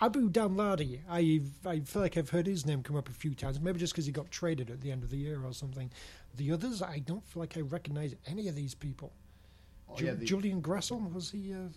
Abu 0.00 0.28
Danladi. 0.30 1.00
I 1.08 1.40
I 1.68 1.80
feel 1.80 2.02
like 2.02 2.16
I've 2.16 2.30
heard 2.30 2.46
his 2.46 2.66
name 2.66 2.82
come 2.82 2.96
up 2.96 3.08
a 3.08 3.12
few 3.12 3.34
times. 3.34 3.60
Maybe 3.60 3.78
just 3.78 3.92
because 3.92 4.06
he 4.06 4.12
got 4.12 4.30
traded 4.30 4.70
at 4.70 4.80
the 4.80 4.90
end 4.92 5.02
of 5.02 5.10
the 5.10 5.16
year 5.18 5.40
or 5.44 5.52
something. 5.52 5.90
The 6.36 6.52
others, 6.52 6.82
I 6.82 6.98
don't 6.98 7.24
feel 7.26 7.40
like 7.40 7.56
I 7.56 7.60
recognise 7.60 8.14
any 8.26 8.48
of 8.48 8.54
these 8.54 8.74
people. 8.74 9.12
Oh, 9.88 9.96
Ju- 9.96 10.04
yeah, 10.06 10.12
the- 10.14 10.26
Julian 10.26 10.60
Gressel 10.60 11.10
was 11.14 11.30
he? 11.30 11.54
Uh, 11.54 11.68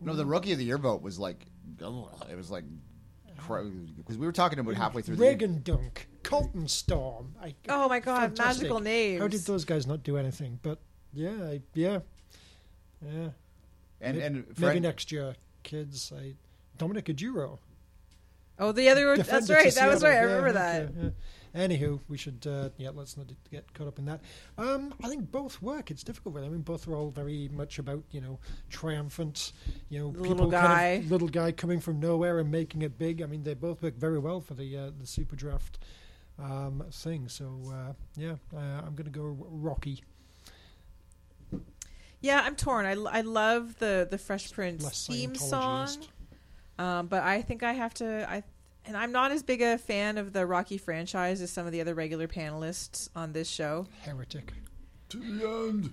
No, 0.00 0.14
the 0.14 0.24
rookie 0.24 0.52
of 0.52 0.58
the 0.58 0.64
year 0.64 0.78
vote 0.78 1.02
was 1.02 1.18
like, 1.18 1.46
it 1.80 2.36
was 2.36 2.48
like, 2.50 2.62
because 3.36 4.16
we 4.18 4.26
were 4.26 4.32
talking 4.32 4.58
about 4.60 4.74
halfway 4.74 5.02
through 5.02 5.16
the 5.16 5.22
Reagan 5.22 5.62
Dunk, 5.62 6.06
Colton 6.28 6.68
Storm. 6.68 7.34
I, 7.42 7.54
Oh 7.68 7.88
my 7.88 8.00
God, 8.00 8.20
fantastic. 8.36 8.62
magical 8.64 8.80
names. 8.80 9.20
How 9.22 9.28
did 9.28 9.40
those 9.46 9.64
guys 9.64 9.86
not 9.86 10.02
do 10.02 10.16
anything? 10.18 10.58
But 10.62 10.78
yeah, 11.14 11.30
I, 11.42 11.60
yeah, 11.74 12.00
yeah. 13.02 13.28
the 14.00 14.06
and 14.06 14.16
and 14.18 14.44
Maybe 14.58 14.80
next 14.80 15.10
year, 15.10 15.34
kids. 15.62 16.12
I, 16.14 16.34
Dominic 16.76 17.06
Aduro. 17.06 17.58
Oh, 18.58 18.72
the 18.72 18.88
other. 18.88 19.16
That's 19.16 19.48
right. 19.48 19.72
That 19.74 19.88
was 19.88 20.02
right. 20.02 20.10
I 20.12 20.14
Yeah, 20.16 20.20
remember 20.22 20.52
that. 20.52 20.82
okay, 20.82 20.92
yeah. 21.02 21.10
Anywho, 21.66 21.98
we 22.08 22.18
should 22.18 22.46
uh, 22.46 22.68
yeah, 22.76 22.90
let's 22.94 23.16
not 23.16 23.26
get 23.50 23.72
caught 23.72 23.88
up 23.88 23.98
in 23.98 24.04
that. 24.04 24.20
Um, 24.58 24.92
I 25.02 25.08
think 25.08 25.30
both 25.30 25.62
work. 25.62 25.90
It's 25.90 26.02
difficult. 26.04 26.34
Really. 26.34 26.48
I 26.48 26.50
mean, 26.50 26.60
both 26.60 26.86
are 26.86 26.94
all 26.94 27.10
very 27.10 27.48
much 27.54 27.78
about 27.78 28.02
you 28.10 28.20
know 28.20 28.38
triumphant, 28.68 29.52
you 29.88 29.98
know, 29.98 30.08
The 30.12 30.18
people 30.22 30.46
little 30.46 30.50
kind 30.50 30.64
of- 31.00 31.04
guy. 31.04 31.10
little 31.10 31.28
guy 31.28 31.52
coming 31.52 31.80
from 31.80 31.98
nowhere 32.00 32.38
and 32.38 32.50
making 32.50 32.82
it 32.82 32.98
big. 32.98 33.22
I 33.22 33.26
mean, 33.26 33.44
they 33.44 33.54
both 33.54 33.82
work 33.82 33.96
very 33.96 34.18
well 34.18 34.40
for 34.42 34.52
the 34.54 34.76
uh, 34.76 34.90
the 35.00 35.06
super 35.06 35.36
draft 35.36 35.78
um, 36.38 36.84
thing. 36.92 37.28
So 37.28 37.60
uh, 37.68 37.92
yeah, 38.16 38.36
uh, 38.54 38.58
I'm 38.86 38.94
going 38.94 39.04
to 39.04 39.10
go 39.10 39.36
Rocky. 39.38 40.02
Yeah, 42.20 42.42
I'm 42.44 42.56
torn. 42.56 42.84
I, 42.84 42.92
I 42.92 43.20
love 43.20 43.78
the 43.78 44.06
the 44.10 44.18
Fresh 44.18 44.52
Prince 44.52 44.82
Less 44.82 45.06
theme 45.06 45.34
song, 45.36 45.88
um, 46.78 47.06
but 47.06 47.22
I 47.22 47.42
think 47.42 47.62
I 47.62 47.72
have 47.72 47.94
to. 47.94 48.28
I 48.28 48.42
and 48.84 48.96
I'm 48.96 49.12
not 49.12 49.30
as 49.30 49.42
big 49.42 49.62
a 49.62 49.78
fan 49.78 50.18
of 50.18 50.32
the 50.32 50.46
Rocky 50.46 50.78
franchise 50.78 51.40
as 51.42 51.50
some 51.52 51.66
of 51.66 51.72
the 51.72 51.80
other 51.80 51.94
regular 51.94 52.26
panelists 52.26 53.08
on 53.14 53.32
this 53.32 53.48
show. 53.48 53.86
Heretic. 54.02 54.52
To 55.10 55.18
the 55.18 55.46
end. 55.48 55.92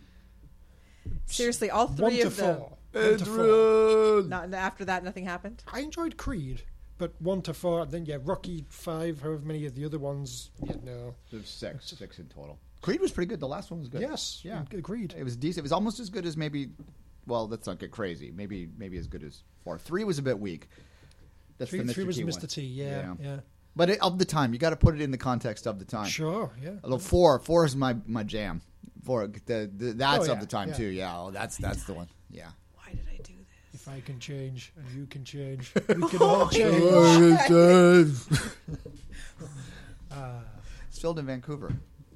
Seriously, 1.25 1.69
all 1.69 1.87
One 1.87 1.97
three 2.11 2.21
to 2.21 2.27
of 2.27 2.35
them. 2.37 2.57
four. 2.57 2.77
One 2.93 3.17
four. 3.19 4.15
Adrian! 4.15 4.29
Not 4.29 4.53
after 4.53 4.85
that, 4.85 5.03
nothing 5.03 5.25
happened. 5.25 5.63
I 5.71 5.81
enjoyed 5.81 6.17
Creed, 6.17 6.63
but 6.97 7.13
one 7.21 7.41
to 7.43 7.53
four. 7.53 7.81
and 7.81 7.91
Then 7.91 8.05
yeah, 8.05 8.17
Rocky 8.23 8.65
five. 8.69 9.21
However 9.21 9.41
many 9.43 9.65
of 9.65 9.75
the 9.75 9.85
other 9.85 9.99
ones. 9.99 10.51
Yeah, 10.63 10.75
no. 10.83 11.15
There's 11.31 11.49
six, 11.49 11.93
six 11.97 12.19
in 12.19 12.25
total. 12.27 12.59
Creed 12.81 13.01
was 13.01 13.11
pretty 13.11 13.29
good. 13.29 13.39
The 13.39 13.47
last 13.47 13.71
one 13.71 13.79
was 13.79 13.89
good. 13.89 14.01
Yes, 14.01 14.41
yeah, 14.43 14.63
agreed. 14.71 15.15
It 15.17 15.23
was 15.23 15.35
decent. 15.35 15.59
It 15.59 15.63
was 15.63 15.71
almost 15.71 15.99
as 15.99 16.09
good 16.09 16.25
as 16.25 16.37
maybe. 16.37 16.69
Well, 17.27 17.47
let's 17.47 17.65
not 17.65 17.79
get 17.79 17.89
crazy. 17.89 18.31
Maybe, 18.31 18.69
maybe 18.77 18.97
as 18.99 19.07
good 19.07 19.23
as 19.23 19.41
four. 19.63 19.79
Three 19.79 20.03
was 20.03 20.19
a 20.19 20.21
bit 20.21 20.39
weak. 20.39 20.67
That's 21.57 21.71
Three, 21.71 21.79
the 21.79 21.85
Mr. 21.85 21.95
three 21.95 22.03
was 22.03 22.17
T 22.17 22.23
Mr. 22.23 22.41
one. 22.41 22.47
T. 22.47 22.61
Yeah, 22.61 23.13
yeah. 23.19 23.39
But 23.75 23.89
it, 23.89 23.99
of 24.01 24.19
the 24.19 24.25
time, 24.25 24.53
you 24.53 24.59
got 24.59 24.69
to 24.69 24.75
put 24.75 24.93
it 24.93 25.01
in 25.01 25.09
the 25.11 25.17
context 25.17 25.65
of 25.65 25.79
the 25.79 25.85
time. 25.85 26.07
Sure, 26.07 26.51
yeah. 26.61 26.71
Although 26.83 26.99
four, 26.99 27.39
four 27.39 27.65
is 27.65 27.75
my 27.75 27.95
my 28.05 28.23
jam. 28.23 28.61
Four, 29.03 29.27
the, 29.27 29.69
the, 29.75 29.93
that's 29.93 30.29
Oh, 30.29 30.33
of 30.33 30.39
the 30.39 30.45
time 30.45 30.69
yeah. 30.69 30.75
too. 30.75 30.85
Yeah, 30.87 31.17
oh, 31.19 31.31
that's 31.31 31.57
that's 31.57 31.83
the 31.85 31.93
one. 31.93 32.07
Yeah. 32.29 32.49
Why 32.75 32.91
did 32.91 33.05
I 33.11 33.17
do 33.17 33.33
this? 33.33 33.73
If 33.73 33.74
I 33.87 33.99
can 34.01 34.19
change 34.19 34.73
and 34.77 34.97
you 34.97 35.05
can 35.05 35.23
change, 35.23 35.71
we 35.87 36.07
can 36.09 36.21
all 36.21 36.47
change. 36.49 38.17
It's 40.89 41.01
filmed 41.01 41.19
in 41.19 41.25
Vancouver. 41.25 41.73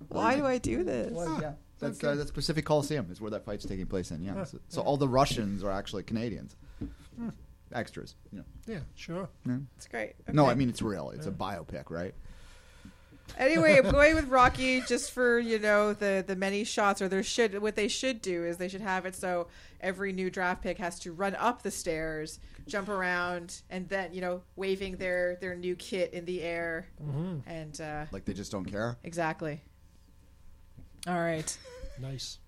Why 0.08 0.36
do 0.38 0.46
I 0.46 0.58
do 0.58 0.84
this? 0.86 1.12
yeah, 1.42 1.54
that's 1.80 2.02
uh, 2.04 2.16
that's 2.16 2.32
Pacific 2.32 2.64
Coliseum 2.66 3.08
is 3.12 3.20
where 3.20 3.32
that 3.32 3.44
fight's 3.44 3.66
taking 3.66 3.86
place 3.88 4.12
in. 4.12 4.24
Yeah, 4.24 4.46
so, 4.46 4.58
so 4.70 4.82
all 4.82 4.96
the 4.96 5.08
Russians 5.08 5.64
are 5.66 5.72
actually 5.72 6.04
Canadians, 6.04 6.56
extras. 7.74 8.16
You 8.32 8.40
know. 8.40 8.46
Yeah, 8.68 8.80
sure. 8.96 9.28
It's 9.76 9.88
great. 9.88 10.14
No, 10.32 10.48
I 10.48 10.56
mean 10.56 10.70
it's 10.70 10.82
real. 10.82 11.10
It's 11.12 11.28
a 11.28 11.32
biopic, 11.32 11.90
right? 11.90 12.16
Anyway, 13.38 13.78
I'm 13.78 13.90
going 13.90 14.16
with 14.16 14.28
Rocky 14.28 14.82
just 14.82 15.12
for 15.12 15.40
you 15.40 15.60
know 15.60 15.94
the 15.94 16.24
the 16.26 16.36
many 16.36 16.64
shots. 16.64 17.02
Or 17.02 17.08
there 17.08 17.24
should 17.24 17.60
what 17.62 17.76
they 17.76 17.88
should 17.88 18.22
do 18.22 18.44
is 18.44 18.58
they 18.58 18.68
should 18.68 18.82
have 18.82 19.06
it 19.06 19.16
so 19.16 19.48
every 19.82 20.12
new 20.12 20.30
draft 20.30 20.62
pick 20.62 20.78
has 20.78 21.00
to 21.02 21.14
run 21.14 21.36
up 21.36 21.62
the 21.64 21.72
stairs, 21.72 22.40
jump 22.68 22.90
around, 22.90 23.62
and 23.70 23.88
then 23.88 24.14
you 24.14 24.22
know 24.22 24.42
waving 24.56 24.98
their 24.98 25.38
their 25.40 25.56
new 25.56 25.76
kit 25.76 26.14
in 26.14 26.26
the 26.26 26.42
air, 26.42 26.88
and 27.48 27.80
uh, 27.80 28.06
Like 28.12 28.26
they 28.26 28.34
just 28.34 28.52
don't 28.52 28.66
care. 28.66 28.98
exactly. 29.04 29.62
All 31.08 31.14
right. 31.20 31.58
Nice. 32.02 32.40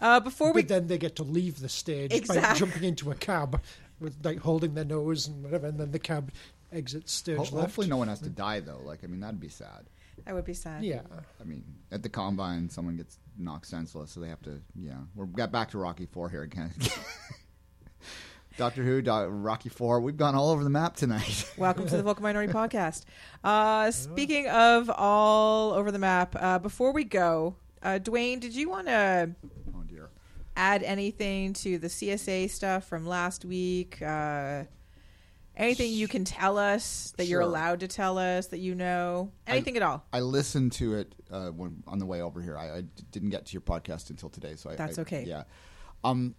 Uh, 0.00 0.20
before 0.20 0.52
we 0.52 0.62
But 0.62 0.68
then 0.68 0.86
they 0.88 0.98
get 0.98 1.16
to 1.16 1.22
leave 1.22 1.60
the 1.60 1.68
stage 1.68 2.26
by 2.26 2.54
jumping 2.54 2.84
into 2.84 3.10
a 3.10 3.14
cab 3.14 3.60
with 4.00 4.16
like 4.24 4.38
holding 4.40 4.74
their 4.74 4.84
nose 4.84 5.26
and 5.28 5.42
whatever, 5.44 5.66
and 5.68 5.78
then 5.78 5.92
the 5.92 5.98
cab 5.98 6.32
exits 6.74 7.12
stage 7.12 7.36
Ho- 7.36 7.42
left. 7.42 7.52
hopefully, 7.52 7.86
no 7.88 7.96
one 7.96 8.08
has 8.08 8.20
to 8.20 8.28
die 8.30 8.60
though. 8.60 8.80
Like, 8.84 9.04
I 9.04 9.06
mean, 9.06 9.20
that'd 9.20 9.40
be 9.40 9.48
sad. 9.48 9.86
that 10.24 10.34
would 10.34 10.44
be 10.44 10.54
sad. 10.54 10.84
Yeah. 10.84 11.02
I 11.40 11.44
mean, 11.44 11.64
at 11.92 12.02
the 12.02 12.08
combine, 12.08 12.68
someone 12.70 12.96
gets 12.96 13.18
knocked 13.38 13.66
senseless, 13.66 14.10
so 14.10 14.20
they 14.20 14.28
have 14.28 14.42
to. 14.42 14.60
Yeah, 14.74 14.94
we're 15.14 15.26
got 15.26 15.52
back 15.52 15.70
to 15.70 15.78
Rocky 15.78 16.06
Four 16.06 16.28
here 16.30 16.42
again. 16.42 16.72
Doctor 18.56 18.84
Who, 18.84 19.02
Do- 19.02 19.10
Rocky 19.26 19.68
Four. 19.68 20.00
We've 20.00 20.16
gone 20.16 20.36
all 20.36 20.50
over 20.50 20.62
the 20.62 20.70
map 20.70 20.94
tonight. 20.94 21.50
Welcome 21.58 21.86
to 21.88 21.96
the 21.96 22.04
Vocal 22.04 22.22
Minority 22.22 22.52
Podcast. 22.52 23.04
Uh, 23.42 23.90
speaking 23.90 24.46
of 24.48 24.88
all 24.90 25.72
over 25.72 25.90
the 25.90 25.98
map, 25.98 26.36
uh, 26.38 26.60
before 26.60 26.92
we 26.92 27.02
go, 27.02 27.56
uh, 27.82 27.98
Duane, 27.98 28.38
did 28.38 28.54
you 28.54 28.70
want 28.70 28.86
to 28.86 29.30
oh 29.76 29.82
dear. 29.88 30.08
add 30.54 30.84
anything 30.84 31.52
to 31.54 31.78
the 31.78 31.88
CSA 31.88 32.48
stuff 32.48 32.86
from 32.86 33.04
last 33.08 33.44
week? 33.44 34.00
Uh, 34.00 34.64
anything 35.56 35.92
you 35.92 36.08
can 36.08 36.24
tell 36.24 36.58
us 36.58 37.12
that 37.16 37.26
you're 37.26 37.40
Sure. 37.42 37.48
allowed 37.48 37.80
to 37.80 37.88
tell 37.88 38.18
us 38.18 38.48
that 38.48 38.58
you 38.58 38.74
know? 38.74 39.30
Anything 39.46 39.76
at 39.76 39.82
all? 39.82 40.04
I 40.12 40.20
listened 40.20 40.72
to 40.72 40.94
it 40.94 41.14
uh, 41.30 41.48
when 41.50 41.82
on 41.86 41.98
the 41.98 42.06
way 42.06 42.20
over 42.22 42.40
here. 42.42 42.56
I, 42.58 42.76
I 42.78 42.80
d- 42.82 42.88
didn't 43.10 43.30
get 43.30 43.46
to 43.46 43.52
your 43.52 43.62
podcast 43.62 44.10
until 44.10 44.28
today, 44.28 44.56
so 44.56 44.70
I, 44.70 44.76
That's 44.76 44.98
I- 44.98 45.02
okay. 45.02 45.24
Yeah. 45.26 45.44
Um, 46.02 46.34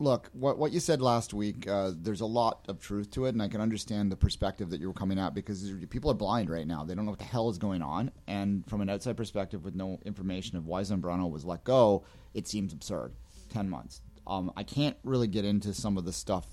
look, 0.00 0.28
what 0.32 0.58
what 0.58 0.72
you 0.72 0.80
said 0.80 1.00
last 1.00 1.32
week. 1.34 1.68
Uh, 1.68 1.92
there's 1.94 2.20
a 2.20 2.26
lot 2.26 2.64
of 2.68 2.80
truth 2.80 3.10
to 3.12 3.26
it, 3.26 3.30
and 3.30 3.42
I 3.42 3.48
can 3.48 3.60
understand 3.60 4.10
the 4.10 4.16
perspective 4.16 4.70
that 4.70 4.80
you 4.80 4.88
were 4.88 4.92
coming 4.94 5.18
at 5.18 5.34
because 5.34 5.70
people 5.90 6.10
are 6.10 6.14
blind 6.14 6.50
right 6.50 6.66
now. 6.66 6.84
They 6.84 6.94
don't 6.94 7.04
know 7.04 7.12
what 7.12 7.20
the 7.20 7.24
hell 7.26 7.48
is 7.50 7.58
going 7.58 7.82
on, 7.82 8.10
and 8.26 8.68
from 8.68 8.80
an 8.80 8.90
outside 8.90 9.16
perspective, 9.16 9.64
with 9.64 9.74
no 9.74 9.98
information 10.04 10.56
of 10.56 10.66
why 10.66 10.82
Zambrano 10.82 11.30
was 11.30 11.44
let 11.44 11.64
go, 11.64 12.04
it 12.34 12.48
seems 12.48 12.72
absurd. 12.72 13.12
Ten 13.50 13.68
months. 13.70 14.00
Um, 14.26 14.50
I 14.56 14.62
can't 14.62 14.96
really 15.04 15.28
get 15.28 15.44
into 15.44 15.74
some 15.74 15.96
of 15.98 16.04
the 16.06 16.12
stuff 16.12 16.46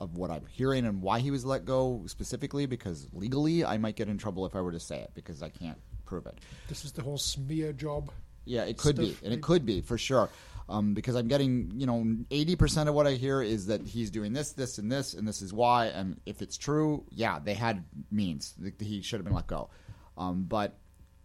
of 0.00 0.16
what 0.16 0.30
I'm 0.30 0.46
hearing 0.46 0.86
and 0.86 1.02
why 1.02 1.20
he 1.20 1.30
was 1.30 1.44
let 1.44 1.64
go 1.64 2.02
specifically 2.06 2.66
because 2.66 3.08
legally 3.12 3.64
I 3.64 3.78
might 3.78 3.96
get 3.96 4.08
in 4.08 4.18
trouble 4.18 4.46
if 4.46 4.54
I 4.54 4.60
were 4.60 4.72
to 4.72 4.80
say 4.80 5.00
it 5.00 5.10
because 5.14 5.42
I 5.42 5.48
can't 5.48 5.78
prove 6.06 6.26
it. 6.26 6.38
This 6.68 6.84
is 6.84 6.92
the 6.92 7.02
whole 7.02 7.18
smear 7.18 7.72
job. 7.72 8.10
Yeah, 8.44 8.62
it 8.62 8.78
could 8.78 8.96
be, 8.96 9.16
and 9.22 9.32
it 9.34 9.42
could 9.42 9.66
be 9.66 9.82
for 9.82 9.98
sure. 9.98 10.30
Um, 10.70 10.92
because 10.92 11.14
I'm 11.14 11.28
getting, 11.28 11.72
you 11.76 11.86
know, 11.86 12.04
80% 12.30 12.88
of 12.88 12.94
what 12.94 13.06
I 13.06 13.12
hear 13.12 13.42
is 13.42 13.66
that 13.66 13.86
he's 13.86 14.10
doing 14.10 14.34
this, 14.34 14.52
this, 14.52 14.76
and 14.76 14.92
this, 14.92 15.14
and 15.14 15.26
this 15.26 15.40
is 15.40 15.52
why. 15.52 15.86
And 15.86 16.20
if 16.26 16.42
it's 16.42 16.58
true, 16.58 17.04
yeah, 17.10 17.38
they 17.42 17.54
had 17.54 17.84
means. 18.10 18.54
He 18.78 19.00
should 19.00 19.18
have 19.18 19.24
been 19.24 19.34
let 19.34 19.46
go. 19.46 19.70
Um, 20.18 20.44
but 20.44 20.76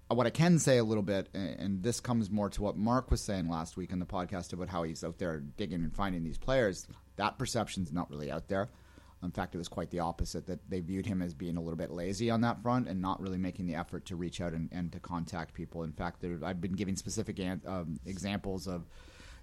what 0.07 0.27
I 0.27 0.29
can 0.29 0.59
say 0.59 0.77
a 0.77 0.83
little 0.83 1.03
bit, 1.03 1.29
and 1.33 1.59
and 1.59 1.83
this 1.83 1.99
comes 1.99 2.29
more 2.29 2.49
to 2.51 2.61
what 2.61 2.77
Mark 2.77 3.11
was 3.11 3.21
saying 3.21 3.49
last 3.49 3.75
week 3.75 3.91
in 3.91 3.99
the 3.99 4.05
podcast 4.05 4.53
about 4.53 4.69
how 4.69 4.83
he's 4.83 5.03
out 5.03 5.17
there 5.17 5.39
digging 5.39 5.83
and 5.83 5.93
finding 5.93 6.23
these 6.23 6.37
players, 6.37 6.87
that 7.15 7.37
perception's 7.37 7.91
not 7.91 8.09
really 8.09 8.31
out 8.31 8.47
there. 8.47 8.69
In 9.23 9.31
fact, 9.31 9.55
it 9.55 9.57
was 9.57 9.69
quite 9.69 9.89
the 9.89 9.99
opposite, 9.99 10.47
that 10.47 10.69
they 10.69 10.81
viewed 10.81 11.05
him 11.05 11.21
as 11.21 11.33
being 11.33 11.55
a 11.55 11.61
little 11.61 11.77
bit 11.77 11.91
lazy 11.91 12.29
on 12.29 12.41
that 12.41 12.61
front 12.61 12.89
and 12.89 13.01
not 13.01 13.21
really 13.21 13.37
making 13.37 13.67
the 13.67 13.75
effort 13.75 14.05
to 14.07 14.17
reach 14.17 14.41
out 14.41 14.51
and, 14.51 14.69
and 14.73 14.91
to 14.91 14.99
contact 14.99 15.53
people. 15.53 15.83
In 15.83 15.93
fact, 15.93 16.21
there, 16.21 16.37
I've 16.43 16.59
been 16.59 16.73
giving 16.73 16.97
specific 16.97 17.39
an, 17.39 17.61
um, 17.65 17.99
examples 18.05 18.67
of 18.67 18.85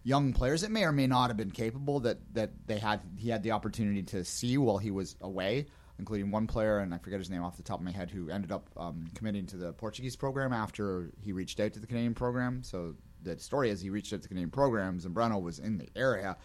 young 0.02 0.32
players 0.32 0.60
that 0.62 0.70
may 0.70 0.84
or 0.84 0.92
may 0.92 1.06
not 1.06 1.28
have 1.28 1.36
been 1.36 1.50
capable 1.50 2.00
that, 2.00 2.18
that 2.34 2.50
they 2.66 2.78
had 2.78 3.00
he 3.16 3.28
had 3.30 3.42
the 3.42 3.52
opportunity 3.52 4.02
to 4.02 4.24
see 4.24 4.58
while 4.58 4.78
he 4.78 4.90
was 4.90 5.16
away, 5.22 5.66
including 5.98 6.30
one 6.30 6.46
player, 6.46 6.78
and 6.78 6.94
I 6.94 6.98
forget 6.98 7.18
his 7.18 7.30
name 7.30 7.42
off 7.42 7.56
the 7.56 7.62
top 7.62 7.78
of 7.78 7.84
my 7.84 7.90
head, 7.90 8.10
who 8.10 8.30
ended 8.30 8.52
up 8.52 8.68
um, 8.76 9.06
committing 9.14 9.46
to 9.46 9.56
the 9.56 9.72
Portuguese 9.72 10.16
program 10.16 10.52
after 10.52 11.10
he 11.22 11.32
reached 11.32 11.58
out 11.58 11.72
to 11.72 11.80
the 11.80 11.86
Canadian 11.86 12.14
program. 12.14 12.62
So 12.62 12.96
the 13.22 13.38
story 13.38 13.70
is 13.70 13.80
he 13.80 13.90
reached 13.90 14.12
out 14.12 14.18
to 14.18 14.22
the 14.22 14.28
Canadian 14.28 14.50
program, 14.50 14.98
Zambrano 14.98 15.40
was 15.40 15.58
in 15.58 15.78
the 15.78 15.88
area, 15.96 16.36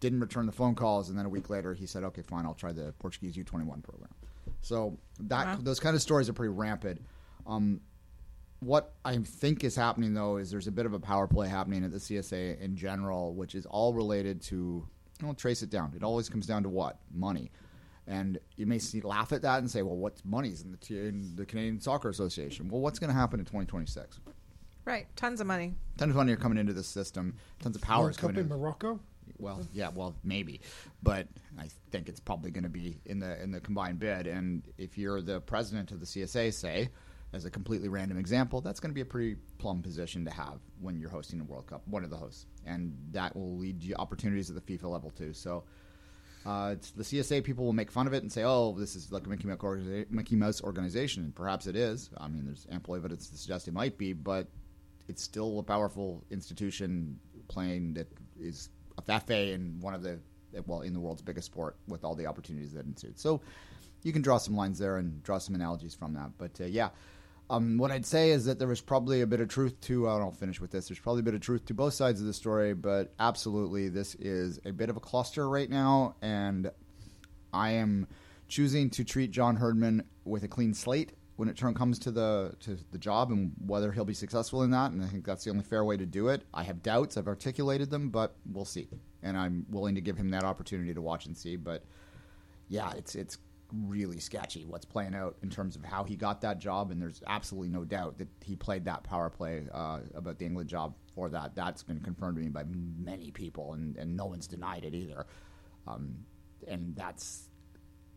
didn't 0.00 0.20
return 0.20 0.46
the 0.46 0.52
phone 0.52 0.74
calls, 0.74 1.08
and 1.08 1.18
then 1.18 1.26
a 1.26 1.28
week 1.28 1.50
later 1.50 1.74
he 1.74 1.86
said, 1.86 2.04
"Okay, 2.04 2.22
fine, 2.22 2.44
I'll 2.44 2.54
try 2.54 2.72
the 2.72 2.92
Portuguese 2.98 3.36
U21 3.36 3.82
program." 3.82 4.10
So 4.60 4.98
that 5.20 5.46
Wow. 5.46 5.58
those 5.62 5.80
kind 5.80 5.94
of 5.96 6.02
stories 6.02 6.28
are 6.28 6.32
pretty 6.32 6.52
rampant. 6.52 7.00
Um, 7.46 7.80
what 8.60 8.94
I 9.04 9.16
think 9.18 9.62
is 9.64 9.76
happening 9.76 10.14
though 10.14 10.36
is 10.38 10.50
there's 10.50 10.66
a 10.66 10.72
bit 10.72 10.84
of 10.86 10.92
a 10.92 10.98
power 11.00 11.26
play 11.28 11.48
happening 11.48 11.84
at 11.84 11.92
the 11.92 11.98
CSA 12.00 12.58
in 12.60 12.76
general, 12.76 13.34
which 13.34 13.54
is 13.54 13.66
all 13.66 13.94
related 13.94 14.40
to. 14.42 14.86
I'll 15.24 15.34
trace 15.34 15.62
it 15.62 15.70
down. 15.70 15.92
It 15.96 16.02
always 16.04 16.28
comes 16.28 16.46
down 16.46 16.62
to 16.62 16.68
what 16.68 17.00
money, 17.12 17.50
and 18.06 18.38
you 18.56 18.66
may 18.66 18.78
see, 18.78 19.00
laugh 19.00 19.32
at 19.32 19.42
that 19.42 19.58
and 19.58 19.68
say, 19.70 19.82
"Well, 19.82 19.96
what's 19.96 20.24
money's 20.24 20.62
in 20.62 20.70
the 20.70 20.76
T- 20.76 21.06
in 21.08 21.34
the 21.34 21.44
Canadian 21.44 21.80
Soccer 21.80 22.08
Association?" 22.08 22.68
Well, 22.68 22.80
what's 22.80 22.98
going 23.00 23.08
to 23.08 23.14
happen 23.14 23.40
in 23.40 23.46
2026? 23.46 24.20
Right. 24.84 25.06
Tons 25.16 25.40
of 25.40 25.46
money. 25.46 25.74
Tons 25.98 26.10
of 26.10 26.16
money 26.16 26.32
are 26.32 26.36
coming 26.36 26.56
into 26.56 26.72
the 26.72 26.82
system. 26.84 27.34
Tons 27.58 27.76
of 27.76 27.82
power 27.82 28.04
World 28.04 28.10
is 28.12 28.16
Cup 28.16 28.30
in 28.30 28.38
in. 28.38 28.48
Morocco. 28.48 29.00
Well, 29.38 29.66
yeah, 29.72 29.90
well, 29.94 30.14
maybe, 30.24 30.60
but 31.02 31.28
I 31.58 31.68
think 31.90 32.08
it's 32.08 32.20
probably 32.20 32.50
going 32.50 32.64
to 32.64 32.70
be 32.70 32.98
in 33.04 33.18
the 33.18 33.40
in 33.42 33.50
the 33.50 33.60
combined 33.60 33.98
bid. 33.98 34.26
And 34.26 34.62
if 34.78 34.96
you're 34.98 35.20
the 35.20 35.40
president 35.40 35.92
of 35.92 36.00
the 36.00 36.06
CSA, 36.06 36.52
say, 36.52 36.88
as 37.32 37.44
a 37.44 37.50
completely 37.50 37.88
random 37.88 38.18
example, 38.18 38.60
that's 38.60 38.80
going 38.80 38.90
to 38.90 38.94
be 38.94 39.00
a 39.00 39.06
pretty 39.06 39.36
plum 39.58 39.82
position 39.82 40.24
to 40.24 40.30
have 40.30 40.60
when 40.80 40.98
you're 40.98 41.10
hosting 41.10 41.40
a 41.40 41.44
World 41.44 41.66
Cup, 41.66 41.82
one 41.86 42.04
of 42.04 42.10
the 42.10 42.16
hosts, 42.16 42.46
and 42.66 42.96
that 43.12 43.34
will 43.36 43.56
lead 43.56 43.82
you 43.82 43.94
opportunities 43.98 44.50
at 44.50 44.56
the 44.56 44.78
FIFA 44.78 44.90
level 44.90 45.10
too. 45.10 45.32
So. 45.32 45.64
Uh, 46.46 46.76
the 46.96 47.02
CSA 47.02 47.44
people 47.44 47.64
will 47.64 47.74
make 47.74 47.90
fun 47.90 48.06
of 48.06 48.14
it 48.14 48.22
and 48.22 48.32
say, 48.32 48.42
"Oh, 48.44 48.74
this 48.78 48.94
is 48.96 49.12
like 49.12 49.26
a 49.26 49.28
Mickey 49.28 49.48
Mouse, 49.48 49.58
organiza- 49.58 50.10
Mickey 50.10 50.36
Mouse 50.36 50.62
organization," 50.62 51.24
and 51.24 51.34
perhaps 51.34 51.66
it 51.66 51.76
is. 51.76 52.08
I 52.16 52.28
mean, 52.28 52.46
there's 52.46 52.66
ample 52.70 52.94
evidence 52.94 53.28
to 53.28 53.36
suggest 53.36 53.68
it 53.68 53.74
might 53.74 53.98
be, 53.98 54.14
but 54.14 54.46
it's 55.08 55.22
still 55.22 55.58
a 55.58 55.62
powerful 55.62 56.22
institution 56.30 57.18
playing 57.48 57.94
that 57.94 58.06
is 58.38 58.68
a 58.98 59.02
FFA 59.02 59.54
in 59.54 59.80
one 59.80 59.94
of 59.94 60.02
the 60.02 60.18
well 60.66 60.80
in 60.82 60.92
the 60.92 61.00
world's 61.00 61.22
biggest 61.22 61.46
sport 61.46 61.76
with 61.86 62.04
all 62.04 62.14
the 62.14 62.26
opportunities 62.26 62.72
that 62.72 62.84
ensued. 62.86 63.18
So 63.18 63.40
you 64.02 64.12
can 64.12 64.22
draw 64.22 64.38
some 64.38 64.56
lines 64.56 64.78
there 64.78 64.96
and 64.96 65.22
draw 65.22 65.38
some 65.38 65.54
analogies 65.54 65.94
from 65.94 66.14
that. 66.14 66.30
But 66.38 66.60
uh, 66.60 66.64
yeah, 66.64 66.90
Um, 67.50 67.78
what 67.78 67.90
I'd 67.90 68.04
say 68.06 68.30
is 68.30 68.44
that 68.44 68.58
there 68.58 68.68
was 68.68 68.80
probably 68.80 69.22
a 69.22 69.26
bit 69.26 69.40
of 69.40 69.48
truth 69.48 69.80
to. 69.82 70.06
I 70.08 70.16
will 70.16 70.32
finish 70.32 70.60
with 70.60 70.70
this. 70.70 70.88
There's 70.88 70.98
probably 70.98 71.20
a 71.20 71.24
bit 71.24 71.34
of 71.34 71.40
truth 71.40 71.64
to 71.66 71.74
both 71.74 71.94
sides 71.94 72.20
of 72.20 72.26
the 72.26 72.34
story, 72.34 72.74
but 72.74 73.14
absolutely, 73.18 73.88
this 73.88 74.14
is 74.16 74.60
a 74.64 74.72
bit 74.72 74.90
of 74.90 74.96
a 74.96 75.00
cluster 75.00 75.48
right 75.48 75.68
now, 75.70 76.14
and 76.20 76.70
I 77.52 77.70
am 77.72 78.06
choosing 78.48 78.90
to 78.90 79.04
treat 79.04 79.30
John 79.30 79.56
Herdman 79.56 80.04
with 80.24 80.44
a 80.44 80.48
clean 80.48 80.74
slate 80.74 81.12
when 81.38 81.48
it 81.48 81.56
turn 81.56 81.72
comes 81.72 82.00
to 82.00 82.10
the 82.10 82.52
to 82.58 82.76
the 82.90 82.98
job 82.98 83.30
and 83.30 83.52
whether 83.64 83.92
he'll 83.92 84.04
be 84.04 84.12
successful 84.12 84.64
in 84.64 84.72
that. 84.72 84.90
And 84.90 85.04
I 85.04 85.06
think 85.06 85.24
that's 85.24 85.44
the 85.44 85.50
only 85.50 85.62
fair 85.62 85.84
way 85.84 85.96
to 85.96 86.04
do 86.04 86.28
it. 86.28 86.42
I 86.52 86.64
have 86.64 86.82
doubts. 86.82 87.16
I've 87.16 87.28
articulated 87.28 87.90
them, 87.90 88.10
but 88.10 88.34
we'll 88.52 88.64
see. 88.64 88.88
And 89.22 89.36
I'm 89.38 89.64
willing 89.70 89.94
to 89.94 90.00
give 90.00 90.16
him 90.16 90.30
that 90.30 90.42
opportunity 90.42 90.92
to 90.92 91.00
watch 91.00 91.26
and 91.26 91.36
see. 91.36 91.54
But 91.54 91.84
yeah, 92.68 92.90
it's 92.96 93.14
it's 93.14 93.38
really 93.72 94.18
sketchy 94.18 94.64
what's 94.64 94.84
playing 94.84 95.14
out 95.14 95.36
in 95.42 95.48
terms 95.48 95.76
of 95.76 95.84
how 95.84 96.02
he 96.02 96.16
got 96.16 96.40
that 96.40 96.58
job, 96.58 96.90
and 96.90 97.00
there's 97.00 97.22
absolutely 97.28 97.68
no 97.68 97.84
doubt 97.84 98.18
that 98.18 98.28
he 98.44 98.56
played 98.56 98.84
that 98.86 99.04
power 99.04 99.30
play 99.30 99.62
uh, 99.72 100.00
about 100.16 100.38
the 100.38 100.44
England 100.44 100.68
job 100.68 100.94
for 101.14 101.28
that. 101.28 101.54
That's 101.54 101.84
been 101.84 102.00
confirmed 102.00 102.38
to 102.38 102.42
me 102.42 102.48
by 102.48 102.64
many 102.98 103.30
people, 103.30 103.74
and, 103.74 103.96
and 103.96 104.16
no 104.16 104.26
one's 104.26 104.48
denied 104.48 104.84
it 104.84 104.94
either. 104.94 105.26
Um, 105.86 106.16
and 106.66 106.96
that's, 106.96 107.48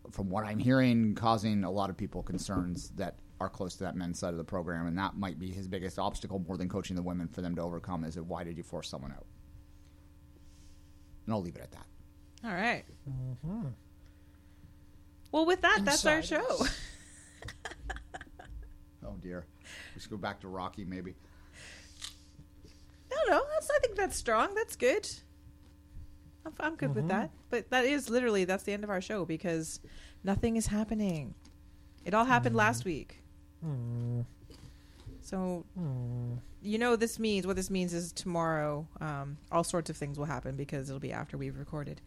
from 0.09 0.29
what 0.29 0.45
I'm 0.45 0.59
hearing, 0.59 1.15
causing 1.15 1.63
a 1.63 1.71
lot 1.71 1.89
of 1.89 1.97
people 1.97 2.23
concerns 2.23 2.89
that 2.95 3.17
are 3.39 3.49
close 3.49 3.75
to 3.75 3.83
that 3.83 3.95
men's 3.95 4.19
side 4.19 4.31
of 4.31 4.37
the 4.37 4.43
program, 4.43 4.87
and 4.87 4.97
that 4.97 5.15
might 5.15 5.39
be 5.39 5.51
his 5.51 5.67
biggest 5.67 5.99
obstacle 5.99 6.39
more 6.47 6.57
than 6.57 6.69
coaching 6.69 6.95
the 6.95 7.01
women 7.01 7.27
for 7.27 7.41
them 7.41 7.55
to 7.55 7.61
overcome. 7.61 8.03
Is 8.03 8.15
that 8.15 8.23
why 8.23 8.43
did 8.43 8.57
you 8.57 8.63
force 8.63 8.89
someone 8.89 9.11
out? 9.11 9.25
And 11.25 11.33
I'll 11.33 11.41
leave 11.41 11.55
it 11.55 11.61
at 11.61 11.71
that. 11.71 11.85
All 12.43 12.53
right. 12.53 12.83
Mm-hmm. 13.09 13.67
Well, 15.31 15.45
with 15.45 15.61
that, 15.61 15.81
that's 15.83 16.05
our 16.05 16.21
show. 16.21 16.65
Oh 19.11 19.15
dear, 19.21 19.45
we 19.95 20.01
should 20.01 20.11
go 20.11 20.17
back 20.17 20.39
to 20.41 20.47
Rocky 20.47 20.85
maybe. 20.85 21.15
No, 23.09 23.17
no, 23.27 23.43
that's, 23.53 23.69
I 23.69 23.79
think 23.79 23.95
that's 23.95 24.15
strong. 24.15 24.55
That's 24.55 24.75
good. 24.75 25.09
I'm, 26.45 26.53
I'm 26.59 26.75
good 26.75 26.95
with 26.95 27.07
that. 27.09 27.29
But 27.49 27.69
that 27.69 27.85
is 27.85 28.09
literally 28.09 28.45
that's 28.45 28.63
the 28.63 28.73
end 28.73 28.83
of 28.83 28.89
our 28.89 29.01
show 29.01 29.25
because 29.25 29.79
nothing 30.23 30.55
is 30.57 30.67
happening. 30.67 31.35
It 32.05 32.13
all 32.13 32.25
happened 32.25 32.55
last 32.55 32.83
week. 32.85 33.21
So 35.21 35.65
you 36.63 36.77
know 36.77 36.95
this 36.95 37.19
means 37.19 37.45
what 37.47 37.55
this 37.55 37.69
means 37.69 37.93
is 37.93 38.11
tomorrow 38.11 38.87
um, 38.99 39.37
all 39.51 39.63
sorts 39.63 39.89
of 39.89 39.97
things 39.97 40.17
will 40.17 40.25
happen 40.25 40.55
because 40.55 40.89
it'll 40.89 40.99
be 40.99 41.11
after 41.13 41.37
we've 41.37 41.57
recorded. 41.57 42.01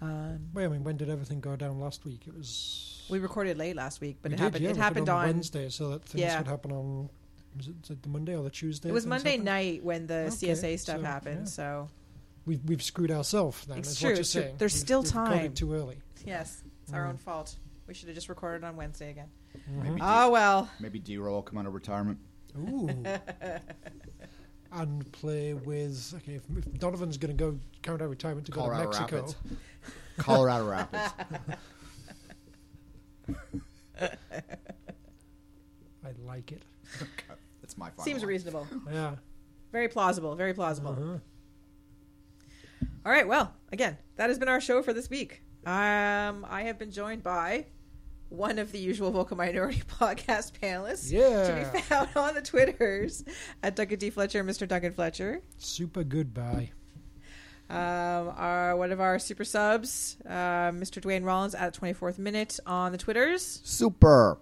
Um, 0.00 0.38
Wait, 0.54 0.64
I 0.64 0.68
mean, 0.68 0.84
when 0.84 0.96
did 0.96 1.08
everything 1.10 1.40
go 1.40 1.56
down 1.56 1.80
last 1.80 2.04
week? 2.04 2.22
It 2.28 2.36
was. 2.36 3.06
we 3.10 3.18
recorded 3.18 3.58
late 3.58 3.74
last 3.74 4.00
week, 4.00 4.18
but 4.22 4.30
we 4.30 4.34
it 4.34 4.36
did, 4.38 4.42
happened. 4.44 4.64
yeah, 4.64 4.70
it 4.70 4.76
happened 4.76 5.06
did 5.06 5.12
on. 5.12 5.26
Wednesday, 5.26 5.68
so 5.68 5.90
that 5.90 6.04
things 6.04 6.20
Yeah. 6.22 6.38
would 6.38 6.46
happen 6.46 6.70
on. 6.72 7.10
Was 7.56 7.66
it, 7.68 7.74
was 7.80 7.90
it 7.90 8.02
the 8.04 8.08
Monday 8.08 8.36
or 8.36 8.44
the 8.44 8.50
Tuesday? 8.50 8.88
It 8.88 8.92
was 8.92 9.04
Monday 9.06 9.30
happened? 9.30 9.44
night 9.46 9.82
when 9.84 10.06
the 10.06 10.26
Okay, 10.32 10.52
CSA 10.52 10.78
stuff 10.78 10.98
so, 11.00 11.02
happened. 11.02 11.40
yeah. 11.40 11.44
So 11.46 11.88
We've 12.46 12.60
we've 12.64 12.82
screwed 12.82 13.10
ourselves. 13.10 13.64
Then 13.66 13.78
It's 13.78 13.90
is 13.90 13.98
true, 14.00 14.10
what 14.10 14.16
you're 14.16 14.24
saying. 14.24 14.54
There's 14.58 14.72
We've- 14.74 14.80
still 14.80 15.02
we've 15.02 15.14
recorded 15.14 15.40
time. 15.42 15.52
Too 15.54 15.74
early. 15.74 15.98
yes, 16.24 16.62
it's 16.82 16.92
our 16.92 17.04
Mm. 17.04 17.10
own 17.10 17.16
fault. 17.18 17.56
We 17.86 17.94
should 17.94 18.08
have 18.08 18.14
just 18.14 18.28
recorded 18.28 18.64
on 18.64 18.76
Wednesday 18.76 19.10
again. 19.10 19.28
Maybe 19.68 19.96
D- 19.96 20.00
Oh 20.02 20.30
well. 20.30 20.70
maybe 20.80 20.98
D-Row 21.00 21.32
will 21.32 21.42
come 21.42 21.58
out 21.58 21.66
of 21.66 21.74
retirement. 21.74 22.18
Ooh. 22.58 22.88
and 24.72 25.12
play 25.12 25.54
with 25.54 26.14
okay. 26.18 26.34
If, 26.34 26.42
if 26.56 26.72
Donovan's 26.78 27.18
going 27.18 27.36
to 27.36 27.44
go 27.44 27.58
count 27.82 28.00
out 28.00 28.08
retirement 28.08 28.46
to 28.46 28.52
go 28.52 28.60
Colorado 28.62 28.90
to 28.92 29.00
Mexico, 29.00 29.16
Rapids. 29.16 29.36
Colorado 30.18 30.66
Rapids. 30.68 31.12
I 36.04 36.12
like 36.26 36.52
it. 36.52 36.62
That's 37.60 37.76
my 37.76 37.90
final 37.90 38.04
Seems 38.04 38.20
one. 38.22 38.28
reasonable. 38.28 38.66
Yeah. 38.90 39.16
Very 39.72 39.88
plausible. 39.88 40.34
Very 40.34 40.54
plausible. 40.54 40.92
Uh-huh. 40.92 41.18
All 43.04 43.12
right. 43.12 43.26
Well, 43.26 43.54
again, 43.72 43.96
that 44.16 44.28
has 44.30 44.38
been 44.38 44.48
our 44.48 44.60
show 44.60 44.82
for 44.82 44.92
this 44.92 45.08
week. 45.10 45.42
Um, 45.66 46.46
I 46.48 46.62
have 46.64 46.78
been 46.78 46.90
joined 46.90 47.22
by 47.22 47.66
one 48.30 48.58
of 48.58 48.72
the 48.72 48.78
usual 48.78 49.10
Vocal 49.10 49.36
Minority 49.36 49.82
podcast 50.00 50.52
panelists. 50.60 51.10
Yeah. 51.10 51.64
To 51.64 51.72
be 51.72 51.80
found 51.80 52.08
on 52.16 52.34
the 52.34 52.42
Twitters 52.42 53.24
at 53.62 53.76
Duncan 53.76 53.98
D. 53.98 54.10
Fletcher, 54.10 54.42
Mr. 54.44 54.66
Duncan 54.66 54.92
Fletcher. 54.92 55.42
Super 55.58 56.04
goodbye. 56.04 56.70
Um, 57.68 58.32
our 58.36 58.76
one 58.76 58.90
of 58.90 59.00
our 59.00 59.20
super 59.20 59.44
subs, 59.44 60.16
uh, 60.26 60.72
Mr. 60.72 61.00
Duane 61.00 61.22
Rollins 61.22 61.54
at 61.54 61.72
24th 61.72 62.18
minute 62.18 62.58
on 62.66 62.90
the 62.90 62.98
Twitters. 62.98 63.60
Super. 63.62 64.38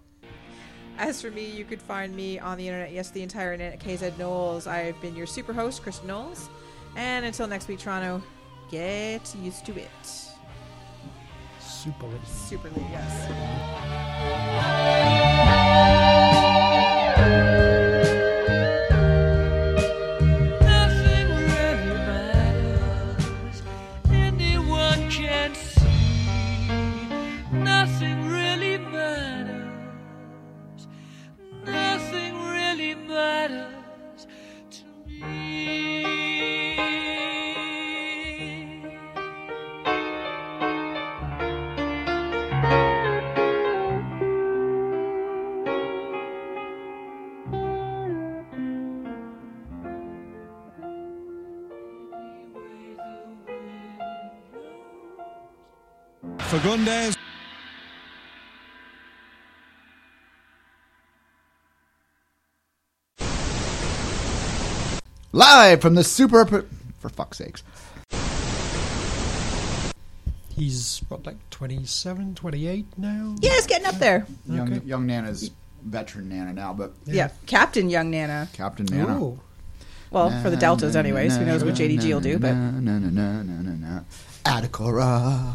As 0.97 1.21
for 1.21 1.29
me, 1.29 1.45
you 1.45 1.63
could 1.63 1.81
find 1.81 2.15
me 2.15 2.39
on 2.39 2.57
the 2.57 2.67
internet, 2.67 2.91
yes, 2.91 3.11
the 3.11 3.21
entire 3.21 3.53
internet, 3.53 3.79
KZ 3.79 4.17
Knowles. 4.17 4.65
I've 4.67 4.99
been 4.99 5.15
your 5.15 5.27
super 5.27 5.53
host, 5.53 5.83
Kristin 5.83 6.05
Knowles. 6.05 6.49
And 6.95 7.25
until 7.25 7.47
next 7.47 7.67
week, 7.67 7.79
Toronto, 7.79 8.21
get 8.69 9.35
used 9.35 9.65
to 9.65 9.77
it. 9.77 9.89
Super. 11.59 12.07
Super 12.25 12.69
League, 12.69 12.89
yes. 12.91 13.29
Live 65.31 65.81
from 65.81 65.95
the 65.95 66.03
Super. 66.03 66.65
For 66.99 67.09
fuck's 67.09 67.37
sakes. 67.37 67.63
He's 70.49 71.01
what, 71.07 71.25
like 71.25 71.37
27, 71.51 72.35
28 72.35 72.85
now? 72.97 73.35
Yeah, 73.39 73.51
it's 73.53 73.67
getting 73.67 73.85
up 73.87 73.95
there. 73.95 74.25
Young, 74.45 74.73
Okay. 74.73 74.85
young 74.85 75.05
Nana's 75.07 75.51
veteran 75.83 76.27
Nana 76.27 76.51
now, 76.51 76.73
but 76.73 76.93
Yeah. 77.05 77.29
Captain 77.45 77.89
Young 77.89 78.11
Nana. 78.11 78.49
Captain 78.53 78.85
Nana. 78.85 79.17
Ooh. 79.23 79.39
Well, 80.11 80.31
for 80.41 80.49
the 80.49 80.57
Deltas, 80.57 80.95
anyways. 80.95 81.37
Who 81.37 81.45
knows 81.45 81.63
what 81.63 81.75
JDG 81.75 82.11
will 82.11 82.19
do, 82.19 82.39
but 82.39 82.53
Na, 82.53 82.71
na, 82.71 82.99
na, 82.99 83.09
na, 83.09 83.43
na, 83.43 83.61
na, 83.61 84.01
na. 84.43 85.53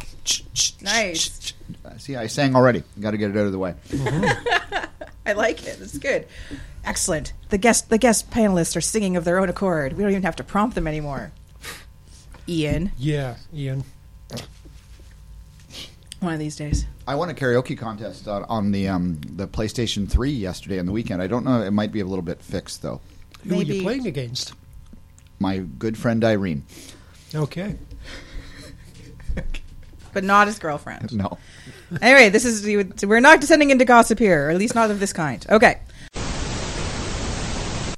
Nice. 0.83 1.53
See, 1.99 2.15
I 2.17 2.29
sang 2.29 2.55
already. 2.55 2.85
Got 3.01 3.11
to 3.11 3.17
get 3.19 3.31
it 3.31 3.37
out 3.37 3.47
of 3.47 3.53
the 3.53 3.59
way. 3.59 3.75
I 5.27 5.33
like 5.33 5.63
it. 5.67 5.79
It's 5.81 5.99
good. 5.99 6.27
Excellent. 6.85 7.33
The 7.49 7.59
guest 7.59 7.89
the 7.91 7.99
guest 7.99 8.31
panelists 8.31 8.77
are 8.77 8.81
singing 8.81 9.17
of 9.17 9.25
their 9.25 9.39
own 9.39 9.49
accord. 9.49 9.95
We 9.95 10.03
don't 10.03 10.11
even 10.13 10.23
have 10.25 10.37
to 10.37 10.45
prompt 10.45 10.75
them 10.75 10.87
anymore. 10.87 11.33
Ian, 12.47 12.93
Yeah, 12.99 13.37
Ian. 13.55 13.85
one 16.21 16.35
of 16.35 16.39
these 16.39 16.57
days. 16.57 16.85
I 17.07 17.15
won 17.15 17.31
a 17.31 17.35
karaoke 17.35 17.77
contest 17.77 18.29
on, 18.29 18.45
on 18.45 18.71
the 18.71 18.89
um, 18.89 19.19
the 19.25 19.47
PlayStation 19.49 20.09
3 20.09 20.31
yesterday 20.31 20.79
on 20.79 20.87
the 20.87 20.93
weekend. 20.93 21.23
I 21.23 21.27
don't 21.27 21.45
know. 21.45 21.63
It 21.63 21.71
might 21.71 21.91
be 21.93 22.01
a 22.01 22.05
little 22.07 22.23
bit 22.23 22.43
fixed 22.43 22.83
though. 22.83 23.01
Who 23.47 23.55
are 23.55 23.59
Maybe- 23.59 23.77
you 23.77 23.83
playing 23.83 24.07
against? 24.07 24.53
My 25.39 25.59
good 25.59 25.97
friend 25.99 26.23
Irene. 26.25 26.65
Okay. 27.35 27.77
But 30.13 30.23
not 30.23 30.47
his 30.47 30.61
girlfriend. 30.61 31.13
No. 31.13 31.39
anyway, 32.01 32.29
this 32.29 32.45
is 32.45 32.65
we're 33.05 33.19
not 33.19 33.41
descending 33.41 33.71
into 33.71 33.85
gossip 33.85 34.21
here, 34.21 34.47
or 34.47 34.51
at 34.51 34.57
least 34.59 34.77
not 34.77 34.93
of 34.93 35.01
this 35.01 35.13
kind. 35.13 35.45
Okay. 35.51 35.81